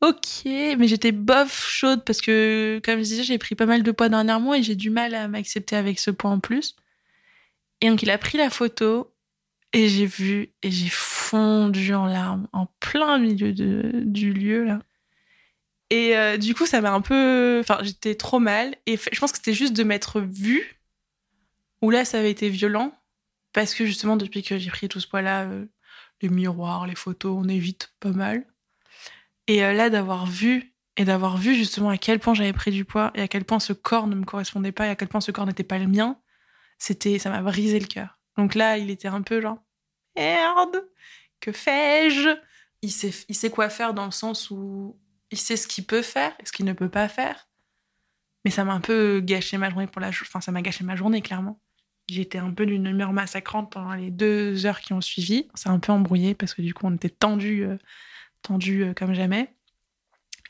Ok, 0.00 0.44
mais 0.44 0.86
j'étais 0.88 1.12
bof 1.12 1.66
chaude 1.68 2.04
parce 2.04 2.20
que, 2.20 2.80
comme 2.84 2.98
je 2.98 3.04
disais, 3.04 3.22
j'ai 3.24 3.38
pris 3.38 3.54
pas 3.54 3.66
mal 3.66 3.82
de 3.82 3.90
poids 3.90 4.08
dernièrement 4.08 4.54
et 4.54 4.62
j'ai 4.62 4.76
du 4.76 4.90
mal 4.90 5.14
à 5.14 5.28
m'accepter 5.28 5.76
avec 5.76 5.98
ce 5.98 6.10
poids 6.10 6.30
en 6.30 6.40
plus. 6.40 6.76
Et 7.80 7.88
donc 7.90 8.02
il 8.02 8.10
a 8.10 8.18
pris 8.18 8.38
la 8.38 8.50
photo 8.50 9.12
et 9.72 9.88
j'ai 9.88 10.06
vu 10.06 10.52
et 10.62 10.70
j'ai 10.70 10.88
fondu 10.90 11.94
en 11.94 12.06
larmes 12.06 12.48
en 12.52 12.66
plein 12.80 13.18
milieu 13.18 13.52
du 13.52 14.32
lieu 14.32 14.64
là. 14.64 14.80
Et 15.90 16.16
euh, 16.16 16.36
du 16.36 16.54
coup, 16.54 16.66
ça 16.66 16.80
m'a 16.80 16.92
un 16.92 17.00
peu. 17.00 17.58
Enfin, 17.60 17.78
j'étais 17.82 18.14
trop 18.14 18.38
mal. 18.40 18.74
Et 18.86 18.96
je 18.96 19.18
pense 19.18 19.32
que 19.32 19.38
c'était 19.38 19.54
juste 19.54 19.74
de 19.74 19.84
m'être 19.84 20.20
vue. 20.20 20.80
Où 21.82 21.90
là, 21.90 22.04
ça 22.04 22.18
avait 22.18 22.30
été 22.30 22.48
violent. 22.48 22.92
Parce 23.52 23.74
que 23.74 23.86
justement, 23.86 24.16
depuis 24.16 24.42
que 24.42 24.58
j'ai 24.58 24.70
pris 24.70 24.88
tout 24.88 25.00
ce 25.00 25.08
poids-là, 25.08 25.44
euh, 25.44 25.66
les 26.22 26.28
miroirs, 26.28 26.86
les 26.86 26.94
photos, 26.94 27.36
on 27.38 27.48
évite 27.48 27.92
pas 28.00 28.10
mal. 28.10 28.46
Et 29.46 29.64
euh, 29.64 29.72
là, 29.72 29.90
d'avoir 29.90 30.26
vu. 30.26 30.74
Et 30.96 31.04
d'avoir 31.04 31.36
vu 31.36 31.54
justement 31.54 31.90
à 31.90 31.96
quel 31.96 32.18
point 32.18 32.34
j'avais 32.34 32.52
pris 32.52 32.72
du 32.72 32.84
poids 32.84 33.12
et 33.14 33.22
à 33.22 33.28
quel 33.28 33.44
point 33.44 33.60
ce 33.60 33.72
corps 33.72 34.08
ne 34.08 34.16
me 34.16 34.24
correspondait 34.24 34.72
pas 34.72 34.88
et 34.88 34.90
à 34.90 34.96
quel 34.96 35.06
point 35.06 35.20
ce 35.20 35.30
corps 35.30 35.46
n'était 35.46 35.62
pas 35.62 35.78
le 35.78 35.86
mien, 35.86 36.18
c'était, 36.76 37.20
ça 37.20 37.30
m'a 37.30 37.40
brisé 37.40 37.78
le 37.78 37.86
cœur. 37.86 38.18
Donc 38.36 38.56
là, 38.56 38.78
il 38.78 38.90
était 38.90 39.06
un 39.06 39.22
peu 39.22 39.40
genre, 39.40 39.58
merde, 40.16 40.88
que 41.38 41.52
fais-je? 41.52 42.30
Il 42.82 42.90
sait, 42.90 43.12
il 43.28 43.36
sait 43.36 43.50
quoi 43.50 43.68
faire 43.68 43.94
dans 43.94 44.06
le 44.06 44.10
sens 44.10 44.50
où 44.50 44.98
il 45.30 45.38
sait 45.38 45.56
ce 45.56 45.68
qu'il 45.68 45.86
peut 45.86 46.02
faire 46.02 46.34
et 46.40 46.46
ce 46.46 46.50
qu'il 46.50 46.64
ne 46.64 46.72
peut 46.72 46.88
pas 46.88 47.08
faire. 47.08 47.48
Mais 48.44 48.50
ça 48.50 48.64
m'a 48.64 48.72
un 48.72 48.80
peu 48.80 49.20
gâché 49.20 49.58
ma 49.58 49.70
journée 49.70 49.86
pour 49.86 50.00
la 50.00 50.08
Enfin, 50.08 50.40
ça 50.40 50.52
m'a 50.52 50.62
gâché 50.62 50.84
ma 50.84 50.96
journée, 50.96 51.22
clairement. 51.22 51.60
J'étais 52.08 52.38
un 52.38 52.52
peu 52.52 52.64
d'une 52.64 52.86
humeur 52.86 53.12
massacrante 53.12 53.70
pendant 53.70 53.92
les 53.92 54.10
deux 54.10 54.64
heures 54.64 54.80
qui 54.80 54.94
ont 54.94 55.02
suivi. 55.02 55.46
C'est 55.54 55.68
un 55.68 55.78
peu 55.78 55.92
embrouillé 55.92 56.34
parce 56.34 56.54
que 56.54 56.62
du 56.62 56.72
coup, 56.72 56.86
on 56.86 56.94
était 56.94 57.10
tendus, 57.10 57.64
euh, 57.64 57.76
tendus 58.40 58.82
euh, 58.82 58.94
comme 58.94 59.12
jamais. 59.12 59.54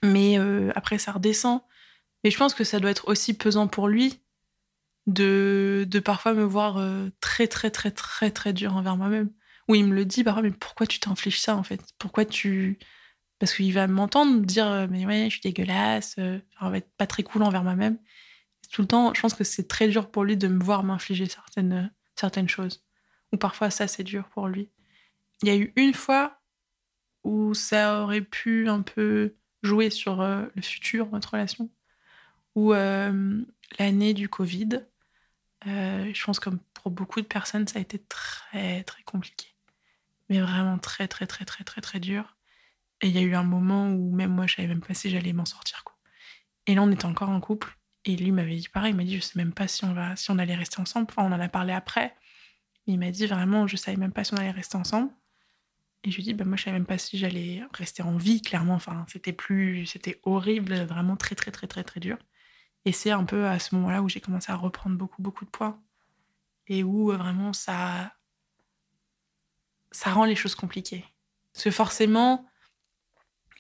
Mais 0.05 0.39
euh, 0.39 0.71
après, 0.77 0.99
ça 0.99 1.11
redescend. 1.11 1.63
Mais 2.23 2.31
je 2.31 2.39
pense 2.39 2.55
que 2.55 2.63
ça 2.63 2.79
doit 2.79 2.91
être 2.91 3.09
aussi 3.09 3.37
pesant 3.37 3.67
pour 3.67 3.89
lui 3.89 4.21
de, 5.09 5.85
de 5.89 5.99
parfois 5.99 6.33
me 6.33 6.45
voir 6.45 6.81
très, 7.21 7.49
très, 7.49 7.71
très, 7.71 7.91
très, 7.91 8.31
très 8.31 8.53
dur 8.53 8.77
envers 8.77 8.97
moi-même. 8.97 9.31
Où 9.69 9.75
il 9.75 9.85
me 9.85 9.95
le 9.95 10.05
dit 10.05 10.25
parfois, 10.25 10.43
mais 10.43 10.51
pourquoi 10.51 10.87
tu 10.87 11.01
t'infliges 11.01 11.41
ça 11.41 11.57
en 11.57 11.63
fait? 11.63 11.81
Pourquoi 11.99 12.25
tu. 12.25 12.79
Parce 13.39 13.55
qu'il 13.55 13.73
va 13.73 13.87
m'entendre 13.87 14.41
dire, 14.41 14.89
mais 14.91 15.07
ouais, 15.07 15.25
je 15.27 15.31
suis 15.31 15.41
dégueulasse, 15.41 16.17
on 16.61 16.71
va 16.71 16.79
être 16.79 16.91
pas 16.97 17.07
très 17.07 17.23
cool 17.23 17.43
envers 17.45 17.63
moi-même. 17.63 17.99
Tout 18.71 18.83
le 18.83 18.89
temps, 18.89 19.15
je 19.15 19.21
pense 19.21 19.35
que 19.35 19.45
c'est 19.45 19.69
très 19.69 19.89
dur 19.89 20.11
pour 20.11 20.25
lui 20.25 20.37
de 20.37 20.49
me 20.49 20.63
voir 20.63 20.85
m'infliger 20.85 21.27
certaines, 21.27 21.93
certaines 22.17 22.49
choses. 22.49 22.85
Ou 23.33 23.37
parfois, 23.37 23.71
ça, 23.71 23.89
c'est 23.89 24.05
dur 24.05 24.29
pour 24.29 24.49
lui. 24.49 24.71
Il 25.43 25.49
y 25.49 25.51
a 25.51 25.57
eu 25.57 25.73
une 25.77 25.95
fois 25.95 26.41
où 27.25 27.55
ça 27.55 28.03
aurait 28.03 28.23
pu 28.23 28.69
un 28.69 28.83
peu 28.83 29.37
jouer 29.63 29.91
sur 29.91 30.23
le 30.23 30.63
futur, 30.63 31.09
notre 31.11 31.33
relation 31.33 31.71
ou 32.59 32.75
euh, 32.75 33.45
l'année 33.79 34.15
du 34.15 34.29
Covid. 34.29 34.81
Euh, 35.67 36.11
je 36.13 36.25
pense 36.25 36.41
comme 36.41 36.59
pour 36.75 36.91
beaucoup 36.91 37.21
de 37.21 37.27
personnes, 37.27 37.69
ça 37.69 37.79
a 37.79 37.83
été 37.83 37.99
très 38.01 38.83
très 38.83 39.03
compliqué. 39.05 39.55
Mais 40.29 40.41
vraiment 40.41 40.79
très 40.79 41.07
très 41.07 41.27
très 41.27 41.45
très 41.45 41.63
très 41.63 41.81
très 41.81 42.01
dur. 42.01 42.37
Et 43.01 43.09
il 43.09 43.15
y 43.15 43.19
a 43.19 43.23
eu 43.23 43.35
un 43.37 43.45
moment 43.45 43.89
où 43.91 44.13
même 44.13 44.33
moi, 44.33 44.49
je 44.49 44.57
savais 44.57 44.67
même 44.67 44.81
pas 44.81 44.95
si 44.95 45.09
j'allais 45.09 45.33
m'en 45.33 45.45
sortir. 45.45 45.85
Quoi. 45.85 45.97
Et 46.67 46.75
là, 46.75 46.83
on 46.83 46.91
était 46.91 47.07
encore 47.07 47.29
en 47.31 47.41
couple. 47.41 47.78
Et 48.05 48.17
lui 48.17 48.33
m'avait 48.33 48.57
dit 48.57 48.69
pareil, 48.69 48.93
il 48.93 48.97
m'a 48.97 49.05
dit, 49.05 49.17
je 49.17 49.21
sais 49.21 49.37
même 49.37 49.53
pas 49.53 49.69
si 49.69 49.85
on, 49.85 49.93
va, 49.93 50.17
si 50.17 50.31
on 50.31 50.39
allait 50.39 50.55
rester 50.55 50.81
ensemble. 50.81 51.07
Enfin, 51.11 51.25
on 51.25 51.33
en 51.33 51.41
a 51.41 51.49
parlé 51.49 51.73
après. 51.73 52.15
il 52.87 52.99
m'a 52.99 53.11
dit 53.11 53.27
vraiment, 53.27 53.67
je 53.67 53.77
savais 53.77 53.97
même 53.97 54.13
pas 54.13 54.25
si 54.25 54.35
on 54.35 54.37
allait 54.39 54.51
rester 54.51 54.77
ensemble. 54.77 55.11
Et 56.05 56.11
je 56.11 56.17
lui 56.17 56.23
dit, 56.23 56.35
bah, 56.35 56.45
moi, 56.45 56.57
je 56.57 56.65
savais 56.65 56.79
même 56.79 56.87
pas 56.87 56.99
si 56.99 57.19
j'allais 57.19 57.63
rester 57.73 58.03
en 58.03 58.17
vie, 58.17 58.41
clairement. 58.41 58.75
Enfin, 58.75 59.05
c'était 59.09 59.33
plus, 59.33 59.87
c'était 59.87 60.21
horrible, 60.23 60.75
vraiment 60.85 61.17
très, 61.17 61.35
très, 61.35 61.51
très, 61.51 61.67
très, 61.67 61.85
très 61.85 62.01
dur. 62.01 62.19
Et 62.85 62.93
c'est 62.93 63.11
un 63.11 63.25
peu 63.25 63.47
à 63.47 63.59
ce 63.59 63.75
moment-là 63.75 64.03
où 64.03 64.09
j'ai 64.09 64.21
commencé 64.21 64.53
à 64.53 64.57
reprendre 64.57 64.97
beaucoup, 64.97 65.21
beaucoup 65.23 65.45
de 65.45 65.51
poids. 65.51 65.81
Et 66.69 66.83
où 66.85 67.13
euh, 67.13 67.17
vraiment 67.17 67.53
ça. 67.53 68.15
ça 69.91 70.13
rend 70.13 70.25
les 70.25 70.37
choses 70.37 70.55
compliquées. 70.55 71.05
Parce 71.53 71.65
que 71.65 71.71
forcément, 71.71 72.47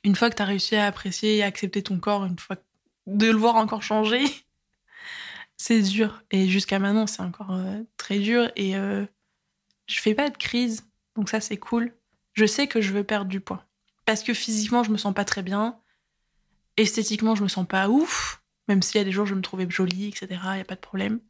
une 0.05 0.14
fois 0.14 0.30
que 0.30 0.36
tu 0.36 0.43
as 0.43 0.47
réussi 0.47 0.76
à 0.76 0.86
apprécier 0.86 1.39
et 1.39 1.43
à 1.43 1.47
accepter 1.47 1.82
ton 1.82 1.99
corps, 1.99 2.24
une 2.24 2.39
fois 2.39 2.57
de 3.09 3.26
le 3.26 3.36
voir 3.36 3.56
encore 3.56 3.82
changer, 3.82 4.22
c'est 5.56 5.80
dur. 5.80 6.22
Et 6.30 6.48
jusqu'à 6.48 6.78
maintenant, 6.78 7.06
c'est 7.06 7.22
encore 7.22 7.52
euh, 7.52 7.82
très 7.96 8.18
dur. 8.18 8.50
Et 8.54 8.76
euh, 8.76 9.06
je 9.86 10.00
fais 10.00 10.14
pas 10.14 10.30
de 10.30 10.36
crise. 10.36 10.86
Donc 11.16 11.28
ça, 11.28 11.40
c'est 11.40 11.56
cool. 11.56 11.94
Je 12.34 12.44
sais 12.44 12.66
que 12.68 12.80
je 12.80 12.92
veux 12.92 13.04
perdre 13.04 13.30
du 13.30 13.40
poids. 13.40 13.64
Parce 14.04 14.22
que 14.22 14.34
physiquement, 14.34 14.84
je 14.84 14.90
me 14.90 14.98
sens 14.98 15.14
pas 15.14 15.24
très 15.24 15.42
bien. 15.42 15.78
Esthétiquement, 16.76 17.34
je 17.34 17.42
me 17.42 17.48
sens 17.48 17.66
pas 17.66 17.88
ouf. 17.88 18.42
Même 18.68 18.82
s'il 18.82 18.98
y 18.98 19.00
a 19.00 19.04
des 19.04 19.12
jours 19.12 19.24
je 19.24 19.34
me 19.34 19.40
trouvais 19.40 19.68
jolie, 19.68 20.09
etc., 20.09 20.26
il 20.30 20.54
n'y 20.54 20.61
a 20.61 20.64
pas 20.64 20.74
de 20.74 20.80
problème. 20.80 21.20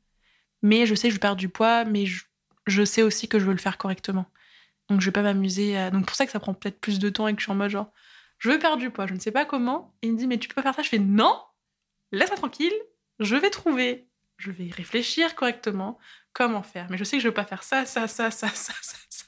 Mais 0.62 0.87
je 0.87 0.95
sais 0.97 1.09
que 1.09 1.14
je 1.14 1.20
perds 1.20 1.37
du 1.37 1.49
poids, 1.49 1.85
mais 1.85 2.05
je, 2.05 2.85
sais 2.85 3.03
aussi 3.03 3.29
que 3.29 3.39
je 3.39 3.45
veux 3.45 3.53
le 3.53 3.59
faire 3.59 3.79
correctement. 3.79 4.26
Donc 4.89 5.01
je 5.01 5.07
vais 5.07 5.12
pas 5.12 5.22
m'amuser. 5.22 5.91
Donc 5.93 6.07
pour 6.07 6.16
ça 6.16 6.26
que 6.26 6.33
ça 6.33 6.41
prend 6.41 6.53
peut-être 6.53 6.81
plus 6.81 6.99
de 6.99 7.09
temps 7.09 7.29
et 7.29 7.35
que 7.35 7.41
je 7.41 7.45
suis 7.45 7.53
en 7.53 7.55
mode 7.55 7.70
genre, 7.70 7.93
je 8.39 8.51
veux 8.51 8.59
perdre 8.59 8.79
du 8.79 8.91
poids, 8.91 9.07
je 9.07 9.14
ne 9.14 9.20
sais 9.20 9.31
pas 9.31 9.45
comment. 9.45 9.95
Et 10.03 10.09
il 10.09 10.14
me 10.14 10.18
dit, 10.18 10.26
mais 10.26 10.39
tu 10.39 10.49
peux 10.49 10.61
faire 10.61 10.74
ça? 10.74 10.83
Je 10.83 10.89
fais, 10.89 10.99
non, 10.99 11.41
laisse-moi 12.13 12.37
tranquille, 12.37 12.75
je 13.19 13.37
vais 13.37 13.51
trouver, 13.51 14.09
je 14.37 14.51
vais 14.51 14.71
réfléchir 14.71 15.35
correctement 15.35 15.99
comment 16.33 16.63
faire. 16.63 16.87
Mais 16.91 16.99
je 16.99 17.05
sais 17.05 17.17
que 17.17 17.23
je 17.23 17.27
ne 17.27 17.31
veux 17.31 17.35
pas 17.35 17.45
faire 17.45 17.63
ça, 17.63 17.85
ça, 17.87 18.07
ça, 18.09 18.31
ça, 18.31 18.49
ça, 18.55 18.73
ça. 18.83 19.25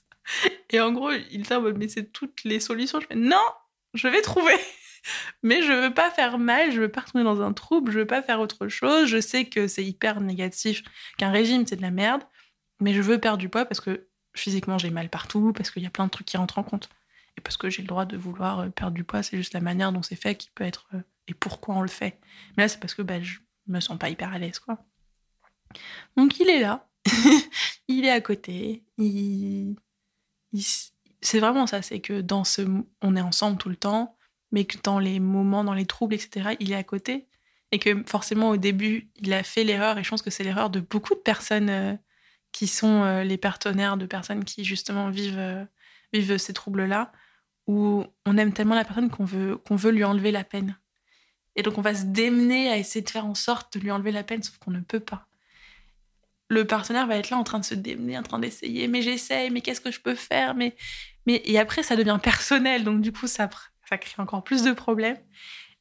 Et 0.71 0.81
en 0.81 0.93
gros, 0.93 1.11
il 1.11 1.43
dit, 1.43 1.49
mais 1.77 1.89
c'est 1.89 2.13
toutes 2.13 2.45
les 2.45 2.61
solutions. 2.61 3.01
Je 3.01 3.07
fais, 3.07 3.17
non, 3.17 3.45
je 3.95 4.09
vais 4.09 4.23
trouver. 4.23 4.55
mais 5.43 5.63
je 5.63 5.73
veux 5.73 5.95
pas 5.95 6.11
faire 6.11 6.39
mal, 6.39 6.73
je 6.73 6.81
veux 6.81 6.91
pas 6.91 7.01
retourner 7.01 7.25
dans 7.25 7.43
un 7.43 7.53
trouble, 7.53 7.93
je 7.93 8.01
veux 8.01 8.07
pas 8.07 8.23
faire 8.23 8.41
autre 8.41 8.69
chose. 8.69 9.09
Je 9.09 9.21
sais 9.21 9.47
que 9.47 9.67
c'est 9.67 9.85
hyper 9.85 10.21
négatif, 10.21 10.83
qu'un 11.19 11.31
régime 11.31 11.67
c'est 11.67 11.77
de 11.77 11.83
la 11.83 11.91
merde, 11.91 12.23
mais 12.81 12.93
je 12.93 13.03
veux 13.03 13.19
perdre 13.19 13.39
du 13.39 13.49
poids 13.49 13.65
parce 13.65 13.81
que 13.81 14.07
physiquement 14.35 14.79
j'ai 14.79 14.91
mal 14.91 15.09
partout, 15.09 15.53
parce 15.53 15.71
qu'il 15.71 15.83
y 15.83 15.87
a 15.87 15.91
plein 15.91 16.07
de 16.07 16.11
trucs 16.11 16.27
qui 16.27 16.37
rentrent 16.37 16.59
en 16.59 16.63
compte. 16.63 16.89
Et 17.37 17.41
parce 17.41 17.57
que 17.57 17.71
j'ai 17.71 17.83
le 17.83 17.89
droit 17.89 18.05
de 18.05 18.17
vouloir 18.17 18.61
euh, 18.61 18.69
perdre 18.69 18.95
du 18.95 19.05
poids, 19.05 19.23
c'est 19.23 19.37
juste 19.37 19.55
la 19.55 19.61
manière 19.61 19.93
dont 19.93 20.03
c'est 20.03 20.17
fait 20.17 20.35
qui 20.35 20.51
peut 20.55 20.65
être. 20.65 20.89
Et 21.31 21.35
pourquoi 21.35 21.77
on 21.77 21.83
le 21.83 21.89
fait. 21.89 22.19
Mais 22.57 22.65
là, 22.65 22.69
c'est 22.69 22.81
parce 22.81 22.95
que 22.95 23.03
bah, 23.03 23.23
je 23.23 23.39
me 23.67 23.81
sens 23.81 23.99
pas 23.99 24.11
hyper 24.11 24.33
à 24.33 24.39
l'aise, 24.39 24.59
quoi. 24.59 24.79
Donc 26.17 26.39
il 26.41 26.51
est 26.51 26.61
là, 26.61 26.89
il 27.89 28.05
est 28.05 28.11
à 28.11 28.21
côté, 28.21 28.83
il... 28.99 29.77
c'est 31.23 31.39
vraiment 31.39 31.67
ça, 31.69 31.81
c'est 31.81 32.01
que 32.01 32.21
dans 32.21 32.45
ce. 32.45 32.63
On 33.01 33.17
est 33.17 33.21
ensemble 33.21 33.57
tout 33.57 33.69
le 33.69 33.77
temps 33.77 34.17
mais 34.53 34.65
que 34.65 34.79
dans 34.83 34.99
les 34.99 35.21
moments, 35.21 35.65
dans 35.65 35.75
les 35.75 35.87
troubles, 35.87 36.15
etc., 36.15 36.57
il 36.61 36.73
est 36.73 36.77
à 36.77 36.85
côté. 36.85 37.29
Et 37.73 37.79
que 37.79 38.03
forcément, 38.07 38.51
au 38.51 38.57
début, 38.57 39.11
il 39.17 39.33
a 39.33 39.43
fait 39.43 39.65
l'erreur, 39.65 39.99
et 39.99 40.05
je 40.05 40.11
pense 40.11 40.23
que 40.23 40.31
c'est 40.31 40.43
l'erreur 40.43 40.71
de 40.71 40.81
beaucoup 40.81 41.15
de 41.15 41.21
personnes 41.21 41.71
euh, 41.71 41.95
qui 42.53 42.67
sont 42.67 43.05
euh, 43.05 43.23
les 43.23 43.39
partenaires 43.39 43.97
de 43.97 44.07
personnes 44.07 44.45
qui, 44.45 44.65
justement, 44.65 45.11
vivent, 45.11 45.39
euh, 45.39 45.65
vivent 46.13 46.37
ces 46.39 46.53
troubles-là, 46.53 47.13
où 47.69 48.05
on 48.27 48.37
aime 48.37 48.53
tellement 48.53 48.75
la 48.75 48.85
personne 48.85 49.11
qu'on 49.11 49.25
veut, 49.25 49.57
qu'on 49.57 49.77
veut 49.77 49.93
lui 49.93 50.03
enlever 50.03 50.33
la 50.33 50.43
peine. 50.43 50.77
Et 51.57 51.63
donc, 51.63 51.79
on 51.79 51.83
va 51.83 51.95
se 51.95 52.05
démener 52.05 52.71
à 52.71 52.77
essayer 52.77 53.03
de 53.03 53.11
faire 53.11 53.27
en 53.27 53.35
sorte 53.35 53.75
de 53.77 53.81
lui 53.81 53.91
enlever 53.91 54.13
la 54.13 54.23
peine, 54.23 54.43
sauf 54.43 54.59
qu'on 54.59 54.71
ne 54.71 54.81
peut 54.81 55.01
pas. 55.01 55.27
Le 56.49 56.67
partenaire 56.67 57.07
va 57.07 57.17
être 57.17 57.31
là 57.31 57.37
en 57.37 57.45
train 57.45 57.61
de 57.61 57.65
se 57.65 57.75
démener, 57.75 58.19
en 58.19 58.23
train 58.23 58.39
d'essayer, 58.39 58.89
mais 58.89 59.03
j'essaye, 59.03 59.51
mais 59.51 59.61
qu'est-ce 59.61 59.81
que 59.81 59.93
je 59.93 60.01
peux 60.01 60.17
faire 60.17 60.55
mais, 60.55 60.75
mais 61.27 61.41
Et 61.45 61.59
après, 61.59 61.83
ça 61.83 61.97
devient 61.97 62.19
personnel, 62.23 62.85
donc 62.85 63.01
du 63.01 63.13
coup, 63.13 63.27
ça, 63.27 63.49
ça 63.89 63.99
crée 63.99 64.21
encore 64.23 64.43
plus 64.43 64.63
de 64.63 64.73
problèmes. 64.73 65.19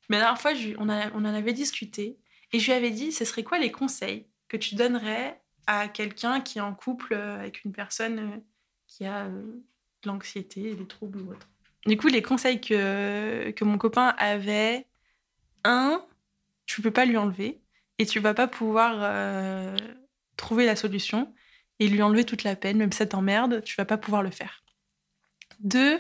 Mais 0.10 0.18
la 0.18 0.26
dernière 0.26 0.42
fois, 0.42 0.52
on, 0.78 0.90
on 0.90 1.26
en 1.26 1.34
avait 1.34 1.54
discuté 1.54 2.18
et 2.52 2.60
je 2.60 2.66
lui 2.66 2.74
avais 2.74 2.92
dit, 2.92 3.12
ce 3.12 3.26
serait 3.26 3.44
quoi 3.44 3.60
les 3.60 3.72
conseils 3.72 4.28
que 4.48 4.58
tu 4.58 4.76
donnerais 4.76 5.40
à 5.68 5.88
quelqu'un 5.88 6.42
qui 6.42 6.58
est 6.58 6.62
en 6.62 6.74
couple 6.74 7.14
euh, 7.14 7.40
avec 7.40 7.64
une 7.64 7.72
personne 7.72 8.20
euh, 8.20 8.38
qui 8.88 9.06
a 9.06 9.26
euh, 9.26 9.44
de 10.02 10.10
l'anxiété, 10.10 10.74
des 10.74 10.88
troubles 10.88 11.22
ou 11.22 11.32
autre. 11.32 11.48
Du 11.86 11.96
coup, 11.96 12.08
les 12.08 12.24
conseils 12.24 12.60
que, 12.60 13.52
que 13.52 13.64
mon 13.64 13.78
copain 13.78 14.16
avait, 14.18 14.88
un, 15.64 16.06
tu 16.66 16.82
peux 16.82 16.92
pas 16.92 17.06
lui 17.06 17.18
enlever 17.18 17.62
et 17.98 18.06
tu 18.06 18.20
vas 18.20 18.34
pas 18.34 18.48
pouvoir 18.48 19.76
trouver 20.38 20.66
la 20.66 20.76
solution 20.76 21.34
et 21.80 21.88
lui 21.88 22.02
enlever 22.02 22.26
toute 22.26 22.44
la 22.44 22.56
peine, 22.56 22.78
même 22.78 22.92
si 22.92 23.00
ça 23.00 23.06
t'emmerde, 23.06 23.64
tu 23.64 23.76
vas 23.76 23.86
pas 23.86 23.98
pouvoir 23.98 24.24
le 24.24 24.32
faire. 24.32 24.64
Deux, 25.60 26.00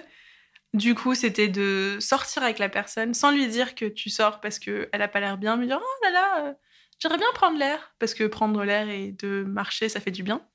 du 0.73 0.93
coup, 0.93 1.15
c'était 1.15 1.47
de 1.47 1.97
sortir 1.99 2.43
avec 2.43 2.59
la 2.59 2.69
personne 2.69 3.13
sans 3.13 3.31
lui 3.31 3.47
dire 3.47 3.75
que 3.75 3.85
tu 3.85 4.09
sors 4.09 4.39
parce 4.39 4.59
qu'elle 4.59 4.89
n'a 4.93 5.07
pas 5.07 5.19
l'air 5.19 5.37
bien, 5.37 5.55
me 5.57 5.65
dire 5.65 5.79
Oh 5.81 6.03
là 6.05 6.11
là, 6.11 6.45
euh, 6.45 6.53
j'aimerais 6.99 7.17
bien 7.17 7.31
prendre 7.33 7.57
l'air. 7.57 7.95
Parce 7.99 8.13
que 8.13 8.25
prendre 8.25 8.63
l'air 8.63 8.89
et 8.89 9.11
de 9.11 9.43
marcher, 9.43 9.89
ça 9.89 9.99
fait 9.99 10.11
du 10.11 10.23
bien. 10.23 10.45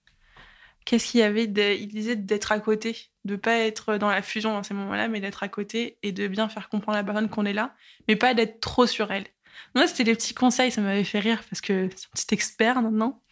Qu'est-ce 0.84 1.10
qu'il 1.10 1.20
y 1.20 1.22
avait 1.22 1.44
Il 1.44 1.88
disait 1.88 2.16
d'être 2.16 2.52
à 2.52 2.60
côté, 2.60 3.10
de 3.24 3.36
pas 3.36 3.56
être 3.56 3.96
dans 3.96 4.10
la 4.10 4.22
fusion 4.22 4.52
dans 4.52 4.62
ces 4.62 4.74
moments-là, 4.74 5.08
mais 5.08 5.20
d'être 5.20 5.42
à 5.42 5.48
côté 5.48 5.98
et 6.02 6.12
de 6.12 6.28
bien 6.28 6.48
faire 6.48 6.68
comprendre 6.68 6.98
à 6.98 7.00
la 7.00 7.04
personne 7.04 7.30
qu'on 7.30 7.46
est 7.46 7.54
là, 7.54 7.74
mais 8.06 8.16
pas 8.16 8.34
d'être 8.34 8.60
trop 8.60 8.86
sur 8.86 9.10
elle. 9.10 9.26
Moi, 9.74 9.86
c'était 9.86 10.04
les 10.04 10.14
petits 10.14 10.34
conseils, 10.34 10.70
ça 10.70 10.82
m'avait 10.82 11.04
fait 11.04 11.20
rire 11.20 11.42
parce 11.48 11.60
que 11.60 11.88
c'est 11.96 12.06
un 12.06 12.10
petit 12.12 12.34
expert 12.34 12.82
maintenant. 12.82 13.22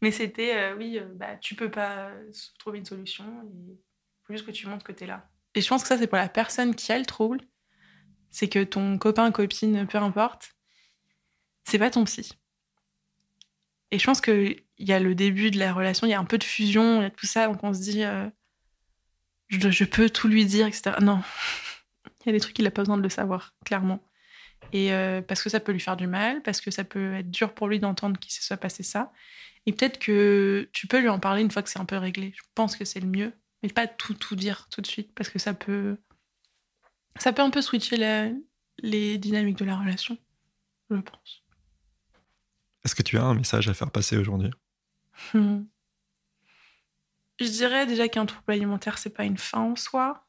Mais 0.00 0.10
c'était, 0.10 0.56
euh, 0.56 0.76
oui, 0.76 0.98
euh, 0.98 1.06
bah, 1.14 1.36
tu 1.36 1.54
peux 1.54 1.70
pas 1.70 2.10
trouver 2.58 2.78
une 2.78 2.84
solution, 2.84 3.24
il 3.68 3.76
faut 4.24 4.32
juste 4.32 4.46
que 4.46 4.50
tu 4.50 4.66
montres 4.66 4.84
que 4.84 4.92
tu 4.92 5.04
es 5.04 5.06
là. 5.06 5.28
Et 5.54 5.60
je 5.60 5.68
pense 5.68 5.82
que 5.82 5.88
ça, 5.88 5.98
c'est 5.98 6.06
pour 6.06 6.18
la 6.18 6.28
personne 6.28 6.74
qui 6.74 6.92
a 6.92 6.98
le 6.98 7.06
trouble. 7.06 7.40
C'est 8.30 8.48
que 8.48 8.62
ton 8.62 8.98
copain, 8.98 9.30
copine, 9.32 9.86
peu 9.86 9.98
importe, 9.98 10.54
c'est 11.64 11.78
pas 11.78 11.90
ton 11.90 12.04
psy. 12.04 12.32
Et 13.90 13.98
je 13.98 14.04
pense 14.04 14.20
qu'il 14.78 14.88
y 14.88 14.92
a 14.92 15.00
le 15.00 15.14
début 15.14 15.50
de 15.50 15.58
la 15.58 15.72
relation, 15.72 16.06
il 16.06 16.10
y 16.10 16.14
a 16.14 16.20
un 16.20 16.24
peu 16.24 16.38
de 16.38 16.44
fusion, 16.44 17.00
il 17.00 17.04
y 17.04 17.06
a 17.06 17.10
tout 17.10 17.26
ça, 17.26 17.46
donc 17.46 17.62
on 17.64 17.74
se 17.74 17.80
dit, 17.80 18.04
euh, 18.04 18.28
je, 19.48 19.84
peux 19.84 20.08
tout 20.08 20.28
lui 20.28 20.46
dire, 20.46 20.66
etc. 20.66 20.92
Non, 21.02 21.22
il 22.24 22.26
y 22.26 22.28
a 22.30 22.32
des 22.32 22.40
trucs 22.40 22.54
qu'il 22.54 22.64
n'a 22.64 22.70
pas 22.70 22.82
besoin 22.82 22.96
de 22.96 23.02
le 23.02 23.08
savoir, 23.08 23.54
clairement. 23.64 24.02
Et 24.72 24.92
euh, 24.92 25.22
parce 25.22 25.42
que 25.42 25.50
ça 25.50 25.60
peut 25.60 25.72
lui 25.72 25.80
faire 25.80 25.96
du 25.96 26.06
mal, 26.06 26.42
parce 26.42 26.60
que 26.60 26.70
ça 26.70 26.84
peut 26.84 27.14
être 27.14 27.30
dur 27.30 27.54
pour 27.54 27.68
lui 27.68 27.80
d'entendre 27.80 28.18
qu'il 28.18 28.32
se 28.32 28.42
soit 28.42 28.56
passé 28.56 28.82
ça. 28.82 29.12
Et 29.66 29.72
peut-être 29.72 29.98
que 29.98 30.68
tu 30.72 30.86
peux 30.86 31.00
lui 31.00 31.08
en 31.08 31.18
parler 31.18 31.42
une 31.42 31.50
fois 31.50 31.62
que 31.62 31.68
c'est 31.68 31.78
un 31.78 31.84
peu 31.84 31.96
réglé. 31.96 32.32
Je 32.36 32.42
pense 32.54 32.76
que 32.76 32.84
c'est 32.84 33.00
le 33.00 33.08
mieux. 33.08 33.32
Mais 33.62 33.68
pas 33.68 33.86
tout, 33.86 34.14
tout 34.14 34.36
dire 34.36 34.68
tout 34.70 34.80
de 34.80 34.86
suite, 34.86 35.12
parce 35.14 35.28
que. 35.28 35.38
Ça 35.38 35.54
peut 35.54 35.96
un 37.42 37.50
peu 37.50 37.62
switcher 37.62 37.96
les 38.82 39.18
dynamiques 39.18 39.58
de 39.58 39.64
la 39.64 39.76
relation, 39.76 40.16
je 40.90 40.96
pense. 40.96 41.42
Est-ce 42.84 42.94
que 42.94 43.02
tu 43.02 43.18
as 43.18 43.24
un 43.24 43.34
message 43.34 43.68
à 43.68 43.74
faire 43.74 43.90
passer 43.90 44.16
aujourd'hui? 44.16 44.50
Hmm. 45.34 45.64
Je 47.40 47.46
dirais 47.46 47.86
déjà 47.86 48.08
qu'un 48.08 48.26
trouble 48.26 48.52
alimentaire, 48.52 48.98
c'est 48.98 49.10
pas 49.14 49.24
une 49.24 49.38
fin 49.38 49.60
en 49.60 49.76
soi, 49.76 50.26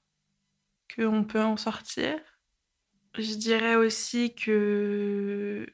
qu'on 0.95 1.23
peut 1.23 1.41
en 1.41 1.57
sortir. 1.57 2.19
Je 3.17 3.33
dirais 3.33 3.75
aussi 3.75 4.35
que 4.35 5.65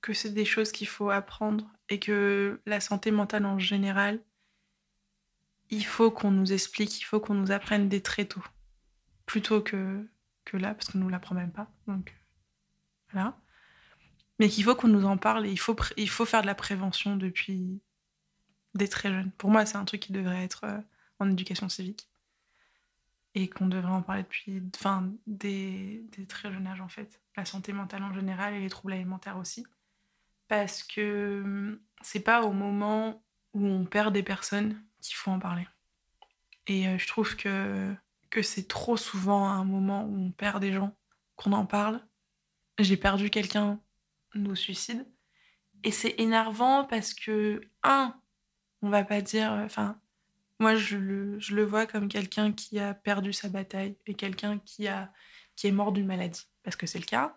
que 0.00 0.12
c'est 0.12 0.30
des 0.30 0.44
choses 0.44 0.72
qu'il 0.72 0.88
faut 0.88 1.10
apprendre 1.10 1.70
et 1.88 1.98
que 1.98 2.60
la 2.66 2.80
santé 2.80 3.10
mentale 3.10 3.44
en 3.44 3.58
général, 3.58 4.22
il 5.70 5.84
faut 5.84 6.10
qu'on 6.10 6.30
nous 6.30 6.52
explique, 6.52 7.00
il 7.00 7.04
faut 7.04 7.20
qu'on 7.20 7.34
nous 7.34 7.50
apprenne 7.50 7.88
des 7.88 8.00
très 8.00 8.24
tôt, 8.24 8.42
plutôt 9.26 9.60
que, 9.60 10.08
que 10.44 10.56
là, 10.56 10.74
parce 10.74 10.90
qu'on 10.90 10.98
ne 10.98 11.04
nous 11.04 11.08
l'apprend 11.10 11.34
même 11.34 11.52
pas. 11.52 11.70
Donc, 11.86 12.14
Voilà. 13.12 13.36
Mais 14.38 14.48
qu'il 14.48 14.64
faut 14.64 14.76
qu'on 14.76 14.88
nous 14.88 15.04
en 15.04 15.16
parle 15.16 15.46
et 15.46 15.50
il 15.50 15.58
faut, 15.58 15.76
il 15.96 16.08
faut 16.08 16.24
faire 16.24 16.42
de 16.42 16.46
la 16.46 16.54
prévention 16.54 17.16
depuis 17.16 17.80
des 18.78 18.88
très 18.88 19.10
jeunes. 19.10 19.30
Pour 19.32 19.50
moi, 19.50 19.66
c'est 19.66 19.76
un 19.76 19.84
truc 19.84 20.00
qui 20.00 20.12
devrait 20.12 20.42
être 20.42 20.64
euh, 20.64 20.78
en 21.18 21.30
éducation 21.30 21.68
civique 21.68 22.08
et 23.34 23.48
qu'on 23.48 23.66
devrait 23.66 23.92
en 23.92 24.02
parler 24.02 24.22
depuis 24.22 24.62
enfin, 24.76 25.10
des, 25.26 26.04
très 26.28 26.50
jeunes 26.52 26.66
âges 26.66 26.80
en 26.80 26.88
fait. 26.88 27.20
La 27.36 27.44
santé 27.44 27.72
mentale 27.72 28.02
en 28.02 28.12
général 28.12 28.54
et 28.54 28.60
les 28.60 28.70
troubles 28.70 28.94
alimentaires 28.94 29.36
aussi. 29.36 29.66
Parce 30.48 30.82
que 30.82 31.42
hum, 31.44 31.78
c'est 32.00 32.20
pas 32.20 32.42
au 32.42 32.52
moment 32.52 33.22
où 33.52 33.66
on 33.66 33.84
perd 33.84 34.14
des 34.14 34.22
personnes 34.22 34.82
qu'il 35.00 35.16
faut 35.16 35.30
en 35.30 35.38
parler. 35.38 35.66
Et 36.66 36.88
euh, 36.88 36.98
je 36.98 37.06
trouve 37.06 37.36
que, 37.36 37.94
que 38.30 38.42
c'est 38.42 38.66
trop 38.66 38.96
souvent 38.96 39.48
à 39.48 39.52
un 39.52 39.64
moment 39.64 40.04
où 40.04 40.16
on 40.16 40.30
perd 40.30 40.60
des 40.60 40.72
gens 40.72 40.96
qu'on 41.36 41.52
en 41.52 41.66
parle. 41.66 42.00
J'ai 42.78 42.96
perdu 42.96 43.30
quelqu'un 43.30 43.80
au 44.34 44.54
suicide. 44.54 45.06
Et 45.84 45.92
c'est 45.92 46.14
énervant 46.18 46.84
parce 46.84 47.14
que, 47.14 47.60
un, 47.82 48.20
on 48.82 48.90
va 48.90 49.04
pas 49.04 49.20
dire. 49.20 49.50
Enfin, 49.64 50.00
moi, 50.60 50.74
je 50.74 50.96
le, 50.96 51.38
je 51.38 51.54
le 51.54 51.64
vois 51.64 51.86
comme 51.86 52.08
quelqu'un 52.08 52.52
qui 52.52 52.78
a 52.78 52.94
perdu 52.94 53.32
sa 53.32 53.48
bataille 53.48 53.96
et 54.06 54.14
quelqu'un 54.14 54.58
qui, 54.58 54.88
a, 54.88 55.12
qui 55.56 55.66
est 55.66 55.72
mort 55.72 55.92
d'une 55.92 56.06
maladie, 56.06 56.46
parce 56.62 56.76
que 56.76 56.86
c'est 56.86 56.98
le 56.98 57.04
cas. 57.04 57.36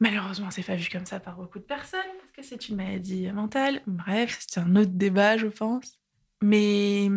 Malheureusement, 0.00 0.50
c'est 0.50 0.64
pas 0.64 0.74
vu 0.74 0.88
comme 0.90 1.06
ça 1.06 1.20
par 1.20 1.36
beaucoup 1.36 1.58
de 1.58 1.64
personnes, 1.64 2.00
parce 2.18 2.32
que 2.32 2.42
c'est 2.42 2.68
une 2.68 2.76
maladie 2.76 3.30
mentale. 3.30 3.82
Bref, 3.86 4.44
c'est 4.48 4.60
un 4.60 4.74
autre 4.74 4.90
débat, 4.90 5.36
je 5.36 5.46
pense. 5.46 5.98
Mais 6.42 7.08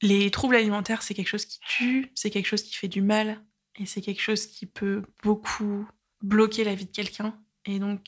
les 0.00 0.30
troubles 0.30 0.56
alimentaires, 0.56 1.02
c'est 1.02 1.14
quelque 1.14 1.28
chose 1.28 1.44
qui 1.44 1.58
tue, 1.60 2.10
c'est 2.14 2.30
quelque 2.30 2.46
chose 2.46 2.62
qui 2.62 2.74
fait 2.74 2.88
du 2.88 3.02
mal, 3.02 3.44
et 3.76 3.86
c'est 3.86 4.00
quelque 4.00 4.22
chose 4.22 4.46
qui 4.46 4.66
peut 4.66 5.02
beaucoup 5.22 5.86
bloquer 6.22 6.64
la 6.64 6.74
vie 6.74 6.86
de 6.86 6.90
quelqu'un. 6.90 7.38
Et 7.66 7.78
donc, 7.78 8.06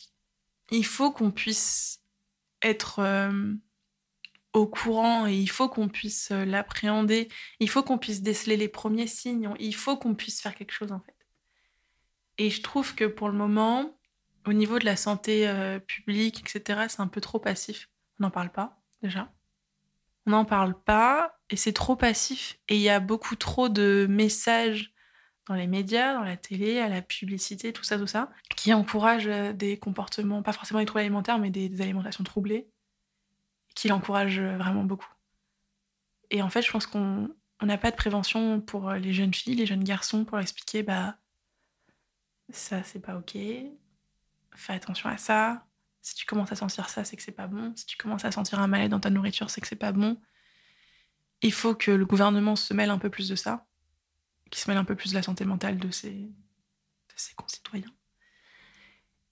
il 0.71 0.87
faut 0.87 1.13
qu'on 1.13 1.31
puisse 1.31 2.01
être 2.63 2.99
euh, 3.01 3.55
au 4.53 4.67
courant 4.67 5.27
et 5.27 5.37
il 5.37 5.49
faut 5.49 5.69
qu'on 5.69 5.89
puisse 5.89 6.31
euh, 6.31 6.45
l'appréhender. 6.45 7.29
Il 7.61 7.69
faut 7.69 7.83
qu'on 7.83 7.99
puisse 7.99 8.23
déceler 8.23 8.57
les 8.57 8.69
premiers 8.69 9.07
signes. 9.07 9.55
Il 9.59 9.75
faut 9.75 9.97
qu'on 9.97 10.15
puisse 10.15 10.41
faire 10.41 10.55
quelque 10.55 10.73
chose, 10.73 10.93
en 10.93 11.01
fait. 11.01 11.15
Et 12.39 12.51
je 12.51 12.63
trouve 12.63 12.95
que 12.95 13.05
pour 13.05 13.29
le 13.29 13.37
moment, 13.37 13.99
au 14.47 14.53
niveau 14.53 14.79
de 14.79 14.85
la 14.85 14.97
santé 14.97 15.49
euh, 15.49 15.79
publique, 15.79 16.41
etc., 16.41 16.87
c'est 16.89 17.01
un 17.01 17.09
peu 17.09 17.21
trop 17.21 17.39
passif. 17.39 17.91
On 18.19 18.25
n'en 18.25 18.31
parle 18.31 18.51
pas, 18.51 18.81
déjà. 19.03 19.33
On 20.27 20.31
n'en 20.31 20.45
parle 20.45 20.81
pas 20.83 21.39
et 21.51 21.57
c'est 21.57 21.73
trop 21.73 21.97
passif. 21.97 22.59
Et 22.69 22.77
il 22.77 22.83
y 22.83 22.89
a 22.89 23.01
beaucoup 23.01 23.37
trop 23.37 23.69
de 23.69 24.07
messages 24.09 24.93
dans 25.47 25.55
les 25.55 25.67
médias, 25.67 26.15
dans 26.15 26.23
la 26.23 26.37
télé, 26.37 26.79
à 26.79 26.89
la 26.89 27.03
publicité, 27.03 27.73
tout 27.73 27.85
ça, 27.85 27.99
tout 27.99 28.07
ça, 28.07 28.31
qui 28.57 28.73
encouragent 28.73 29.27
euh, 29.27 29.53
des 29.53 29.79
comportements, 29.79 30.43
pas 30.43 30.53
forcément 30.53 30.81
des 30.81 30.87
troubles 30.87 31.01
alimentaires, 31.01 31.39
mais 31.39 31.51
des, 31.51 31.81
alimentations 31.81 32.25
troublées, 32.25 32.69
qui 33.75 33.89
l'encouragent 33.89 34.39
euh, 34.39 34.57
vraiment 34.59 34.85
beaucoup. 34.85 35.09
Et 36.31 36.43
en 36.43 36.51
fait, 36.51 36.63
je 36.63 36.71
pense 36.71 36.87
qu'on 36.87 37.29
n'a 37.63 37.79
pas 37.79 37.91
de 37.91 37.97
prévention 37.97 38.61
pour 38.61 38.91
euh, 38.91 38.99
les 38.99 39.13
jeunes 39.13 39.35
filles, 39.35 39.57
les 39.57 39.67
jeunes 39.67 39.85
garçons, 39.85 40.25
pour 40.25 40.39
expliquer, 40.39 40.83
bah, 40.83 41.17
ça, 42.51 42.83
c'est 42.83 43.01
pas 43.01 43.17
ok, 43.17 43.37
fais 44.55 44.73
attention 44.73 45.09
à 45.09 45.17
ça. 45.17 45.67
Si 46.03 46.15
tu 46.15 46.27
commences 46.27 46.53
à 46.53 46.57
sentir 46.57 46.89
ça, 46.89 47.05
c'est 47.05 47.17
que 47.17 47.23
c'est 47.23 47.33
pas 47.33 47.47
bon. 47.47 47.73
Si 47.77 47.87
tu 47.87 47.97
commences 47.97 48.25
à 48.25 48.33
sentir 48.33 48.59
un 48.61 48.67
mal-être 48.67 48.91
dans 48.91 49.01
ta 49.01 49.11
nourriture, 49.11 49.51
c'est 49.51 49.61
que 49.61 49.67
c'est 49.67 49.77
pas 49.77 49.93
bon. 49.93 50.19
Il 51.43 51.53
faut 51.53 51.75
que 51.75 51.91
le 51.91 52.07
gouvernement 52.07 52.57
se 52.57 52.73
mêle 52.75 52.91
un 52.91 52.99
peu 52.99 53.11
plus 53.11 53.29
de 53.29 53.37
ça 53.37 53.67
qui 54.51 54.61
se 54.61 54.71
mêle 54.71 54.79
un 54.79 54.85
peu 54.85 54.95
plus 54.95 55.11
de 55.11 55.15
la 55.15 55.23
santé 55.23 55.45
mentale 55.45 55.79
de 55.79 55.91
ses, 55.91 56.29
concitoyens. 57.37 57.93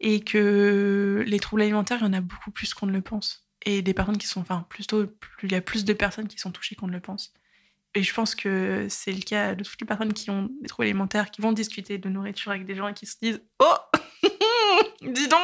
Et 0.01 0.21
que 0.21 1.25
les 1.27 1.41
troubles 1.41 1.63
alimentaires, 1.63 1.99
il 2.01 2.05
y 2.05 2.09
en 2.09 2.13
a 2.13 2.21
beaucoup 2.21 2.51
plus 2.51 2.75
qu'on 2.75 2.87
ne 2.87 2.93
le 2.93 3.01
pense. 3.01 3.49
Et 3.65 3.83
des 3.83 3.95
personnes 3.95 4.19
qui 4.19 4.27
sont, 4.27 4.41
enfin, 4.41 4.67
plutôt, 4.69 5.07
il 5.43 5.53
y 5.53 5.55
a 5.55 5.61
plus 5.61 5.85
de 5.85 5.93
personnes 5.93 6.29
qui 6.29 6.39
sont 6.39 6.53
touchées 6.53 6.77
qu'on 6.77 6.87
ne 6.87 6.93
le 6.93 7.01
pense. 7.01 7.33
Et 7.95 8.03
je 8.03 8.15
pense 8.15 8.35
que 8.35 8.87
c'est 8.91 9.13
le 9.13 9.23
cas 9.23 9.55
de 9.55 9.65
toutes 9.65 9.81
les 9.81 9.87
personnes 9.87 10.13
qui 10.13 10.31
ont 10.31 10.51
des 10.61 10.69
troubles 10.69 10.87
alimentaires, 10.87 11.31
qui 11.31 11.41
vont 11.41 11.53
discuter 11.53 11.99
de 11.99 12.09
nourriture 12.09 12.53
avec 12.53 12.67
des 12.67 12.75
gens 12.75 12.87
et 12.87 12.95
qui 12.95 13.07
se 13.07 13.17
disent 13.21 13.43
Oh 13.59 13.77
Dis 15.03 15.29
donc 15.29 15.41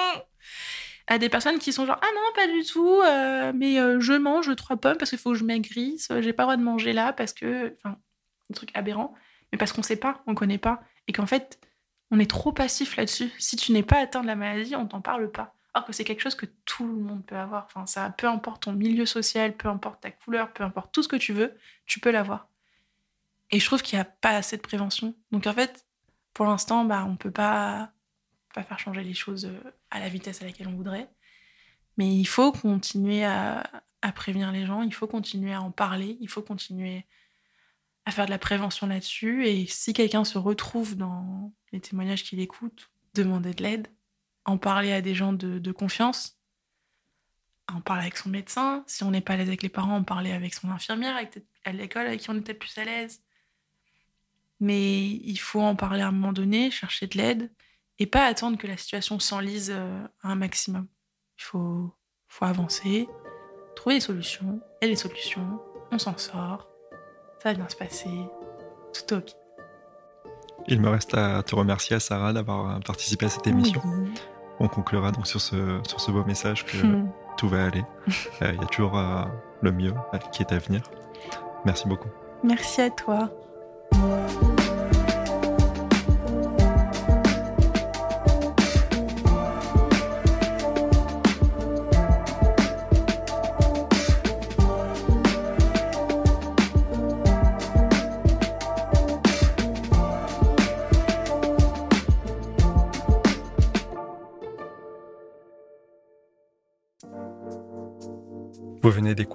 à 1.06 1.18
des 1.18 1.28
personnes 1.28 1.58
qui 1.58 1.72
sont 1.72 1.84
genre 1.84 1.98
ah 2.00 2.06
non 2.14 2.32
pas 2.34 2.46
du 2.46 2.64
tout 2.64 3.00
euh, 3.02 3.52
mais 3.54 3.78
euh, 3.78 4.00
je 4.00 4.14
mange 4.14 4.54
trois 4.56 4.76
pommes 4.76 4.96
parce 4.96 5.10
qu'il 5.10 5.18
faut 5.18 5.32
que 5.32 5.38
je 5.38 5.44
maigrisse 5.44 6.10
j'ai 6.20 6.32
pas 6.32 6.44
le 6.44 6.46
droit 6.46 6.56
de 6.56 6.62
manger 6.62 6.92
là 6.92 7.12
parce 7.12 7.34
que 7.34 7.76
enfin 7.76 7.98
un 8.50 8.54
truc 8.54 8.70
aberrant 8.74 9.14
mais 9.54 9.58
parce 9.58 9.72
qu'on 9.72 9.84
sait 9.84 9.94
pas, 9.94 10.20
on 10.26 10.34
connaît 10.34 10.58
pas, 10.58 10.82
et 11.06 11.12
qu'en 11.12 11.26
fait, 11.26 11.60
on 12.10 12.18
est 12.18 12.28
trop 12.28 12.50
passif 12.50 12.96
là-dessus. 12.96 13.30
Si 13.38 13.54
tu 13.54 13.70
n'es 13.70 13.84
pas 13.84 14.00
atteint 14.00 14.20
de 14.20 14.26
la 14.26 14.34
maladie, 14.34 14.74
on 14.74 14.88
t'en 14.88 15.00
parle 15.00 15.30
pas. 15.30 15.54
Alors 15.72 15.86
que 15.86 15.92
c'est 15.92 16.02
quelque 16.02 16.22
chose 16.22 16.34
que 16.34 16.46
tout 16.64 16.84
le 16.84 16.94
monde 16.94 17.24
peut 17.24 17.36
avoir. 17.36 17.66
Enfin, 17.66 17.86
ça, 17.86 18.10
peu 18.10 18.26
importe 18.26 18.64
ton 18.64 18.72
milieu 18.72 19.06
social, 19.06 19.56
peu 19.56 19.68
importe 19.68 20.00
ta 20.00 20.10
couleur, 20.10 20.52
peu 20.52 20.64
importe 20.64 20.92
tout 20.92 21.04
ce 21.04 21.08
que 21.08 21.14
tu 21.14 21.32
veux, 21.32 21.56
tu 21.86 22.00
peux 22.00 22.10
l'avoir. 22.10 22.48
Et 23.52 23.60
je 23.60 23.64
trouve 23.64 23.80
qu'il 23.80 23.96
n'y 23.96 24.00
a 24.00 24.06
pas 24.06 24.30
assez 24.30 24.56
de 24.56 24.62
prévention. 24.62 25.14
Donc 25.30 25.46
en 25.46 25.52
fait, 25.52 25.86
pour 26.32 26.46
l'instant, 26.46 26.84
bah, 26.84 27.04
on 27.08 27.14
peut 27.14 27.30
pas, 27.30 27.92
faire 28.54 28.78
changer 28.80 29.04
les 29.04 29.14
choses 29.14 29.44
euh, 29.44 29.72
à 29.92 30.00
la 30.00 30.08
vitesse 30.08 30.42
à 30.42 30.46
laquelle 30.46 30.66
on 30.66 30.74
voudrait. 30.74 31.08
Mais 31.96 32.12
il 32.12 32.24
faut 32.26 32.50
continuer 32.50 33.24
à 33.24 33.62
prévenir 34.16 34.50
les 34.50 34.66
gens, 34.66 34.82
il 34.82 34.92
faut 34.92 35.06
continuer 35.06 35.52
à 35.52 35.62
en 35.62 35.70
parler, 35.70 36.18
il 36.20 36.28
faut 36.28 36.42
continuer 36.42 37.06
à 38.06 38.10
faire 38.10 38.26
de 38.26 38.30
la 38.30 38.38
prévention 38.38 38.86
là-dessus. 38.86 39.46
Et 39.46 39.66
si 39.66 39.92
quelqu'un 39.92 40.24
se 40.24 40.38
retrouve 40.38 40.96
dans 40.96 41.52
les 41.72 41.80
témoignages 41.80 42.24
qu'il 42.24 42.40
écoute, 42.40 42.90
demander 43.14 43.54
de 43.54 43.62
l'aide, 43.62 43.88
en 44.44 44.58
parler 44.58 44.92
à 44.92 45.00
des 45.00 45.14
gens 45.14 45.32
de, 45.32 45.72
confiance, 45.72 46.38
en 47.72 47.80
parler 47.80 48.02
avec 48.02 48.18
son 48.18 48.28
médecin. 48.28 48.84
Si 48.86 49.04
on 49.04 49.10
n'est 49.10 49.22
pas 49.22 49.34
à 49.34 49.36
l'aise 49.38 49.48
avec 49.48 49.62
les 49.62 49.68
parents, 49.68 49.96
en 49.96 50.04
parler 50.04 50.32
avec 50.32 50.54
son 50.54 50.70
infirmière, 50.70 51.16
à 51.64 51.72
l'école 51.72 52.06
avec 52.06 52.20
qui 52.20 52.30
on 52.30 52.34
est 52.34 52.40
peut-être 52.40 52.58
plus 52.58 52.76
à 52.78 52.84
l'aise. 52.84 53.22
Mais 54.60 55.06
il 55.06 55.38
faut 55.38 55.62
en 55.62 55.76
parler 55.76 56.02
à 56.02 56.08
un 56.08 56.12
moment 56.12 56.32
donné, 56.32 56.70
chercher 56.70 57.06
de 57.06 57.16
l'aide 57.16 57.52
et 57.98 58.06
pas 58.06 58.26
attendre 58.26 58.58
que 58.58 58.66
la 58.66 58.76
situation 58.76 59.18
s'enlise 59.18 59.70
euh, 59.70 60.06
à 60.22 60.28
un 60.28 60.34
maximum. 60.34 60.88
Il 61.38 61.42
faut, 61.42 61.94
faut 62.28 62.44
avancer, 62.44 63.08
trouver 63.76 63.96
des 63.96 64.00
solutions. 64.00 64.60
Et 64.80 64.86
les 64.86 64.96
solutions, 64.96 65.60
on 65.90 65.98
s'en 65.98 66.16
sort 66.18 66.73
ça 67.44 67.50
va 67.50 67.54
bien 67.56 67.68
se 67.68 67.76
passer, 67.76 68.08
tout 68.94 69.14
ok. 69.14 69.32
Il 70.66 70.80
me 70.80 70.88
reste 70.88 71.12
à 71.12 71.42
te 71.42 71.54
remercier, 71.54 71.96
à 71.96 72.00
Sarah, 72.00 72.32
d'avoir 72.32 72.80
participé 72.80 73.26
à 73.26 73.28
cette 73.28 73.46
émission. 73.46 73.82
On 74.60 74.68
conclura 74.68 75.12
donc 75.12 75.26
sur 75.26 75.42
ce, 75.42 75.78
sur 75.86 76.00
ce 76.00 76.10
beau 76.10 76.24
message 76.24 76.64
que 76.64 76.78
tout 77.36 77.48
va 77.48 77.66
aller. 77.66 77.84
Euh, 78.42 78.50
il 78.52 78.60
y 78.60 78.64
a 78.64 78.66
toujours 78.66 78.98
euh, 78.98 79.22
le 79.62 79.70
mieux 79.70 79.94
qui 80.32 80.42
est 80.42 80.52
à 80.52 80.58
venir. 80.58 80.82
Merci 81.64 81.86
beaucoup. 81.86 82.08
Merci 82.42 82.80
à 82.80 82.90
toi. 82.90 83.30